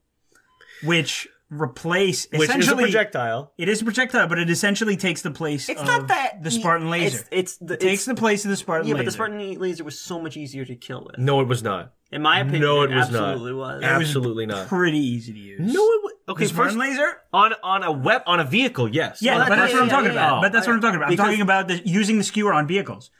which 0.84 1.28
replace 1.52 2.26
Which 2.30 2.40
is 2.42 2.48
a 2.48 2.52
essentially 2.58 2.84
projectile. 2.84 3.52
it 3.58 3.68
is 3.68 3.82
a 3.82 3.84
projectile, 3.84 4.26
but 4.26 4.38
it 4.38 4.48
essentially 4.48 4.96
takes 4.96 5.20
the 5.20 5.30
place 5.30 5.68
It's 5.68 5.80
of 5.80 5.86
not 5.86 6.08
that 6.08 6.42
the 6.42 6.50
Spartan 6.50 6.88
laser. 6.88 7.18
It's, 7.18 7.28
it's 7.30 7.56
the 7.58 7.76
takes 7.76 7.92
it's, 7.92 8.04
the 8.06 8.14
place 8.14 8.44
of 8.46 8.50
the 8.50 8.56
Spartan 8.56 8.88
yeah, 8.88 8.94
laser. 8.94 9.02
but 9.02 9.04
the 9.04 9.12
Spartan 9.12 9.58
laser 9.60 9.84
was 9.84 10.00
so 10.00 10.18
much 10.20 10.36
easier 10.36 10.64
to 10.64 10.74
kill 10.74 11.04
with. 11.04 11.18
No, 11.18 11.40
it 11.40 11.48
was 11.48 11.62
not. 11.62 11.92
In 12.10 12.22
my 12.22 12.40
opinion, 12.40 12.62
No, 12.62 12.82
it, 12.82 12.90
it 12.90 12.96
was 12.96 13.10
not. 13.10 13.22
absolutely 13.30 13.52
was. 13.52 13.82
Absolutely 13.82 14.46
not. 14.46 14.66
pretty 14.68 14.98
easy 14.98 15.32
to 15.32 15.38
use. 15.38 15.60
No, 15.60 15.82
it 15.82 16.02
was 16.02 16.12
okay. 16.30 16.44
the 16.44 16.48
Spartan 16.48 16.78
First, 16.78 16.88
laser. 16.90 17.16
on 17.32 17.52
on 17.62 17.82
a 17.82 17.92
web 17.92 18.22
on 18.26 18.40
a 18.40 18.44
vehicle, 18.44 18.88
yes. 18.88 19.20
Yeah, 19.20 19.36
Well, 19.36 19.44
but 19.44 19.48
that- 19.50 19.56
that's 19.56 19.72
yeah, 19.72 19.76
what 19.76 19.82
I'm 19.82 19.88
yeah, 19.88 19.94
talking 19.94 20.06
yeah, 20.06 20.12
about. 20.12 20.34
yeah. 20.36 20.40
But 20.40 20.52
that's 20.52 20.66
what 20.66 20.72
I'm 20.74 20.80
talking 20.80 20.96
about. 20.96 21.06
I'm 21.06 21.10
Because- 21.12 21.26
talking 21.26 21.40
about 21.42 21.68
the, 21.68 21.82
using 21.86 22.18
the 22.18 22.24
skewer 22.24 22.52
on 22.54 22.66
vehicles. 22.66 23.10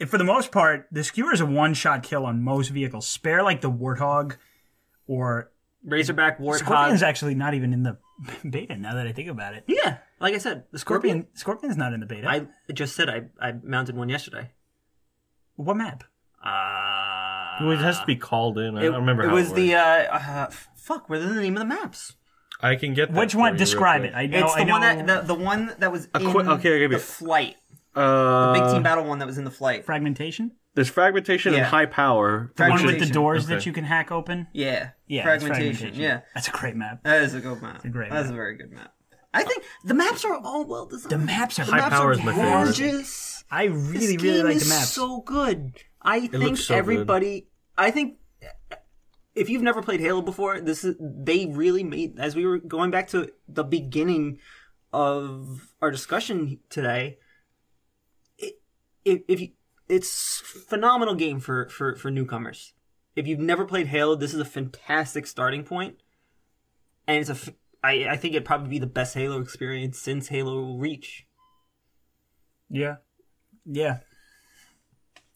Uh, 0.00 0.06
For 0.06 0.18
the 0.18 0.24
most 0.24 0.52
part, 0.52 0.86
the 0.92 1.02
skewer 1.04 1.32
is 1.32 1.40
a 1.40 1.46
one-shot 1.46 2.02
kill 2.02 2.26
on 2.26 2.42
most 2.42 2.68
vehicles. 2.68 3.06
Spare 3.06 3.42
like 3.42 3.60
the 3.62 3.70
Warthog 3.70 4.36
or 5.06 5.50
Razorback 5.84 6.38
Warthog. 6.38 6.58
Scorpion's 6.58 7.00
Warthog. 7.02 7.06
actually 7.06 7.34
not 7.34 7.54
even 7.54 7.72
in 7.72 7.82
the 7.82 7.96
beta. 8.48 8.76
Now 8.76 8.94
that 8.94 9.06
I 9.06 9.12
think 9.12 9.28
about 9.28 9.54
it, 9.54 9.64
Yeah, 9.66 9.98
like 10.20 10.34
I 10.34 10.38
said, 10.38 10.64
the 10.72 10.78
Scorpion. 10.78 11.26
Scorpion 11.34 11.36
Scorpion's 11.36 11.76
not 11.76 11.92
in 11.92 12.00
the 12.00 12.06
beta. 12.06 12.28
I 12.28 12.46
just 12.72 12.94
said 12.96 13.08
I 13.08 13.22
I 13.40 13.52
mounted 13.62 13.96
one 13.96 14.08
yesterday. 14.08 14.50
what 15.56 15.76
map? 15.76 16.04
Uh, 16.42 17.58
Well, 17.64 17.72
it 17.72 17.78
has 17.78 17.98
to 18.00 18.06
be 18.06 18.16
called 18.16 18.58
in. 18.58 18.76
I 18.76 18.80
it, 18.82 18.84
don't 18.90 19.00
remember 19.00 19.24
It 19.24 19.28
how 19.28 19.34
was 19.34 19.50
it 19.52 19.54
the 19.56 19.72
works. 19.74 20.08
uh, 20.10 20.30
uh, 20.30 20.50
fuck. 20.76 21.08
What 21.10 21.18
are 21.20 21.26
the 21.34 21.40
name 21.40 21.54
of 21.56 21.60
the 21.60 21.66
maps? 21.66 22.14
I 22.62 22.76
can 22.76 22.92
get 22.94 23.12
that 23.12 23.18
Which 23.18 23.32
for 23.32 23.38
one? 23.38 23.48
you 23.48 23.52
real 23.54 23.58
Describe 23.58 24.02
quick. 24.02 24.12
it. 24.12 24.16
I 24.16 24.26
know. 24.26 24.38
It's 24.44 24.54
the 24.54 24.60
I 24.60 24.64
know. 24.64 24.72
one 24.74 24.80
that 24.82 25.06
the, 25.26 25.34
the 25.34 25.40
one 25.40 25.74
that 25.78 25.92
was 25.92 26.04
in 26.14 26.20
qu- 26.32 26.40
okay, 26.40 26.48
I'll 26.50 26.58
give 26.58 26.90
the 26.90 26.96
you- 26.96 26.98
flight. 26.98 27.56
Uh, 27.94 28.52
the 28.52 28.60
Big 28.60 28.70
team 28.72 28.82
battle 28.82 29.04
one 29.04 29.18
that 29.18 29.26
was 29.26 29.36
in 29.38 29.44
the 29.44 29.50
flight. 29.50 29.84
fragmentation. 29.84 30.52
There's 30.80 30.88
fragmentation 30.88 31.52
Yeah. 31.52 31.58
and 31.58 31.66
high 31.68 31.84
power. 31.84 32.52
The 32.56 32.62
one 32.64 32.72
with 32.72 32.80
the 32.80 32.86
Fragmentation. 32.88 33.12
doors 33.14 33.44
Okay. 33.44 33.54
that 33.54 33.66
you 33.66 33.72
can 33.74 33.84
hack 33.84 34.10
open. 34.10 34.46
Yeah, 34.54 34.92
Yeah, 35.06 35.30
it's 35.34 35.44
fragmentation. 35.44 35.94
Yeah, 35.94 36.20
that's 36.34 36.48
a 36.48 36.52
great 36.52 36.74
map. 36.74 37.02
that 37.04 37.20
is 37.20 37.34
a 37.34 37.40
good 37.40 37.60
map. 37.60 37.84
a 37.84 37.88
great 37.88 38.10
That's 38.10 38.24
map. 38.28 38.32
a 38.32 38.36
very 38.36 38.56
good 38.56 38.70
map. 38.72 38.94
I 39.34 39.42
think 39.42 39.62
the 39.84 39.92
maps 39.92 40.24
are 40.24 40.34
all 40.42 40.64
well 40.66 40.86
designed. 40.86 41.10
The 41.10 41.18
maps 41.18 41.58
are 41.58 41.66
The 41.66 41.72
High 41.72 41.76
maps 41.80 41.94
power 41.94 42.08
are 42.08 42.12
is 42.12 42.22
my 42.22 42.32
favorite. 42.34 42.50
gorgeous. 42.64 43.44
I 43.50 43.66
This 43.68 43.76
really, 43.76 44.16
really 44.16 44.38
game 44.38 44.44
like 44.46 44.56
is 44.56 44.68
the 44.68 44.74
maps. 44.74 44.88
so 44.88 45.20
good. 45.20 45.72
I 46.00 46.20
think 46.20 46.32
looks 46.44 46.64
so 46.64 46.72
good. 46.74 46.78
everybody. 46.78 47.48
I 47.76 47.90
think 47.90 48.16
if 49.34 49.50
you've 49.50 49.60
never 49.62 49.82
played 49.82 50.00
Halo 50.00 50.22
before, 50.22 50.60
this 50.62 50.82
is 50.82 50.96
they 50.98 51.44
really 51.46 51.84
made. 51.84 52.18
As 52.18 52.34
we 52.34 52.46
were 52.46 52.58
going 52.58 52.90
back 52.90 53.08
to 53.08 53.30
the 53.48 53.64
beginning 53.64 54.38
of 54.94 55.74
our 55.82 55.90
discussion 55.90 56.58
today, 56.70 57.18
it, 58.38 58.54
if, 59.04 59.20
if 59.28 59.40
you, 59.42 59.48
it's 59.90 60.40
phenomenal 60.40 61.14
game 61.14 61.40
for 61.40 61.68
for 61.68 61.96
for 61.96 62.10
newcomers. 62.10 62.72
If 63.16 63.26
you've 63.26 63.40
never 63.40 63.64
played 63.64 63.88
Halo, 63.88 64.14
this 64.14 64.32
is 64.32 64.40
a 64.40 64.44
fantastic 64.44 65.26
starting 65.26 65.64
point. 65.64 65.96
point, 65.98 66.02
and 67.06 67.18
it's 67.18 67.28
a. 67.30 67.34
f- 67.34 67.50
I, 67.82 68.06
I 68.10 68.16
think 68.16 68.34
it'd 68.34 68.44
probably 68.46 68.68
be 68.68 68.78
the 68.78 68.86
best 68.86 69.14
Halo 69.14 69.40
experience 69.40 69.98
since 69.98 70.28
Halo 70.28 70.76
Reach. 70.76 71.26
Yeah, 72.68 72.96
yeah. 73.64 73.98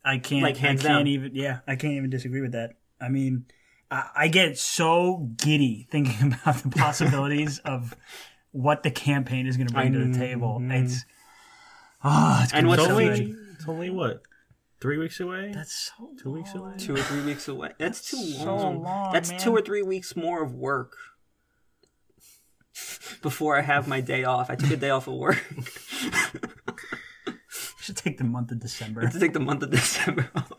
I 0.05 0.19
can't. 0.19 0.43
Like, 0.43 0.57
hands 0.59 0.85
I 0.85 0.89
can't 0.89 0.99
down. 1.01 1.07
even. 1.07 1.35
Yeah, 1.35 1.61
I 1.67 1.77
can't 1.77 1.95
even 1.95 2.11
disagree 2.11 2.43
with 2.43 2.53
that. 2.53 2.75
I 3.01 3.09
mean, 3.09 3.47
I, 3.91 4.09
I 4.15 4.29
get 4.29 4.59
so 4.59 5.31
giddy 5.37 5.89
thinking 5.91 6.33
about 6.35 6.57
the 6.57 6.69
possibilities 6.71 7.59
of 7.61 7.95
what 8.53 8.83
the 8.83 8.91
campaign 8.91 9.47
is 9.47 9.57
going 9.57 9.67
to 9.69 9.75
bring 9.75 9.93
to 9.95 10.05
the 10.07 10.17
table. 10.19 10.61
It's 10.63 11.05
oh, 12.05 12.41
it's 12.45 12.53
And 12.53 12.67
gonna 12.67 12.69
what's 12.69 12.83
be 12.83 12.89
so 12.89 12.93
only, 13.01 13.35
it's 13.55 13.69
only 13.69 13.91
what 13.91 14.23
three 14.85 14.99
weeks 14.99 15.19
away. 15.19 15.51
That's 15.55 15.91
so 15.97 16.11
two 16.23 16.31
weeks 16.31 16.55
away. 16.55 16.75
two 16.77 16.93
or 16.95 16.99
three 16.99 17.23
weeks 17.23 17.49
away. 17.49 17.71
That's 17.79 18.11
too 18.11 18.19
So 18.19 18.55
long. 18.55 18.83
long, 18.83 19.13
That's 19.15 19.31
man. 19.31 19.41
two 19.41 19.53
or 19.57 19.63
three 19.63 19.83
weeks 19.83 20.15
more 20.15 20.43
of 20.43 20.53
work 20.53 20.93
before 23.23 23.57
I 23.57 23.63
have 23.63 23.89
my 23.89 24.03
day 24.03 24.25
off. 24.25 24.51
I 24.51 24.57
took 24.57 24.71
a 24.73 24.77
day 24.77 24.91
off 24.91 25.09
of 25.09 25.15
work 25.15 25.43
You 27.27 27.33
should 27.81 27.97
take 27.97 28.19
the 28.19 28.25
month 28.25 28.51
of 28.51 28.61
December. 28.61 29.01
Have 29.01 29.13
to 29.19 29.21
take 29.21 29.33
the 29.33 29.41
month 29.41 29.63
of 29.63 29.71
December 29.71 30.31
off. 30.37 30.53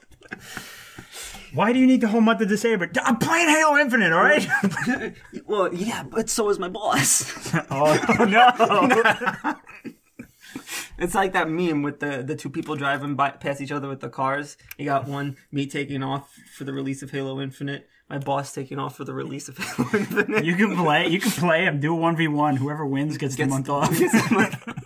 Why 1.54 1.72
do 1.72 1.78
you 1.80 1.86
need 1.86 2.02
the 2.02 2.08
whole 2.08 2.20
month 2.20 2.42
of 2.42 2.50
December? 2.50 2.90
I'm 3.04 3.18
playing 3.18 3.48
Halo 3.48 3.78
Infinite, 3.78 4.12
all 4.12 4.24
right? 4.24 5.14
Well, 5.46 5.72
yeah, 5.74 6.02
but 6.04 6.30
so 6.32 6.50
is 6.50 6.58
my 6.58 6.68
boss. 6.68 7.32
oh 7.70 7.96
no! 8.28 9.95
It's 10.98 11.16
like 11.16 11.34
that 11.34 11.50
meme 11.50 11.82
with 11.82 12.00
the, 12.00 12.24
the 12.24 12.36
two 12.36 12.50
people 12.50 12.76
driving 12.76 13.16
by 13.16 13.32
past 13.32 13.62
each 13.62 13.72
other 13.72 13.88
with 13.88 14.00
the 14.00 14.10
cars. 14.10 14.58
You 14.78 14.86
got 14.86 15.08
one 15.08 15.38
me 15.52 15.66
taking 15.68 16.04
off 16.04 16.34
for 16.56 16.64
the 16.64 16.74
release 16.74 17.02
of 17.04 17.12
Halo 17.12 17.42
Infinite, 17.42 17.88
my 18.10 18.18
boss 18.18 18.54
taking 18.54 18.80
off 18.80 18.96
for 18.96 19.04
the 19.04 19.14
release 19.14 19.48
of 19.50 19.58
Halo 19.78 19.90
Infinite. 19.94 20.46
you 20.46 20.56
can 20.56 20.76
play. 20.76 21.08
You 21.08 21.20
can 21.20 21.32
play 21.32 21.66
him. 21.66 21.80
Do 21.80 21.94
a 21.94 21.96
one 21.96 22.16
v 22.16 22.28
one. 22.28 22.58
Whoever 22.58 22.86
wins 22.86 23.18
gets, 23.18 23.36
the 23.36 23.46
month 23.46 23.70
off. 23.70 23.98
gets 23.98 24.14
the 24.14 24.34
month- 24.34 24.82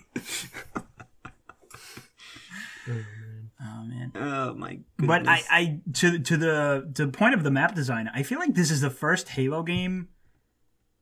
oh 3.61 3.83
man. 3.83 4.11
oh 4.15 4.53
my 4.55 4.79
goodness. 4.97 5.07
But 5.07 5.27
I, 5.27 5.41
I 5.49 5.81
to 5.93 6.19
to 6.19 6.37
the 6.37 6.91
to 6.95 7.05
the 7.05 7.11
point 7.11 7.33
of 7.33 7.43
the 7.43 7.51
map 7.51 7.75
design, 7.75 8.09
I 8.13 8.23
feel 8.23 8.39
like 8.39 8.55
this 8.55 8.71
is 8.71 8.81
the 8.81 8.89
first 8.89 9.29
Halo 9.29 9.63
game 9.63 10.09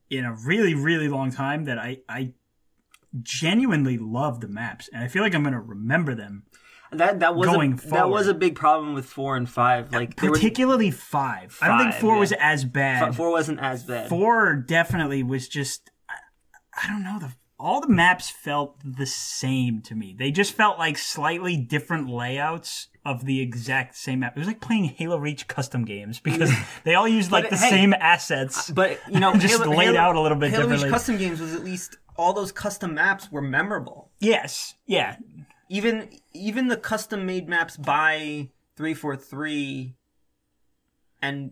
in 0.10 0.26
a 0.26 0.34
really 0.34 0.74
really 0.74 1.08
long 1.08 1.32
time 1.32 1.66
that 1.66 1.78
I 1.78 2.00
I 2.10 2.34
genuinely 3.24 3.98
love 3.98 4.42
the 4.42 4.48
maps, 4.48 4.90
and 4.94 5.04
I 5.04 5.08
feel 5.08 5.24
like 5.24 5.34
I'm 5.34 5.44
gonna 5.44 5.62
remember 5.62 6.16
them. 6.16 6.44
that 6.92 7.20
that 7.20 7.36
was 7.36 7.48
going 7.48 7.74
a, 7.74 7.88
that 7.90 8.10
was 8.10 8.28
a 8.28 8.34
big 8.34 8.56
problem 8.56 8.94
with 8.94 9.06
four 9.06 9.36
and 9.36 9.50
five. 9.50 9.92
Like 9.92 10.20
was, 10.22 10.32
Particularly 10.32 10.92
five. 10.92 11.58
I 11.62 11.68
don't 11.68 11.80
think 11.80 11.96
four 11.96 12.16
yeah. 12.16 12.20
was 12.20 12.32
as 12.34 12.66
bad. 12.66 13.16
four 13.16 13.32
wasn't 13.32 13.60
as 13.60 13.84
bad. 13.84 14.10
Four 14.10 14.56
definitely 14.56 15.24
was 15.24 15.48
just. 15.48 15.90
I, 16.10 16.16
I 16.84 16.88
don't 16.88 17.04
know 17.04 17.20
the. 17.20 17.34
All 17.60 17.82
the 17.82 17.90
maps 17.90 18.30
felt 18.30 18.80
the 18.86 19.08
same 19.08 19.82
to 19.82 19.96
me. 19.96 20.16
They 20.18 20.30
just 20.30 20.54
felt 20.54 20.78
like 20.78 20.96
slightly 20.96 21.58
different 21.58 22.08
layouts 22.08 22.90
of 23.08 23.24
the 23.24 23.40
exact 23.40 23.96
same 23.96 24.20
map. 24.20 24.36
It 24.36 24.40
was 24.40 24.48
like 24.48 24.60
playing 24.60 24.84
Halo 24.84 25.18
Reach 25.18 25.48
custom 25.48 25.86
games 25.86 26.20
because 26.20 26.52
they 26.84 26.94
all 26.96 27.08
used 27.08 27.32
like 27.32 27.50
the 27.50 27.56
hey, 27.56 27.70
same 27.70 27.94
assets. 27.94 28.70
But 28.70 29.00
you 29.10 29.22
know, 29.22 29.34
Just 29.38 29.66
laid 29.66 29.96
out 29.96 30.18
a 30.18 30.20
little 30.20 30.38
bit 30.38 30.52
differently. 30.52 30.78
Halo 30.78 30.92
Reach 30.92 30.92
differently. 30.92 30.92
custom 30.92 31.18
games 31.18 31.40
was 31.40 31.56
at 31.56 31.64
least 31.64 31.96
all 32.18 32.34
those 32.34 32.52
custom 32.52 32.96
maps 32.96 33.32
were 33.32 33.42
memorable. 33.42 34.12
Yes, 34.20 34.76
yeah, 34.86 35.18
Even 35.70 36.10
even 36.34 36.68
the 36.68 36.78
custom 36.78 37.26
made 37.26 37.48
maps 37.48 37.78
by 37.78 38.50
three 38.76 38.94
four 38.94 39.16
three, 39.16 39.96
and 41.22 41.52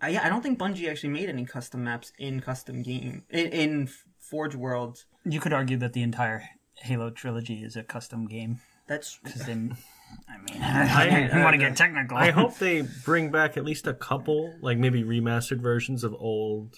I, 0.00 0.10
yeah, 0.10 0.24
I 0.24 0.28
don't 0.28 0.42
think 0.42 0.58
Bungie 0.58 0.88
actually 0.88 1.10
made 1.10 1.28
any 1.28 1.44
custom 1.44 1.84
maps 1.84 2.12
in 2.18 2.40
custom 2.40 2.82
game 2.82 3.24
in, 3.30 3.46
in 3.48 3.88
Forge 4.18 4.54
World. 4.54 5.04
you 5.24 5.40
could 5.40 5.52
argue 5.52 5.76
that 5.78 5.92
the 5.92 6.02
entire 6.02 6.42
Halo 6.74 7.10
trilogy 7.10 7.64
is 7.64 7.76
a 7.76 7.82
custom 7.82 8.26
game 8.26 8.60
That's 8.86 9.18
because 9.22 9.46
they. 9.46 9.52
I 9.52 9.56
mean, 9.56 10.62
I, 10.62 11.28
don't 11.32 11.42
want 11.42 11.54
to 11.54 11.58
get 11.58 11.76
technical. 11.76 12.16
I 12.16 12.30
hope 12.30 12.58
they 12.58 12.82
bring 13.04 13.30
back 13.30 13.56
at 13.56 13.64
least 13.64 13.86
a 13.86 13.94
couple, 13.94 14.54
like 14.60 14.78
maybe 14.78 15.02
remastered 15.02 15.60
versions 15.60 16.04
of 16.04 16.14
old 16.14 16.76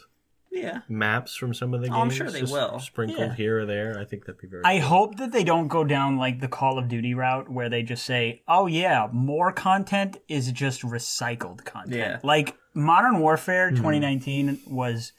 yeah. 0.60 0.80
maps 0.88 1.34
from 1.36 1.54
some 1.54 1.74
of 1.74 1.80
the 1.80 1.88
games. 1.88 1.96
Oh, 1.96 2.00
I'm 2.02 2.10
sure 2.10 2.30
they 2.30 2.40
just 2.40 2.52
will. 2.52 2.78
Sprinkled 2.80 3.18
Yeah. 3.18 3.34
here 3.34 3.60
or 3.60 3.66
there. 3.66 3.98
I 3.98 4.04
think 4.04 4.24
that'd 4.26 4.40
be 4.40 4.48
very. 4.48 4.62
I 4.64 4.78
cool. 4.78 4.88
hope 4.88 5.16
that 5.16 5.32
they 5.32 5.44
don't 5.44 5.68
go 5.68 5.84
down 5.84 6.16
like 6.16 6.40
the 6.40 6.48
Call 6.48 6.78
of 6.78 6.88
Duty 6.88 7.14
route 7.14 7.50
where 7.50 7.68
they 7.68 7.82
just 7.82 8.04
say, 8.04 8.42
"Oh 8.48 8.66
yeah, 8.66 9.08
more 9.12 9.52
content 9.52 10.18
is 10.28 10.50
just 10.52 10.82
recycled 10.82 11.64
content." 11.64 11.96
Yeah. 11.96 12.18
Like 12.22 12.56
Modern 12.74 13.20
Warfare 13.20 13.70
2019 13.70 14.60
was 14.66 15.12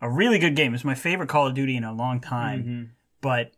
a 0.00 0.10
really 0.10 0.38
good 0.38 0.56
game. 0.56 0.74
It's 0.74 0.84
my 0.84 0.94
favorite 0.94 1.28
Call 1.28 1.46
of 1.46 1.54
Duty 1.54 1.76
in 1.76 1.84
a 1.84 1.92
long 1.92 2.20
time. 2.20 2.92
But 3.20 3.52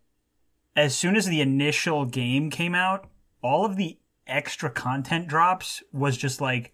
as 0.77 0.95
soon 0.95 1.17
as 1.17 1.27
the 1.27 1.41
initial 1.41 2.05
game 2.05 2.51
came 2.51 2.75
out, 2.75 3.09
all 3.43 3.65
of 3.65 3.77
the 3.77 3.99
extra 4.27 4.71
content 4.71 5.29
drops 5.29 5.83
was 5.93 6.17
just 6.17 6.41
like, 6.41 6.73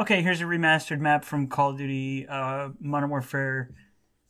okay, 0.00 0.22
here's 0.22 0.40
a 0.40 0.44
remastered 0.44 1.00
map 1.00 1.24
from 1.24 1.46
Call 1.48 1.70
of 1.70 1.78
Duty 1.78 2.26
uh, 2.28 2.68
Modern 2.80 3.10
Warfare 3.10 3.70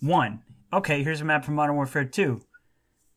1. 0.01 0.43
Okay, 0.73 1.03
here's 1.03 1.21
a 1.21 1.25
map 1.25 1.45
from 1.45 1.55
Modern 1.55 1.77
Warfare 1.77 2.05
2. 2.05 2.41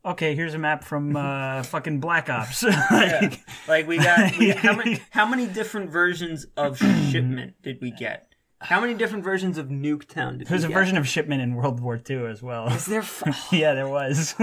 Okay, 0.04 0.34
here's 0.36 0.54
a 0.54 0.58
map 0.58 0.84
from 0.84 1.16
uh, 1.16 1.62
fucking 1.72 2.00
Black 2.00 2.30
Ops. 2.30 2.64
like, 2.92 3.40
Like 3.68 3.88
we 3.88 3.98
got, 3.98 4.38
we 4.38 4.48
got 4.54 4.58
how 4.64 4.76
many 4.76 5.00
how 5.12 5.26
many 5.28 5.46
different 5.48 5.92
versions 5.92 6.48
of 6.58 6.78
shipment 7.12 7.54
did 7.62 7.80
we 7.82 7.92
get? 7.92 8.28
How 8.62 8.80
many 8.82 8.94
different 8.94 9.24
versions 9.24 9.58
of 9.58 9.68
Nuketown 9.70 10.38
did 10.40 10.48
There's 10.48 10.64
a 10.64 10.68
get? 10.70 10.74
version 10.76 10.98
of 10.98 11.08
Shipment 11.08 11.42
in 11.42 11.56
World 11.56 11.80
War 11.80 12.00
II 12.10 12.26
as 12.28 12.42
well. 12.44 12.68
Is 12.68 12.86
there? 12.86 13.00
F- 13.02 13.48
yeah, 13.52 13.74
there 13.74 13.88
was. 13.90 14.36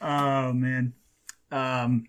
Oh 0.00 0.52
man. 0.52 0.92
Um, 1.50 2.04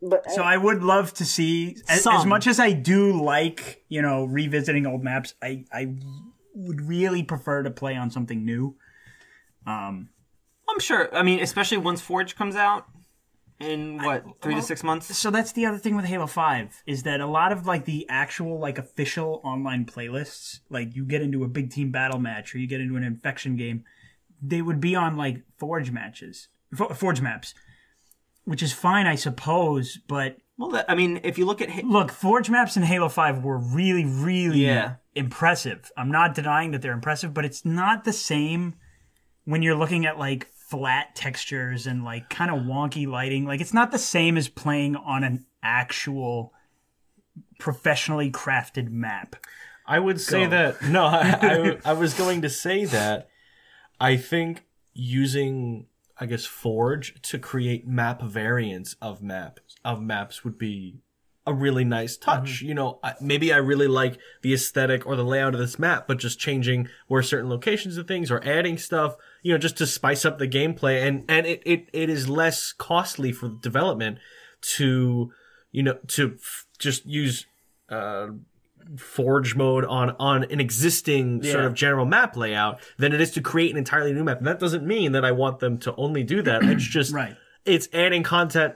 But 0.00 0.30
so 0.32 0.42
I 0.42 0.56
would 0.56 0.82
love 0.82 1.14
to 1.14 1.24
see 1.24 1.76
as, 1.88 2.06
as 2.06 2.26
much 2.26 2.46
as 2.46 2.58
I 2.60 2.72
do 2.72 3.20
like 3.22 3.84
you 3.88 4.02
know 4.02 4.24
revisiting 4.24 4.86
old 4.86 5.02
maps. 5.02 5.34
I 5.42 5.64
I 5.72 5.94
would 6.54 6.82
really 6.82 7.22
prefer 7.22 7.62
to 7.62 7.70
play 7.70 7.96
on 7.96 8.10
something 8.10 8.44
new. 8.44 8.76
Um, 9.66 10.10
I'm 10.68 10.80
sure. 10.80 11.14
I 11.14 11.22
mean, 11.22 11.40
especially 11.40 11.78
once 11.78 12.00
Forge 12.00 12.36
comes 12.36 12.56
out 12.56 12.86
in 13.60 14.02
what 14.02 14.24
three 14.40 14.54
to 14.54 14.62
six 14.62 14.82
months. 14.82 15.16
so 15.16 15.30
that's 15.30 15.52
the 15.52 15.66
other 15.66 15.78
thing 15.78 15.94
with 15.94 16.04
Halo 16.04 16.26
5 16.26 16.82
is 16.86 17.04
that 17.04 17.20
a 17.20 17.26
lot 17.26 17.52
of 17.52 17.66
like 17.66 17.84
the 17.84 18.06
actual 18.08 18.58
like 18.58 18.78
official 18.78 19.40
online 19.44 19.84
playlists, 19.84 20.60
like 20.68 20.94
you 20.96 21.04
get 21.04 21.22
into 21.22 21.44
a 21.44 21.48
big 21.48 21.70
team 21.70 21.90
battle 21.90 22.18
match 22.18 22.54
or 22.54 22.58
you 22.58 22.66
get 22.66 22.80
into 22.80 22.96
an 22.96 23.04
infection 23.04 23.56
game, 23.56 23.84
they 24.40 24.62
would 24.62 24.80
be 24.80 24.96
on 24.96 25.16
like 25.16 25.42
Forge 25.58 25.90
matches, 25.90 26.48
Forge 26.74 27.20
maps, 27.20 27.54
which 28.44 28.62
is 28.62 28.72
fine, 28.72 29.06
I 29.06 29.14
suppose. 29.14 29.98
But 30.08 30.38
Well, 30.62 30.70
that, 30.70 30.84
I 30.88 30.94
mean, 30.94 31.18
if 31.24 31.38
you 31.38 31.44
look 31.44 31.60
at 31.60 31.70
Ha- 31.70 31.82
look, 31.84 32.12
Forge 32.12 32.48
maps 32.48 32.76
in 32.76 32.84
Halo 32.84 33.08
5 33.08 33.42
were 33.42 33.58
really, 33.58 34.04
really 34.04 34.64
Yeah. 34.64 34.94
impressive. 35.16 35.90
I'm 35.96 36.12
not 36.12 36.36
denying 36.36 36.70
that 36.70 36.82
they're 36.82 36.92
impressive, 36.92 37.34
but 37.34 37.44
it's 37.44 37.64
not 37.64 38.04
the 38.04 38.12
same 38.12 38.76
when 39.44 39.62
you're 39.62 39.74
looking 39.74 40.06
at 40.06 40.20
like 40.20 40.46
flat 40.52 41.16
textures 41.16 41.88
and 41.88 42.04
like 42.04 42.30
kind 42.30 42.48
of 42.48 42.58
wonky 42.60 43.08
lighting. 43.08 43.44
Like 43.44 43.60
it's 43.60 43.74
not 43.74 43.90
the 43.90 43.98
same 43.98 44.36
as 44.36 44.46
playing 44.48 44.94
on 44.94 45.24
an 45.24 45.46
actual 45.64 46.52
professionally 47.58 48.30
crafted 48.30 48.88
map. 48.88 49.34
I 49.84 49.98
would 49.98 50.20
say 50.20 50.44
Go. 50.44 50.50
that 50.50 50.82
no, 50.84 51.06
I, 51.06 51.38
I, 51.42 51.78
I 51.90 51.92
was 51.94 52.14
going 52.14 52.42
to 52.42 52.48
say 52.48 52.84
that 52.84 53.28
I 54.00 54.16
think 54.16 54.64
using 54.94 55.86
I 56.22 56.26
guess 56.26 56.46
Forge 56.46 57.20
to 57.22 57.38
create 57.40 57.84
map 57.84 58.22
variants 58.22 58.94
of 59.02 59.22
maps 59.22 59.74
of 59.84 60.00
maps 60.00 60.44
would 60.44 60.56
be 60.56 61.00
a 61.44 61.52
really 61.52 61.82
nice 61.82 62.16
touch. 62.16 62.58
Mm-hmm. 62.58 62.66
You 62.68 62.74
know, 62.74 63.00
I, 63.02 63.14
maybe 63.20 63.52
I 63.52 63.56
really 63.56 63.88
like 63.88 64.18
the 64.42 64.54
aesthetic 64.54 65.04
or 65.04 65.16
the 65.16 65.24
layout 65.24 65.54
of 65.54 65.58
this 65.58 65.80
map, 65.80 66.06
but 66.06 66.20
just 66.20 66.38
changing 66.38 66.88
where 67.08 67.24
certain 67.24 67.50
locations 67.50 67.96
of 67.96 68.06
things 68.06 68.30
or 68.30 68.40
adding 68.46 68.78
stuff, 68.78 69.16
you 69.42 69.50
know, 69.50 69.58
just 69.58 69.76
to 69.78 69.86
spice 69.86 70.24
up 70.24 70.38
the 70.38 70.46
gameplay 70.46 71.04
and 71.04 71.24
and 71.28 71.44
it 71.44 71.60
it, 71.66 71.88
it 71.92 72.08
is 72.08 72.28
less 72.28 72.72
costly 72.72 73.32
for 73.32 73.48
development 73.60 74.18
to 74.76 75.32
you 75.72 75.82
know 75.82 75.98
to 76.06 76.36
f- 76.38 76.66
just 76.78 77.04
use 77.04 77.46
uh 77.88 78.28
forge 78.98 79.54
mode 79.56 79.84
on 79.84 80.10
on 80.18 80.44
an 80.44 80.60
existing 80.60 81.42
sort 81.42 81.64
of 81.64 81.74
general 81.74 82.06
map 82.06 82.36
layout 82.36 82.80
than 82.98 83.12
it 83.12 83.20
is 83.20 83.30
to 83.32 83.40
create 83.40 83.70
an 83.70 83.76
entirely 83.78 84.12
new 84.12 84.24
map. 84.24 84.38
And 84.38 84.46
that 84.46 84.58
doesn't 84.58 84.86
mean 84.86 85.12
that 85.12 85.24
I 85.24 85.32
want 85.32 85.58
them 85.60 85.78
to 85.78 85.94
only 85.96 86.22
do 86.24 86.42
that. 86.42 86.62
It's 86.72 86.84
just 86.84 87.12
Right. 87.12 87.36
it's 87.64 87.88
adding 87.92 88.22
content 88.22 88.74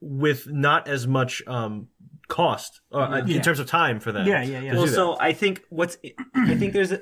with 0.00 0.46
not 0.46 0.86
as 0.88 1.06
much 1.06 1.42
um 1.46 1.88
cost 2.28 2.80
uh, 2.92 3.22
Yeah. 3.26 3.36
in 3.36 3.42
terms 3.42 3.58
of 3.58 3.66
time 3.66 4.00
for 4.00 4.12
them. 4.12 4.26
Yeah, 4.26 4.42
yeah, 4.42 4.60
yeah. 4.60 4.74
Well, 4.74 4.86
so 4.86 5.16
I 5.18 5.32
think 5.32 5.62
what's 5.70 5.96
I 6.34 6.54
think 6.54 6.72
there's 6.74 6.92
a, 6.92 7.00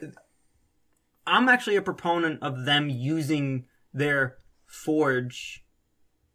I'm 1.26 1.48
actually 1.48 1.76
a 1.76 1.82
proponent 1.82 2.42
of 2.42 2.64
them 2.64 2.88
using 2.88 3.66
their 3.92 4.36
Forge 4.68 5.64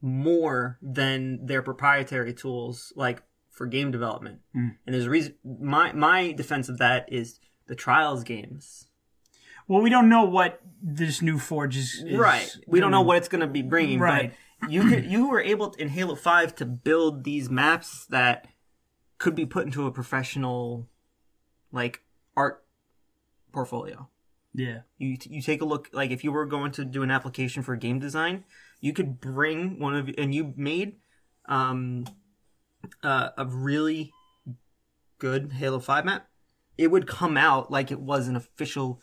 more 0.02 0.78
than 0.82 1.46
their 1.46 1.62
proprietary 1.62 2.34
tools, 2.34 2.92
like 2.96 3.22
for 3.62 3.68
game 3.68 3.92
development. 3.92 4.40
And 4.56 4.96
there's 4.96 5.06
a 5.06 5.10
reason. 5.12 5.36
My 5.44 5.94
my 5.94 6.32
defense 6.32 6.68
of 6.68 6.80
that 6.80 7.14
is 7.14 7.40
the 7.68 7.76
Trials 7.76 8.24
games. 8.24 8.88
Well, 9.68 9.84
we 9.84 9.92
don't 9.92 10.10
know 10.10 10.24
what 10.24 10.60
this 10.82 11.22
new 11.22 11.38
Forge 11.38 11.78
is. 11.78 12.04
is 12.04 12.18
right. 12.18 12.58
We 12.66 12.80
don't 12.80 12.90
know 12.90 13.04
what 13.04 13.18
it's 13.18 13.28
going 13.28 13.42
to 13.42 13.48
be 13.48 13.62
bringing. 13.62 14.00
Right. 14.00 14.34
But 14.60 14.72
you 14.72 14.90
could, 14.90 15.06
you 15.06 15.30
were 15.30 15.42
able 15.42 15.70
to, 15.70 15.80
in 15.80 15.90
Halo 15.90 16.16
Five 16.16 16.56
to 16.56 16.66
build 16.66 17.24
these 17.24 17.52
maps 17.52 18.08
that 18.08 18.48
could 19.20 19.36
be 19.36 19.46
put 19.46 19.68
into 19.68 19.86
a 19.86 19.92
professional, 19.92 20.90
like 21.72 22.02
art 22.36 22.66
portfolio. 23.52 24.10
Yeah. 24.56 24.80
You 24.98 25.18
you 25.30 25.44
take 25.44 25.62
a 25.62 25.66
look 25.66 25.88
like 25.94 26.10
if 26.10 26.24
you 26.24 26.32
were 26.32 26.48
going 26.48 26.72
to 26.72 26.84
do 26.84 27.04
an 27.04 27.12
application 27.12 27.62
for 27.62 27.76
game 27.76 28.00
design, 28.00 28.44
you 28.80 28.92
could 28.92 29.22
bring 29.22 29.78
one 29.80 29.94
of 29.94 30.10
and 30.18 30.34
you 30.34 30.52
made 30.58 30.96
um 31.46 32.06
uh, 33.04 33.30
a 33.38 33.46
really 33.46 34.12
good 35.20 35.54
Halo 35.54 35.80
5 35.80 36.06
map. 36.06 36.28
It 36.78 36.88
would 36.88 37.08
come 37.08 37.38
out 37.38 37.72
like 37.72 37.92
it 37.92 38.00
was 38.00 38.28
an 38.28 38.36
official 38.36 39.02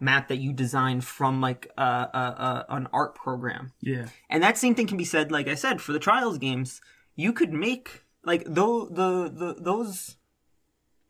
map 0.00 0.28
that 0.28 0.38
you 0.38 0.52
designed 0.52 1.04
from 1.04 1.40
like 1.40 1.70
uh, 1.78 2.06
uh, 2.12 2.34
uh, 2.36 2.64
an 2.68 2.88
art 2.92 3.14
program. 3.14 3.72
Yeah. 3.80 4.08
And 4.28 4.42
that 4.42 4.58
same 4.58 4.74
thing 4.74 4.86
can 4.86 4.96
be 4.96 5.04
said, 5.04 5.32
like 5.32 5.48
I 5.48 5.54
said, 5.54 5.80
for 5.80 5.92
the 5.92 5.98
Trials 5.98 6.38
games. 6.38 6.80
You 7.16 7.32
could 7.32 7.52
make 7.52 8.02
like 8.24 8.42
though 8.46 8.86
the, 8.86 9.30
the 9.30 9.54
those 9.60 10.16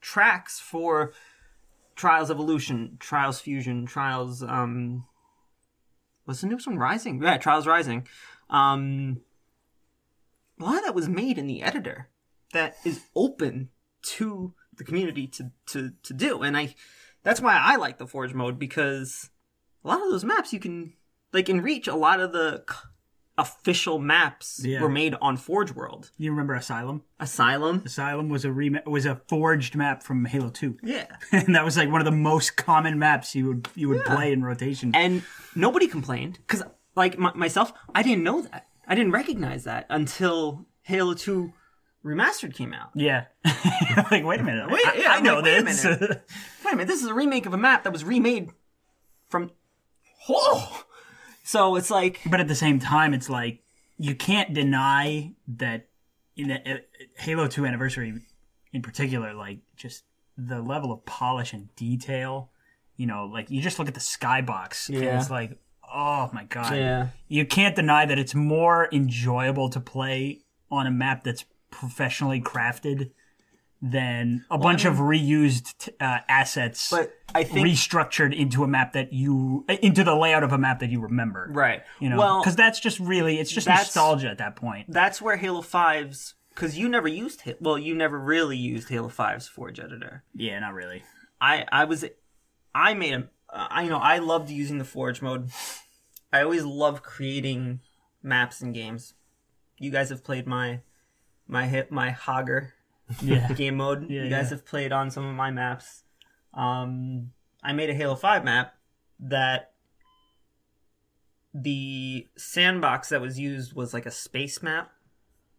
tracks 0.01 0.61
for 0.61 1.13
Trials 1.97 2.31
Evolution, 2.31 2.97
Trials 3.01 3.41
Fusion, 3.41 3.87
Trials 3.87 4.43
um 4.43 5.05
what's 6.25 6.43
the 6.43 6.47
newest 6.47 6.67
one? 6.67 6.79
Rising. 6.79 7.23
Yeah, 7.23 7.39
Trials 7.39 7.67
Rising. 7.67 8.07
Um 8.51 9.21
a 10.61 10.65
lot 10.65 10.79
of 10.79 10.85
that 10.85 10.95
was 10.95 11.09
made 11.09 11.39
in 11.39 11.47
the 11.47 11.63
editor 11.63 12.09
that 12.53 12.77
is 12.85 13.01
open 13.17 13.71
to 14.03 14.55
the 14.77 14.85
community 14.85 15.27
to, 15.27 15.51
to, 15.67 15.93
to 16.03 16.13
do. 16.15 16.43
And 16.43 16.57
I 16.57 16.75
that's 17.23 17.41
why 17.41 17.59
I 17.61 17.77
like 17.77 17.99
the 17.99 18.07
Forge 18.07 18.35
mode 18.35 18.59
because 18.59 19.31
a 19.85 19.89
lot 19.89 20.03
of 20.03 20.11
those 20.11 20.25
maps 20.25 20.53
you 20.53 20.61
can 20.61 20.93
like 21.33 21.49
in 21.49 21.61
Reach, 21.63 21.89
a 21.89 21.97
lot 21.97 22.21
of 22.21 22.33
the 22.33 22.65
official 23.37 23.99
maps 23.99 24.61
Yeah. 24.65 24.81
were 24.81 24.89
made 24.89 25.15
on 25.21 25.37
Forge 25.37 25.73
World. 25.75 26.11
You 26.17 26.31
remember 26.31 26.55
Asylum? 26.55 27.03
Asylum. 27.19 27.83
Asylum 27.85 28.29
was 28.29 28.45
a 28.45 28.53
rem- 28.53 28.79
was 28.87 29.07
a 29.07 29.21
forged 29.29 29.75
map 29.75 30.03
from 30.05 30.25
Halo 30.25 30.51
2. 30.51 30.79
Yeah. 30.85 31.07
and 31.33 31.55
that 31.57 31.65
was 31.65 31.77
like 31.77 31.91
one 31.91 32.01
of 32.01 32.05
the 32.05 32.13
most 32.13 32.57
common 32.57 32.99
maps 32.99 33.35
you 33.35 33.47
would 33.49 33.69
you 33.75 33.89
would 33.89 34.05
play 34.05 34.33
in 34.33 34.45
rotation. 34.45 34.93
And 34.95 35.23
nobody 35.57 35.89
complained 35.89 36.39
because, 36.47 36.63
like 36.95 37.19
my, 37.19 37.33
myself, 37.35 37.73
I 37.95 38.03
didn't 38.05 38.23
know 38.23 38.43
that. 38.43 38.69
I 38.87 38.95
didn't 38.95 39.13
recognize 39.13 39.65
that 39.65 39.87
until 39.91 40.67
Halo 40.83 41.15
2 41.15 41.53
Remastered 42.05 42.55
came 42.55 42.75
out. 42.75 42.91
yeah. 42.95 43.25
like 44.11 44.25
wait 44.25 44.39
a 44.41 44.43
minute. 44.43 44.71
Wait, 44.71 44.87
I, 44.87 44.95
yeah, 44.97 45.13
I 45.13 45.21
know 45.21 45.37
like, 45.37 45.45
wait 45.45 45.59
a 45.59 45.63
this. 45.65 45.85
minute. 45.85 46.01
Wait 46.65 46.73
a 46.73 46.77
minute, 46.77 46.87
this 46.89 47.01
is 47.03 47.07
a 47.09 47.15
remake 47.15 47.47
of 47.47 47.55
a 47.55 47.57
map 47.59 47.85
that 47.85 47.93
was 47.93 48.05
remade 48.05 48.51
from. 49.29 49.51
Oh! 50.29 50.85
So 51.45 51.77
it's 51.77 51.91
like. 51.91 52.21
but 52.27 52.41
at 52.41 52.49
the 52.49 52.55
same 52.55 52.79
time 52.79 53.15
it's 53.15 53.31
like 53.31 53.63
you 53.99 54.15
can't 54.15 54.53
deny 54.53 55.33
that 55.57 55.89
in 56.37 56.49
the 56.49 56.73
uh, 56.75 56.79
Halo 57.19 57.47
2 57.47 57.65
anniversary 57.65 58.13
in 58.73 58.83
particular 58.83 59.33
like 59.35 59.61
just 59.77 60.05
the 60.37 60.61
level 60.61 60.91
of 60.93 61.05
polish 61.07 61.53
and 61.53 61.75
detail, 61.77 62.51
you 62.97 63.07
know, 63.07 63.25
like 63.33 63.51
you 63.51 63.63
just 63.63 63.79
look 63.79 63.89
at 63.89 63.95
the 63.95 64.01
skybox 64.01 64.89
and 64.89 64.99
Yeah. 64.99 65.19
it's 65.19 65.31
like 65.31 65.57
oh 65.95 66.29
my 66.33 66.45
god. 66.45 66.75
Yeah. 66.77 67.09
you 67.29 67.47
can't 67.47 67.77
deny 67.77 68.05
that 68.05 68.19
it's 68.19 68.35
more 68.35 68.89
enjoyable 68.93 69.69
to 69.71 69.81
play 69.81 70.41
on 70.71 70.87
a 70.87 70.91
map 70.91 71.25
that's 71.25 71.45
professionally 71.71 72.41
crafted 72.41 73.11
than 73.83 74.45
a 74.51 74.57
bunch 74.57 74.85
of 74.87 74.95
reused 74.97 75.91
uh, 76.01 76.19
assets 76.29 76.91
But 76.91 77.13
I 77.35 77.45
think. 77.45 77.67
restructured 77.67 78.35
into 78.35 78.65
a 78.65 78.69
map 78.69 78.95
that 78.95 79.13
you 79.13 79.67
into 79.69 80.03
the 80.03 80.15
layout 80.15 80.43
of 80.43 80.53
a 80.53 80.59
map 80.59 80.81
that 80.81 80.89
you 80.89 81.01
remember 81.01 81.49
right. 81.51 81.83
you 82.01 82.09
know 82.09 82.17
well, 82.17 82.41
because 82.41 82.57
that's 82.57 82.81
just 82.81 82.99
really 82.99 83.39
it's 83.39 83.51
just 83.51 83.67
nostalgia 83.67 84.31
at 84.31 84.39
that 84.39 84.57
point 84.57 84.87
that's 84.89 85.21
where 85.21 85.37
Halo 85.37 85.61
5's. 85.61 86.35
Because 86.51 86.79
you 86.79 86.89
never 86.89 87.09
used. 87.09 87.43
Well, 87.61 87.77
you 87.77 87.95
never 87.97 88.17
really 88.19 88.57
used 88.57 88.89
Halo 88.89 89.09
5's 89.09 89.49
Forge 89.49 89.79
Editor. 89.81 90.23
yeah 90.35 90.59
not 90.61 90.73
really 90.73 91.03
I 91.41 91.67
I 91.71 91.85
was 91.85 92.05
I 92.75 92.95
made 92.95 93.13
a 93.15 93.29
I 93.53 93.83
you 93.83 93.91
know 93.91 93.99
I 93.99 94.19
loved 94.19 94.49
using 94.51 94.79
the 94.79 94.85
Forge 94.85 95.21
mode. 95.21 95.51
I 96.35 96.43
always 96.43 96.65
love 96.65 97.05
creating 97.05 97.79
maps 98.21 98.61
and 98.61 98.75
games. 98.75 99.15
You 99.79 99.93
guys 99.93 100.11
have 100.11 100.25
played 100.25 100.49
my 100.49 100.81
my 101.47 101.67
hit 101.67 101.93
my 101.93 102.11
Hogger 102.11 102.73
yeah 103.23 103.53
game 103.53 103.77
mode. 103.77 104.11
Yeah, 104.11 104.25
you 104.25 104.31
guys 104.31 104.47
yeah. 104.47 104.57
have 104.57 104.67
played 104.67 104.91
on 104.91 105.13
some 105.13 105.25
of 105.25 105.37
my 105.37 105.53
maps. 105.53 106.03
Um, 106.53 107.31
I 107.63 107.73
made 107.73 107.89
a 107.89 107.95
Halo 107.95 108.17
Five 108.17 108.45
map 108.45 108.75
that 109.21 109.75
the 111.55 112.27
sandbox 112.37 113.11
that 113.11 113.21
was 113.21 113.39
used 113.39 113.75
was 113.75 113.95
like 113.95 114.05
a 114.05 114.11
space 114.11 114.61
map. 114.61 114.91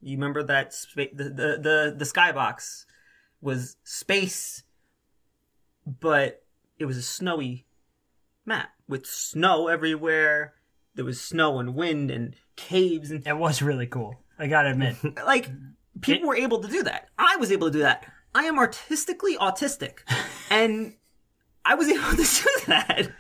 You 0.02 0.18
remember 0.18 0.43
that 0.43 0.73
spa- 0.73 1.14
the, 1.14 1.23
the 1.23 1.57
the 1.57 1.95
the 1.97 2.06
skybox 2.06 2.84
was 3.39 3.77
space, 3.85 4.64
but 5.85 6.43
it 6.77 6.84
was 6.84 6.97
a 6.97 7.02
snowy 7.02 7.65
map 8.45 8.72
with 8.89 9.06
snow 9.06 9.69
everywhere. 9.69 10.55
There 10.95 11.05
was 11.05 11.19
snow 11.22 11.59
and 11.59 11.76
wind 11.76 12.09
and 12.11 12.35
caves 12.55 13.11
and 13.11 13.26
it 13.27 13.38
was 13.38 13.61
really 13.61 13.85
cool 13.88 14.15
i 14.39 14.47
gotta 14.47 14.72
admit 14.72 14.95
like 15.26 15.49
people 16.01 16.27
were 16.27 16.35
able 16.35 16.61
to 16.61 16.67
do 16.69 16.84
that. 16.84 17.09
I 17.17 17.35
was 17.38 17.51
able 17.51 17.67
to 17.67 17.73
do 17.73 17.80
that. 17.80 18.05
I 18.34 18.43
am 18.43 18.57
artistically 18.59 19.38
autistic, 19.38 19.99
and 20.49 20.93
I 21.63 21.76
was 21.76 21.88
able 21.88 22.11
to 22.11 22.17
do 22.17 22.49
that. 22.67 23.11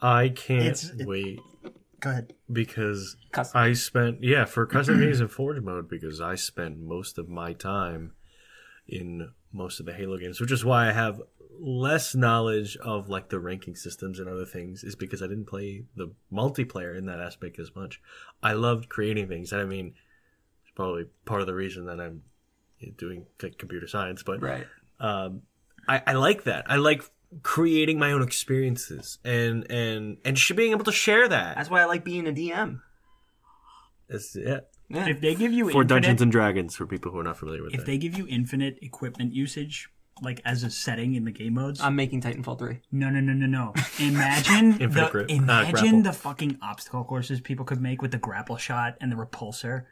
I 0.00 0.30
can't 0.30 0.62
It's- 0.62 0.90
it- 0.98 1.06
wait 1.06 1.40
Go 2.00 2.10
ahead. 2.10 2.32
because 2.50 3.16
Custom. 3.32 3.60
I 3.60 3.72
spent 3.74 4.24
yeah 4.24 4.46
for 4.46 4.64
custom 4.66 4.98
games 5.00 5.20
in 5.20 5.28
Forge 5.28 5.60
mode 5.60 5.88
because 5.90 6.20
I 6.20 6.34
spent 6.36 6.78
most 6.78 7.18
of 7.18 7.28
my 7.28 7.52
time 7.52 8.12
in 8.88 9.32
most 9.52 9.78
of 9.80 9.84
the 9.86 9.92
Halo 9.92 10.16
games, 10.18 10.40
which 10.40 10.50
is 10.52 10.64
why 10.64 10.88
I 10.88 10.92
have 10.92 11.20
less 11.58 12.14
knowledge 12.14 12.76
of 12.78 13.08
like 13.08 13.28
the 13.28 13.38
ranking 13.38 13.74
systems 13.74 14.18
and 14.18 14.28
other 14.28 14.44
things. 14.46 14.84
Is 14.84 14.94
because 14.96 15.22
I 15.22 15.26
didn't 15.26 15.46
play 15.46 15.84
the 15.96 16.12
multiplayer 16.32 16.96
in 16.96 17.06
that 17.06 17.20
aspect 17.20 17.58
as 17.58 17.74
much. 17.74 18.00
I 18.42 18.52
loved 18.52 18.88
creating 18.88 19.28
things, 19.28 19.52
and 19.52 19.60
I 19.60 19.64
mean, 19.64 19.94
it's 20.62 20.72
probably 20.74 21.06
part 21.24 21.40
of 21.40 21.46
the 21.46 21.54
reason 21.54 21.86
that 21.86 22.00
I'm 22.00 22.22
doing 22.96 23.26
like, 23.42 23.58
computer 23.58 23.86
science, 23.86 24.22
but 24.22 24.40
Right. 24.42 24.66
um, 25.00 25.42
I, 25.86 26.02
I 26.06 26.12
like 26.14 26.44
that. 26.44 26.64
I 26.70 26.76
like 26.76 27.02
creating 27.42 27.98
my 27.98 28.10
own 28.12 28.22
experiences 28.22 29.18
and 29.24 29.70
and 29.70 30.16
and 30.24 30.38
sh- 30.38 30.52
being 30.52 30.72
able 30.72 30.84
to 30.84 30.92
share 30.92 31.28
that. 31.28 31.56
That's 31.56 31.70
why 31.70 31.80
I 31.82 31.84
like 31.84 32.04
being 32.04 32.26
a 32.26 32.32
DM. 32.32 32.80
It's, 34.08 34.34
yeah. 34.34 34.60
Yeah. 34.88 35.06
If 35.08 35.20
they 35.20 35.36
give 35.36 35.52
you 35.52 35.66
For 35.70 35.82
infinite, 35.82 35.88
Dungeons 35.88 36.22
and 36.22 36.32
Dragons, 36.32 36.74
for 36.74 36.84
people 36.86 37.12
who 37.12 37.20
are 37.20 37.24
not 37.24 37.36
familiar 37.36 37.62
with 37.62 37.72
it. 37.72 37.74
if 37.74 37.80
that. 37.80 37.86
they 37.86 37.96
give 37.98 38.18
you 38.18 38.26
infinite 38.28 38.78
equipment 38.82 39.32
usage, 39.32 39.88
like 40.22 40.40
as 40.44 40.62
a 40.62 40.70
setting 40.70 41.14
in 41.14 41.24
the 41.24 41.30
game 41.30 41.54
modes, 41.54 41.80
I'm 41.80 41.96
making 41.96 42.20
Titanfall 42.22 42.58
3. 42.58 42.80
no, 42.92 43.08
no, 43.10 43.20
no, 43.20 43.32
no, 43.32 43.46
no. 43.46 43.74
Imagine 43.98 44.72
Infinite 44.80 44.90
the 44.90 45.08
grip. 45.10 45.30
Uh, 45.30 45.34
imagine 45.34 45.72
grapple. 45.72 46.02
the 46.02 46.12
fucking 46.12 46.58
obstacle 46.62 47.04
courses 47.04 47.40
people 47.40 47.64
could 47.64 47.80
make 47.80 48.02
with 48.02 48.10
the 48.12 48.18
grapple 48.18 48.56
shot 48.56 48.96
and 49.00 49.10
the 49.12 49.16
repulsor. 49.16 49.84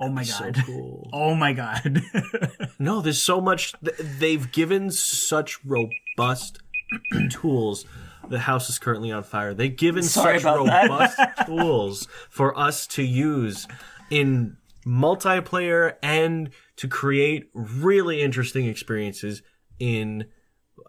Oh 0.00 0.08
my 0.08 0.22
so 0.22 0.44
god. 0.44 0.62
cool. 0.64 1.10
Oh 1.14 1.34
my 1.34 1.52
god. 1.52 2.02
No, 2.78 3.00
there's 3.00 3.20
so 3.20 3.40
much. 3.40 3.72
th- 3.84 3.96
They've 3.98 4.52
given 4.52 4.90
such 4.92 5.58
robust 5.64 6.58
tools. 7.30 7.84
The 8.28 8.38
house 8.40 8.68
is 8.70 8.78
currently 8.78 9.10
on 9.10 9.22
fire. 9.24 9.54
They've 9.54 9.74
given 9.74 10.02
Sorry 10.04 10.38
such 10.38 10.42
about 10.42 10.66
that. 10.66 10.82
robust 10.90 11.18
tools 11.46 12.06
for 12.30 12.56
us 12.58 12.86
to 12.88 13.02
use 13.02 13.66
in 14.10 14.56
multiplayer 14.88 15.96
and 16.02 16.50
to 16.76 16.88
create 16.88 17.50
really 17.52 18.22
interesting 18.22 18.66
experiences 18.66 19.42
in 19.78 20.24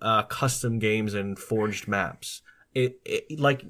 uh, 0.01 0.23
custom 0.23 0.79
games 0.79 1.13
and 1.13 1.37
forged 1.37 1.87
maps. 1.87 2.41
It, 2.73 2.99
it 3.03 3.39
like 3.39 3.65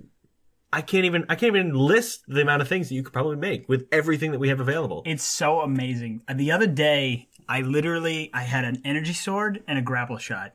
I 0.71 0.81
can't 0.81 1.05
even 1.05 1.25
I 1.29 1.35
can't 1.35 1.55
even 1.55 1.73
list 1.73 2.25
the 2.27 2.41
amount 2.41 2.61
of 2.61 2.67
things 2.67 2.89
that 2.89 2.95
you 2.95 3.01
could 3.01 3.13
probably 3.13 3.37
make 3.37 3.67
with 3.67 3.87
everything 3.91 4.31
that 4.31 4.39
we 4.39 4.49
have 4.49 4.59
available. 4.59 5.01
It's 5.05 5.23
so 5.23 5.61
amazing. 5.61 6.21
The 6.33 6.51
other 6.51 6.67
day, 6.67 7.27
I 7.47 7.61
literally 7.61 8.29
I 8.33 8.43
had 8.43 8.65
an 8.65 8.81
energy 8.85 9.13
sword 9.13 9.63
and 9.67 9.79
a 9.79 9.81
grapple 9.81 10.17
shot, 10.17 10.53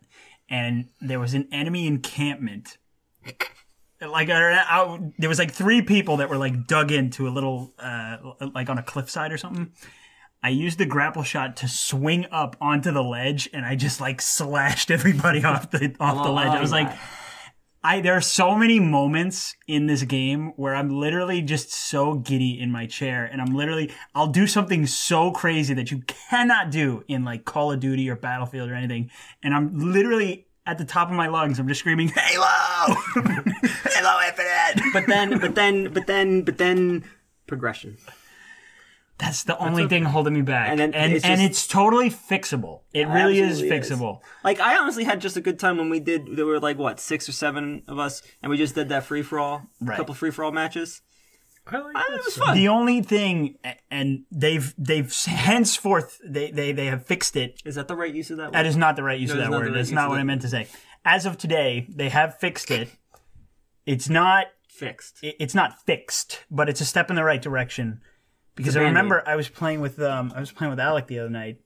and 0.48 0.88
there 1.00 1.18
was 1.18 1.34
an 1.34 1.48
enemy 1.50 1.86
encampment. 1.88 2.78
Like 4.00 4.28
I, 4.28 4.54
I, 4.54 5.00
there 5.18 5.28
was 5.28 5.38
like 5.38 5.52
three 5.52 5.82
people 5.82 6.18
that 6.18 6.28
were 6.28 6.36
like 6.36 6.66
dug 6.66 6.92
into 6.92 7.28
a 7.28 7.30
little 7.30 7.72
uh, 7.78 8.16
like 8.54 8.68
on 8.68 8.78
a 8.78 8.82
cliffside 8.82 9.32
or 9.32 9.38
something. 9.38 9.72
I 10.42 10.50
used 10.50 10.78
the 10.78 10.84
grapple 10.84 11.22
shot 11.22 11.56
to 11.58 11.68
swing 11.68 12.26
up 12.30 12.56
onto 12.60 12.90
the 12.90 13.02
ledge, 13.02 13.48
and 13.54 13.64
I 13.64 13.76
just 13.76 14.00
like 14.00 14.20
slashed 14.20 14.90
everybody 14.90 15.42
off 15.44 15.70
the 15.70 15.94
off 16.00 16.24
the 16.24 16.32
ledge. 16.32 16.48
I 16.48 16.60
was 16.60 16.72
like, 16.72 16.94
I 17.84 18.00
there 18.00 18.14
are 18.14 18.22
so 18.22 18.56
many 18.56 18.80
moments 18.80 19.54
in 19.68 19.86
this 19.86 20.02
game 20.04 20.54
where 20.56 20.74
I'm 20.74 20.88
literally 20.88 21.42
just 21.42 21.70
so 21.70 22.14
giddy 22.14 22.58
in 22.58 22.72
my 22.72 22.86
chair 22.86 23.26
and 23.26 23.42
I'm 23.42 23.54
literally 23.54 23.92
I'll 24.14 24.28
do 24.28 24.46
something 24.46 24.86
so 24.86 25.30
crazy 25.30 25.74
that 25.74 25.90
you 25.90 26.02
cannot 26.30 26.70
do 26.70 27.04
in 27.08 27.24
like 27.24 27.44
Call 27.44 27.72
of 27.72 27.80
Duty 27.80 28.08
or 28.08 28.16
Battlefield 28.16 28.70
or 28.70 28.74
anything 28.74 29.10
and 29.42 29.54
I'm 29.54 29.92
literally 29.92 30.46
at 30.66 30.78
the 30.78 30.84
top 30.84 31.08
of 31.08 31.14
my 31.14 31.28
lungs 31.28 31.58
I'm 31.58 31.68
just 31.68 31.80
screaming 31.80 32.08
Halo 32.08 32.46
Halo 33.14 34.20
Infinite 34.26 34.80
But 34.92 35.06
then, 35.06 35.38
but 35.38 35.54
then, 35.54 35.92
but 35.92 36.06
then, 36.06 36.42
but 36.42 36.58
then, 36.58 37.04
progression. 37.46 37.98
That's 39.18 39.44
the 39.44 39.56
only 39.58 39.86
thing 39.86 40.02
holding 40.04 40.34
me 40.34 40.42
back 40.42 40.70
And 40.70 40.80
and 40.80 40.92
then 40.92 41.00
and, 41.04 41.12
it's 41.12 41.24
and 41.24 41.40
just- 41.40 41.50
it's 41.50 41.66
totally 41.68 42.10
fixable 42.10 42.80
it 42.92 43.06
really 43.06 43.38
is 43.38 43.60
Absolutely 43.62 43.76
is. 43.78 43.90
fixable 43.90 44.20
Like 44.42 44.58
I 44.60 44.76
honestly 44.76 45.04
had 45.04 45.20
just 45.20 45.36
a 45.36 45.40
good 45.40 45.58
time 45.58 45.76
when 45.78 45.88
we 45.88 46.00
did. 46.00 46.36
There 46.36 46.46
were 46.46 46.58
like 46.58 46.78
what 46.78 46.98
six 46.98 47.28
or 47.28 47.32
seven 47.32 47.82
of 47.86 47.98
us, 47.98 48.22
and 48.42 48.50
we 48.50 48.56
just 48.56 48.74
did 48.74 48.88
that 48.88 49.04
free 49.04 49.22
for 49.22 49.38
all, 49.38 49.62
Right. 49.80 49.96
couple 49.96 50.14
free 50.14 50.30
for 50.32 50.44
all 50.44 50.50
matches. 50.52 51.00
I 51.66 51.78
like 51.78 51.96
Uh, 51.96 51.98
that 51.98 52.10
It 52.10 52.24
was 52.24 52.34
stuff. 52.34 52.46
fun. 52.48 52.56
the 52.56 52.68
only 52.68 53.00
thing 53.02 53.56
and 53.90 54.24
they've 54.30 54.74
they've 54.76 55.12
henceforth 55.26 56.20
they 56.24 56.50
they, 56.50 56.72
they 56.72 56.86
have 56.86 57.06
fixed 57.06 57.36
it 57.36 57.62
Is 57.64 57.74
that 57.76 57.88
the 57.88 57.96
right 57.96 58.12
use 58.14 58.30
of 58.30 58.36
that? 58.36 58.52
That 58.52 58.60
word? 58.60 58.66
is 58.66 58.76
not 58.76 58.96
the 58.96 59.02
right 59.02 59.18
use 59.18 59.30
No, 59.30 59.36
of 59.36 59.40
that 59.42 59.50
word. 59.50 59.66
right 59.68 59.74
That's 59.74 59.90
not 59.90 60.08
what 60.10 60.16
that 60.16 60.20
I 60.20 60.24
meant 60.24 60.42
to 60.42 60.48
say. 60.48 60.66
As 61.04 61.24
of 61.26 61.38
today, 61.38 61.86
they 61.88 62.08
have 62.10 62.38
fixed 62.38 62.70
it. 62.70 62.90
It's 63.86 64.08
not 64.08 64.46
fixed. 64.68 65.22
it- 65.22 65.36
it's 65.38 65.54
not 65.54 65.80
fixed, 65.84 66.44
but 66.50 66.68
it's 66.68 66.80
a 66.80 66.84
step 66.84 67.08
in 67.10 67.16
the 67.16 67.24
right 67.24 67.40
direction. 67.40 68.00
Because 68.56 68.76
I 68.76 68.82
remember 68.82 69.22
I 69.26 69.34
was 69.36 69.48
playing 69.48 69.80
with 69.80 69.98
um 70.00 70.32
I 70.36 70.40
was 70.40 70.52
playing 70.52 70.70
with 70.70 70.80
Alec 70.80 71.06
the 71.06 71.18
other 71.18 71.30
night, 71.30 71.60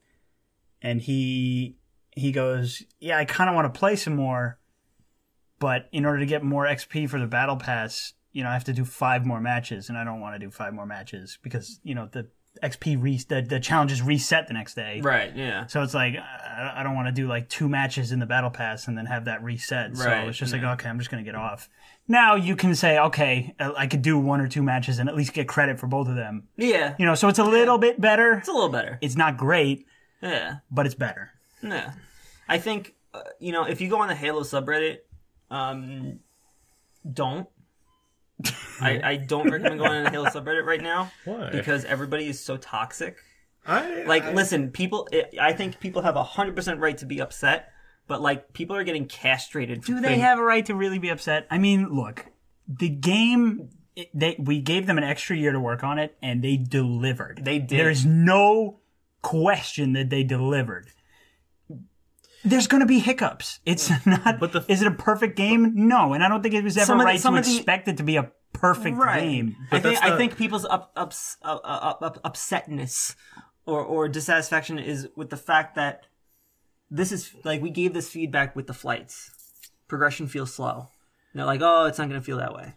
and 0.80 1.00
he 1.02 1.76
he 2.16 2.32
goes, 2.32 2.82
"Yeah, 3.00 3.18
I 3.18 3.24
kind 3.24 3.48
of 3.50 3.54
want 3.56 3.72
to 3.72 3.78
play 3.78 3.94
some 3.96 4.16
more, 4.16 4.58
but 5.58 5.88
in 5.92 6.04
order 6.06 6.18
to 6.20 6.26
get 6.26 6.42
more 6.42 6.66
XP 6.66 7.08
for 7.10 7.18
the 7.20 7.26
battle 7.26 7.56
pass, 7.56 8.14
you 8.32 8.42
know, 8.42 8.50
I 8.50 8.52
have 8.52 8.64
to 8.64 8.72
do 8.72 8.84
five 8.84 9.24
more 9.26 9.40
matches, 9.40 9.88
and 9.88 9.96
I 9.98 10.04
don't 10.04 10.20
want 10.20 10.34
to 10.34 10.38
do 10.38 10.50
five 10.50 10.72
more 10.74 10.86
matches 10.86 11.38
because 11.42 11.80
you 11.82 11.94
know 11.94 12.08
the 12.10 12.28
XP 12.62 13.00
re- 13.00 13.24
the 13.28 13.40
the 13.42 13.60
challenges 13.60 14.02
reset 14.02 14.48
the 14.48 14.54
next 14.54 14.74
day, 14.74 15.00
Right. 15.00 15.34
Yeah. 15.36 15.66
so 15.66 15.82
it's 15.82 15.94
like 15.94 16.16
I 16.16 16.74
I 16.78 16.82
don't 16.82 16.94
want 16.96 17.06
to 17.06 17.12
do 17.12 17.28
like 17.28 17.48
two 17.48 17.68
matches 17.68 18.10
in 18.10 18.18
the 18.18 18.26
battle 18.26 18.50
pass 18.50 18.88
and 18.88 18.98
then 18.98 19.06
have 19.06 19.26
that 19.26 19.42
reset. 19.44 19.90
Right. 19.96 20.24
So 20.24 20.28
it's 20.28 20.38
just 20.38 20.54
yeah. 20.54 20.62
like 20.62 20.80
okay, 20.80 20.88
I'm 20.88 20.98
just 20.98 21.10
gonna 21.10 21.22
get 21.22 21.36
off. 21.36 21.68
Now 22.08 22.34
you 22.34 22.56
can 22.56 22.74
say 22.74 22.98
okay, 22.98 23.54
I 23.60 23.86
could 23.86 24.02
do 24.02 24.18
one 24.18 24.40
or 24.40 24.48
two 24.48 24.62
matches 24.62 24.98
and 24.98 25.08
at 25.08 25.14
least 25.14 25.34
get 25.34 25.46
credit 25.46 25.78
for 25.78 25.86
both 25.86 26.08
of 26.08 26.16
them. 26.16 26.48
Yeah. 26.56 26.94
You 26.98 27.06
know, 27.06 27.14
so 27.14 27.28
it's 27.28 27.38
a 27.38 27.44
little 27.44 27.78
bit 27.78 28.00
better. 28.00 28.38
It's 28.38 28.48
a 28.48 28.52
little 28.52 28.70
better. 28.70 28.98
It's 29.02 29.16
not 29.16 29.36
great, 29.36 29.86
Yeah. 30.20 30.56
but 30.70 30.84
it's 30.86 30.94
better. 30.96 31.30
Yeah. 31.62 31.92
I 32.48 32.58
think 32.58 32.94
uh, 33.14 33.20
you 33.38 33.52
know 33.52 33.64
if 33.64 33.80
you 33.80 33.88
go 33.88 34.00
on 34.00 34.08
the 34.08 34.14
Halo 34.16 34.40
subreddit, 34.42 34.98
um, 35.50 36.18
don't. 37.10 37.46
I, 38.80 39.00
I 39.02 39.16
don't 39.16 39.50
recommend 39.50 39.78
going 39.80 39.92
on 39.92 40.04
the 40.04 40.10
Halo 40.10 40.26
subreddit 40.26 40.64
right 40.64 40.80
now 40.82 41.10
Why? 41.24 41.50
because 41.50 41.84
everybody 41.84 42.28
is 42.28 42.38
so 42.40 42.56
toxic. 42.56 43.16
I, 43.66 44.04
Like, 44.04 44.22
I- 44.22 44.32
listen, 44.32 44.70
people. 44.70 45.08
I 45.40 45.52
think 45.52 45.80
people 45.80 46.02
have 46.02 46.16
a 46.16 46.22
hundred 46.22 46.54
percent 46.56 46.80
right 46.80 46.96
to 46.98 47.06
be 47.06 47.20
upset, 47.20 47.72
but 48.06 48.20
like 48.22 48.52
people 48.52 48.76
are 48.76 48.84
getting 48.84 49.06
castrated. 49.06 49.82
Do 49.82 50.00
they 50.00 50.18
have 50.18 50.38
a 50.38 50.42
right 50.42 50.64
to 50.66 50.74
really 50.74 50.98
be 50.98 51.08
upset? 51.08 51.46
I 51.50 51.58
mean, 51.58 51.88
look, 51.94 52.26
the 52.68 52.88
game. 52.88 53.70
It, 53.96 54.10
they 54.14 54.36
we 54.38 54.60
gave 54.60 54.86
them 54.86 54.96
an 54.96 55.02
extra 55.04 55.36
year 55.36 55.50
to 55.50 55.58
work 55.58 55.82
on 55.82 55.98
it, 55.98 56.16
and 56.22 56.40
they 56.42 56.56
delivered. 56.56 57.40
They 57.42 57.58
did. 57.58 57.80
There's 57.80 58.06
no 58.06 58.78
question 59.22 59.92
that 59.94 60.08
they 60.08 60.22
delivered. 60.22 60.92
There's 62.44 62.66
going 62.66 62.80
to 62.80 62.86
be 62.86 62.98
hiccups. 63.00 63.60
It's 63.66 63.90
not. 64.06 64.38
But 64.40 64.52
the- 64.52 64.64
is 64.68 64.80
it 64.82 64.86
a 64.88 64.92
perfect 64.92 65.36
game? 65.36 65.72
No, 65.74 66.12
and 66.12 66.22
I 66.22 66.28
don't 66.28 66.42
think 66.42 66.54
it 66.54 66.64
was 66.64 66.76
ever 66.76 66.86
Some 66.86 66.98
of 66.98 67.02
the- 67.02 67.06
right 67.06 67.20
some 67.20 67.34
to 67.34 67.40
of 67.40 67.46
the- 67.46 67.56
expect 67.56 67.88
it 67.88 67.96
to 67.96 68.02
be 68.02 68.16
a 68.16 68.30
perfect 68.52 68.96
game. 68.96 69.56
I 69.70 69.80
think 69.80 69.82
that's 70.00 70.00
I 70.00 70.16
think 70.16 70.36
people's 70.36 70.64
up, 70.64 70.92
ups, 70.96 71.36
uh, 71.42 71.58
uh, 71.62 71.94
up, 72.00 72.22
upsetness 72.24 73.14
or 73.66 73.80
or 73.84 74.08
dissatisfaction 74.08 74.78
is 74.78 75.08
with 75.16 75.30
the 75.30 75.36
fact 75.36 75.74
that 75.76 76.06
this 76.90 77.12
is 77.12 77.34
like 77.44 77.60
we 77.60 77.70
gave 77.70 77.92
this 77.92 78.08
feedback 78.08 78.56
with 78.56 78.66
the 78.66 78.74
flights. 78.74 79.30
Progression 79.88 80.26
feels 80.28 80.52
slow. 80.54 80.88
And 81.32 81.40
they're 81.40 81.46
like, 81.46 81.60
oh, 81.62 81.84
it's 81.86 81.98
not 81.98 82.08
going 82.08 82.20
to 82.20 82.24
feel 82.24 82.38
that 82.38 82.54
way. 82.54 82.74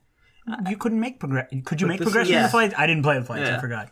You 0.69 0.75
couldn't 0.75 0.99
make 0.99 1.19
progress. 1.19 1.47
Could 1.65 1.79
you 1.81 1.87
make 1.87 1.99
this 1.99 2.07
is- 2.07 2.11
progression 2.13 2.35
in 2.35 2.43
the 2.43 2.49
flights? 2.49 2.73
I 2.77 2.87
didn't 2.87 3.03
play 3.03 3.17
the 3.19 3.25
flights. 3.25 3.49
I 3.49 3.59
forgot. 3.59 3.91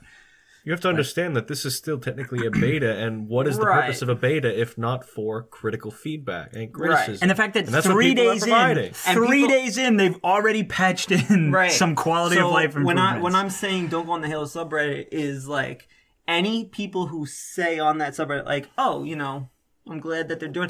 You 0.69 0.73
have 0.73 0.81
to 0.81 0.89
understand 0.89 1.35
that 1.35 1.47
this 1.47 1.65
is 1.65 1.75
still 1.75 1.97
technically 1.97 2.45
a 2.45 2.51
beta, 2.51 2.95
and 2.95 3.27
what 3.27 3.47
is 3.47 3.57
the 3.57 3.65
Right. 3.65 3.81
purpose 3.85 4.03
of 4.03 4.09
a 4.09 4.13
beta 4.13 4.55
if 4.61 4.77
not 4.77 5.03
for 5.03 5.41
critical 5.41 5.89
feedback 5.89 6.53
and 6.55 6.71
criticism? 6.71 7.17
And 7.23 7.31
the 7.31 7.33
fact 7.33 7.55
that 7.55 7.65
And 7.65 7.73
that's 7.73 7.87
what 7.87 7.93
three 7.93 8.13
days 8.13 8.43
in, 8.43 8.49
providing. 8.49 8.93
three 8.93 9.41
people- 9.41 9.47
days 9.49 9.79
in, 9.79 9.97
they've 9.97 10.23
already 10.23 10.63
patched 10.63 11.09
in 11.11 11.51
Right. 11.51 11.71
some 11.71 11.95
quality 11.95 12.35
So 12.35 12.45
of 12.49 12.53
life 12.53 12.65
improvements. 12.65 12.85
when. 12.85 12.97
I 12.99 13.19
when 13.19 13.33
I'm 13.33 13.49
saying 13.49 13.87
don't 13.87 14.05
go 14.05 14.11
on 14.11 14.21
the 14.21 14.27
Halo 14.27 14.45
subreddit 14.45 15.07
is 15.11 15.47
like 15.47 15.87
any 16.27 16.65
people 16.65 17.07
who 17.07 17.25
say 17.25 17.79
on 17.79 17.97
that 17.97 18.13
subreddit 18.13 18.45
like, 18.45 18.69
oh, 18.77 19.03
you 19.03 19.15
know, 19.15 19.49
I'm 19.89 19.99
glad 19.99 20.27
that 20.27 20.39
they're 20.39 20.49
doing. 20.49 20.69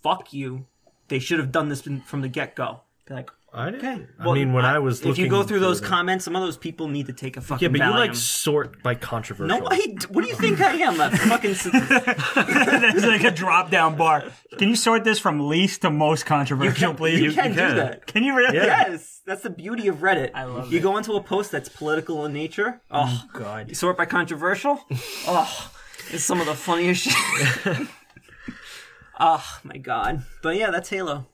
Fuck 0.00 0.32
you. 0.32 0.66
They 1.08 1.18
should 1.18 1.40
have 1.40 1.50
done 1.50 1.70
this 1.70 1.80
from 1.82 2.02
from 2.02 2.20
the 2.20 2.28
get 2.28 2.54
go. 2.54 2.82
Like, 3.10 3.30
I 3.52 3.70
didn't. 3.70 3.84
okay. 3.86 4.06
I 4.18 4.32
mean, 4.34 4.52
when 4.52 4.64
I, 4.66 4.78
was 4.78 5.04
if 5.04 5.16
you 5.16 5.26
go 5.28 5.42
through 5.42 5.60
those 5.60 5.80
the- 5.80 5.86
comments, 5.86 6.24
some 6.26 6.36
of 6.36 6.42
those 6.42 6.58
people 6.58 6.86
need 6.86 7.06
to 7.06 7.14
take 7.14 7.36
a 7.38 7.40
fucking. 7.40 7.64
yeah, 7.64 7.68
but 7.78 7.84
you 7.84 7.98
like 7.98 8.10
Valium. 8.10 8.16
sort 8.16 8.82
by 8.82 8.94
controversial. 8.94 9.58
No, 9.58 9.66
I, 9.70 9.96
what 10.10 10.22
do 10.22 10.28
you 10.28 10.34
think 10.34 10.60
I 10.60 10.74
am? 10.74 11.00
A 11.00 11.10
fucking. 11.10 11.54
There's 12.92 13.04
like 13.06 13.24
a 13.24 13.30
drop 13.30 13.70
down 13.70 13.96
bar. 13.96 14.24
Can 14.58 14.68
you 14.68 14.76
sort 14.76 15.02
this 15.04 15.18
from 15.18 15.48
least 15.48 15.80
to 15.82 15.90
most 15.90 16.26
controversial, 16.26 16.92
please? 16.94 17.20
You 17.20 17.32
can 17.32 17.50
do 17.52 17.56
can. 17.56 17.76
that. 17.76 18.06
Can 18.06 18.22
you 18.22 18.36
really? 18.36 18.54
Yes, 18.54 19.22
that's 19.24 19.42
the 19.42 19.50
beauty 19.50 19.88
of 19.88 19.96
Reddit. 19.96 20.30
I 20.34 20.44
love 20.44 20.70
You 20.70 20.78
it. 20.78 20.82
go 20.82 20.96
into 20.98 21.12
a 21.14 21.22
post 21.22 21.50
that's 21.50 21.70
political 21.70 22.26
in 22.26 22.34
nature. 22.34 22.82
Oh, 22.90 23.04
oh 23.08 23.38
God. 23.38 23.68
you 23.70 23.74
sort 23.74 23.96
by 23.96 24.04
controversial. 24.04 24.80
Oh, 25.26 25.70
it's 26.10 26.24
some 26.24 26.40
of 26.40 26.46
the 26.46 26.54
funniest 26.54 27.02
shit. 27.08 27.86
oh 29.20 29.58
my 29.64 29.76
god. 29.78 30.22
But 30.42 30.56
yeah, 30.56 30.70
that's 30.70 30.88
Halo. 30.88 31.26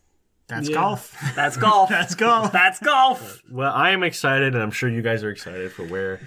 That's 0.49 0.69
Yeah. 0.69 0.75
golf. 0.77 1.17
That's 1.35 1.57
golf. 1.57 1.89
That's 1.89 2.15
golf. 2.15 2.53
That's 2.53 2.79
golf. 2.81 3.41
Well, 3.51 3.73
I 3.73 3.91
am 3.91 4.03
excited, 4.03 4.55
and 4.55 4.63
I'm 4.63 4.71
sure 4.71 4.89
you 4.89 5.03
guys 5.03 5.25
are 5.25 5.31
excited 5.31 5.73
for 5.73 5.85
where 5.87 6.21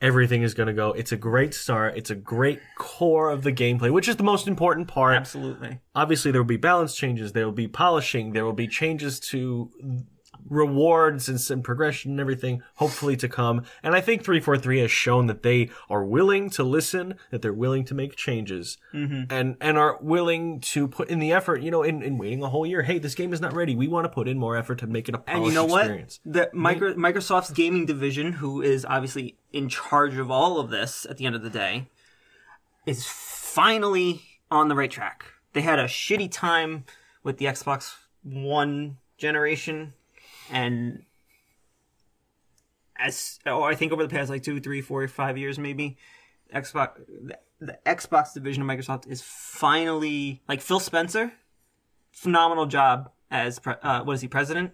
everything 0.00 0.42
is 0.42 0.52
going 0.52 0.66
to 0.66 0.74
go. 0.74 0.92
It's 0.92 1.12
a 1.12 1.16
great 1.16 1.54
start. 1.54 1.96
It's 1.96 2.10
a 2.10 2.14
great 2.14 2.60
core 2.76 3.30
of 3.30 3.42
the 3.42 3.52
gameplay, 3.52 3.90
which 3.90 4.08
is 4.08 4.16
the 4.16 4.22
most 4.24 4.46
important 4.46 4.88
part. 4.88 5.16
Absolutely. 5.16 5.80
Obviously, 5.94 6.30
there 6.32 6.42
will 6.42 6.46
be 6.46 6.58
balance 6.58 6.94
changes. 6.94 7.32
There 7.32 7.46
will 7.46 7.52
be 7.52 7.68
polishing. 7.68 8.32
There 8.32 8.44
will 8.44 8.52
be 8.52 8.68
changes 8.68 9.18
to 9.20 9.70
rewards 10.48 11.28
and 11.28 11.40
some 11.40 11.62
progression 11.62 12.12
and 12.12 12.20
everything, 12.20 12.62
hopefully 12.76 13.16
to 13.16 13.28
come. 13.28 13.62
And 13.82 13.94
I 13.94 14.00
think 14.00 14.24
343 14.24 14.80
has 14.80 14.90
shown 14.90 15.26
that 15.26 15.42
they 15.42 15.70
are 15.90 16.04
willing 16.04 16.50
to 16.50 16.62
listen, 16.62 17.14
that 17.30 17.42
they're 17.42 17.52
willing 17.52 17.84
to 17.86 17.94
make 17.94 18.16
changes, 18.16 18.78
mm-hmm. 18.92 19.24
and 19.30 19.56
and 19.60 19.78
are 19.78 19.98
willing 20.00 20.60
to 20.60 20.88
put 20.88 21.08
in 21.08 21.18
the 21.18 21.32
effort. 21.32 21.62
You 21.62 21.70
know, 21.70 21.82
in, 21.82 22.02
in 22.02 22.18
waiting 22.18 22.42
a 22.42 22.48
whole 22.48 22.66
year. 22.66 22.82
Hey, 22.82 22.98
this 22.98 23.14
game 23.14 23.32
is 23.32 23.40
not 23.40 23.54
ready. 23.54 23.74
We 23.74 23.88
want 23.88 24.04
to 24.04 24.08
put 24.08 24.28
in 24.28 24.38
more 24.38 24.56
effort 24.56 24.78
to 24.80 24.86
make 24.86 25.08
it 25.08 25.14
a 25.14 25.18
polished 25.18 25.36
And 25.36 25.46
you 25.46 25.52
know 25.52 25.64
what? 25.64 25.82
experience. 25.82 26.20
The 26.24 26.50
micro, 26.52 26.94
Microsoft's 26.94 27.50
gaming 27.50 27.86
division, 27.86 28.32
who 28.32 28.62
is 28.62 28.84
obviously 28.84 29.36
in 29.52 29.68
charge 29.68 30.16
of 30.16 30.30
all 30.30 30.58
of 30.58 30.70
this 30.70 31.06
at 31.08 31.16
the 31.16 31.26
end 31.26 31.34
of 31.34 31.42
the 31.42 31.50
day, 31.50 31.88
is 32.84 33.06
finally 33.06 34.22
on 34.50 34.68
the 34.68 34.74
right 34.74 34.90
track. 34.90 35.24
They 35.52 35.62
had 35.62 35.78
a 35.78 35.84
shitty 35.84 36.30
time 36.30 36.84
with 37.22 37.38
the 37.38 37.46
Xbox 37.46 37.94
One 38.22 38.98
generation, 39.18 39.94
and 40.50 41.02
as 42.98 43.38
oh, 43.46 43.62
I 43.62 43.74
think 43.74 43.92
over 43.92 44.02
the 44.02 44.08
past 44.08 44.30
like 44.30 44.42
two, 44.42 44.60
three, 44.60 44.80
four, 44.80 45.06
five 45.08 45.36
years, 45.36 45.58
maybe 45.58 45.96
Xbox, 46.54 46.96
the, 47.06 47.38
the 47.60 47.78
Xbox 47.84 48.32
division 48.34 48.62
of 48.62 48.68
Microsoft 48.68 49.06
is 49.10 49.22
finally 49.22 50.42
like 50.48 50.60
Phil 50.60 50.80
Spencer, 50.80 51.32
phenomenal 52.12 52.66
job 52.66 53.10
as 53.30 53.58
pre- 53.58 53.74
uh, 53.82 54.02
what 54.04 54.14
is 54.14 54.20
he 54.22 54.28
president? 54.28 54.72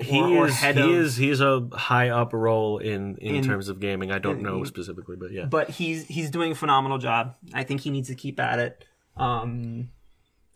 He 0.00 0.20
Or- 0.20 0.48
is 0.48 0.56
head 0.56 0.74
he 0.76 0.82
of- 0.82 0.90
is 0.90 1.16
he's 1.16 1.40
a 1.40 1.68
high 1.72 2.08
up 2.10 2.32
role 2.32 2.78
in, 2.78 3.16
in 3.18 3.36
In- 3.36 3.44
terms 3.44 3.68
of 3.68 3.78
gaming. 3.80 4.10
I 4.10 4.18
don't 4.18 4.38
in- 4.38 4.42
know 4.42 4.64
specifically, 4.64 5.16
but 5.16 5.30
yeah. 5.32 5.44
but 5.46 5.70
he's 5.70 6.06
he's 6.08 6.30
doing 6.30 6.52
a 6.52 6.54
phenomenal 6.56 6.98
job. 6.98 7.36
I 7.54 7.62
think 7.62 7.82
he 7.82 7.90
needs 7.90 8.08
to 8.08 8.14
keep 8.16 8.38
at 8.40 8.58
it. 8.58 8.84
Um, 9.16 9.90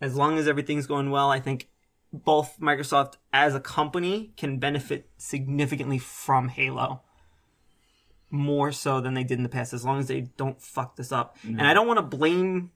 as 0.01 0.17
long 0.17 0.39
as 0.39 0.49
everything's 0.49 0.87
going 0.89 1.11
well, 1.11 1.31
I 1.31 1.39
think 1.39 1.69
both 2.13 2.59
Microsoft 2.61 3.15
as 3.33 3.55
a 3.55 3.61
company 3.61 4.33
can 4.37 4.59
benefit 4.59 5.11
significantly 5.19 5.99
from 5.99 6.49
Halo. 6.49 7.03
More 8.31 8.73
so 8.73 9.01
than 9.01 9.15
they 9.15 9.25
did 9.25 9.39
in 9.39 9.43
the 9.43 9.49
past, 9.49 9.73
as 9.73 9.85
long 9.85 9.99
as 9.99 10.07
they 10.09 10.21
don't 10.21 10.61
fuck 10.61 10.97
this 10.97 11.13
up. 11.13 11.39
And 11.45 11.63
I 11.63 11.73
don't 11.73 11.87
want 11.87 11.99
to 11.99 12.03
blame, 12.03 12.73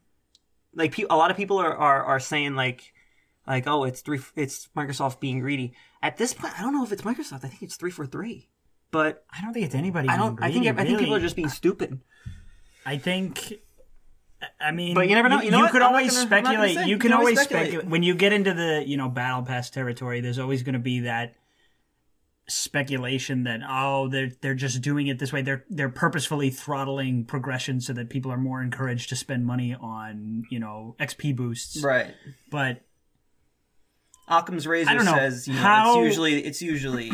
like 0.75 0.93
pe- 0.93 1.05
a 1.11 1.17
lot 1.17 1.31
of 1.31 1.37
people 1.37 1.59
are, 1.59 1.77
are 1.77 2.03
are 2.03 2.21
saying 2.21 2.55
like, 2.55 2.95
like 3.47 3.67
oh 3.67 3.85
it's 3.85 4.01
three 4.01 4.21
it's 4.35 4.69
Microsoft 4.75 5.21
being 5.21 5.41
greedy. 5.41 5.75
At 6.03 6.17
this 6.17 6.33
point, 6.33 6.59
I 6.59 6.63
don't 6.63 6.73
know 6.73 6.85
if 6.85 6.91
it's 6.91 7.03
Microsoft. 7.03 7.45
I 7.45 7.49
think 7.49 7.63
it's 7.63 7.77
three 7.77 7.91
for 7.91 8.07
three. 8.07 8.49
But 8.91 9.25
I 9.31 9.43
don't 9.43 9.53
think 9.53 9.67
it's 9.67 9.75
anybody. 9.75 10.09
I 10.09 10.17
don't. 10.17 10.37
being 10.37 10.45
I 10.49 10.53
think 10.53 10.65
greedy, 10.65 10.81
I 10.81 10.85
think 10.85 10.99
people 11.01 11.15
are 11.17 11.21
just 11.21 11.37
being 11.37 11.51
stupid. 11.51 12.01
I 12.87 12.97
think. 12.97 13.53
I 14.61 14.73
mean, 14.73 14.95
But 14.95 15.09
you 15.09 15.15
never 15.15 15.29
know. 15.29 15.41
You 15.41 15.51
know 15.51 15.61
what? 15.61 15.71
could 15.73 15.83
always 15.83 16.13
gonna- 16.25 16.37
I'm 16.37 16.43
not 16.43 16.53
gonna 16.55 16.69
speculate. 16.69 16.87
You 16.89 16.95
You 16.95 16.99
can 16.99 17.13
always 17.13 17.39
speculate. 17.41 17.67
speculate 17.69 17.89
when 17.91 18.03
you 18.03 18.15
get 18.15 18.33
into 18.33 18.53
the 18.55 18.83
you 18.87 18.97
know 18.97 19.09
battle 19.09 19.43
pass 19.43 19.71
territory. 19.71 20.21
There's 20.21 20.39
always 20.39 20.63
going 20.63 20.73
to 20.75 20.79
be 20.81 21.01
that 21.01 21.35
speculation 22.49 23.45
that 23.45 23.61
oh 23.67 24.09
they're 24.09 24.31
they're 24.41 24.55
just 24.55 24.83
doing 24.83 25.07
it 25.07 25.19
this 25.19 25.33
way. 25.33 25.43
They're 25.43 25.65
they're 25.71 25.89
purposefully 25.89 26.51
throttling 26.51 27.25
progression 27.25 27.81
so 27.81 27.93
that 27.93 28.11
people 28.11 28.33
are 28.33 28.37
more 28.37 28.61
encouraged 28.61 29.09
to 29.11 29.17
spend 29.17 29.47
money 29.47 29.75
on 29.81 30.45
you 30.51 30.59
know 30.59 30.97
XP 30.99 31.37
boosts. 31.37 31.83
Right. 31.83 32.15
But 32.51 32.83
Occam's 34.29 34.67
razor 34.67 34.99
says 35.05 35.47
you 35.47 35.55
know 35.55 35.61
How- 35.61 35.99
it's 35.99 36.05
usually 36.07 36.45
it's 36.45 36.63
usually 36.63 37.11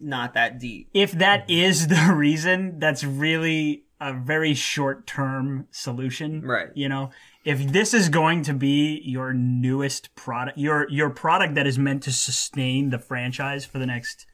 not 0.00 0.34
that 0.34 0.58
deep. 0.58 0.88
if 0.94 1.12
that 1.12 1.48
is 1.50 1.88
the 1.88 2.12
reason, 2.14 2.78
that's 2.78 3.04
really 3.04 3.84
a 4.02 4.12
very 4.12 4.54
short 4.54 5.06
term 5.06 5.66
solution. 5.70 6.42
Right. 6.42 6.68
You 6.74 6.88
know, 6.88 7.10
if 7.44 7.72
this 7.72 7.94
is 7.94 8.08
going 8.08 8.42
to 8.44 8.54
be 8.54 9.00
your 9.04 9.32
newest 9.32 10.14
product, 10.14 10.58
your 10.58 10.88
your 10.90 11.10
product 11.10 11.54
that 11.54 11.66
is 11.66 11.78
meant 11.78 12.02
to 12.04 12.12
sustain 12.12 12.90
the 12.90 12.98
franchise 12.98 13.64
for 13.64 13.78
the 13.78 13.86
next, 13.86 14.26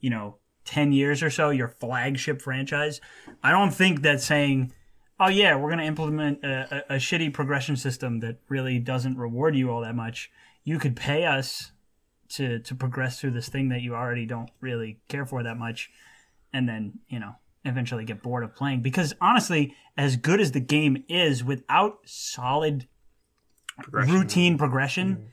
you 0.00 0.10
know, 0.10 0.36
10 0.64 0.92
years 0.92 1.22
or 1.22 1.30
so, 1.30 1.50
your 1.50 1.68
flagship 1.68 2.42
franchise, 2.42 3.00
I 3.42 3.50
don't 3.50 3.72
think 3.72 4.02
that 4.02 4.20
saying, 4.20 4.72
oh 5.18 5.28
yeah, 5.28 5.56
we're 5.56 5.70
going 5.70 5.78
to 5.78 5.84
implement 5.84 6.44
a, 6.44 6.84
a, 6.90 6.96
a 6.96 6.98
shitty 6.98 7.32
progression 7.32 7.76
system 7.76 8.20
that 8.20 8.38
really 8.48 8.78
doesn't 8.78 9.16
reward 9.16 9.56
you 9.56 9.70
all 9.70 9.80
that 9.80 9.94
much. 9.94 10.30
You 10.64 10.78
could 10.78 10.96
pay 10.96 11.24
us 11.24 11.72
to 12.30 12.58
to 12.60 12.74
progress 12.74 13.20
through 13.20 13.32
this 13.32 13.48
thing 13.48 13.68
that 13.70 13.80
you 13.80 13.94
already 13.94 14.26
don't 14.26 14.50
really 14.60 15.00
care 15.08 15.24
for 15.24 15.42
that 15.42 15.56
much 15.56 15.90
and 16.52 16.68
then 16.68 16.98
you 17.08 17.18
know 17.18 17.34
eventually 17.64 18.04
get 18.04 18.22
bored 18.22 18.44
of 18.44 18.54
playing 18.54 18.80
because 18.80 19.14
honestly 19.20 19.74
as 19.96 20.16
good 20.16 20.40
as 20.40 20.52
the 20.52 20.60
game 20.60 21.04
is 21.08 21.42
without 21.44 21.98
solid 22.06 22.86
routine 23.90 24.58
progression 24.58 25.14
mm-hmm. 25.16 25.24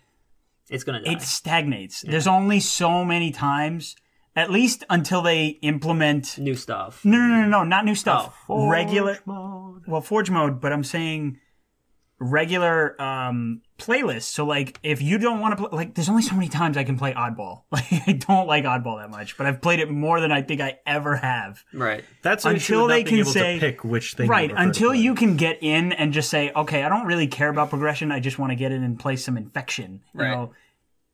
It's 0.68 0.84
gonna 0.84 1.03
die. 1.03 1.11
it 1.14 1.22
stagnates 1.22 2.02
there's 2.02 2.26
only 2.27 2.60
so 2.60 3.06
many 3.06 3.31
times 3.31 3.95
at 4.35 4.49
least 4.52 4.84
until 4.89 5.22
they 5.22 5.60
implement 5.61 6.38
new 6.39 6.56
stuff. 6.56 7.06
no 7.06 7.18
no 7.18 7.27
no 7.27 7.41
no, 7.43 7.47
no 7.47 7.64
not 7.64 7.85
new 7.85 7.93
stuff 7.95 8.35
Oh. 8.49 8.68
regular 8.68 9.19
well 9.26 10.02
forge 10.03 10.31
mode 10.31 10.60
but 10.60 10.73
i'm 10.73 10.84
saying 10.84 11.39
regular 12.17 12.99
um 13.01 13.61
playlists 13.77 14.23
so 14.23 14.45
like 14.45 14.79
if 14.83 15.01
you 15.01 15.17
don't 15.17 15.41
want 15.41 15.51
to 15.57 15.67
play 15.67 15.77
like 15.77 15.93
there's 15.95 16.07
only 16.07 16.21
so 16.21 16.33
many 16.33 16.47
times 16.47 16.77
i 16.77 16.83
can 16.85 16.97
play 16.97 17.13
oddball 17.13 17.63
like 17.71 17.83
i 18.07 18.13
don't 18.13 18.47
like 18.47 18.63
oddball 18.63 19.01
that 19.01 19.09
much 19.09 19.37
but 19.37 19.45
i've 19.45 19.61
played 19.61 19.79
it 19.79 19.89
more 19.91 20.21
than 20.21 20.31
i 20.31 20.41
think 20.41 20.61
i 20.61 20.79
ever 20.85 21.17
have 21.17 21.61
Right. 21.73 22.05
That's 22.21 22.45
an 22.45 22.53
until 22.55 22.87
they 22.87 23.03
can 23.03 23.25
say 23.25 23.59
pick 23.59 23.83
which 23.83 24.13
thing. 24.13 24.29
right 24.29 24.49
you 24.49 24.55
until 24.55 24.95
you 24.95 25.13
can 25.13 25.35
get 25.35 25.61
in 25.61 25.91
and 25.91 26.13
just 26.13 26.29
say 26.29 26.51
okay 26.55 26.83
i 26.83 26.89
don't 26.89 27.05
really 27.05 27.27
care 27.27 27.49
about 27.49 27.69
progression 27.69 28.13
i 28.13 28.21
just 28.21 28.39
want 28.39 28.51
to 28.51 28.55
get 28.55 28.71
in 28.71 28.81
and 28.81 28.97
play 28.97 29.17
some 29.17 29.35
infection 29.35 30.01
you 30.13 30.21
Right. 30.21 30.31
know 30.31 30.53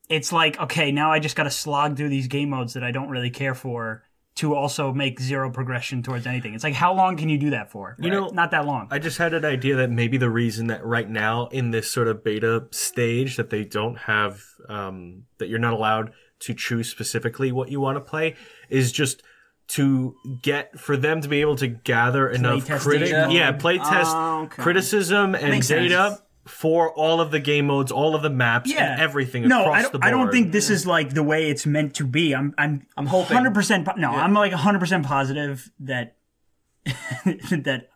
it's 0.07 0.31
like 0.31 0.59
okay 0.59 0.91
now 0.91 1.11
i 1.11 1.17
just 1.17 1.35
got 1.35 1.43
to 1.43 1.51
slog 1.51 1.97
through 1.97 2.09
these 2.09 2.27
game 2.27 2.49
modes 2.51 2.73
that 2.73 2.83
i 2.83 2.91
don't 2.91 3.09
really 3.09 3.31
care 3.31 3.55
for 3.55 4.03
to 4.35 4.55
also 4.55 4.93
make 4.93 5.19
zero 5.19 5.51
progression 5.51 6.01
towards 6.01 6.25
anything 6.25 6.53
it's 6.53 6.63
like 6.63 6.73
how 6.73 6.93
long 6.93 7.17
can 7.17 7.27
you 7.29 7.37
do 7.37 7.49
that 7.49 7.69
for 7.69 7.95
You 7.99 8.09
know, 8.09 8.27
not 8.27 8.51
that 8.51 8.65
long 8.65 8.87
I 8.89 8.97
just 8.99 9.17
had 9.17 9.33
an 9.33 9.43
idea 9.45 9.75
that 9.75 9.89
maybe 9.91 10.17
the 10.17 10.29
reason 10.29 10.67
that 10.67 10.85
right 10.85 11.09
now 11.09 11.47
in 11.47 11.71
this 11.71 11.91
sort 11.91 12.07
of 12.07 12.23
beta 12.23 12.65
stage 12.71 13.35
that 13.37 13.49
they 13.49 13.63
don't 13.65 13.97
have 13.97 14.41
um, 14.69 15.23
that 15.39 15.49
you're 15.49 15.59
not 15.59 15.73
allowed 15.73 16.13
to 16.39 16.53
choose 16.53 16.89
specifically 16.89 17.51
what 17.51 17.69
you 17.69 17.79
want 17.81 17.97
to 17.97 18.01
play 18.01 18.35
is 18.69 18.91
just 18.91 19.21
to 19.67 20.15
get 20.41 20.77
for 20.79 20.97
them 20.97 21.21
to 21.21 21.27
be 21.29 21.39
able 21.41 21.55
to 21.57 21.67
gather 21.67 22.27
enough 22.29 22.65
test 22.65 22.83
critic 22.83 23.09
yeah 23.09 23.51
play 23.51 23.77
test 23.77 24.11
Oh, 24.15 24.43
okay. 24.43 24.61
criticism 24.63 25.35
and 25.35 25.61
data 25.61 25.63
sense. 26.09 26.21
Data 26.51 26.57
for 26.61 26.91
all 26.93 27.21
of 27.21 27.31
the 27.31 27.39
game 27.39 27.67
modes 27.67 27.91
all 27.91 28.15
of 28.15 28.21
the 28.21 28.29
maps 28.29 28.69
yeah, 28.71 28.93
and 28.93 29.01
everything 29.01 29.47
No, 29.47 29.61
across 29.61 29.77
I 29.77 29.81
don't, 29.81 29.91
the 29.93 29.99
board 29.99 30.07
I 30.07 30.11
don't 30.11 30.31
think 30.31 30.51
this 30.51 30.69
is 30.69 30.85
like 30.85 31.13
the 31.13 31.23
way 31.23 31.49
it's 31.49 31.65
meant 31.65 31.95
to 31.95 32.05
be. 32.05 32.35
I'm 32.35 32.53
I'm 32.57 32.85
I'm 32.97 33.07
hoping. 33.07 33.35
hundred 33.35 33.53
percent. 33.53 33.87
No, 33.97 34.11
I'm 34.11 34.33
like 34.33 34.51
hundred 34.53 34.79
percent 34.79 35.05
positive 35.05 35.71
that 35.79 36.15
that 36.85 37.89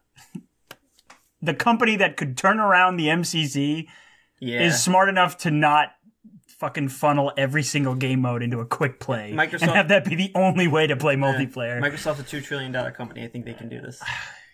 the 1.41 1.53
company 1.53 1.97
that 1.97 2.17
could 2.17 2.37
turn 2.37 2.59
around 2.59 2.97
the 2.97 3.07
MCC 3.07 3.87
Yeah. 4.39 4.63
is 4.63 4.81
smart 4.81 5.09
enough 5.09 5.37
to 5.39 5.51
not 5.51 5.89
fucking 6.47 6.87
funnel 6.87 7.33
every 7.37 7.63
single 7.63 7.95
game 7.95 8.21
mode 8.21 8.41
into 8.41 8.59
a 8.59 8.65
quick 8.65 8.99
play 8.99 9.33
Microsoft- 9.35 9.63
and 9.63 9.71
have 9.71 9.87
that 9.89 10.05
be 10.05 10.15
the 10.15 10.31
only 10.35 10.67
way 10.67 10.87
to 10.87 10.95
play 10.95 11.15
multiplayer. 11.15 11.81
Microsoft's 11.81 12.21
a 12.21 12.23
two 12.23 12.41
trillion 12.41 12.71
dollar 12.71 12.91
company. 12.91 13.23
I 13.23 13.27
think 13.27 13.45
they 13.45 13.53
can 13.53 13.69
do 13.69 13.81
this. 13.81 14.01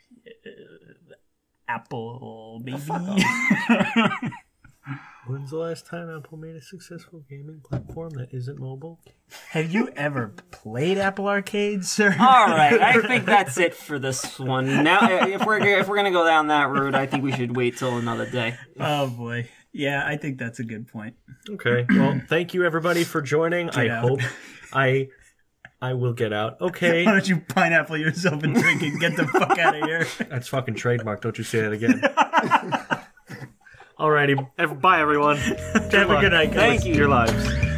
Apple, 1.76 2.62
baby. 2.64 2.80
when's 5.28 5.52
the 5.52 5.58
last 5.58 5.86
time 5.86 6.10
apple 6.10 6.38
made 6.38 6.56
a 6.56 6.62
successful 6.62 7.24
gaming 7.30 7.62
platform 7.64 8.10
that 8.10 8.28
isn't 8.34 8.60
mobile 8.60 9.00
have 9.52 9.72
you 9.72 9.90
ever 9.96 10.34
played 10.52 10.98
Apple 10.98 11.28
Arcade, 11.28 11.86
sir? 11.86 12.14
All 12.20 12.48
right, 12.48 12.82
I 12.82 13.02
think 13.08 13.26
that's 13.26 13.58
it 13.58 13.74
for 13.74 13.98
this 13.98 14.38
one. 14.38 14.84
Now, 14.84 15.00
if 15.26 15.46
we're 15.46 15.60
if 15.60 15.88
we're 15.88 15.96
gonna 15.96 16.12
go 16.12 16.26
down 16.26 16.48
that 16.48 16.70
route, 16.70 16.96
I 16.96 17.06
think 17.06 17.24
we 17.24 17.32
should 17.32 17.56
wait 17.56 17.78
till 17.78 17.98
another 17.98 18.30
day. 18.30 18.58
Oh 18.78 19.08
boy. 19.08 19.48
Yeah, 19.72 20.04
I 20.06 20.18
think 20.18 20.38
that's 20.38 20.60
a 20.60 20.66
good 20.66 20.90
point. 20.90 21.16
Okay. 21.50 21.86
Well, 21.90 22.22
thank 22.28 22.54
you 22.54 22.66
everybody 22.66 23.06
for 23.06 23.22
joining. 23.22 23.70
I 23.70 23.88
out. 23.88 24.02
hope 24.02 24.20
I 24.74 25.08
I 25.82 25.94
will 25.94 26.14
get 26.14 26.32
out. 26.34 26.58
Okay. 26.62 27.06
Why 27.06 27.12
don't 27.14 27.28
you 27.28 27.40
pineapple 27.40 27.98
yourself 27.98 28.44
and 28.44 28.54
drink 28.56 28.82
and 28.84 29.00
get 29.00 29.16
the 29.16 29.26
fuck 29.28 29.58
out 29.58 29.76
of 29.76 29.84
here? 29.84 30.06
That's 30.30 30.48
fucking 30.48 30.76
trademark. 30.76 31.22
Don't 31.22 31.38
you 31.38 31.44
say 31.44 31.62
that 31.62 31.72
again. 31.74 32.02
Alrighty. 34.00 34.50
Ev- 34.58 34.82
Bye 34.82 35.02
everyone. 35.02 35.38
Have 35.38 36.10
a 36.10 36.20
good 36.22 36.32
night, 36.32 36.52
guys. 36.54 36.82
Thank 36.82 36.86
you. 36.86 36.94
Your 36.96 37.08
lives. 37.10 37.71